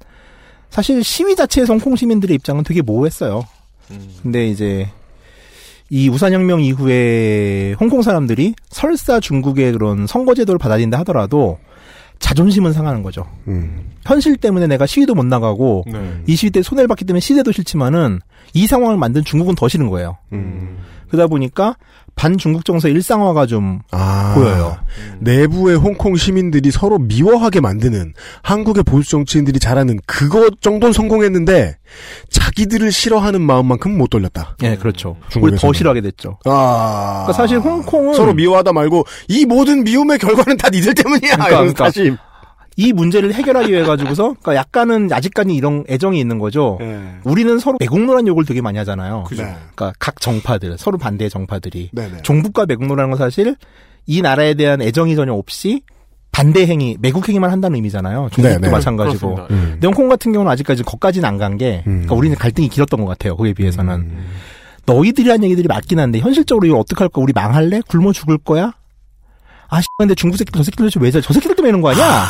사실 0.69 1.03
시위 1.03 1.35
자체에서 1.35 1.73
홍콩 1.73 1.95
시민들의 1.95 2.35
입장은 2.35 2.63
되게 2.63 2.81
모호했어요. 2.81 3.45
음. 3.91 4.09
근데 4.21 4.47
이제 4.47 4.89
이 5.89 6.09
우산혁명 6.09 6.61
이후에 6.61 7.75
홍콩 7.79 8.01
사람들이 8.01 8.55
설사 8.69 9.19
중국의 9.19 9.73
그런 9.73 10.07
선거제도를 10.07 10.57
받아들인다 10.57 10.97
하더라도 10.99 11.59
자존심은 12.19 12.71
상하는 12.73 13.03
거죠. 13.03 13.27
음. 13.47 13.91
현실 14.05 14.37
때문에 14.37 14.65
내가 14.67 14.85
시위도 14.85 15.13
못 15.13 15.25
나가고 15.25 15.83
네. 15.85 16.23
이 16.25 16.35
시위 16.35 16.51
때 16.51 16.61
손해를 16.61 16.87
받기 16.87 17.05
때문에 17.05 17.19
시대도 17.19 17.51
싫지만은 17.51 18.19
이 18.53 18.65
상황을 18.65 18.97
만든 18.97 19.23
중국은 19.23 19.55
더 19.55 19.67
싫은 19.67 19.89
거예요. 19.89 20.17
음. 20.31 20.77
그러다 21.13 21.27
보니까 21.27 21.75
반중국 22.15 22.65
정서의 22.65 22.95
일상화가 22.95 23.45
좀 23.45 23.81
아. 23.91 24.33
보여요. 24.35 24.77
내부의 25.19 25.77
홍콩 25.77 26.15
시민들이 26.15 26.71
서로 26.71 26.97
미워하게 26.97 27.61
만드는 27.61 28.13
한국의 28.41 28.83
보수 28.83 29.11
정치인들이 29.11 29.59
잘하는 29.59 29.99
그것 30.07 30.59
정도는 30.61 30.91
성공했는데 30.91 31.77
자기들을 32.31 32.91
싫어하는 32.91 33.41
마음만큼 33.41 33.95
못 33.95 34.09
돌렸다. 34.09 34.57
예, 34.63 34.75
그렇죠. 34.75 35.15
우리. 35.39 35.55
더 35.55 35.71
싫어하게 35.71 36.01
됐죠. 36.01 36.39
아. 36.45 37.25
그러니까 37.25 37.33
사실 37.33 37.59
홍콩은 37.59 38.15
서로 38.15 38.33
미워하다 38.33 38.73
말고 38.73 39.05
이 39.27 39.45
모든 39.45 39.83
미움의 39.83 40.17
결과는 40.17 40.57
다 40.57 40.69
니들 40.69 40.95
때문이야. 40.95 41.35
그러니까, 41.35 41.91
그러니까. 41.91 42.17
이 42.75 42.91
문제를 42.93 43.33
해결하기 43.33 43.71
위해 43.71 43.83
가지고서 43.83 44.29
그러니까 44.41 44.55
약간은 44.55 45.11
아직까지 45.13 45.53
이런 45.53 45.83
애정이 45.89 46.19
있는 46.19 46.39
거죠. 46.39 46.77
네. 46.79 47.01
우리는 47.23 47.59
서로 47.59 47.77
매국노란 47.79 48.27
욕을 48.27 48.45
되게 48.45 48.61
많이 48.61 48.77
하잖아요. 48.79 49.23
그죠. 49.27 49.43
그러니까 49.43 49.93
각 49.99 50.19
정파들 50.19 50.77
서로 50.79 50.97
반대의 50.97 51.29
정파들이 51.29 51.89
네네. 51.93 52.21
종북과 52.23 52.65
매국노라는 52.65 53.11
건 53.11 53.19
사실 53.19 53.55
이 54.07 54.21
나라에 54.21 54.55
대한 54.55 54.81
애정이 54.81 55.15
전혀 55.15 55.33
없이 55.33 55.81
반대 56.31 56.65
행위, 56.65 56.97
매국 56.99 57.29
행위만 57.29 57.51
한다는 57.51 57.75
의미잖아요. 57.75 58.29
중국도 58.33 58.59
네네. 58.59 58.71
마찬가지고. 58.71 59.35
그렇습니다. 59.35 59.53
음. 59.55 59.69
근데 59.73 59.85
홍콩 59.87 60.09
같은 60.09 60.31
경우는 60.31 60.51
아직까지 60.51 60.81
거기까지는 60.81 61.29
안 61.29 61.37
간 61.37 61.57
게, 61.59 61.83
음. 61.85 61.91
그러니까 62.01 62.15
우리는 62.15 62.35
갈등이 62.35 62.69
길었던 62.69 62.99
것 63.01 63.05
같아요. 63.05 63.35
거기에 63.37 63.53
비해서는. 63.53 64.17
너희들이 64.87 65.29
한 65.29 65.43
얘기들이 65.43 65.67
맞긴 65.67 65.99
한데, 65.99 66.19
현실적으로 66.19 66.65
이거 66.65 66.79
어떡할 66.79 67.09
거야? 67.09 67.21
우리 67.23 67.33
망할래? 67.33 67.81
굶어 67.87 68.11
죽을 68.13 68.39
거야? 68.39 68.73
아, 69.69 69.79
씨, 69.79 69.87
근데 69.99 70.15
중국 70.15 70.37
새끼, 70.37 70.51
저 70.51 70.63
새끼들 70.63 70.85
도대체 70.87 70.99
왜? 70.99 71.11
저 71.11 71.33
새끼들 71.33 71.55
때문에 71.55 71.69
이런 71.69 71.81
거 71.81 71.91
아니야? 71.91 72.25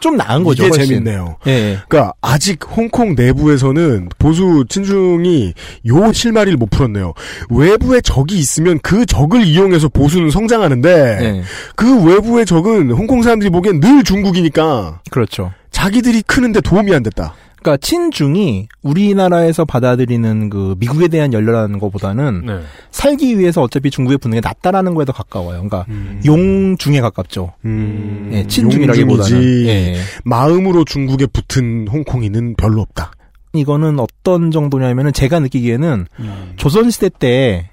좀 0.00 0.16
나은 0.16 0.44
거죠. 0.44 0.64
이게 0.64 0.76
훨씬. 0.76 0.94
재밌네요. 0.94 1.36
예, 1.46 1.50
예. 1.50 1.78
그러니까 1.88 2.12
아직 2.20 2.60
홍콩 2.76 3.14
내부에서는 3.14 4.08
보수 4.18 4.64
친중이 4.68 5.54
요 5.88 6.12
실마리를 6.12 6.56
못 6.56 6.70
풀었네요. 6.70 7.14
외부에 7.50 8.00
적이 8.00 8.38
있으면 8.38 8.78
그 8.82 9.06
적을 9.06 9.44
이용해서 9.44 9.88
보수는 9.88 10.30
성장하는데 10.30 11.18
예. 11.20 11.42
그 11.74 12.02
외부의 12.04 12.46
적은 12.46 12.90
홍콩 12.90 13.22
사람들이 13.22 13.50
보기엔 13.50 13.80
늘 13.80 14.04
중국이니까 14.04 15.00
그렇죠. 15.10 15.52
자기들이 15.70 16.22
크는데 16.22 16.60
도움이 16.60 16.94
안 16.94 17.02
됐다. 17.02 17.34
그러니까 17.66 17.76
친중이 17.78 18.68
우리나라에서 18.82 19.64
받아들이는 19.64 20.50
그 20.50 20.76
미국에 20.78 21.08
대한 21.08 21.32
연려라는 21.32 21.80
것보다는 21.80 22.46
네. 22.46 22.60
살기 22.92 23.40
위해서 23.40 23.60
어차피 23.60 23.90
중국에 23.90 24.16
붙는 24.16 24.36
게 24.36 24.40
낫다라는 24.40 24.94
거에 24.94 25.04
더 25.04 25.12
가까워요. 25.12 25.56
그러니까 25.56 25.84
음. 25.88 26.22
용중에 26.24 27.00
가깝죠. 27.00 27.54
음, 27.64 28.30
예, 28.32 28.46
친중이라기보다는. 28.46 29.66
예. 29.66 29.96
마음으로 30.24 30.84
중국에 30.84 31.26
붙은 31.26 31.88
홍콩인은 31.88 32.54
별로 32.54 32.82
없다. 32.82 33.10
이거는 33.52 33.98
어떤 33.98 34.52
정도냐면은 34.52 35.12
제가 35.12 35.40
느끼기에는 35.40 36.06
음. 36.20 36.52
조선시대 36.56 37.10
때 37.18 37.68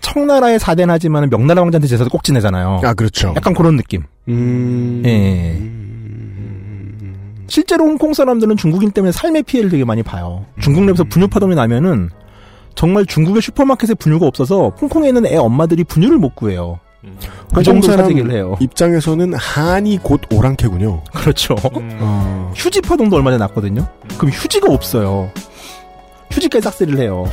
청나라의 0.00 0.60
사대나지만 0.60 1.28
명나라 1.28 1.62
왕자한테 1.62 1.88
제사도 1.88 2.08
꼭 2.10 2.22
지내잖아요. 2.22 2.82
아 2.84 2.94
그렇죠. 2.94 3.32
약간 3.36 3.52
그런 3.54 3.76
느낌. 3.76 4.02
음. 4.28 5.02
예. 5.06 5.58
실제로 7.46 7.84
홍콩 7.84 8.14
사람들은 8.14 8.56
중국인 8.56 8.90
때문에 8.90 9.12
삶의 9.12 9.42
피해를 9.44 9.70
되게 9.70 9.84
많이 9.84 10.02
봐요. 10.02 10.44
중국 10.60 10.84
내에서 10.84 11.04
분유 11.04 11.28
파동이 11.28 11.54
나면은 11.54 12.10
정말 12.74 13.06
중국의 13.06 13.42
슈퍼마켓에 13.42 13.94
분유가 13.94 14.26
없어서 14.26 14.70
홍콩에 14.80 15.08
있는 15.08 15.26
애 15.26 15.36
엄마들이 15.36 15.84
분유를 15.84 16.18
못 16.18 16.34
구해요. 16.34 16.80
그 17.02 17.08
홍콩 17.48 17.62
정도 17.62 17.86
사람 17.86 18.06
사재기를 18.06 18.30
해요. 18.32 18.56
입장에서는 18.60 19.34
한이 19.34 19.98
곧 20.02 20.22
오랑캐군요. 20.32 21.02
그렇죠. 21.12 21.54
음. 21.76 21.98
어. 22.00 22.52
휴지 22.56 22.80
파동도 22.80 23.16
얼마 23.16 23.30
전에 23.30 23.38
났거든요. 23.44 23.86
그럼 24.18 24.32
휴지가 24.32 24.72
없어요. 24.72 25.30
휴지까지 26.30 26.64
싹쓸이를 26.64 26.98
해요. 26.98 27.26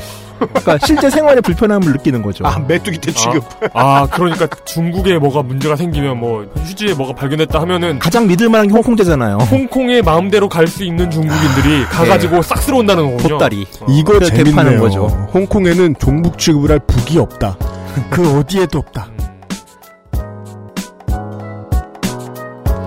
그러니까 0.48 0.78
실제 0.86 1.10
생활에 1.10 1.42
불편함을 1.42 1.92
느끼는 1.94 2.22
거죠. 2.22 2.46
아 2.46 2.60
메뚜기 2.60 2.98
때 3.00 3.12
취급. 3.12 3.44
아, 3.74 4.02
아, 4.02 4.08
그러니까 4.08 4.48
중국에 4.66 5.18
뭐가 5.20 5.42
문제가 5.44 5.76
생기면 5.76 6.20
뭐 6.20 6.46
휴지에 6.58 6.94
뭐가 6.94 7.14
발견했다 7.14 7.60
하면은 7.62 8.00
가장 8.00 8.28
믿을 8.28 8.50
만한 8.50 8.68
게 8.68 8.74
홍콩제잖아요. 8.74 9.38
홍콩에 9.38 10.02
마음대로 10.02 10.50
갈 10.50 10.68
수 10.72 10.86
있는 10.86 11.12
중국인들이 11.12 11.84
가가지고 11.86 12.42
싹 12.44 12.62
쓸어 12.62 12.78
온다는 12.78 13.18
거군요. 13.18 13.34
보따리. 13.38 13.68
이거 13.90 14.14
그래서 14.14 14.28
재밌네요. 14.34 14.56
대파는 14.56 14.80
거죠. 14.80 15.08
홍콩에는 15.34 15.96
종북 16.00 16.38
취급을 16.38 16.72
할 16.72 16.80
북이 16.80 17.18
없다. 17.20 17.58
그 18.10 18.38
어디에도 18.40 18.80
없다. 18.80 19.08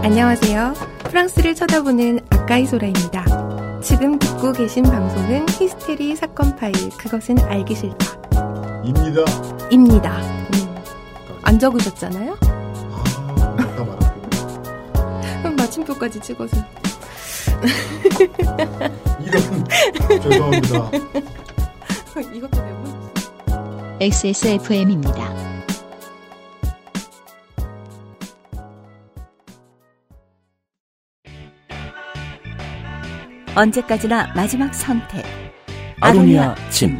안녕하세요. 0.02 0.74
프랑스를 1.04 1.54
쳐다보는 1.54 2.20
아까이 2.30 2.64
소라입니다. 2.66 3.24
지금 3.84 4.18
듣고 4.18 4.50
계신 4.52 4.82
방송은 4.82 5.44
히스테리 5.46 6.16
사건 6.16 6.56
파일, 6.56 6.72
그것은 6.96 7.38
알기 7.40 7.74
싫다. 7.74 8.16
입니다. 8.82 9.22
입니다. 9.70 10.20
음. 10.22 10.74
안 11.42 11.58
적으셨잖아요? 11.58 12.34
그럼 15.42 15.56
마침표까지 15.56 16.18
찍어서. 16.20 16.56
이런 19.20 20.22
죄송합니다. 20.22 20.90
이것도 22.32 22.62
내고. 22.62 23.12
XSFM입니다. 24.00 25.53
언제까지나 33.56 34.32
마지막 34.34 34.74
선택. 34.74 35.24
아로니아 36.00 36.54
침. 36.70 36.98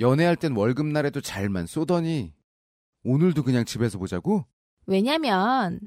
연애할 0.00 0.34
땐 0.36 0.56
월급날에도 0.56 1.20
잘만 1.20 1.66
쏘더니 1.66 2.32
오늘도 3.04 3.44
그냥 3.44 3.64
집에서 3.64 3.98
보자고? 3.98 4.44
왜냐면 4.86 5.78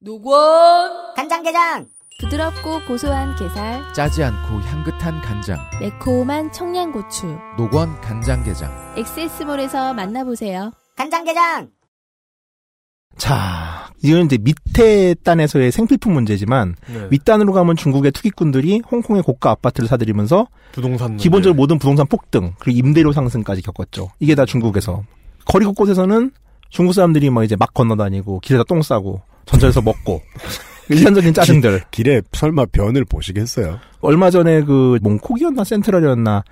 노건 0.00 1.14
간장게장 1.14 1.86
부드럽고 2.20 2.84
고소한 2.88 3.36
게살, 3.36 3.92
짜지 3.92 4.24
않고 4.24 4.60
향긋한 4.60 5.20
간장. 5.20 5.58
매콤한 5.80 6.50
청양고추. 6.50 7.38
노건 7.56 8.00
간장게장. 8.00 8.94
엑세스몰에서 8.96 9.94
만나보세요. 9.94 10.72
간장게장 10.96 11.70
자, 13.16 13.90
이건 14.02 14.26
이제 14.26 14.38
밑에 14.40 15.14
단에서의 15.14 15.72
생필품 15.72 16.12
문제지만 16.12 16.76
네. 16.92 17.06
윗단으로 17.10 17.52
가면 17.52 17.76
중국의 17.76 18.12
투기꾼들이 18.12 18.82
홍콩의 18.90 19.22
고가 19.22 19.50
아파트를 19.50 19.88
사들이면서 19.88 20.46
부동산. 20.72 21.16
기본적으로 21.16 21.54
모든 21.54 21.78
부동산 21.78 22.06
폭등 22.06 22.52
그리고 22.58 22.78
임대료 22.78 23.12
상승까지 23.12 23.62
겪었죠. 23.62 24.10
이게 24.20 24.34
다 24.34 24.44
중국에서 24.44 25.02
거리 25.46 25.64
곳곳에서는 25.64 26.30
중국 26.68 26.92
사람들이 26.92 27.30
막 27.30 27.44
이제 27.44 27.56
막 27.56 27.72
건너다니고 27.72 28.40
길에다 28.40 28.64
똥 28.68 28.82
싸고 28.82 29.22
전철에서 29.46 29.80
먹고 29.80 30.20
일반적인 30.90 31.34
짜증들. 31.34 31.82
길에 31.90 32.20
설마 32.32 32.66
변을 32.66 33.04
보시겠어요? 33.06 33.78
얼마 34.02 34.30
전에 34.30 34.62
그 34.62 34.98
몽콕이었나 35.02 35.64
센트럴이었나 35.64 36.44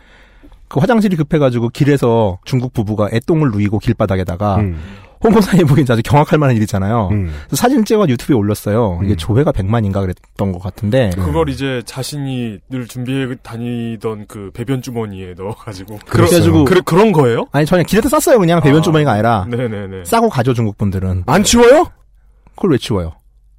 그 0.69 0.81
화장실이 0.81 1.15
급해가지고 1.17 1.69
길에서 1.69 2.39
중국 2.45 2.73
부부가 2.73 3.09
애똥을 3.13 3.51
누이고 3.53 3.79
길바닥에다가 3.79 4.57
음. 4.57 4.81
보기엔 5.31 5.87
아주 5.91 6.03
경악할 6.03 6.39
만한 6.39 6.57
일이잖아요. 6.57 7.09
그래서 7.09 7.57
사진 7.57 7.85
찍어 7.85 8.07
유튜브에 8.09 8.37
올렸어요. 8.37 9.01
이게 9.05 9.17
조회가 9.17 9.53
100만인가 9.53 10.01
그랬던 10.03 10.53
것 10.53 10.63
같은데. 10.63 11.11
그걸 11.15 11.49
이제 11.49 11.83
자신이 11.87 12.59
늘 12.71 12.87
준비해 12.87 13.27
다니던 13.43 14.27
그 14.29 14.51
배변 14.53 14.83
주머니에 14.83 15.35
넣어가지고 15.37 15.99
그래가지고 16.07 16.65
그래, 16.65 16.81
그런 16.85 17.13
거예요? 17.13 17.47
아니 17.53 17.67
전혀 17.67 17.83
길에다 17.83 18.09
쌌어요 18.09 18.39
그냥 18.39 18.61
배변 18.61 18.83
주머니가 18.83 19.13
아 19.13 19.17
니라 19.17 19.47
네네네. 19.49 20.05
싸고 20.05 20.29
가죠 20.29 20.55
중국 20.55 20.77
분들은. 20.79 21.25
안 21.27 21.43
치워요? 21.45 21.87
그걸 22.55 22.73
왜 22.73 22.79
치워요? 22.79 23.13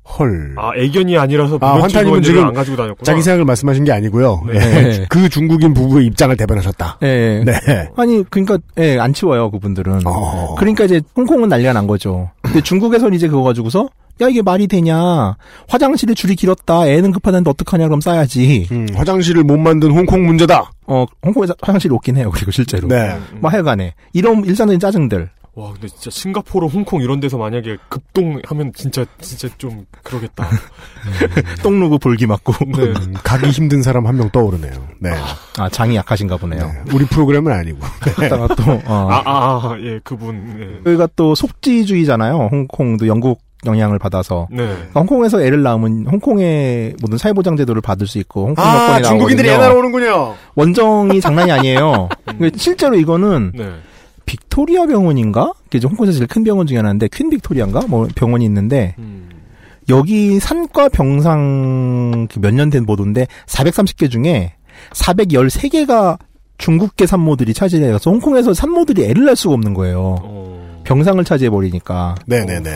헐. 0.08 0.54
아 0.58 0.72
애견이 0.76 1.18
아니라서 1.18 1.58
아, 1.62 1.82
환타님은 1.82 2.22
지금 2.22 2.46
안 2.46 2.54
가지고 2.54 2.78
다녔구나. 2.78 3.04
자기 3.04 3.22
생각을 3.22 3.46
말씀하신 3.46 3.84
게 3.86 3.92
아니고요. 3.92 4.44
네. 4.48 4.54
예. 4.56 4.60
네. 4.60 5.06
그 5.10 5.28
중국인 5.30 5.74
부부의 5.74 6.06
입장을 6.08 6.36
대변하셨다. 6.38 7.00
예. 7.02 7.44
네. 7.44 7.54
아니 7.98 8.24
그러니까 8.30 8.58
예, 8.78 9.00
안 9.00 9.14
치워요 9.14 9.50
그분들은. 9.52 10.02
어. 10.06 10.56
그러니까 10.58 10.86
이제 10.86 11.02
홍콩은 11.18 11.50
난리가 11.50 11.74
난 11.74 11.88
거죠. 11.88 12.30
근데 12.42 12.62
중국에서는 12.62 13.14
이제 13.14 13.28
그거 13.28 13.44
가지고서 13.44 13.90
야 14.22 14.30
이게 14.30 14.42
말이 14.42 14.68
되냐? 14.68 15.36
화장실에 15.68 16.14
줄이 16.14 16.36
길었다. 16.36 16.88
애는 16.88 17.12
급하다는데 17.12 17.50
어떡하냐? 17.50 17.88
그럼 17.88 18.00
싸야지. 18.00 18.68
음, 18.72 18.88
화장실을 18.96 19.44
못 19.44 19.58
만든 19.58 19.92
홍콩 19.92 20.26
문제다. 20.26 20.72
어 20.88 21.06
홍콩에서 21.26 21.54
화장실이 21.62 21.94
없긴 21.94 22.16
해요. 22.16 22.32
그리고 22.34 22.52
실제로. 22.52 22.88
네. 22.88 23.18
뭐 23.42 23.50
하여간에 23.52 23.94
이런 24.14 24.46
일상적인 24.46 24.80
짜증들. 24.80 25.30
와 25.58 25.72
근데 25.72 25.88
진짜 25.88 26.10
싱가포르, 26.10 26.68
홍콩 26.68 27.02
이런 27.02 27.22
데서 27.22 27.38
만약에 27.38 27.78
급동하면 27.88 28.74
진짜 28.76 29.06
진짜 29.22 29.48
좀 29.58 29.86
그러겠다. 30.04 30.48
똥 31.64 31.80
누고 31.80 31.98
볼기 31.98 32.28
맞고. 32.28 32.54
네. 32.76 32.84
음, 32.84 33.14
가기 33.24 33.50
힘든 33.52 33.82
사람 33.82 34.06
한 34.06 34.16
명 34.18 34.30
떠오르네요. 34.32 34.72
네. 35.00 35.12
아 35.58 35.70
장이 35.70 35.96
약하신가 35.96 36.38
보네요. 36.38 36.72
우리 36.94 37.06
프로그램은 37.06 37.52
아니고. 37.54 37.80
그다가 38.16 38.54
또 38.56 38.64
어. 38.86 39.08
아, 39.10 39.22
아, 39.26 39.72
아, 39.74 39.78
예, 39.80 40.00
그분. 40.04 40.58
예. 40.86 40.90
여기가 40.92 41.08
또 41.16 41.36
속지주의잖아요. 41.36 42.50
홍콩도 42.52 43.08
영국 43.08 43.40
영향을 43.66 43.98
받아서. 43.98 44.48
네. 44.52 44.58
그러니까 44.68 45.00
홍콩에서 45.00 45.42
애를 45.42 45.64
낳으면 45.64 46.06
홍콩의 46.12 46.96
모든 47.02 47.18
사회보장 47.18 47.56
제도를 47.56 47.82
받을 47.82 48.08
수 48.08 48.20
있고 48.20 48.48
홍콩 48.48 48.64
아, 48.64 48.88
여권이 48.98 49.04
중국인들이 49.04 49.48
애 49.50 49.58
나오거든요. 49.58 50.00
날아오는군요. 50.02 50.36
원정이 50.56 51.22
장난이 51.22 51.52
아니에요. 51.52 52.10
그러니까 52.26 52.58
실제로 52.58 52.96
이거는 52.98 53.54
네. 53.56 53.72
빅토리아 54.36 54.86
병원인가? 54.86 55.54
그게 55.66 55.78
이제 55.78 55.88
홍콩에서 55.88 56.14
제일 56.14 56.28
큰 56.28 56.44
병원 56.44 56.68
중에 56.68 56.78
하나인데 56.78 57.08
퀸 57.12 57.30
빅토리아인가? 57.30 57.82
뭐 57.88 58.08
병원이 58.16 58.44
있는데 58.46 58.96
음. 58.98 59.30
여기 59.90 60.40
산과 60.40 60.90
병상 60.90 62.28
그 62.32 62.41
몇 62.41 62.55
년 62.55 62.70
된 62.70 62.86
보도인데 62.86 63.28
430개 63.48 64.10
중에 64.10 64.54
413개가 64.92 66.18
중국계 66.58 67.06
산모들이 67.06 67.54
차지해서 67.54 68.10
홍콩에서 68.10 68.54
산모들이 68.54 69.06
애를 69.06 69.26
낳을 69.26 69.36
수가 69.36 69.54
없는 69.54 69.74
거예요. 69.74 70.16
어. 70.22 70.82
병상을 70.86 71.24
차지해 71.24 71.50
버리니까. 71.50 72.16
네네네. 72.26 72.70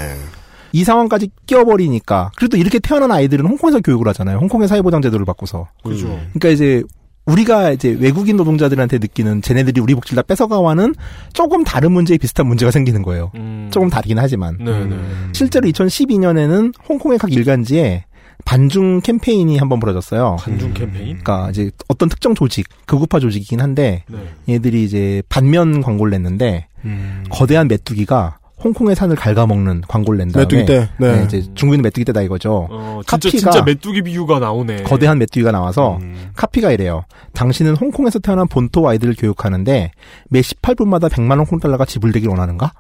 이 0.72 0.84
상황까지 0.84 1.30
끼워버리니까 1.48 2.32
그래도 2.36 2.58
이렇게 2.58 2.80
태어난 2.80 3.12
아이들은 3.12 3.46
홍콩에서 3.46 3.80
교육을 3.80 4.08
하잖아요. 4.10 4.38
홍콩의 4.38 4.68
사회보장 4.68 5.02
제도를 5.02 5.26
바꿔서. 5.26 5.68
그죠. 5.84 6.08
그러니까 6.34 6.50
이제 6.50 6.84
우리가 7.30 7.72
이제 7.72 7.96
외국인 8.00 8.38
노동자들한테 8.38 8.98
느끼는 8.98 9.42
쟤네들이 9.42 9.80
우리 9.82 9.94
복지를 9.96 10.18
다 10.18 10.22
뺏어가와는 10.28 10.96
조금 11.34 11.64
다른 11.64 11.92
문제에 11.92 12.18
비슷한 12.18 12.48
문제가 12.48 12.72
생기는 12.72 13.02
거예요. 13.02 13.32
음. 13.36 13.70
조금 13.72 13.90
다르긴 13.90 14.18
하지만. 14.18 14.58
네네. 14.58 14.96
실제로 15.34 15.68
2012년에는 15.70 16.74
홍콩의 16.88 17.20
각 17.20 17.32
일간지에 17.32 18.06
반중 18.46 19.02
캠페인이 19.02 19.58
한번 19.58 19.80
벌어졌어요. 19.80 20.38
반중 20.40 20.74
캠페인? 20.74 21.20
그러니까 21.20 21.50
이제 21.52 21.72
어떤 21.88 22.10
특정 22.10 22.34
조직, 22.34 22.68
극우파 22.86 23.20
조직이긴 23.20 23.62
한데 23.62 24.04
네. 24.08 24.56
얘들이 24.56 24.84
이제 24.84 25.22
반면 25.30 25.82
광고를 25.82 26.12
냈는데 26.12 26.68
음. 26.86 27.26
거대한 27.30 27.68
메뚜기가 27.68 28.40
홍콩의 28.64 28.96
산을 28.96 29.16
갉아먹는 29.16 29.84
광고를 29.88 30.18
낸 30.18 30.28
다음에 30.30 30.44
메뚜기 30.46 30.66
떼, 30.66 30.90
네. 31.00 31.24
이제 31.26 31.44
중국인 31.56 31.82
메뚜기 31.82 32.04
떼다 32.06 32.22
이거죠. 32.24 32.68
어, 32.70 33.00
진짜, 33.08 33.16
카피가 33.30 33.52
진짜 33.52 33.62
메뚜기 33.64 34.02
비유가 34.02 34.40
나오네. 34.40 34.84
거대한 34.84 35.18
메뚜기가 35.20 35.52
나와서 35.52 35.98
음. 36.02 36.30
카피가 36.36 36.72
이래요. 36.72 37.04
당신은 37.34 37.78
홍콩에서 37.78 38.20
태어난 38.20 38.48
본토 38.48 38.88
아이들을 38.90 39.16
교육하는데 39.18 39.92
매 40.30 40.42
18분마다 40.42 41.10
100만 41.10 41.38
홍콩 41.38 41.60
달러가 41.60 41.86
지불되길 41.86 42.30
원하는가? 42.30 42.72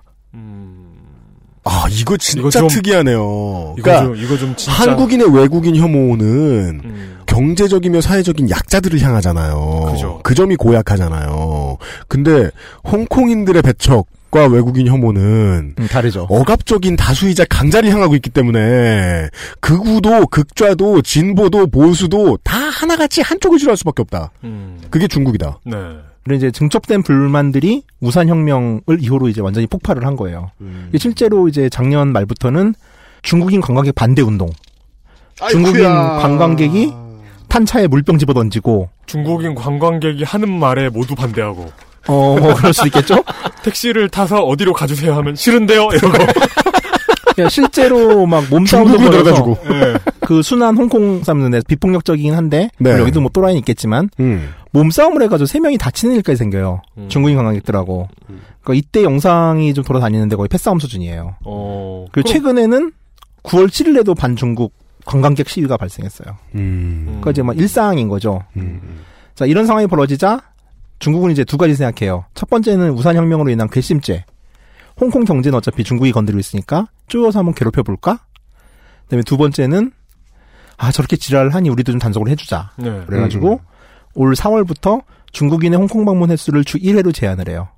아, 1.65 1.85
이거 1.91 2.17
진짜 2.17 2.39
이거 2.39 2.49
좀- 2.49 2.67
특이하네요. 2.67 3.75
이거 3.77 3.83
그러니까 3.83 4.03
좀- 4.05 4.15
이거 4.15 4.37
좀 4.37 4.55
진짜- 4.55 4.71
한국인의 4.81 5.33
외국인 5.35 5.75
혐오는 5.75 6.81
음. 6.83 7.17
경제적이며 7.25 8.01
사회적인 8.01 8.49
약자들을 8.49 8.99
향하잖아요. 9.01 9.89
그죠. 9.91 10.19
그 10.23 10.33
점이 10.33 10.55
고약하잖아요. 10.55 11.77
근데 12.07 12.49
홍콩인들의 12.91 13.61
배척 13.61 14.07
과 14.31 14.45
외국인 14.45 14.85
혐오는 14.87 15.73
음, 15.77 15.87
다르죠. 15.87 16.27
억압적인 16.29 16.95
다수이자 16.95 17.45
강자를 17.45 17.89
향하고 17.89 18.13
있기 18.15 18.29
때문에 18.29 19.27
극우도 19.59 20.27
극좌도 20.27 21.01
진보도 21.01 21.65
보수도 21.65 22.37
다 22.43 22.55
하나같이 22.57 23.21
한쪽을 23.21 23.57
싫어할 23.57 23.75
수밖에 23.77 24.03
없다. 24.03 24.31
음. 24.43 24.79
그게 24.91 25.07
중국이다. 25.07 25.59
네. 25.65 25.75
그리고 26.23 26.37
이제 26.37 26.51
증첩된 26.51 27.01
불만들이 27.01 27.81
우산혁명을 28.01 28.81
이후로 28.99 29.29
이제 29.29 29.41
완전히 29.41 29.65
폭발을 29.65 30.05
한 30.05 30.15
거예요. 30.15 30.51
음. 30.61 30.91
실제로 30.95 31.47
이제 31.47 31.67
작년 31.69 32.11
말부터는 32.13 32.75
중국인 33.23 33.61
관광객 33.61 33.95
반대 33.95 34.21
운동. 34.21 34.51
중국인 35.49 35.87
아이쿠야. 35.87 36.19
관광객이 36.19 36.93
탄차에 37.47 37.87
물병 37.87 38.19
집어 38.19 38.33
던지고 38.33 38.89
중국인 39.07 39.55
관광객이 39.55 40.23
하는 40.23 40.49
말에 40.59 40.89
모두 40.89 41.15
반대하고. 41.15 41.71
어, 42.07 42.37
뭐 42.39 42.53
그럴 42.53 42.73
수도 42.73 42.87
있겠죠? 42.87 43.23
택시를 43.63 44.09
타서 44.09 44.43
어디로 44.43 44.73
가주세요 44.73 45.13
하면 45.15 45.35
싫은데요? 45.35 45.89
이러고. 45.93 46.17
실제로 47.49 48.25
막 48.25 48.43
몸싸움도 48.49 48.97
벌여서 48.97 49.11
데려다주고. 49.11 49.57
예. 49.71 49.97
그 50.19 50.41
순한 50.41 50.75
홍콩 50.75 51.23
사람들은 51.23 51.63
비폭력적이긴 51.67 52.33
한데 52.33 52.69
네. 52.79 52.91
여기도 52.91 53.21
뭐 53.21 53.29
또라이는 53.31 53.59
있겠지만 53.59 54.09
음. 54.19 54.53
몸싸움을 54.71 55.21
해가지고 55.23 55.45
세 55.45 55.59
명이 55.59 55.77
다치는 55.77 56.15
일까지 56.15 56.37
생겨요. 56.37 56.81
중국인 57.07 57.37
관광객들하고. 57.37 58.09
그러니까 58.61 58.73
이때 58.73 59.03
영상이 59.03 59.73
좀 59.73 59.83
돌아다니는데 59.83 60.35
거의 60.35 60.49
패싸움 60.49 60.79
수준이에요. 60.79 61.35
어. 61.45 62.05
그리고 62.11 62.29
최근에는 62.29 62.91
9월 63.43 63.67
7일에도 63.67 64.17
반중국 64.17 64.73
관광객 65.05 65.49
시위가 65.49 65.77
발생했어요. 65.77 66.35
음. 66.55 67.05
그러니까 67.05 67.31
이제 67.31 67.41
막 67.41 67.57
일상인 67.57 68.09
거죠. 68.09 68.43
자 69.33 69.45
이런 69.45 69.65
상황이 69.65 69.87
벌어지자 69.87 70.41
중국은 70.99 71.31
이제 71.31 71.43
두 71.43 71.57
가지 71.57 71.75
생각해요. 71.75 72.25
첫 72.35 72.49
번째는 72.49 72.91
우산혁명으로 72.91 73.49
인한 73.49 73.69
괘씸죄. 73.69 74.25
홍콩 74.99 75.23
경제는 75.23 75.57
어차피 75.57 75.83
중국이 75.83 76.11
건드리고 76.11 76.39
있으니까 76.39 76.87
쪼여서 77.07 77.39
한번 77.39 77.55
괴롭혀 77.55 77.83
볼까? 77.83 78.19
그 79.05 79.11
다음에 79.11 79.23
두 79.23 79.37
번째는 79.37 79.91
아 80.77 80.91
저렇게 80.91 81.15
지랄을 81.15 81.55
하니 81.55 81.69
우리도 81.69 81.93
좀 81.93 81.99
단속을 81.99 82.29
해주자. 82.29 82.71
네. 82.77 83.03
그래가지고 83.05 83.61
올 84.15 84.33
4월부터 84.33 85.03
중국인의 85.31 85.77
홍콩 85.77 86.05
방문 86.05 86.31
횟수를 86.31 86.63
주 86.63 86.77
1회로 86.77 87.13
제한을 87.13 87.49
해요. 87.49 87.69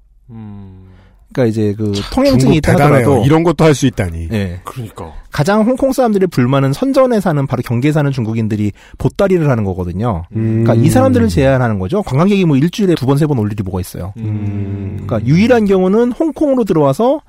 그러니까 1.33 1.45
이제 1.49 1.73
그 1.77 1.93
통행증이 2.13 2.57
있다. 2.57 2.73
하더라도 2.73 3.23
이런 3.25 3.43
것도 3.43 3.63
할 3.63 3.73
수 3.73 3.85
있다니. 3.87 4.27
예. 4.31 4.59
그러니까. 4.63 5.13
가장 5.31 5.61
홍콩 5.61 5.91
사람들의 5.93 6.27
불만은 6.27 6.73
선전에 6.73 7.19
사는 7.21 7.47
바로 7.47 7.61
경계에 7.63 7.91
사는 7.93 8.11
중국인들이 8.11 8.71
보따리를 8.97 9.49
하는 9.49 9.63
거거든요. 9.63 10.23
음. 10.35 10.63
그러니까 10.63 10.73
이 10.85 10.89
사람들을 10.89 11.29
제한하는 11.29 11.79
거죠. 11.79 12.03
관광객이 12.03 12.43
뭐 12.45 12.57
일주일에 12.57 12.95
두 12.95 13.05
번 13.05 13.17
세 13.17 13.25
번 13.27 13.37
올 13.39 13.51
일이 13.51 13.63
뭐가 13.63 13.79
있어요. 13.79 14.13
음. 14.17 14.99
그러니까 15.05 15.25
유일한 15.27 15.65
경우는 15.65 16.11
홍콩으로 16.11 16.63
들어와서 16.65 17.21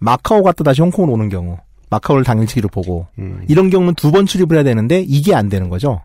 마카오 0.00 0.42
갔다 0.42 0.62
다시 0.64 0.80
홍콩으로 0.80 1.12
오는 1.14 1.28
경우. 1.28 1.56
마카오를 1.90 2.22
당일치기로 2.22 2.68
보고 2.68 3.08
음. 3.18 3.42
이런 3.48 3.68
경우는 3.68 3.94
두 3.94 4.12
번 4.12 4.24
출입을 4.26 4.54
해야 4.56 4.62
되는데 4.62 5.00
이게 5.00 5.34
안 5.34 5.48
되는 5.48 5.68
거죠. 5.68 6.00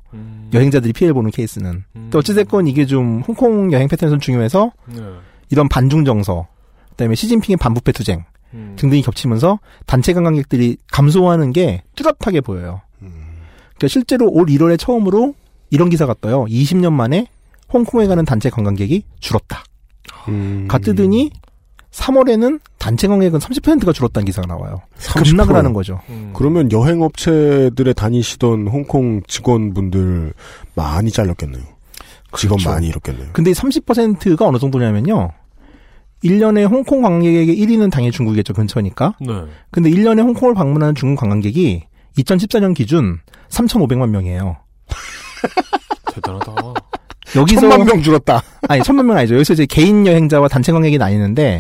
여행자들이 0.52 0.94
피해를 0.94 1.14
보는 1.14 1.30
케이스는. 1.30 1.84
또 2.10 2.18
어찌됐건 2.20 2.66
이게 2.66 2.88
좀 2.88 3.22
홍콩 3.28 3.72
여행 3.72 3.88
패턴에서 3.88 4.18
중요해서 4.18 4.72
네. 4.88 5.02
이런 5.52 5.70
반중 5.70 6.04
정서, 6.06 6.48
그다음에 6.96 7.16
시진핑의 7.16 7.58
반부패 7.58 7.92
투쟁 7.92 8.26
음. 8.54 8.76
등등이 8.78 9.02
겹치면서 9.02 9.60
단체 9.86 10.14
관광객들이 10.14 10.78
감소하는 10.92 11.52
게 11.52 11.84
뚜렷하게 11.96 12.42
보여요. 12.42 12.82
그러니까 13.00 13.88
실제로 13.90 14.30
올 14.30 14.46
1월에 14.46 14.80
처음으로 14.80 15.36
이런 15.70 15.90
기사가 15.90 16.16
떠요. 16.22 16.46
20년 16.46 16.94
만에 16.94 17.28
홍콩에 17.72 18.08
가는 18.08 18.24
단체 18.24 18.50
관광객이 18.50 19.04
줄었다. 19.20 19.64
음. 20.30 20.68
가뜨더니 20.70 21.32
3월에는 21.92 22.60
단체 22.78 23.08
관광객은 23.08 23.40
30%가 23.40 23.92
줄었다는 23.92 24.26
기사가 24.26 24.48
나와요. 24.48 24.82
30%. 24.98 25.30
급락을 25.32 25.56
하는 25.56 25.74
거죠. 25.74 26.00
그러면 26.34 26.72
여행 26.72 27.02
업체들에 27.02 27.94
다니시던 27.94 28.68
홍콩 28.68 29.22
직원분들 29.28 30.34
많이 30.76 31.12
잘렸겠네요. 31.12 31.64
직원 32.38 32.58
그렇죠. 32.58 32.70
많이 32.70 32.88
잃었겠네요. 32.88 33.30
근데 33.34 33.52
30%가 33.52 34.46
어느 34.48 34.58
정도냐면요. 34.58 35.32
1년에 36.26 36.70
홍콩 36.70 37.02
관광객의 37.02 37.48
1위는 37.58 37.92
당연히 37.92 38.12
중국이겠죠. 38.12 38.54
근처니까. 38.54 39.14
네. 39.22 39.34
근데 39.72 39.90
1년에 39.90 40.20
홍콩을 40.24 40.54
방문하는 40.54 40.96
중국 40.96 41.22
관광객이 41.22 41.84
2014년 42.18 42.74
기준 42.76 43.20
3,500만 43.50 44.10
명이에요. 44.10 44.58
대단하다. 46.14 46.54
여기서 47.36 47.62
천만 47.62 47.86
명 47.86 48.02
줄었다. 48.02 48.42
아니 48.70 48.82
천만 48.84 49.08
명 49.08 49.18
아니죠. 49.18 49.36
여기서 49.36 49.54
이제 49.54 49.66
개인 49.66 50.06
여행자와 50.08 50.48
단체 50.48 50.72
관광객이 50.72 50.98
나뉘는데 50.98 51.60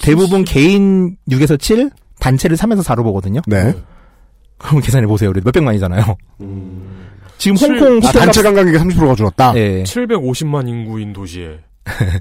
대부분 0.00 0.44
개인 0.44 1.16
6에서 1.30 1.58
7, 1.60 1.90
단체를 2.20 2.56
3에서 2.56 2.82
4로 2.84 3.02
보거든요. 3.02 3.40
네. 3.46 3.74
그럼 4.58 4.80
계산해 4.80 5.06
보세요. 5.06 5.30
우리 5.30 5.40
몇 5.40 5.52
백만이잖아요. 5.52 6.16
지금 7.36 7.56
칠- 7.56 7.70
홍콩 7.72 7.86
아, 8.04 8.06
호텔 8.08 8.20
단체 8.22 8.42
값- 8.42 8.54
관광객이 8.54 8.78
30%가 8.78 9.14
줄었다. 9.16 9.52
예. 9.56 9.82
750만 9.82 10.68
인구인 10.68 11.12
도시에. 11.12 11.58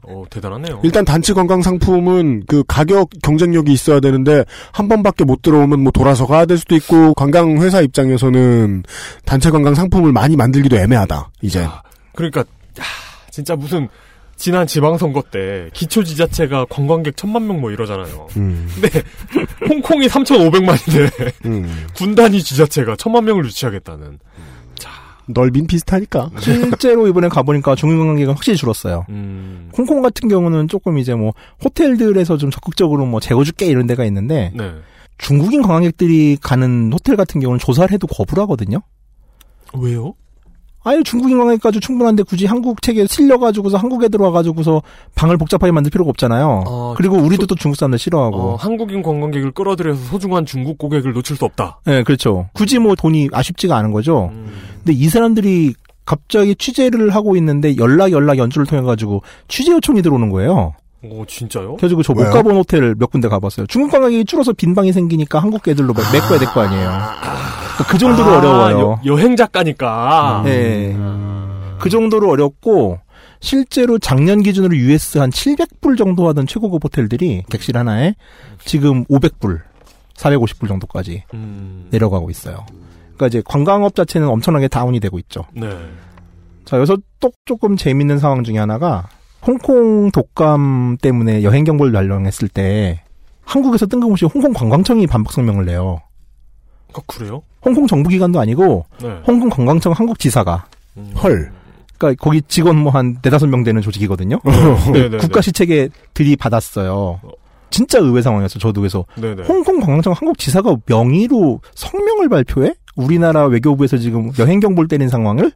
어, 0.04 0.24
대단하네요. 0.30 0.80
일단 0.84 1.06
단체 1.06 1.34
관광 1.34 1.62
상품은 1.62 2.44
그 2.48 2.64
가격 2.68 3.10
경쟁력이 3.22 3.72
있어야 3.72 4.00
되는데 4.00 4.44
한 4.72 4.88
번밖에 4.88 5.24
못 5.24 5.42
들어오면 5.42 5.82
뭐 5.82 5.92
돌아서 5.92 6.26
가야 6.26 6.46
될 6.46 6.58
수도 6.58 6.76
있고 6.76 7.14
관광 7.14 7.62
회사 7.62 7.82
입장에서는 7.82 8.84
단체 9.26 9.52
관광 9.52 9.76
상품을 9.76 10.12
많이 10.12 10.36
만들기도 10.36 10.78
애매하다. 10.78 11.30
이제 11.42 11.66
그러니까, 12.14 12.42
야, 12.42 12.84
진짜 13.30 13.56
무슨, 13.56 13.88
지난 14.36 14.66
지방선거 14.66 15.22
때 15.30 15.70
기초 15.72 16.04
지자체가 16.04 16.66
관광객 16.68 17.16
천만 17.16 17.46
명 17.46 17.62
뭐 17.62 17.70
이러잖아요. 17.70 18.28
음. 18.38 18.68
근데 18.74 19.04
홍콩이 19.70 20.08
3,500만인데 20.08 21.34
음. 21.46 21.86
군단위 21.96 22.42
지자체가 22.42 22.96
천만 22.96 23.26
명을 23.26 23.46
유치하겠다는. 23.46 24.18
넓인 25.28 25.68
비슷하니까. 25.68 26.30
실제로 26.40 27.08
이번에 27.08 27.28
가보니까 27.30 27.76
중국 27.76 27.98
관광객은 28.00 28.34
확실히 28.34 28.58
줄었어요. 28.58 29.06
음. 29.10 29.70
홍콩 29.78 30.02
같은 30.02 30.30
경우는 30.30 30.68
조금 30.68 30.98
이제 30.98 31.14
뭐 31.14 31.34
호텔들에서 31.64 32.38
좀 32.38 32.52
적극적으로 32.52 33.06
뭐 33.06 33.20
재워줄게 33.20 33.66
이런 33.68 33.88
데가 33.88 34.06
있는데 34.06 34.52
네. 34.56 34.72
중국인 35.18 35.62
관광객들이 35.62 36.38
가는 36.42 36.92
호텔 36.92 37.16
같은 37.16 37.40
경우는 37.40 37.60
조사를 37.60 37.92
해도 37.92 38.08
거부를 38.08 38.42
하거든요. 38.44 38.82
왜요? 39.78 40.16
아유 40.84 41.04
중국인 41.04 41.38
관광객 41.38 41.62
가지고 41.62 41.80
충분한데 41.82 42.24
굳이 42.24 42.46
한국 42.48 42.82
책에 42.82 43.06
실려가지고서 43.06 43.78
한국에 43.78 44.08
들어와가지고서 44.10 44.82
방을 45.16 45.38
복잡하게 45.38 45.72
만들 45.72 45.92
필요가 45.92 46.10
없잖아요. 46.10 46.64
아, 46.68 46.94
그리고 46.98 47.18
우리도 47.18 47.46
또 47.46 47.56
중국 47.56 47.76
사람들 47.78 48.00
싫어하고. 48.00 48.38
어, 48.38 48.56
한국인 48.56 49.04
관광객을 49.04 49.52
끌어들여서 49.52 50.02
소중한 50.06 50.46
중국 50.46 50.78
고객을 50.80 51.14
놓칠 51.14 51.38
수 51.38 51.46
없다. 51.46 51.80
네, 51.86 52.02
그렇죠. 52.04 52.50
굳이 52.54 52.80
뭐 52.80 52.96
돈이 52.96 53.30
아쉽지가 53.32 53.76
않은 53.78 53.92
거죠. 53.92 54.32
근데 54.84 54.94
이 54.94 55.08
사람들이 55.08 55.76
갑자기 56.04 56.56
취재를 56.56 57.12
하고 57.12 57.36
있는데 57.36 57.78
연락 57.78 58.12
연락 58.12 58.38
연주를 58.40 58.66
통해 58.66 58.82
가지고 58.82 59.22
취재 59.48 59.72
요청이 59.74 60.02
들어오는 60.02 60.30
거예요. 60.32 60.74
오, 61.04 61.26
진짜요? 61.26 61.76
그래가지고 61.78 62.04
저 62.04 62.14
못? 62.14 62.24
가본 62.30 62.56
호텔 62.56 62.96
몇 62.98 63.10
군데 63.12 63.28
가봤어요. 63.28 63.68
중국 63.68 63.92
관광객이 63.92 64.26
줄어서 64.26 64.54
빈 64.54 64.74
방이 64.76 64.92
생기니까 64.94 65.40
한국 65.40 65.68
애들로 65.68 65.94
막 65.94 66.04
메꿔야 66.12 66.40
될 66.40 66.48
거 66.50 66.62
아니에요. 66.62 66.82
그러니까 66.90 67.61
그 67.88 67.98
정도로 67.98 68.30
아, 68.32 68.38
어려워요. 68.38 69.00
여, 69.06 69.18
행 69.18 69.36
작가니까. 69.36 70.42
네. 70.46 70.96
그 71.80 71.90
정도로 71.90 72.30
어렵고 72.30 73.00
실제로 73.40 73.98
작년 73.98 74.42
기준으로 74.42 74.76
US 74.78 75.18
한 75.18 75.30
700불 75.32 75.98
정도 75.98 76.28
하던 76.30 76.48
최고급 76.48 76.84
호텔들이 76.84 77.44
객실 77.50 77.78
하나에 77.78 78.16
지금 78.66 79.04
500불, 79.06 79.62
450불 80.16 80.68
정도까지 80.68 81.24
음. 81.34 81.88
내려가고 81.90 82.30
있어요. 82.30 82.66
그러니까 83.16 83.28
이제 83.28 83.42
관광업 83.46 83.96
자체는 83.96 84.28
엄청나게 84.28 84.68
다운이 84.68 85.00
되고 85.00 85.18
있죠. 85.20 85.46
네. 85.54 85.70
자, 86.66 86.78
여기서 86.78 86.98
또 87.20 87.32
조금 87.46 87.76
재밌는 87.76 88.20
상황 88.20 88.44
중에 88.44 88.58
하나가 88.58 89.10
홍콩 89.46 90.12
독감 90.12 90.98
때문에 91.02 91.44
여행 91.44 91.64
경보를 91.64 91.92
발령했을 91.92 92.48
때 92.48 93.04
한국에서 93.44 93.88
뜬금없이 93.88 94.26
홍콩 94.26 94.54
관광청이 94.54 95.08
반박 95.08 95.34
성명을 95.34 95.66
내요. 95.66 96.00
아, 96.94 97.00
그래요? 97.08 97.42
홍콩 97.64 97.88
정부 97.88 98.10
기관도 98.10 98.40
아니고 98.40 98.86
네. 99.02 99.10
홍콩 99.28 99.50
관광청 99.50 99.94
한국 99.94 100.20
지사가 100.20 100.66
헐. 101.24 101.52
그러니까 101.98 102.24
거기 102.24 102.42
직원 102.48 102.78
뭐 102.78 102.92
한 102.92 103.18
네다섯 103.22 103.48
명 103.50 103.64
되는 103.64 103.82
조직이거든요. 103.82 104.40
네네네. 104.94 105.18
국가 105.18 105.42
시책에 105.42 105.90
들이받았어요. 106.14 107.20
진짜 107.70 108.00
의외 108.00 108.22
상황이었어. 108.22 108.60
저도 108.60 108.82
그래서 108.82 109.06
네네. 109.16 109.44
홍콩 109.44 109.80
관광청 109.80 110.14
한국 110.14 110.38
지사가 110.38 110.76
명의로 110.88 111.62
성명을 111.76 112.28
발표해 112.30 112.74
우리나라 112.96 113.46
외교부에서 113.46 113.98
지금 113.98 114.32
여행 114.40 114.60
경보를 114.60 114.88
때린 114.88 115.08
상황을 115.08 115.52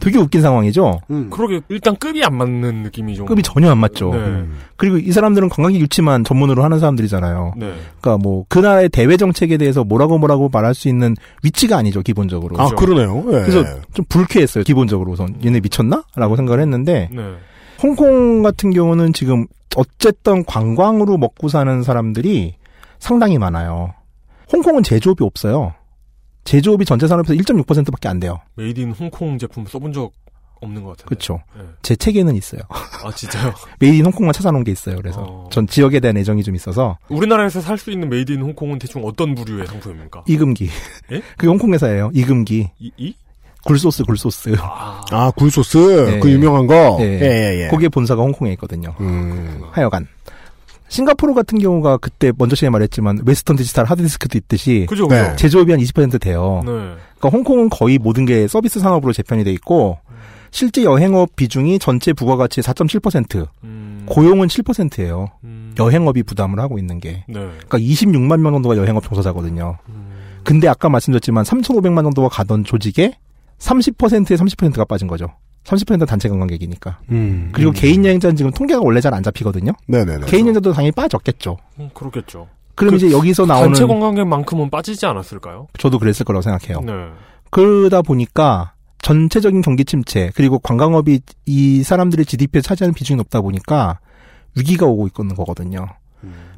되게 0.00 0.18
웃긴 0.18 0.42
상황이죠. 0.42 1.00
그러게 1.30 1.60
일단 1.68 1.96
급이 1.96 2.22
안 2.24 2.36
맞는 2.36 2.82
느낌이 2.84 3.14
좀. 3.14 3.26
급이 3.26 3.42
전혀 3.42 3.70
안 3.70 3.78
맞죠. 3.78 4.12
네. 4.14 4.44
그리고 4.76 4.98
이 4.98 5.10
사람들은 5.12 5.48
관광객 5.48 5.80
유치만 5.80 6.24
전문으로 6.24 6.62
하는 6.64 6.78
사람들이잖아요. 6.78 7.54
네. 7.56 7.74
그러니까 8.00 8.22
뭐 8.22 8.44
그 8.48 8.58
나라의 8.60 8.88
대외 8.88 9.16
정책에 9.16 9.56
대해서 9.56 9.84
뭐라고 9.84 10.18
뭐라고 10.18 10.48
말할 10.48 10.74
수 10.74 10.88
있는 10.88 11.14
위치가 11.42 11.76
아니죠 11.76 12.02
기본적으로. 12.02 12.58
아, 12.60 12.68
그러네요. 12.68 13.18
예. 13.28 13.42
그래서 13.42 13.64
좀 13.92 14.04
불쾌했어요 14.08 14.64
기본적으로 14.64 15.12
우선 15.12 15.34
얘네 15.44 15.60
미쳤나?라고 15.60 16.36
생각을 16.36 16.60
했는데 16.60 17.08
네. 17.12 17.34
홍콩 17.82 18.42
같은 18.42 18.70
경우는 18.70 19.12
지금 19.12 19.46
어쨌든 19.76 20.44
관광으로 20.44 21.18
먹고 21.18 21.48
사는 21.48 21.82
사람들이 21.82 22.54
상당히 22.98 23.36
많아요. 23.38 23.92
홍콩은 24.52 24.82
제조업이 24.82 25.22
없어요. 25.24 25.74
제조업이 26.46 26.84
전체 26.86 27.06
산업에서 27.06 27.34
1.6%밖에 27.34 28.08
안 28.08 28.18
돼요. 28.20 28.40
made 28.54 28.80
in 28.80 28.92
홍콩 28.92 29.36
제품 29.38 29.66
써본 29.66 29.92
적 29.92 30.12
없는 30.62 30.82
것 30.82 30.90
같은데. 30.90 31.08
그렇죠. 31.08 31.42
네. 31.56 31.62
제 31.82 31.94
책에는 31.96 32.34
있어요. 32.34 32.62
아 32.70 33.10
진짜요? 33.14 33.52
made 33.78 33.96
in 33.98 34.06
홍콩만 34.06 34.32
찾아놓은 34.32 34.64
게 34.64 34.72
있어요. 34.72 34.96
그래서 34.96 35.46
전 35.52 35.66
지역에 35.66 36.00
대한 36.00 36.16
애정이 36.16 36.42
좀 36.42 36.54
있어서 36.54 36.96
우리나라에서 37.08 37.60
살 37.60 37.76
수 37.76 37.90
있는 37.90 38.08
made 38.08 38.32
in 38.32 38.40
홍콩은 38.40 38.78
대충 38.78 39.04
어떤 39.04 39.34
부류의 39.34 39.66
상품입니까? 39.66 40.24
이금기. 40.26 40.70
예? 41.12 41.20
그게 41.36 41.48
홍콩 41.48 41.74
회사예요. 41.74 42.10
이금기. 42.14 42.70
이? 42.78 42.90
이? 42.96 43.14
굴소스 43.64 44.04
굴소스. 44.04 44.54
아, 44.60 45.32
굴소스? 45.36 45.76
네. 46.10 46.20
그 46.20 46.30
유명한 46.30 46.66
거? 46.68 46.96
예. 47.00 47.04
예, 47.04 47.20
예, 47.56 47.64
예. 47.64 47.68
거기에 47.68 47.88
본사가 47.88 48.22
홍콩에 48.22 48.52
있거든요. 48.52 48.94
음. 49.00 49.60
하여간. 49.72 50.06
싱가포르 50.88 51.34
같은 51.34 51.58
경우가 51.58 51.98
그때 51.98 52.32
먼저 52.36 52.54
시에 52.56 52.70
말했지만 52.70 53.20
Western 53.24 53.56
Digital 53.56 53.84
하드디스크도 53.86 54.38
있듯이 54.38 54.86
그죠, 54.88 55.08
그죠. 55.08 55.22
네. 55.22 55.36
제조업이 55.36 55.72
한 55.72 55.80
20% 55.80 56.20
돼요. 56.20 56.62
네. 56.64 56.70
그러니까 56.72 57.28
홍콩은 57.30 57.70
거의 57.70 57.98
모든 57.98 58.24
게 58.24 58.46
서비스 58.46 58.78
산업으로 58.80 59.12
재편이 59.12 59.44
돼 59.44 59.52
있고 59.52 59.98
실제 60.50 60.84
여행업 60.84 61.36
비중이 61.36 61.78
전체 61.78 62.12
부가가치의 62.12 62.62
4.7%, 62.62 63.48
고용은 64.06 64.48
7%예요. 64.48 65.26
여행업이 65.78 66.22
부담을 66.22 66.60
하고 66.60 66.78
있는 66.78 66.98
게. 67.00 67.24
네. 67.28 67.34
그러니까 67.34 67.78
26만 67.78 68.40
명 68.40 68.52
정도가 68.52 68.76
여행업 68.76 69.02
종사자거든요. 69.02 69.76
근데 70.44 70.68
아까 70.68 70.88
말씀드렸지만 70.88 71.44
3,500만 71.44 72.04
정도가 72.04 72.28
가던 72.28 72.64
조직에 72.64 73.18
30%에 73.58 74.36
30%가 74.36 74.84
빠진 74.84 75.08
거죠. 75.08 75.26
30%는 75.66 76.06
단체 76.06 76.28
관광객이니까. 76.28 76.98
음. 77.10 77.50
그리고 77.52 77.72
개인 77.72 78.04
여행자는 78.04 78.36
지금 78.36 78.50
통계가 78.52 78.80
원래 78.82 79.00
잘 79.00 79.12
안 79.14 79.22
잡히거든요. 79.22 79.72
네네네. 79.88 80.26
개인 80.26 80.46
여행자도 80.46 80.72
당연히 80.72 80.92
빠졌겠죠. 80.92 81.56
음, 81.80 81.90
그렇겠죠. 81.94 82.48
그럼 82.74 82.90
그 82.92 82.96
이제 82.96 83.10
여기서 83.10 83.46
나오는 83.46 83.68
단체 83.68 83.86
관광객만큼은 83.86 84.68
빠지지 84.70 85.06
않았을까요? 85.06 85.66
저도 85.78 85.98
그랬을 85.98 86.24
거라고 86.24 86.42
생각해요. 86.42 86.80
네. 86.80 86.92
그러다 87.50 88.02
보니까 88.02 88.72
전체적인 89.00 89.62
경기 89.62 89.84
침체 89.84 90.30
그리고 90.34 90.58
관광업이 90.58 91.20
이 91.46 91.82
사람들의 91.82 92.26
GDP에 92.26 92.60
차지하는 92.60 92.92
비중이 92.92 93.16
높다 93.18 93.40
보니까 93.40 94.00
위기가 94.56 94.84
오고 94.86 95.08
있는 95.18 95.34
거거든요. 95.36 95.86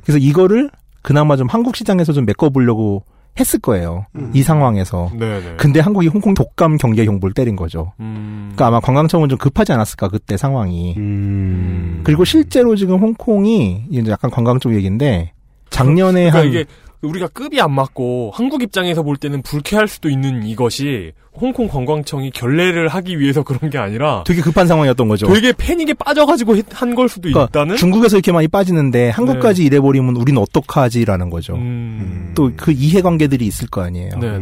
그래서 0.03 0.19
이거를 0.19 0.71
그나마 1.03 1.37
좀 1.37 1.47
한국 1.47 1.77
시장에서 1.77 2.13
좀 2.13 2.25
메꿔보려고 2.25 3.05
했을 3.39 3.61
거예요. 3.61 4.07
이 4.35 4.43
상황에서. 4.43 5.11
네네. 5.19 5.57
근데 5.57 5.81
한국이 5.81 6.09
홍콩 6.09 6.35
독감 6.35 6.77
경제 6.77 7.05
경보를 7.05 7.35
때린 7.35 7.57
거죠. 7.57 7.93
음. 8.01 8.53
그러니까 8.55 8.67
아마 8.67 8.81
관광청은 8.81 9.29
좀 9.29 9.39
급하지 9.39 9.73
않았을까 9.73 10.09
그때 10.09 10.37
상황이. 10.37 10.95
음. 10.97 12.01
그리고 12.05 12.25
실제로 12.25 12.75
지금 12.77 12.99
홍콩이 12.99 13.87
이제 13.91 14.11
약간 14.11 14.31
관광 14.31 14.59
쪽 14.59 14.75
얘기인데 14.75 15.33
작년에 15.71 16.31
그러니까 16.31 16.39
한 16.39 16.47
이게 16.49 16.65
우리가 17.03 17.29
급이 17.29 17.61
안 17.61 17.73
맞고 17.73 18.33
한국 18.35 18.63
입장에서 18.63 19.03
볼 19.03 19.17
때는 19.17 19.43
불쾌할 19.43 19.87
수도 19.87 20.09
있는 20.09 20.45
이것이 20.45 21.13
홍콩 21.33 21.69
관광청이 21.69 22.33
결례를 22.33 22.89
하기 22.89 23.21
위해서 23.21 23.45
그런 23.45 23.71
게 23.71 23.79
아니라 23.79 24.25
되게 24.27 24.41
급한 24.41 24.67
상황이었던 24.67 25.07
거죠. 25.09 25.29
되게 25.33 25.53
패닉에 25.53 25.95
빠져가지고 25.95 26.57
한 26.73 26.97
걸 26.97 27.09
수도 27.09 27.29
그러니까 27.29 27.45
있다는 27.51 27.77
중국에서 27.77 28.17
이렇게 28.17 28.33
많이 28.33 28.49
빠지는데 28.49 29.11
한국까지 29.11 29.61
네. 29.63 29.67
이래버리면 29.67 30.17
우리는 30.17 30.41
어떡하지라는 30.43 31.31
거죠. 31.31 31.55
음. 31.55 32.33
또그 32.35 32.73
이해관계들이 32.73 33.47
있을 33.47 33.69
거 33.69 33.83
아니에요. 33.83 34.19
네네. 34.19 34.41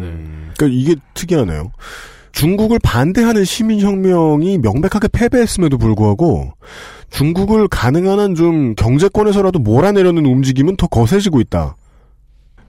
그러니까 0.57 0.67
이게 0.71 0.95
특이하네요. 1.13 1.73
중국을 2.33 2.79
반대하는 2.83 3.45
시민혁명이 3.45 4.59
명백하게 4.59 5.09
패배했음에도 5.09 5.77
불구하고 5.77 6.53
중국을 7.11 7.69
가능한 7.69 8.19
한 8.21 8.35
좀 8.35 8.75
경제권에서라도 8.75 9.59
몰아내려는 9.59 10.25
움직임은 10.25 10.77
더 10.77 10.87
거세지고 10.87 11.41
있다. 11.41 11.77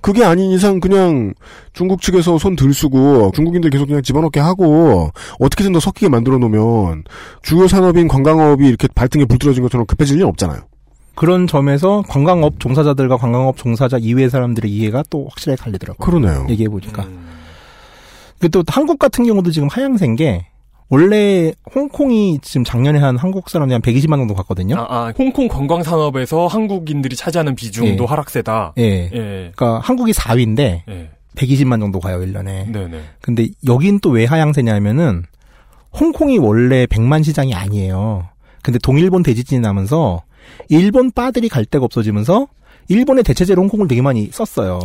그게 0.02 0.24
아닌 0.24 0.52
이상 0.52 0.80
그냥 0.80 1.34
중국 1.74 2.02
측에서 2.02 2.38
손 2.38 2.56
들쓰고 2.56 3.32
중국인들 3.36 3.69
계속 3.69 3.88
그냥 3.88 4.02
집어넣게 4.02 4.40
하고 4.40 5.11
어떻게든 5.40 5.74
더 5.74 5.80
섞이게 5.80 6.10
만들어 6.10 6.38
놓으면 6.38 7.03
주요 7.41 7.68
산업인 7.68 8.07
관광업이 8.07 8.65
이렇게 8.65 8.88
발등에 8.94 9.26
불 9.26 9.38
떨어진 9.40 9.64
것처럼 9.64 9.86
급해질 9.86 10.18
일은 10.18 10.28
없잖아요. 10.28 10.61
그런 11.15 11.48
점에서 11.48 12.03
관광업 12.07 12.60
종사자들과 12.60 13.18
관광업 13.18 13.57
종사자 13.57 13.98
이외의 13.98 14.30
사람들의 14.30 14.72
이해가 14.72 15.03
또 15.10 15.28
확실하게 15.30 15.61
갈리더라고요. 15.61 16.06
그러네요. 16.06 16.45
얘기해 16.48 16.69
보니까. 16.69 17.07
또 18.52 18.64
한국 18.68 18.99
같은 18.99 19.26
경우도 19.26 19.49
지금 19.49 19.68
하향세인 19.68 20.15
게 20.15 20.45
원래 20.89 21.53
홍콩이 21.76 22.39
지금 22.41 22.64
작년에 22.64 22.99
한 22.99 23.18
한국 23.18 23.49
사람이 23.49 23.73
한 23.73 23.81
120만 23.81 24.15
정도 24.18 24.34
갔거든요. 24.35 24.77
아, 24.77 24.85
아, 24.89 25.14
홍콩 25.18 25.47
관광 25.47 25.84
산업에서 25.84 26.47
한국인들이 26.47 27.15
차지하는 27.15 27.55
비중도 27.55 28.03
예. 28.03 28.07
하락세다. 28.07 28.73
예. 28.77 28.84
예. 29.14 29.51
그러니까 29.53 29.80
한국이 29.80 30.14
4위인데 30.14 30.81
예. 30.88 31.09
120만 31.35 31.80
정도 31.81 31.99
가요, 31.99 32.19
1년에. 32.19 32.72
네네. 32.72 33.01
근데 33.22 33.47
여긴 33.68 33.99
또 33.99 34.11
왜 34.11 34.26
하향세냐면은 34.26 35.23
홍콩이 35.99 36.38
원래 36.38 36.85
100만 36.85 37.23
시장이 37.23 37.53
아니에요. 37.53 38.30
근데 38.64 38.80
동일본 38.80 39.23
대지진이 39.23 39.59
나면서 39.61 40.23
일본 40.69 41.11
바들이 41.11 41.49
갈 41.49 41.65
데가 41.65 41.85
없어지면서 41.85 42.47
일본의 42.88 43.23
대체제로 43.23 43.61
홍콩을 43.61 43.88
되게 43.88 44.01
많이 44.01 44.30
썼어요. 44.31 44.80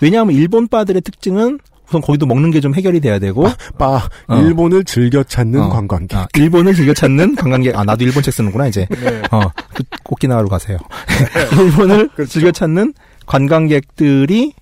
왜냐하면 0.00 0.34
일본 0.34 0.66
바들의 0.66 1.02
특징은 1.02 1.60
우선 1.90 2.00
거기도 2.00 2.24
먹는 2.26 2.50
게 2.52 2.60
좀 2.60 2.74
해결이 2.74 3.00
돼야 3.00 3.18
되고 3.18 3.46
빠 3.78 4.02
어. 4.28 4.36
일본을 4.36 4.84
즐겨 4.84 5.22
찾는 5.22 5.60
어. 5.62 5.68
관광객. 5.70 6.18
아, 6.18 6.26
일본을 6.36 6.74
즐겨 6.74 6.92
찾는 6.92 7.36
관광객. 7.36 7.74
아 7.76 7.84
나도 7.84 8.04
일본 8.04 8.22
책 8.22 8.34
쓰는구나 8.34 8.66
이제. 8.66 8.86
네. 8.90 9.22
어 9.30 9.40
그, 9.74 9.82
오키나와로 10.10 10.48
가세요. 10.48 10.76
일본을 11.58 12.08
그렇죠. 12.08 12.30
즐겨 12.32 12.52
찾는 12.52 12.92
관광객들이 13.26 14.52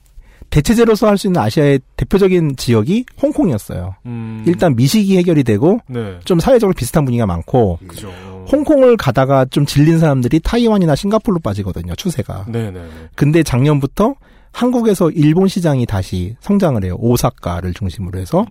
대체제로서 0.50 1.08
할 1.08 1.18
수 1.18 1.26
있는 1.26 1.40
아시아의 1.42 1.80
대표적인 1.96 2.56
지역이 2.56 3.04
홍콩이었어요. 3.20 3.96
음. 4.06 4.44
일단 4.46 4.76
미식이 4.76 5.16
해결이 5.18 5.42
되고 5.44 5.80
네. 5.88 6.18
좀 6.24 6.38
사회적으로 6.40 6.74
비슷한 6.74 7.04
분위기가 7.04 7.26
많고 7.26 7.80
그죠. 7.88 8.10
홍콩을 8.50 8.96
가다가 8.96 9.44
좀 9.44 9.66
질린 9.66 9.98
사람들이 9.98 10.40
타이완이나 10.40 10.94
싱가포르로 10.94 11.40
빠지거든요. 11.40 11.94
추세가. 11.96 12.46
네네. 12.48 12.80
근데 13.16 13.42
작년부터 13.42 14.14
한국에서 14.62 15.08
일본 15.10 15.46
시장이 15.46 15.86
다시 15.86 16.34
성장을 16.40 16.82
해요. 16.82 16.96
오사카를 16.98 17.74
중심으로 17.74 18.18
해서 18.18 18.44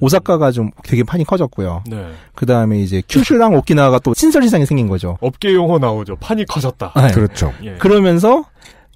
오사카가 0.00 0.50
좀 0.52 0.70
되게 0.82 1.02
판이 1.02 1.24
커졌고요. 1.24 1.84
네. 1.88 2.10
그 2.34 2.44
다음에 2.44 2.80
이제 2.80 3.02
큐슈랑 3.08 3.54
오키나와가 3.54 3.98
또 4.00 4.12
신설 4.12 4.42
시장이 4.42 4.66
생긴 4.66 4.88
거죠. 4.88 5.16
업계 5.22 5.54
용어 5.54 5.78
나오죠. 5.78 6.16
판이 6.16 6.44
커졌다. 6.44 6.92
네. 6.94 7.12
그렇죠. 7.12 7.50
예. 7.62 7.76
그러면서 7.76 8.44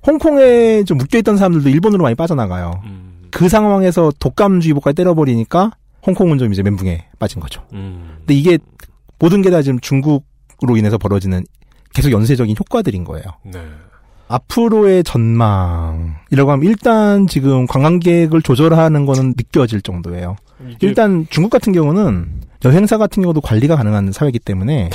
홍콩에 0.07 0.85
좀 0.85 0.99
묶여있던 0.99 1.39
사람들도 1.39 1.71
일본으로 1.71 2.03
많이 2.03 2.15
빠져나가요. 2.15 2.83
음. 2.85 3.29
그 3.31 3.49
상황에서 3.49 4.13
독감주의보까지 4.19 4.95
때려버리니까 4.95 5.71
홍콩은 6.07 6.37
좀 6.37 6.53
이제 6.53 6.63
멘붕에 6.63 7.07
빠진 7.19 7.41
거죠. 7.41 7.63
음. 7.73 8.17
근데 8.19 8.35
이게 8.35 8.59
모든 9.19 9.41
게 9.41 9.49
다 9.51 9.63
지금 9.63 9.81
중국으로 9.81 10.77
인해서 10.77 10.99
벌어지는 10.99 11.47
계속 11.95 12.13
연쇄적인 12.13 12.55
효과들인 12.61 13.05
거예요. 13.05 13.25
네. 13.45 13.59
앞으로의 14.29 15.05
전망이라고 15.05 16.51
하면 16.53 16.65
일단 16.65 17.27
지금 17.27 17.67
관광객을 17.67 18.43
조절하는 18.43 19.07
거는 19.07 19.35
느껴질 19.37 19.81
정도예요. 19.83 20.37
일단 20.81 21.27
중국 21.31 21.51
같은 21.51 21.73
경우는 21.73 22.27
여행사 22.65 22.99
같은 22.99 23.23
경우도 23.23 23.41
관리가 23.41 23.77
가능한 23.77 24.13
사회이기 24.13 24.39
때문에 24.41 24.91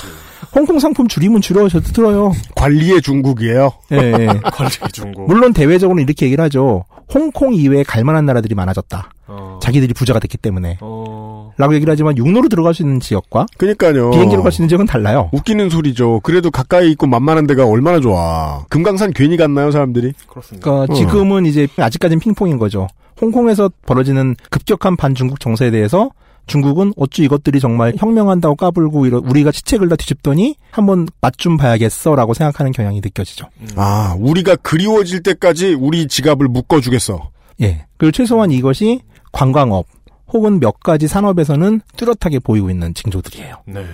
홍콩 0.56 0.80
상품 0.80 1.08
줄이면 1.08 1.42
줄여져도 1.42 1.92
들어요. 1.94 2.32
관리의 2.56 3.02
중국이에요. 3.02 3.72
예, 3.92 3.98
예. 3.98 4.28
관리 4.54 4.70
중국. 4.92 5.26
물론 5.28 5.52
대외적으로는 5.54 6.04
이렇게 6.04 6.28
얘기를 6.28 6.44
하죠. 6.46 6.86
홍콩 7.14 7.54
이외에 7.54 7.84
갈만한 7.84 8.26
나라들이 8.26 8.54
많아졌다. 8.56 9.10
어. 9.28 9.60
자기들이 9.62 9.94
부자가 9.94 10.20
됐기 10.20 10.38
때문에. 10.38 10.78
어. 10.82 11.52
라고 11.58 11.74
얘기를 11.76 11.92
하지만 11.92 12.18
육로로 12.18 12.50
들어갈 12.50 12.74
수 12.74 12.82
있는 12.84 13.00
지역과 13.00 13.46
그러니까요. 13.58 14.12
비행기로 14.12 14.42
갈 14.44 14.52
수 14.52 14.62
있는 14.62 14.70
지역은 14.70 14.86
달라요. 14.88 15.30
웃기는 15.34 15.70
소리죠. 15.70 16.20
그래도 16.22 16.50
가까이 16.52 16.92
있고 16.92 17.08
만만한 17.08 17.46
데가 17.48 17.66
얼마나 17.66 18.00
좋아. 18.00 18.64
금강산 18.70 19.12
괜히 19.14 19.38
갔나요, 19.38 19.72
사람들이? 19.72 20.14
그렇습니다. 20.28 20.64
그러니까 20.70 20.94
어. 20.94 20.96
지금은 20.96 21.46
이제 21.46 21.68
아직까지는 21.78 22.20
핑퐁인 22.20 22.58
거죠. 22.58 22.88
홍콩에서 23.22 23.70
벌어지는 23.86 24.36
급격한 24.50 24.96
반중국 24.98 25.40
정세에 25.40 25.70
대해서 25.72 26.10
중국은 26.46 26.94
어찌 26.98 27.24
이것들이 27.24 27.60
정말 27.60 27.94
혁명한다고 27.98 28.56
까불고 28.56 29.06
이러, 29.06 29.20
우리가 29.20 29.52
시책을 29.52 29.90
다 29.90 29.96
뒤집더니 29.96 30.56
한번 30.72 31.08
맛 31.22 31.34
좀 31.38 31.58
봐야겠어라고 31.58 32.34
생각하는 32.34 32.72
경향이 32.72 33.02
느껴지죠. 33.02 33.48
아, 33.76 34.16
우리가 34.20 34.56
그리워질 34.58 35.24
때까지 35.24 35.74
우리 35.74 36.08
지갑을 36.08 36.48
묶어주겠어. 36.48 37.30
예. 37.62 37.86
그리고 37.98 38.12
최소한 38.12 38.52
이것이 38.52 39.02
관광업 39.32 39.86
혹은 40.32 40.60
몇 40.60 40.80
가지 40.80 41.08
산업에서는 41.08 41.82
뚜렷하게 41.96 42.40
보이고 42.40 42.70
있는 42.70 42.94
징조들이에요. 42.94 43.56
네. 43.66 43.86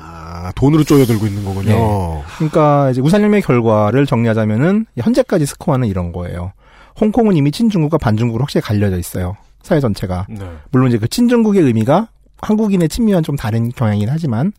아, 0.00 0.52
돈으로 0.56 0.84
쪼여들고 0.84 1.26
있는 1.26 1.44
거군요. 1.44 1.68
네. 1.68 2.22
그러니까 2.36 2.90
이제 2.90 3.00
우산혁명의 3.00 3.42
결과를 3.42 4.06
정리하자면은 4.06 4.86
현재까지 4.96 5.46
스코어는 5.46 5.88
이런 5.88 6.12
거예요. 6.12 6.52
홍콩은 7.00 7.36
이미 7.36 7.50
친중국과 7.50 7.98
반중국으로 7.98 8.42
확실히 8.42 8.62
갈려져 8.62 8.98
있어요. 8.98 9.36
사회 9.68 9.80
전체가. 9.80 10.26
네. 10.28 10.40
물론 10.70 10.88
이제 10.88 10.98
그 10.98 11.06
친중국의 11.06 11.62
의미가 11.62 12.08
한국인의 12.40 12.88
친미와는 12.88 13.22
좀 13.22 13.36
다른 13.36 13.70
경향이긴 13.70 14.08
하지만 14.08 14.52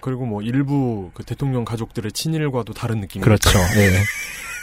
그리고 0.00 0.24
뭐 0.24 0.42
일부 0.42 1.10
그 1.14 1.24
대통령 1.24 1.64
가족들의 1.64 2.12
친일과도 2.12 2.72
다른 2.72 3.00
느낌이 3.00 3.22
그렇죠. 3.22 3.50
예. 3.58 3.90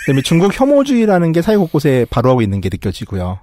그다음에 0.02 0.22
중국 0.22 0.58
혐오주의라는 0.58 1.32
게 1.32 1.42
사회 1.42 1.56
곳곳에 1.58 2.06
바로하고 2.10 2.42
있는 2.42 2.62
게 2.62 2.70
느껴지고요. 2.72 3.40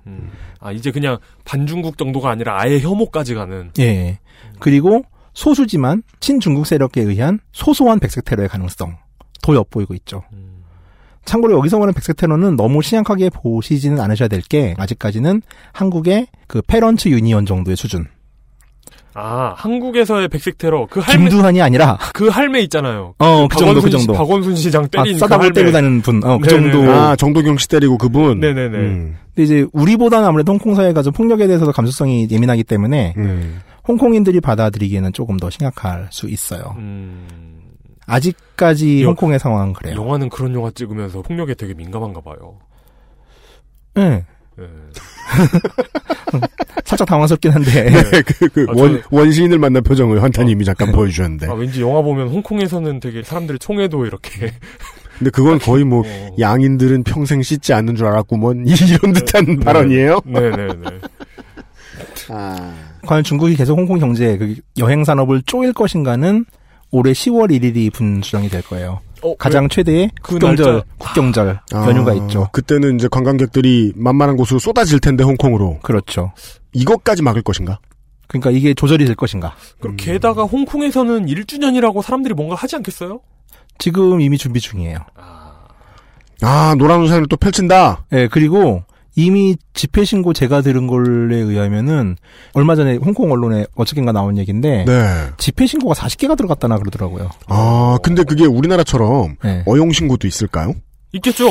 아 0.61 0.73
이제 0.73 0.91
그냥 0.91 1.19
반중국 1.45 1.99
정도가 1.99 2.31
아니라 2.31 2.61
아예 2.61 2.79
혐오까지 2.81 3.35
가는. 3.35 3.71
예. 3.79 4.19
그리고 4.59 5.05
소수지만 5.33 6.03
친중국 6.21 6.67
세력에 6.67 7.03
의한 7.03 7.41
소소한 7.53 7.99
백색 7.99 8.25
테러의 8.25 8.49
가능성도 8.49 8.97
엿보이고 9.49 9.95
있죠. 9.95 10.23
참고로 11.25 11.57
여기서 11.59 11.77
말하는 11.79 11.95
백색 11.95 12.17
테러는 12.17 12.57
너무 12.57 12.83
심각하게 12.83 13.31
보시지는 13.31 14.01
않으셔야 14.01 14.29
될 14.29 14.41
게 14.49 14.75
아직까지는 14.79 15.43
한국의 15.73 16.27
그 16.49 16.61
페런츠 16.63 17.09
유니언 17.09 17.47
정도의 17.47 17.77
수준. 17.77 18.07
아 19.13 19.55
한국에서의 19.57 20.29
백색 20.29 20.57
테러 20.57 20.87
그 20.89 21.01
할매 21.01 21.29
김두한이 21.29 21.61
아니라 21.61 21.99
그 22.15 22.29
할매 22.29 22.61
있잖아요. 22.63 23.15
어, 23.19 23.49
그 23.49 23.57
정도, 23.59 23.75
그 23.75 23.81
박원순 23.81 23.91
씨- 23.91 24.07
정도. 24.07 24.13
박원순 24.19 24.57
시장 24.57 24.89
때린 24.89 25.17
아, 25.17 25.19
싸다고 25.19 25.41
그 25.41 25.45
할매. 25.47 25.55
때리고 25.55 25.73
다니는 25.73 26.01
분. 26.03 26.25
어, 26.25 26.39
그 26.39 26.49
네네. 26.49 26.73
정도. 26.73 26.91
아, 26.93 27.17
정도경 27.17 27.59
씨 27.59 27.69
때리고 27.69 27.99
그분. 27.99 28.39
네네네. 28.41 28.79
음. 28.79 29.17
근데 29.35 29.43
이제 29.43 29.67
우리보다는 29.73 30.27
아무래도 30.29 30.53
홍콩 30.53 30.75
사회가 30.77 31.03
좀 31.03 31.13
폭력에 31.13 31.47
대해서도 31.49 31.73
감수성이 31.73 32.29
예민하기 32.31 32.63
때문에 32.65 33.15
음. 33.19 33.61
홍콩인들이 33.89 34.41
받아들이기에는 34.41 35.13
조금 35.13 35.37
더 35.39 35.51
심각할 35.51 36.07
수 36.13 36.29
있어요. 36.29 36.75
음. 36.79 37.27
아직까지 38.11 39.03
여- 39.03 39.09
홍콩의 39.09 39.39
상황은 39.39 39.73
그래요. 39.73 39.97
영화는 39.97 40.29
그런 40.29 40.55
영화 40.55 40.71
찍으면서 40.71 41.23
폭력에 41.23 41.55
되게 41.55 41.75
민감한가 41.75 42.21
봐요. 42.21 42.59
네. 43.95 44.25
예. 44.59 44.65
살짝 46.85 47.07
당황스럽긴 47.07 47.53
한데. 47.53 47.85
네, 47.91 48.23
그, 48.23 48.49
그, 48.49 48.67
아, 48.69 48.73
원, 48.75 49.01
저는- 49.01 49.03
원시인을 49.11 49.59
만난 49.59 49.83
표정을 49.83 50.23
환타님이 50.23 50.65
잠깐 50.65 50.93
보여주셨는데. 50.93 51.47
아, 51.49 51.55
왠지 51.55 51.81
영화 51.81 52.03
보면 52.03 52.29
홍콩에서는 52.29 53.01
되게 53.01 53.23
사람들이 53.23 53.59
총에도 53.59 54.05
이렇게 54.07 54.53
근데 55.19 55.31
그건 55.31 55.59
거의 55.59 55.85
뭐, 55.85 56.03
양인들은 56.39 57.03
평생 57.05 57.43
씻지 57.43 57.73
않는 57.75 57.95
줄 57.95 58.07
알았구먼. 58.07 58.65
이런 58.67 59.13
듯한 59.13 59.61
발언이에요? 59.61 60.21
네네네. 60.25 61.01
과연 63.07 63.23
중국이 63.25 63.55
계속 63.57 63.77
홍콩 63.79 63.99
경제, 63.99 64.37
그 64.39 64.57
여행 64.79 65.05
산업을 65.05 65.43
쪼일 65.43 65.73
것인가는 65.75 66.45
올해 66.93 67.13
10월 67.13 67.51
1일이 67.51 67.93
분수령이 67.93 68.49
될 68.49 68.63
거예요. 68.63 69.01
어, 69.23 69.37
가장 69.37 69.65
왜? 69.65 69.69
최대의 69.69 70.11
그 70.23 70.33
국경절, 70.33 70.67
날짜. 70.73 70.87
국경절 70.99 71.61
아, 71.73 71.87
연휴가 71.87 72.15
있죠. 72.15 72.49
그때는 72.53 72.97
이제 72.97 73.07
관광객들이 73.11 73.93
만만한 73.95 74.37
곳으로 74.37 74.59
쏟아질 74.59 74.99
텐데, 74.99 75.25
홍콩으로. 75.25 75.79
그렇죠. 75.83 76.33
이것까지 76.73 77.23
막을 77.23 77.43
것인가? 77.43 77.79
그러니까 78.27 78.51
이게 78.51 78.75
조절이 78.75 79.05
될 79.05 79.15
것인가? 79.17 79.55
그리고 79.81 79.97
게다가 79.97 80.45
홍콩에서는 80.45 81.27
1주년이라고 81.27 82.01
사람들이 82.03 82.33
뭔가 82.35 82.55
하지 82.55 82.77
않겠어요? 82.77 83.21
지금 83.79 84.21
이미 84.21 84.39
준비 84.39 84.61
중이에요. 84.61 84.99
아, 86.43 86.75
노란 86.79 87.03
우산을 87.03 87.27
또 87.29 87.37
펼친다? 87.37 88.05
예, 88.13 88.29
그리고 88.29 88.83
이미 89.17 89.57
집회 89.75 90.05
신고 90.05 90.33
제가 90.33 90.63
들은 90.63 90.87
걸에 90.87 91.37
의하면은 91.37 92.17
얼마 92.55 92.77
전에 92.77 92.97
홍콩 92.97 93.33
언론에 93.33 93.67
어쨌든가 93.75 94.13
나온 94.13 94.39
얘기인데 94.39 94.85
네. 94.87 95.27
집회 95.39 95.67
신고가 95.67 95.95
40개가 95.95 96.37
들어갔다나 96.37 96.79
그러더라고요. 96.79 97.31
아, 97.49 97.99
근데 98.03 98.23
그게 98.23 98.47
우리나라처럼 98.47 99.37
네. 99.43 99.63
어용 99.67 99.93
신고도 99.93 100.27
있을까요? 100.27 100.75
있겠죠. 101.13 101.49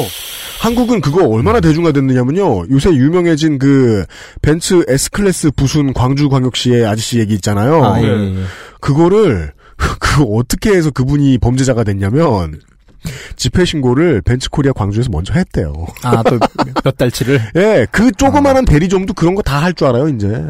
한국은 0.62 1.02
그거 1.02 1.28
얼마나 1.28 1.60
대중화됐느냐면요. 1.60 2.68
요새 2.72 2.92
유명해진 2.92 3.60
그 3.60 4.06
벤츠 4.42 4.86
S클래스 4.88 5.52
부순 5.52 5.94
광주광역시의 5.94 6.86
아저씨 6.86 7.20
얘기 7.20 7.34
있잖아요. 7.36 7.84
아, 7.84 8.02
예, 8.02 8.08
예, 8.08 8.36
예. 8.38 8.44
그거를 8.80 9.52
그 10.00 10.24
어떻게 10.24 10.72
해서 10.72 10.92
그분이 10.92 11.38
범죄자가 11.40 11.84
됐냐면 11.84 12.60
집회 13.36 13.66
신고를 13.66 14.22
벤츠 14.22 14.50
코리아 14.50 14.72
광주에서 14.74 15.10
먼저 15.12 15.34
했대요. 15.34 15.74
아, 16.04 16.22
또 16.24 16.38
몇 16.84 16.98
달치를? 16.98 17.40
예, 17.56 17.88
그 17.92 18.12
조그마한 18.12 18.66
대리점도 18.66 19.14
그런 19.14 19.36
거 19.36 19.42
다 19.42 19.60
할 19.62 19.74
줄 19.74 19.88
알아요, 19.88 20.08
이제. 20.10 20.46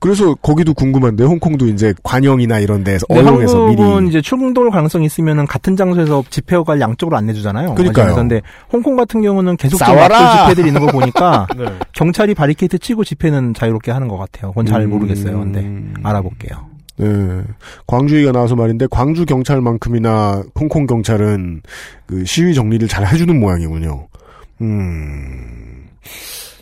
그래서 0.00 0.34
거기도 0.34 0.74
궁금한데 0.74 1.22
홍콩도 1.22 1.68
이제 1.68 1.94
관영이나 2.02 2.58
이런 2.58 2.82
데서 2.82 3.06
근데 3.06 3.22
어용해서 3.22 3.66
한국은 3.68 3.98
미리 4.00 4.08
이제 4.08 4.20
충돌 4.20 4.72
가능성이 4.72 5.06
있으면은 5.06 5.46
같은 5.46 5.76
장소에서 5.76 6.24
집회가 6.28 6.80
양쪽으로 6.80 7.16
안 7.16 7.26
내주잖아요. 7.26 7.76
그러니까요. 7.76 8.12
그런데 8.14 8.40
홍콩 8.72 8.96
같은 8.96 9.22
경우는 9.22 9.56
계속 9.58 9.78
좀 9.78 9.86
싸워라! 9.86 10.48
집회들이 10.48 10.68
있는 10.68 10.84
거 10.84 10.90
보니까 10.90 11.46
네. 11.56 11.66
경찰이 11.92 12.34
바리케이트 12.34 12.78
치고 12.80 13.04
집회는 13.04 13.54
자유롭게 13.54 13.92
하는 13.92 14.08
것 14.08 14.16
같아요. 14.18 14.50
그건 14.50 14.66
잘 14.66 14.80
음. 14.82 14.90
모르겠어요. 14.90 15.38
근데 15.38 15.70
알아볼게요. 16.02 16.71
네. 17.02 17.42
광주 17.86 18.14
얘기가 18.16 18.32
나와서 18.32 18.54
말인데 18.54 18.86
광주 18.90 19.26
경찰만큼이나 19.26 20.44
홍콩 20.58 20.86
경찰은 20.86 21.62
그 22.06 22.24
시위 22.24 22.54
정리를 22.54 22.86
잘 22.88 23.06
해주는 23.06 23.38
모양이군요. 23.38 24.08
음. 24.60 25.88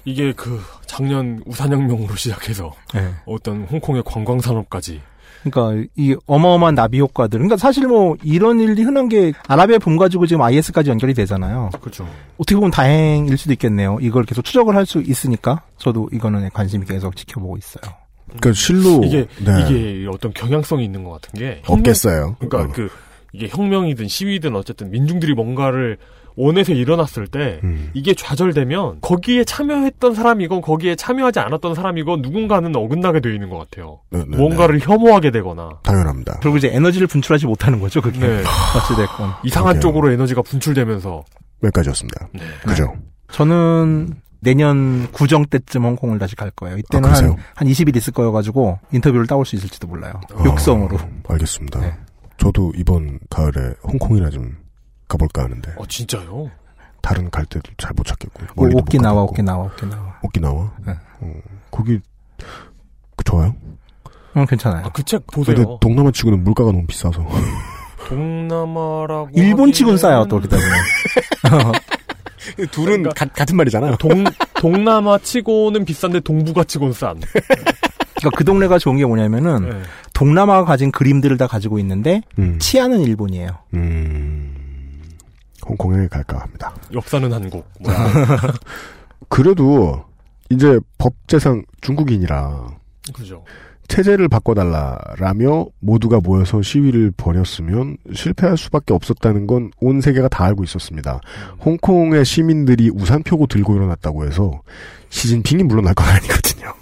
이게 0.05 0.33
그 0.33 0.61
작년 0.87 1.43
우산혁명으로 1.47 2.15
시작해서 2.17 2.73
네. 2.95 3.11
어떤 3.27 3.65
홍콩의 3.65 4.03
관광 4.05 4.41
산업까지 4.41 5.01
그러니까 5.43 5.87
이 5.97 6.15
어마어마한 6.27 6.75
나비 6.75 7.01
효과들. 7.01 7.39
그러니까 7.39 7.57
사실 7.57 7.87
뭐 7.87 8.17
이런 8.23 8.61
일이 8.61 8.83
흔한 8.83 9.09
게 9.09 9.33
아라비아 9.49 9.79
봄 9.79 9.97
가지고 9.97 10.27
지금 10.27 10.43
IS까지 10.43 10.91
연결이 10.91 11.15
되잖아요. 11.15 11.71
그렇죠. 11.81 12.07
어떻게 12.37 12.57
보면 12.57 12.71
다행일 12.71 13.39
수도 13.39 13.53
있겠네요. 13.55 13.99
이걸 14.03 14.25
계속 14.25 14.43
추적을 14.45 14.75
할 14.77 14.85
수 14.85 15.01
있으니까 15.01 15.63
저도 15.79 16.09
이거는 16.13 16.51
관심이 16.53 16.85
계속 16.85 17.15
지켜보고 17.17 17.57
있어요. 17.57 17.95
그러니까 18.39 18.53
실로 18.53 19.03
이게 19.05 19.27
네. 19.45 19.65
이게 19.69 20.07
어떤 20.13 20.33
경향성이 20.33 20.85
있는 20.85 21.05
것 21.05 21.11
같은 21.21 21.39
게 21.39 21.61
혁명- 21.65 21.79
없겠어요. 21.81 22.37
그러니까 22.41 22.71
어. 22.71 22.73
그 22.75 22.89
이게 23.33 23.49
혁명이든 23.49 24.09
시위든 24.09 24.57
어쨌든 24.57 24.91
민중들이 24.91 25.35
뭔가를 25.35 25.99
원해서 26.37 26.73
일어났을 26.73 27.27
때 27.27 27.61
음. 27.65 27.91
이게 27.93 28.15
좌절되면 28.15 29.01
거기에 29.03 29.45
참여했던 29.45 30.15
사람이건 30.15 30.61
거기에 30.63 30.95
참여하지 30.95 31.39
않았던 31.41 31.75
사람이건 31.75 32.23
누군가는 32.23 32.75
어긋나게 32.75 33.21
돼 33.21 33.35
있는 33.35 33.51
것 33.51 33.59
같아요. 33.59 34.01
네, 34.11 34.25
네, 34.27 34.37
뭔가를 34.37 34.79
혐오하게 34.81 35.33
되거나 35.33 35.69
당연합니다. 35.83 36.39
그리고 36.41 36.57
이제 36.57 36.71
에너지를 36.73 37.09
분출하지 37.09 37.47
못하는 37.47 37.79
거죠. 37.81 38.01
그게 38.01 38.21
네. 38.21 38.43
어찌됐건. 38.77 39.31
이상한 39.45 39.75
그러게요. 39.75 39.81
쪽으로 39.81 40.13
에너지가 40.13 40.43
분출되면서 40.43 41.25
여기까지였습니다. 41.65 42.29
네. 42.33 42.41
그죠? 42.65 42.95
저는 43.33 44.15
내년 44.41 45.11
구정 45.13 45.45
때쯤 45.45 45.85
홍콩을 45.85 46.19
다시 46.19 46.35
갈 46.37 46.51
거예요. 46.51 46.79
이때는 46.79 47.09
아, 47.09 47.13
한? 47.13 47.37
한 47.55 47.69
20일 47.69 47.95
있을 47.97 48.13
거여가지고 48.13 48.79
인터뷰를 48.93 49.27
따올 49.27 49.45
수 49.45 49.57
있을지도 49.57 49.87
몰라요. 49.87 50.15
어, 50.35 50.45
육성으로. 50.45 50.99
알겠습니다. 51.29 51.81
네. 51.81 51.95
저도 52.39 52.73
이번 52.77 53.19
가을에 53.29 53.75
홍콩이나 53.83 54.31
좀 54.31 54.57
가볼까 55.09 55.45
하는데 55.45 55.75
어 55.77 55.85
진짜요? 55.87 56.51
다른 57.03 57.31
갈 57.31 57.45
때도 57.47 57.71
잘 57.77 57.93
못 57.95 58.05
찾겠고 58.07 58.43
오, 58.57 58.63
멀리도 58.63 58.79
못 58.79 58.83
오키나와. 58.89 59.23
오키나와, 59.25 59.65
오키나와. 59.67 60.19
오키나와 60.23 60.73
네. 60.87 60.93
어, 61.21 61.33
거기 61.71 62.01
그 63.17 63.25
좋아요? 63.25 63.55
응, 64.37 64.47
괜찮아요. 64.47 64.89
그책 64.95 65.27
근데 65.27 65.53
보세요. 65.55 65.79
동남아 65.81 66.11
치고는 66.13 66.43
물가가 66.45 66.71
너무 66.73 66.87
비싸서 66.87 67.27
동남아라고 68.09 69.31
일본 69.35 69.73
치곤 69.73 69.95
하기에는 69.95 69.97
싸요, 69.99 70.25
또, 70.29 70.41
보면. 70.41 71.73
둘은 72.71 73.03
가- 73.05 73.27
같은 73.27 73.57
말이잖아요. 73.57 73.97
동 73.97 74.25
동남아 74.57 75.19
치고는 75.19 75.85
비싼데 75.85 76.21
동북아 76.21 76.65
치고는 76.65 76.93
싼. 76.93 77.21
그러니까 78.21 78.37
그 78.37 78.45
동네가 78.45 78.79
좋은 78.79 78.97
게 78.99 79.05
뭐냐면은, 79.07 79.71
네. 79.71 79.83
동남아가 80.13 80.65
가진 80.67 80.91
그림들을 80.93 81.37
다 81.39 81.47
가지고 81.47 81.79
있는데, 81.79 82.21
음. 82.39 82.59
치안은 82.59 83.01
일본이에요. 83.01 83.49
음, 83.73 84.55
홍콩에 85.67 86.07
갈까 86.09 86.39
합니다. 86.41 86.75
역사는 86.93 87.33
한국. 87.33 87.67
그래도 89.29 90.05
이제 90.51 90.79
법제상 90.99 91.65
중국인이라 91.81 92.67
그죠. 93.15 93.45
체제를 93.91 94.29
바꿔달라라며 94.29 95.67
모두가 95.81 96.21
모여서 96.21 96.63
시위를 96.63 97.13
벌였으면 97.17 97.97
실패할 98.15 98.57
수밖에 98.57 98.95
없었다는 98.95 99.47
건 99.47 99.71
온 99.81 100.01
세계가 100.01 100.29
다 100.29 100.45
알고 100.45 100.63
있었습니다. 100.65 101.21
홍콩의 101.65 102.25
시민들이 102.25 102.89
우산 102.95 103.23
펴고 103.23 103.47
들고 103.47 103.75
일어났다고 103.77 104.25
해서 104.27 104.63
시진핑이 105.11 105.65
물러날 105.65 105.95
건 105.95 106.07
아니거든요. 106.09 106.73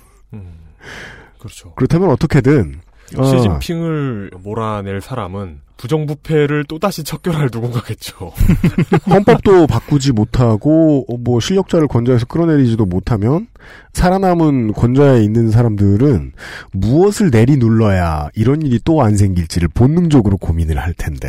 그렇죠. 1.39 1.73
그렇다면 1.75 2.11
어떻게든 2.11 2.81
어. 3.17 3.25
시진핑을 3.25 4.33
몰아낼 4.43 5.01
사람은 5.01 5.61
부정부패를 5.79 6.65
또다시 6.65 7.05
척결할 7.05 7.49
누군가겠죠. 7.53 8.33
헌법도 9.09 9.67
바꾸지 9.69 10.13
못하고 10.13 11.07
어, 11.09 11.17
뭐 11.17 11.41
실력자를 11.41 11.89
권좌에서 11.89 12.27
끌어내리지도 12.27 12.85
못하면 12.85 13.47
살아남은 13.95 14.75
권좌에 14.75 15.23
있는 15.23 15.51
사람들은 15.51 16.33
무엇을 16.73 17.31
내리 17.31 17.57
눌러야 17.57 18.29
이런 18.35 18.61
일이 18.63 18.79
또 18.85 18.99
안 19.01 19.17
생길지를 19.17 19.69
본능적으로 19.69 20.37
고민을 20.37 20.77
할 20.79 20.93
텐데. 20.93 21.29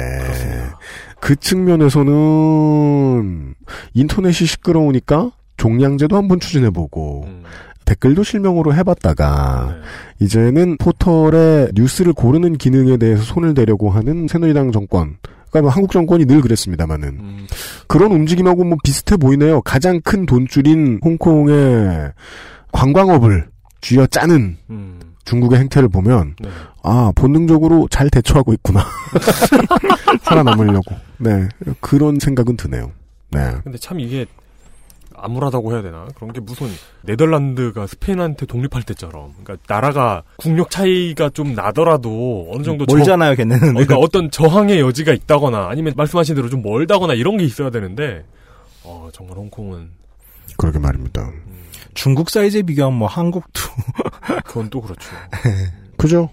그 1.20 1.36
측면에서는 1.36 3.54
인터넷이 3.94 4.48
시끄러우니까 4.48 5.32
종량제도 5.58 6.18
한번 6.18 6.40
추진해보고 6.40 7.28
댓글도 7.90 8.22
실명으로 8.22 8.76
해봤다가 8.76 9.76
이제는 10.20 10.78
포털에 10.78 11.70
뉴스를 11.74 12.14
고르는 12.14 12.58
기능에 12.58 12.98
대해서 12.98 13.24
손을 13.24 13.56
대려고 13.56 13.90
하는 13.90 14.28
새누리당 14.28 14.72
정권. 14.72 15.18
그러니까 15.50 15.62
뭐 15.62 15.70
한국 15.72 15.92
정권이 15.92 16.26
늘 16.26 16.42
그랬습니다만은 16.42 17.48
그런 17.88 18.12
움직임하고 18.12 18.64
뭐 18.64 18.78
비슷해 18.84 19.18
보이네요. 19.18 19.62
가장 19.62 20.00
큰 20.02 20.28
돈줄인 20.28 21.00
홍콩의 21.04 22.12
관광업을 22.72 23.48
쥐어 23.82 24.06
짜는 24.06 24.58
중국의 25.26 25.58
행태를 25.58 25.90
보면 25.90 26.36
아 26.84 27.12
본능적으로 27.16 27.88
잘 27.90 28.12
대처하고 28.12 28.54
있구나 28.54 28.86
살아남으려고 30.22 30.96
네 31.18 31.50
그런 31.80 32.20
생각은 32.20 32.56
드네요. 32.56 32.92
네. 33.32 33.56
근데 33.64 33.80
참 33.80 34.00
이게 34.00 34.28
암울하다고 35.22 35.74
해야 35.74 35.82
되나? 35.82 36.08
그런 36.16 36.34
게 36.34 36.40
무슨 36.40 36.68
네덜란드가 37.04 37.88
스페인한테 37.88 38.46
독립할 38.46 38.84
때처럼, 38.84 39.34
그러니까 39.44 39.58
나라가 39.68 40.24
국력 40.38 40.70
차이가 40.70 41.30
좀 41.30 41.54
나더라도 41.54 42.50
어느 42.52 42.64
정도 42.64 42.86
멀잖아요, 42.88 43.36
걔네는. 43.36 43.70
어, 43.70 43.74
그러니까 43.74 43.98
어떤 43.98 44.32
저항의 44.32 44.80
여지가 44.80 45.14
있다거나 45.14 45.68
아니면 45.70 45.94
말씀하신 45.96 46.36
대로 46.36 46.50
좀 46.50 46.62
멀다거나 46.62 47.14
이런 47.14 47.38
게 47.38 47.44
있어야 47.44 47.70
되는데, 47.70 48.26
어 48.84 49.10
정말 49.14 49.38
홍콩은 49.38 49.90
그러게 50.58 50.80
말입니다. 50.80 51.30
중국 51.94 52.30
사이즈에 52.30 52.62
비교하면 52.62 52.98
뭐 52.98 53.08
한국도 53.08 53.62
그건 54.46 54.70
또 54.70 54.82
그렇죠. 54.82 55.10
그죠? 55.98 56.30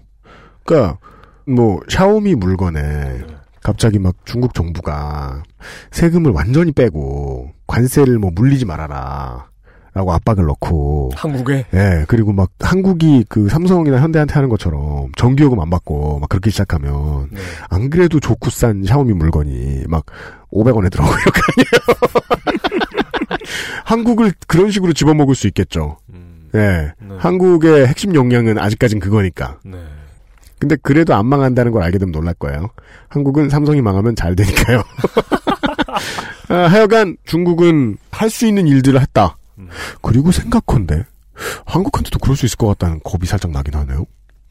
그러니까 0.64 0.98
뭐 1.46 1.80
샤오미 1.88 2.34
물건에 2.34 3.20
갑자기 3.62 3.98
막 3.98 4.14
중국 4.24 4.54
정부가 4.54 5.42
세금을 5.90 6.30
완전히 6.30 6.72
빼고 6.72 7.50
관세를 7.66 8.18
뭐 8.18 8.30
물리지 8.34 8.64
말아라. 8.64 9.46
라고 9.94 10.12
압박을 10.12 10.44
넣고. 10.44 11.10
한국에? 11.14 11.64
예 11.72 12.04
그리고 12.06 12.30
막 12.34 12.50
한국이 12.60 13.24
그 13.30 13.48
삼성이나 13.48 13.98
현대한테 13.98 14.34
하는 14.34 14.50
것처럼 14.50 15.10
정기요금 15.16 15.58
안 15.58 15.70
받고 15.70 16.18
막 16.18 16.28
그렇게 16.28 16.50
시작하면 16.50 17.30
안 17.70 17.88
그래도 17.88 18.20
좋고 18.20 18.50
싼 18.50 18.84
샤오미 18.84 19.14
물건이 19.14 19.84
막 19.88 20.04
500원에 20.52 20.92
들어오고 20.92 21.14
이렇게 21.14 21.40
아니에요 21.56 23.38
한국을 23.86 24.32
그런 24.46 24.70
식으로 24.70 24.92
집어먹을 24.92 25.34
수 25.34 25.46
있겠죠. 25.46 25.96
예. 26.54 26.92
한국의 27.18 27.86
핵심 27.86 28.14
역량은 28.14 28.58
아직까진 28.58 28.98
그거니까. 29.00 29.58
근데 30.58 30.76
그래도 30.82 31.14
안 31.14 31.24
망한다는 31.26 31.72
걸 31.72 31.82
알게 31.82 31.96
되면 31.98 32.12
놀랄 32.12 32.34
거예요. 32.34 32.68
한국은 33.08 33.48
삼성이 33.48 33.80
망하면 33.80 34.14
잘 34.14 34.36
되니까요. 34.36 34.82
아, 36.48 36.54
하여간 36.54 37.16
중국은 37.26 37.96
할 38.10 38.30
수 38.30 38.46
있는 38.46 38.66
일들을 38.66 39.00
했다. 39.00 39.36
그리고 40.02 40.32
생각컨대 40.32 41.04
한국한테도 41.64 42.18
그럴 42.18 42.36
수 42.36 42.46
있을 42.46 42.56
것 42.56 42.66
같다는 42.68 43.00
겁이 43.04 43.26
살짝 43.26 43.50
나긴 43.50 43.74
하네요. 43.74 44.04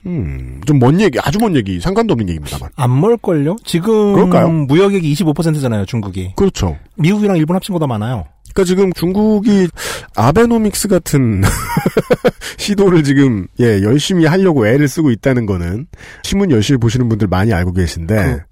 음, 0.07 0.61
좀 0.67 0.77
먼 0.79 0.99
얘기, 1.01 1.17
아주 1.19 1.39
먼 1.39 1.55
얘기, 1.55 1.79
상관도 1.79 2.11
없는 2.13 2.29
얘기입니다만. 2.29 2.69
안 2.75 2.99
멀걸요? 3.01 3.55
지금 3.65 4.13
그럴까요? 4.13 4.49
무역액이 4.49 5.11
25%잖아요, 5.13 5.85
중국이. 5.85 6.33
그렇죠. 6.35 6.77
미국이랑 6.95 7.37
일본 7.37 7.55
합친 7.55 7.73
거보다 7.73 7.87
많아요. 7.87 8.25
그러니까 8.53 8.63
지금 8.69 8.93
중국이 8.93 9.67
아베노믹스 10.15 10.87
같은 10.87 11.41
시도를 12.57 13.03
지금 13.03 13.47
예 13.59 13.81
열심히 13.81 14.25
하려고 14.25 14.67
애를 14.67 14.87
쓰고 14.87 15.11
있다는 15.11 15.45
거는 15.45 15.87
신문 16.23 16.51
열심히 16.51 16.77
보시는 16.77 17.09
분들 17.09 17.27
많이 17.27 17.51
알고 17.53 17.73
계신데 17.73 18.43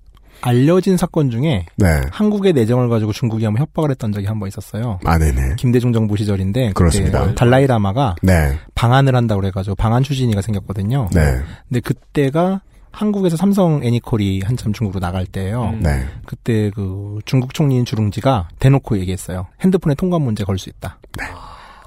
알려진 0.45 0.97
사건 0.97 1.31
중에 1.31 1.65
네. 1.77 2.01
한국의 2.11 2.51
내정을 2.53 2.89
가지고 2.89 3.13
중국이 3.13 3.45
한번 3.45 3.61
협박을 3.61 3.89
했던 3.91 4.11
적이 4.11 4.27
한 4.27 4.39
번 4.39 4.49
있었어요. 4.49 4.99
아, 5.05 5.17
네네. 5.17 5.55
김대중 5.57 5.93
정부 5.93 6.17
시절인데 6.17 6.73
그렇습니다. 6.73 7.33
달라이라마가 7.35 8.15
네. 8.21 8.57
방한을 8.75 9.15
한다고 9.15 9.39
그래가지고 9.41 9.75
방한 9.75 10.03
추진위가 10.03 10.41
생겼거든요. 10.41 11.07
네. 11.13 11.39
근데 11.69 11.79
그때가 11.79 12.61
한국에서 12.91 13.37
삼성 13.37 13.81
애니콜이 13.83 14.41
한참 14.43 14.73
중국으로 14.73 14.99
나갈 14.99 15.25
때예요. 15.25 15.75
네. 15.79 16.05
그때 16.25 16.69
그 16.75 17.19
중국 17.25 17.53
총리인 17.53 17.85
주룽지가 17.85 18.49
대놓고 18.59 18.97
얘기했어요. 18.99 19.47
핸드폰에 19.61 19.95
통관 19.95 20.21
문제 20.21 20.43
걸 20.43 20.57
수 20.59 20.69
있다. 20.69 20.99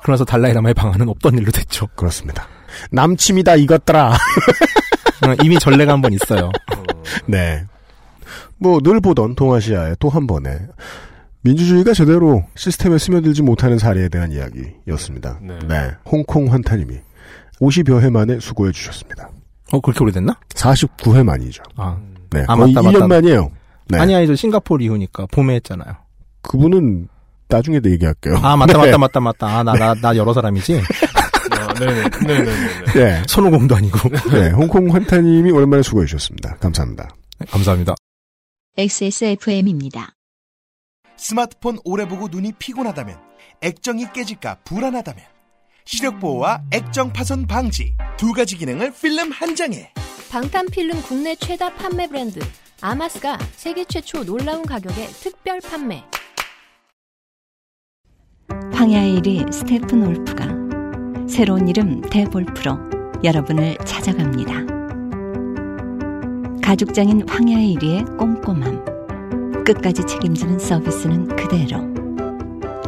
그러면서 0.03 0.25
달라이라마의 0.25 0.73
방안은 0.75 1.09
없던 1.11 1.37
일로 1.39 1.51
됐죠. 1.53 1.89
그렇습니다. 1.95 2.49
남침이다 2.91 3.57
이것들아. 3.57 4.13
어, 4.13 5.35
이미 5.45 5.59
전례가 5.59 5.93
한 5.93 6.01
번 6.01 6.13
있어요. 6.13 6.51
네. 7.27 7.63
뭐 8.59 8.81
늘 8.81 9.01
보던 9.01 9.35
동아시아의 9.35 9.97
또 9.99 10.09
한 10.09 10.27
번의 10.27 10.59
민주주의가 11.43 11.93
제대로 11.93 12.43
시스템에 12.57 12.99
스며들지 12.99 13.43
못하는 13.43 13.79
사례에 13.79 14.09
대한 14.09 14.33
이야기였습니다. 14.33 15.39
네. 15.69 15.91
홍콩 16.05 16.53
환타님이 16.53 16.95
50여 17.61 18.01
해 18.03 18.11
만에 18.11 18.41
수고해 18.41 18.73
주셨습니다. 18.73 19.31
어, 19.73 19.81
그렇게 19.81 20.03
오래됐나? 20.03 20.39
49회 20.55 21.23
만이죠. 21.25 21.63
아. 21.77 21.97
네. 22.31 22.45
아, 22.49 22.57
거의 22.57 22.73
맞다, 22.75 22.89
1년 22.89 22.93
맞다. 22.95 23.07
만이에요. 23.09 23.51
네. 23.89 23.99
아니, 23.99 24.15
아니, 24.15 24.27
저 24.27 24.35
싱가포르 24.35 24.83
이후니까 24.85 25.27
봄에 25.31 25.55
했잖아요. 25.57 25.95
그분은 26.43 27.09
나중에 27.49 27.79
도 27.81 27.91
얘기할게요. 27.91 28.37
아, 28.43 28.57
맞다, 28.57 28.73
네. 28.83 28.87
맞다, 28.87 28.99
맞다, 28.99 29.21
맞다. 29.21 29.47
아, 29.59 29.63
나, 29.63 29.73
나, 29.75 29.95
나 29.95 30.17
여러 30.17 30.33
사람이지? 30.33 30.81
아, 31.53 31.75
네네, 31.75 31.95
네 32.27 32.27
네 32.27 32.45
네. 32.45 32.93
네. 32.95 33.23
손오공도 33.29 33.77
아니고. 33.77 34.09
네. 34.31 34.51
홍콩 34.51 34.93
환타님이 34.93 35.51
오랜만에 35.53 35.83
수고해 35.83 36.07
주셨습니다. 36.07 36.57
감사합니다. 36.57 37.09
감사합니다. 37.51 37.95
XSFM입니다. 38.79 40.13
스마트폰 41.17 41.79
오래 41.83 42.07
보고 42.07 42.29
눈이 42.29 42.53
피곤하다면 42.59 43.19
액정이 43.63 44.13
깨질까 44.13 44.57
불안하다면 44.65 45.25
시력 45.87 46.21
보호와 46.21 46.63
액정 46.71 47.15
파손 47.15 47.47
방지 47.47 47.95
두 48.19 48.35
가지 48.35 48.59
기능을 48.59 48.93
필름 48.93 49.33
한 49.33 49.57
장에 49.57 49.93
방탄 50.31 50.67
필름 50.67 51.01
국내 51.01 51.35
최다 51.37 51.75
판매 51.77 52.07
브랜드 52.07 52.41
아마스가 52.83 53.39
세계 53.53 53.87
최초 53.87 54.23
놀라운 54.25 54.63
가격에 54.63 55.07
특별 55.07 55.59
판매. 55.63 56.05
황야의 58.75 59.21
1위 59.21 59.51
스테픈 59.51 60.07
올프가 60.07 61.27
새로운 61.27 61.67
이름 61.67 62.03
대볼프로 62.03 62.77
여러분을 63.25 63.79
찾아갑니다. 63.87 64.76
가죽장인 66.67 67.29
황야의 67.29 67.77
1위의 67.77 68.19
꼼꼼함. 68.19 68.85
끝까지 69.65 70.05
책임지는 70.05 70.59
서비스는 70.59 71.29
그대로. 71.37 71.79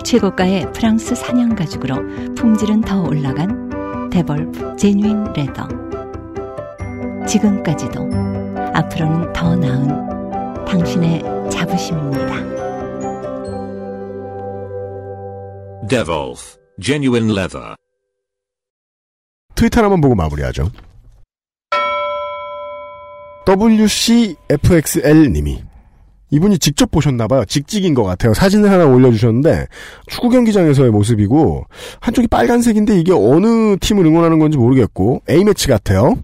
최고가의 0.02 0.72
프랑스 0.72 1.14
사냥 1.14 1.54
가죽으로 1.54 2.34
품질은 2.34 2.80
더 2.80 3.00
올라간 3.00 4.10
데볼프 4.10 4.74
제뉴인 4.74 5.32
레더. 5.32 5.68
지금까지도 7.28 8.00
앞으로는 8.74 9.32
더 9.32 9.54
나은 9.54 10.64
당신의 10.64 11.22
자부심입니다. 11.48 12.34
Devolf, 15.88 16.58
genuine 16.80 17.30
leather. 17.30 17.76
트위터 19.54 19.78
하나만 19.78 20.00
보고 20.00 20.16
마무리하죠. 20.16 20.68
WCFXL님이 24.48 25.62
이분이 26.30 26.58
직접 26.58 26.90
보셨나봐요. 26.90 27.46
직직인 27.46 27.94
것 27.94 28.02
같아요. 28.04 28.34
사진을 28.34 28.70
하나 28.70 28.84
올려주셨는데 28.84 29.66
축구 30.06 30.28
경기장에서의 30.28 30.90
모습이고 30.90 31.64
한쪽이 32.00 32.28
빨간색인데 32.28 33.00
이게 33.00 33.12
어느 33.12 33.78
팀을 33.78 34.04
응원하는 34.04 34.38
건지 34.38 34.58
모르겠고 34.58 35.22
A매치 35.30 35.68
같아요. 35.68 36.18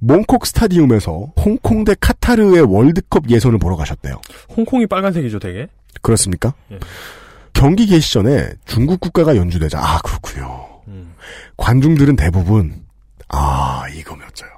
몽콕 0.00 0.46
스타디움에서 0.46 1.32
홍콩 1.38 1.84
대 1.84 1.94
카타르의 2.00 2.62
월드컵 2.62 3.30
예선을 3.30 3.58
보러 3.58 3.76
가셨대요. 3.76 4.20
홍콩이 4.56 4.86
빨간색이죠, 4.86 5.38
되게. 5.38 5.68
그렇습니까? 6.02 6.54
예. 6.72 6.80
경기 7.52 7.86
개시 7.86 8.14
전에 8.14 8.48
중국 8.64 8.98
국가가 9.00 9.36
연주되자 9.36 9.78
아 9.78 10.00
그렇군요. 10.02 10.66
음. 10.88 11.12
관중들은 11.56 12.16
대부분 12.16 12.82
아 13.28 13.84
이거 13.94 14.16
몇 14.16 14.34
자요. 14.34 14.50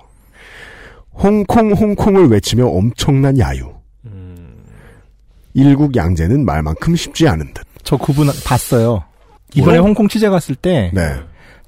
홍콩 1.14 1.72
홍콩을 1.72 2.28
외치며 2.28 2.66
엄청난 2.66 3.38
야유. 3.38 3.70
일국 5.54 5.94
양제는 5.94 6.44
말만큼 6.44 6.96
쉽지 6.96 7.28
않은 7.28 7.52
듯. 7.52 7.64
저 7.82 7.96
그분 7.96 8.28
봤어요. 8.46 9.04
이번에 9.54 9.76
뭐요? 9.78 9.86
홍콩 9.88 10.08
취재 10.08 10.28
갔을 10.30 10.54
때 10.54 10.90
네. 10.94 11.14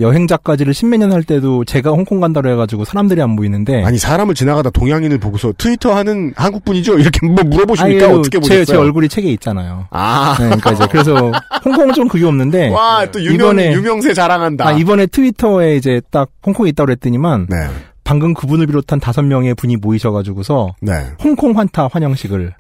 여행 0.01 0.27
작가지를 0.27 0.73
십몇 0.73 0.99
년 1.01 1.13
할 1.13 1.23
때도 1.23 1.65
제가 1.67 1.91
홍콩 1.91 2.19
간다고 2.19 2.49
해가지고 2.49 2.85
사람들이 2.87 3.21
안 3.21 3.37
보이는데 3.37 3.85
아니 3.85 3.99
사람을 3.99 4.35
지나가다 4.35 4.71
동양인을 4.71 5.19
보고서 5.19 5.53
트위터 5.59 5.95
하는 5.95 6.33
한국 6.35 6.65
분이죠 6.65 6.97
이렇게 6.99 7.27
뭐 7.27 7.45
물어보십니까 7.45 8.07
아유, 8.07 8.19
어떻게 8.19 8.41
제, 8.41 8.41
보셨어요? 8.41 8.65
제 8.65 8.77
얼굴이 8.77 9.09
책에 9.11 9.29
있잖아요. 9.33 9.87
아. 9.91 10.35
네, 10.39 10.45
그러니까 10.47 10.73
이제 10.73 10.87
그래서 10.91 11.31
홍콩은 11.65 11.93
좀 11.93 12.09
그게 12.09 12.25
없는데 12.25 12.71
와, 12.75 13.05
또 13.13 13.21
유명, 13.23 13.35
이번에 13.35 13.73
유명세 13.75 14.15
자랑한다. 14.15 14.67
아, 14.67 14.73
이번에 14.73 15.07
트위터에 15.07 15.77
이제 15.77 16.01
딱 16.11 16.31
홍콩에 16.47 16.71
있다고 16.71 16.87
그랬더니만 16.87 17.49
네. 17.51 17.57
방금 18.05 18.35
그분을 18.35 18.67
비롯한 18.67 19.01
다섯 19.01 19.23
명의 19.23 19.55
분이 19.55 19.77
모이셔가지고서 19.77 20.77
네. 20.81 21.07
홍콩 21.23 21.59
환타 21.59 21.89
환영식을 21.91 22.55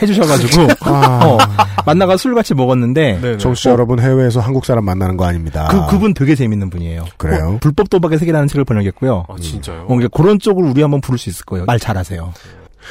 해주셔가지고 0.00 0.68
아. 0.82 1.20
어, 1.26 1.38
만나가 1.86 2.16
술 2.16 2.34
같이 2.34 2.54
먹었는데 2.54 3.38
청취자 3.38 3.70
여러분 3.70 4.00
해외에서 4.00 4.40
한국 4.40 4.64
사람 4.64 4.84
만나는 4.84 5.16
거 5.16 5.24
아닙니다. 5.24 5.68
그 5.70 5.86
그분 5.86 6.14
되게 6.14 6.34
재밌는 6.34 6.70
분이에요. 6.70 7.04
그래요? 7.16 7.54
어, 7.54 7.58
불법 7.60 7.90
도박의 7.90 8.18
세계라는 8.18 8.48
책을 8.48 8.64
번역했고요. 8.64 9.26
아, 9.28 9.36
진짜요? 9.40 9.82
어, 9.82 9.86
그러니까 9.86 10.08
그런 10.08 10.38
쪽을 10.38 10.64
우리 10.64 10.82
한번 10.82 11.00
부를 11.00 11.18
수 11.18 11.28
있을 11.28 11.44
거예요. 11.44 11.64
말 11.66 11.78
잘하세요. 11.78 12.32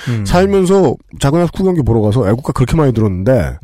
음. 0.09 0.25
살면서 0.25 0.95
자그마한 1.19 1.47
축구 1.47 1.63
경기 1.65 1.81
보러 1.81 2.01
가서 2.01 2.27
애국가 2.27 2.51
그렇게 2.53 2.75
많이 2.75 2.93
들었는데 2.93 3.57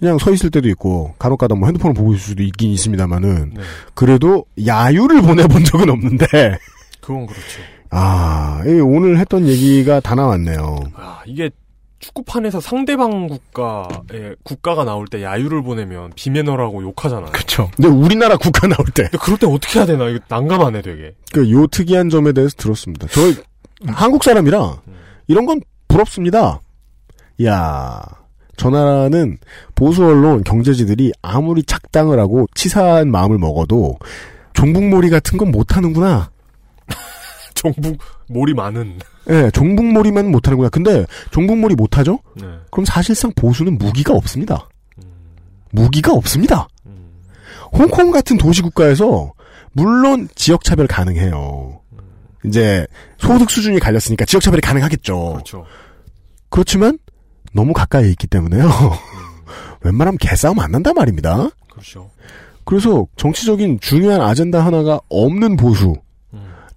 그냥 0.00 0.18
서 0.18 0.32
있을 0.32 0.50
때도 0.50 0.68
있고 0.70 1.14
간혹가다 1.18 1.54
뭐 1.54 1.68
핸드폰을 1.68 1.94
보고 1.94 2.14
있을 2.14 2.30
수도 2.30 2.42
있긴 2.42 2.70
있습니다만은 2.70 3.54
그래도 3.94 4.46
야유를 4.66 5.22
보내본 5.22 5.64
적은 5.64 5.90
없는데 5.90 6.26
그건 7.10 7.26
그렇죠. 7.26 7.60
아이 7.90 8.78
오늘 8.80 9.18
했던 9.18 9.46
얘기가 9.48 9.98
다 9.98 10.14
나왔네요. 10.14 10.78
아, 10.94 11.22
이게 11.26 11.50
축구판에서 11.98 12.60
상대방 12.60 13.26
국가의 13.26 14.36
국가가 14.44 14.84
나올 14.84 15.06
때 15.08 15.22
야유를 15.24 15.62
보내면 15.62 16.12
비매너라고 16.14 16.82
욕하잖아요. 16.84 17.32
그렇죠. 17.32 17.68
근데 17.74 17.88
우리나라 17.88 18.36
국가 18.36 18.68
나올 18.68 18.86
때 18.94 19.08
그럴 19.20 19.36
때 19.38 19.46
어떻게 19.46 19.80
해야 19.80 19.86
되나 19.86 20.08
이거 20.08 20.20
난감하네 20.28 20.82
되게. 20.82 21.14
그 21.32 21.50
요 21.50 21.66
특이한 21.66 22.10
점에 22.10 22.32
대해서 22.32 22.54
들었습니다. 22.56 23.08
저 23.10 23.20
한국 23.92 24.22
사람이라 24.22 24.80
이런 25.26 25.46
건 25.46 25.60
부럽습니다. 25.88 26.60
야, 27.44 28.00
저 28.56 28.70
나라는 28.70 29.38
보수 29.74 30.04
언론 30.04 30.44
경제지들이 30.44 31.12
아무리 31.22 31.64
착당을 31.64 32.20
하고 32.20 32.46
치사한 32.54 33.10
마음을 33.10 33.38
먹어도 33.38 33.98
종북몰이 34.52 35.10
같은 35.10 35.38
건 35.38 35.50
못하는구나. 35.50 36.30
종북 37.60 37.98
몰이 38.26 38.54
많은. 38.54 38.98
예, 39.28 39.50
종북몰이만 39.50 40.30
못하는구나. 40.30 40.70
근데 40.70 41.04
종북몰이 41.30 41.74
못하죠? 41.74 42.18
네. 42.34 42.46
그럼 42.70 42.86
사실상 42.86 43.30
보수는 43.36 43.76
무기가 43.76 44.14
없습니다. 44.14 44.68
무기가 45.70 46.12
없습니다. 46.12 46.68
홍콩 47.72 48.10
같은 48.10 48.38
도시국가에서 48.38 49.32
물론 49.72 50.28
지역차별 50.34 50.86
가능해요. 50.86 51.80
이제 52.46 52.86
소득 53.18 53.50
수준이 53.50 53.78
갈렸으니까 53.78 54.24
지역차별이 54.24 54.62
가능하겠죠. 54.62 55.32
그렇죠. 55.32 55.66
그렇지만 56.48 56.98
너무 57.52 57.74
가까이 57.74 58.08
있기 58.10 58.26
때문에요. 58.26 58.68
웬만하면 59.84 60.16
개싸움 60.18 60.58
안 60.60 60.72
난단 60.72 60.94
말입니다. 60.94 61.50
그렇죠. 61.70 62.10
그래서 62.64 63.06
정치적인 63.16 63.80
중요한 63.80 64.22
아젠다 64.22 64.64
하나가 64.64 64.98
없는 65.10 65.56
보수 65.56 65.94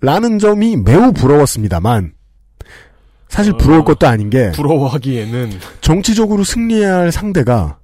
라는 0.03 0.37
점이 0.37 0.75
매우 0.75 1.13
부러웠습니다만 1.13 2.11
사실 3.29 3.53
부러울 3.57 3.85
것도 3.85 4.05
아닌 4.05 4.29
게 4.29 4.51
부러워하기에는 4.51 5.51
정치적으로 5.79 6.43
승리해야 6.43 6.97
할 6.97 7.11
상대가 7.13 7.77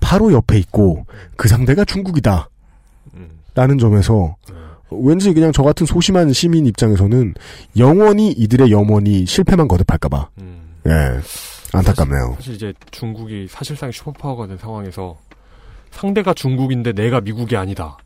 바로 0.00 0.32
옆에 0.32 0.58
있고 0.58 1.06
그 1.36 1.46
상대가 1.46 1.84
중국이다. 1.84 2.48
라는 3.54 3.78
점에서 3.78 4.36
왠지 4.90 5.32
그냥 5.32 5.52
저 5.52 5.62
같은 5.62 5.86
소심한 5.86 6.32
시민 6.32 6.66
입장에서는 6.66 7.34
영원히 7.78 8.32
이들의 8.32 8.72
염원이 8.72 9.26
실패만 9.26 9.68
거듭할까봐. 9.68 10.28
예. 10.86 11.20
안타깝네요. 11.72 12.34
사실 12.36 12.54
이제 12.54 12.74
중국이 12.90 13.46
사실상 13.48 13.92
슈퍼파워가 13.92 14.48
된 14.48 14.58
상황에서 14.58 15.16
상대가 15.92 16.34
중국인데 16.34 16.94
내가 16.94 17.20
미국이 17.20 17.56
아니다. 17.56 17.96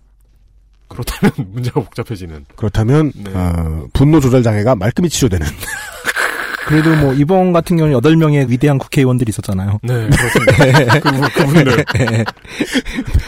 그렇다면 0.95 1.33
문제가 1.53 1.81
복잡해지는. 1.81 2.47
그렇다면 2.57 3.13
네. 3.15 3.31
어, 3.35 3.87
분노 3.93 4.21
조절 4.21 4.43
장애가 4.43 4.77
말끔히 4.77 5.09
치료되는. 5.09 5.47
그래도 6.67 6.97
뭐 6.97 7.13
이번 7.13 7.53
같은 7.53 7.77
경우는 7.77 8.01
8명의 8.01 8.49
위대한 8.49 8.79
국회의원들이 8.79 9.29
있었잖아요. 9.29 9.81
네, 9.83 10.09
그렇습니다. 10.09 10.99
그, 10.99 11.11
그 11.31 11.45
분들. 11.45 11.85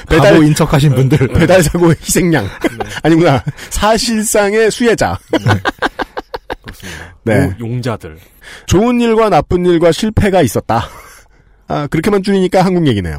바보 0.08 0.42
인척하신 0.42 0.94
분들. 0.94 1.28
배달 1.28 1.62
사고의 1.62 1.96
희생양. 2.00 2.48
아니구나. 3.02 3.44
사실상의 3.68 4.70
수혜자. 4.70 5.18
그렇습니다. 5.30 7.14
네. 7.24 7.34
요- 7.44 7.54
용자들. 7.60 8.16
좋은 8.66 9.00
일과 9.02 9.28
나쁜 9.28 9.66
일과 9.66 9.92
실패가 9.92 10.40
있었다. 10.40 10.86
아, 11.68 11.86
그렇게만 11.88 12.22
줄이니까 12.22 12.64
한국 12.64 12.86
얘기네요. 12.86 13.18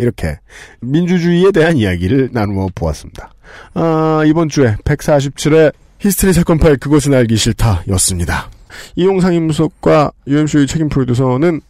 이렇게 0.00 0.38
민주주의에 0.80 1.50
대한 1.52 1.76
이야기를 1.76 2.30
나누어 2.32 2.68
보았습니다. 2.74 3.32
아, 3.74 4.22
이번 4.26 4.48
주에 4.48 4.76
147회 4.84 5.72
히스테리 5.98 6.32
사건 6.32 6.58
파일 6.58 6.76
그것은 6.78 7.14
알기 7.14 7.36
싫다 7.36 7.84
였습니다. 7.88 8.50
이용상 8.96 9.34
임수석과 9.34 10.12
UMC의 10.26 10.66
책임 10.66 10.88
프로듀서는 10.88 11.60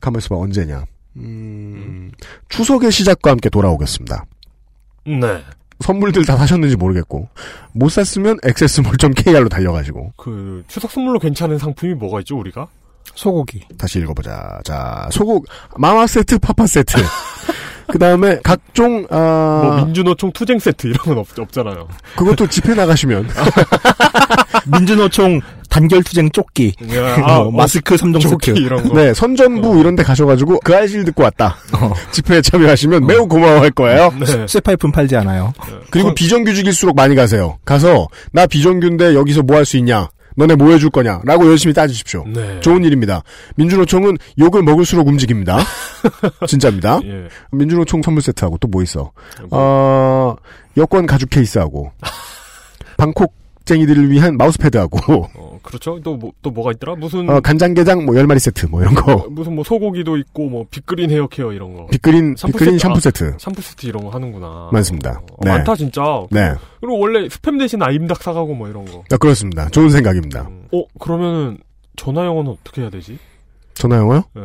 가만히 0.00 0.18
있어봐 0.18 0.36
언제냐. 0.36 0.84
음, 1.16 2.12
추석의 2.48 2.92
시작과 2.92 3.30
함께 3.30 3.48
돌아오겠습니다. 3.48 4.24
네. 5.06 5.42
선물들 5.80 6.24
다 6.24 6.36
사셨는지 6.36 6.76
모르겠고 6.76 7.28
못 7.72 7.88
샀으면 7.88 8.38
액세스몰.kr로 8.44 9.48
달려가시고 9.48 10.12
그 10.16 10.64
추석 10.66 10.90
선물로 10.90 11.20
괜찮은 11.20 11.58
상품이 11.58 11.94
뭐가 11.94 12.20
있죠 12.20 12.36
우리가? 12.36 12.66
소고기. 13.14 13.62
다시 13.78 13.98
읽어보자. 14.00 14.60
자, 14.64 15.08
소국 15.12 15.46
마마 15.76 16.06
세트, 16.06 16.38
파파 16.38 16.66
세트. 16.66 16.92
그 17.90 17.98
다음에 17.98 18.38
각종 18.44 19.06
아 19.10 19.60
뭐 19.64 19.84
민주노총 19.86 20.30
투쟁 20.32 20.58
세트 20.58 20.88
이런 20.88 20.98
건 21.06 21.18
없, 21.18 21.38
없잖아요. 21.38 21.88
그것도 22.16 22.46
집회 22.48 22.74
나가시면 22.74 23.28
민주노총 24.70 25.40
단결 25.68 26.02
투쟁 26.02 26.30
조끼. 26.30 26.74
아, 27.24 27.40
뭐 27.40 27.50
마스크 27.52 27.94
3종 27.96 28.20
조끼 28.20 28.46
세트. 28.52 28.60
이런 28.60 28.88
거. 28.88 28.94
네 28.94 29.14
선전부 29.14 29.78
이런 29.80 29.96
데 29.96 30.02
가셔가지고 30.02 30.60
그 30.60 30.74
아이실 30.76 31.04
듣고 31.04 31.22
왔다. 31.22 31.56
집회에 32.12 32.40
참여하시면 32.42 33.06
매우 33.06 33.26
고마워할 33.26 33.70
거예요. 33.70 34.12
네. 34.20 34.46
쇠파이프는 34.46 34.92
팔지 34.92 35.16
않아요. 35.16 35.52
그리고 35.90 36.14
비정규직일수록 36.14 36.94
많이 36.96 37.14
가세요. 37.14 37.58
가서 37.64 38.08
나 38.32 38.46
비정규인데 38.46 39.14
여기서 39.14 39.42
뭐 39.42 39.56
할 39.56 39.64
수 39.64 39.76
있냐? 39.78 40.08
너네 40.38 40.54
뭐 40.54 40.70
해줄 40.70 40.88
거냐? 40.90 41.20
라고 41.24 41.46
열심히 41.50 41.74
따지십시오. 41.74 42.24
네. 42.28 42.60
좋은 42.60 42.84
일입니다. 42.84 43.22
민주노총은 43.56 44.16
욕을 44.38 44.62
먹을수록 44.62 45.08
움직입니다. 45.08 45.58
진짜입니다. 46.46 47.00
예. 47.04 47.26
민주노총 47.50 48.02
선물 48.02 48.22
세트하고 48.22 48.56
또 48.58 48.68
뭐 48.68 48.82
있어? 48.84 49.10
어, 49.50 50.36
여권 50.76 51.06
가죽 51.06 51.28
케이스하고 51.30 51.90
방콕 52.96 53.34
쟁이들을 53.68 54.10
위한 54.10 54.36
마우스패드하고 54.38 54.98
어, 55.36 55.60
그렇죠. 55.62 56.00
또 56.02 56.16
뭐, 56.16 56.32
또 56.40 56.50
뭐가 56.50 56.72
있더라? 56.72 56.94
무슨 56.96 57.28
어, 57.28 57.40
간장게장 57.40 58.06
뭐 58.06 58.14
10마리 58.14 58.38
세트 58.38 58.66
뭐 58.66 58.80
이런 58.80 58.94
거. 58.94 59.26
무슨 59.30 59.54
뭐 59.54 59.62
소고기도 59.62 60.16
있고 60.16 60.48
뭐 60.48 60.66
빅그린 60.70 61.10
헤어 61.10 61.26
케어 61.28 61.52
이런 61.52 61.74
거. 61.74 61.86
빅그린 61.88 62.34
빅그린 62.34 62.78
샴푸 62.78 62.96
아, 62.96 63.00
세트. 63.00 63.36
샴푸 63.38 63.60
세트 63.60 63.86
이런 63.86 64.04
거 64.04 64.10
하는구나. 64.10 64.70
많습니다. 64.72 65.20
어, 65.32 65.44
많다 65.44 65.76
진짜. 65.76 66.02
네. 66.30 66.54
그리고 66.80 66.98
원래 66.98 67.28
스팸 67.28 67.58
대신 67.58 67.82
아임닭 67.82 68.22
사가고 68.22 68.54
뭐 68.54 68.68
이런 68.68 68.86
거. 68.86 69.04
아, 69.12 69.16
그렇습니다. 69.18 69.68
좋은 69.68 69.90
생각입니다. 69.90 70.48
어 70.72 70.84
그러면은 70.98 71.58
전화 71.96 72.24
영어는 72.24 72.52
어떻게 72.52 72.80
해야 72.82 72.90
되지? 72.90 73.18
전화 73.74 73.96
영어요? 73.98 74.24
예. 74.36 74.42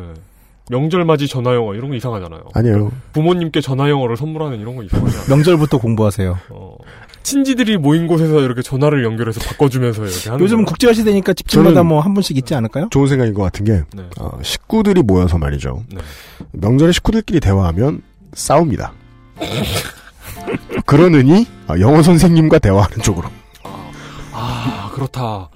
명절 0.70 1.04
맞이 1.04 1.28
전화 1.28 1.54
영어 1.56 1.74
이런 1.76 1.90
거 1.90 1.96
이상하잖아요. 1.96 2.42
아니에요. 2.54 2.92
부모님께 3.12 3.60
전화 3.62 3.90
영어를 3.90 4.16
선물하는 4.16 4.60
이런 4.60 4.76
거 4.76 4.84
이상하잖아요. 4.84 5.26
명절부터 5.30 5.78
공부하세요. 5.78 6.38
어. 6.52 6.78
친지들이 7.24 7.78
모인 7.78 8.06
곳에서 8.08 8.42
이렇게 8.42 8.62
전화를 8.62 9.04
연결해서 9.04 9.40
바꿔주면서 9.42 10.04
이렇게 10.06 10.30
하는 10.30 10.44
요즘. 10.44 10.66
국제화 10.66 10.94
시대니까 10.94 11.34
집집마다 11.34 11.82
뭐 11.84 12.02
한 12.02 12.14
분씩 12.14 12.38
있지 12.38 12.54
않을까요? 12.54 12.88
좋은 12.92 13.08
생각인 13.08 13.34
것 13.34 13.42
같은 13.44 13.64
게 13.66 13.82
네. 13.94 14.04
어, 14.20 14.38
식구들이 14.42 15.02
모여서 15.04 15.38
말이죠. 15.38 15.84
네. 15.90 16.00
명절에 16.52 16.92
식구들끼리 16.92 17.40
대화하면 17.40 18.02
싸웁니다. 18.34 18.92
그러느니 20.86 21.48
어, 21.68 21.76
영어 21.80 22.04
선생님과 22.04 22.60
대화하는 22.60 22.98
쪽으로. 23.02 23.30
아 24.34 24.90
그렇다. 24.94 25.50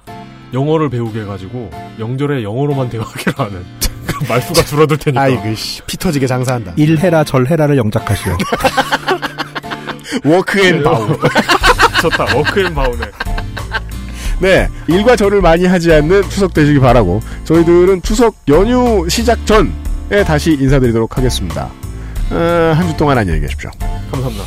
영어를 0.54 0.90
배우게 0.90 1.22
해가지고 1.22 1.70
명절에 1.98 2.44
영어로만 2.44 2.90
대화하게 2.90 3.32
하는 3.36 3.66
그 4.06 4.24
말수가 4.30 4.64
줄어들 4.64 4.98
테니까. 4.98 5.22
아이고 5.22 5.54
씨, 5.56 5.82
피 5.84 5.98
터지게 5.98 6.26
장사한다. 6.28 6.74
일해라 6.78 7.24
절해라를 7.26 7.78
영작하시오. 7.78 8.38
워크앤바우. 10.24 11.18
좋다. 12.02 12.36
워크앤바우네. 12.36 13.06
네, 14.40 14.70
일과 14.88 15.16
절을 15.16 15.42
많이 15.42 15.66
하지 15.66 15.92
않는 15.94 16.30
추석 16.30 16.54
되시기 16.54 16.80
바라고 16.80 17.22
저희들은 17.46 18.04
추석 18.04 18.36
연휴 18.50 19.08
시작 19.10 19.44
전에 19.48 20.24
다시 20.26 20.52
인사드리도록 20.54 21.18
하겠습니다. 21.18 21.70
어, 22.30 22.74
한주 22.76 22.96
동안 22.98 23.18
안녕히 23.18 23.40
계십시오. 23.40 23.72
감사합니다. 24.12 24.44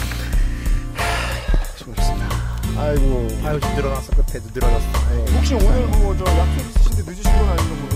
아이고. 2.78 3.28
아유, 3.44 3.60
좀 3.60 3.74
늘어났어. 3.74 4.12
끝에 4.12 4.40
늘어났어. 4.54 4.84
아유, 5.10 5.24
혹시 5.34 5.54
오늘 5.54 5.86
뭐 5.88 6.14
저 6.16 6.24
약속 6.24 6.60
있으신데 6.70 7.10
늦으신 7.10 7.32
건 7.32 7.48
아니죠? 7.50 7.68
뭐. 7.74 7.90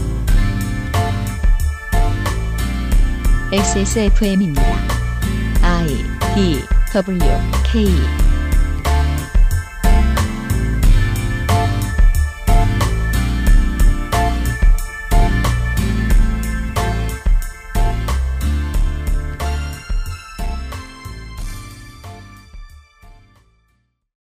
XSFM입니다. 3.53 4.63
I 5.63 5.87
D 6.35 6.61
SW 6.95 7.19
K 7.65 8.24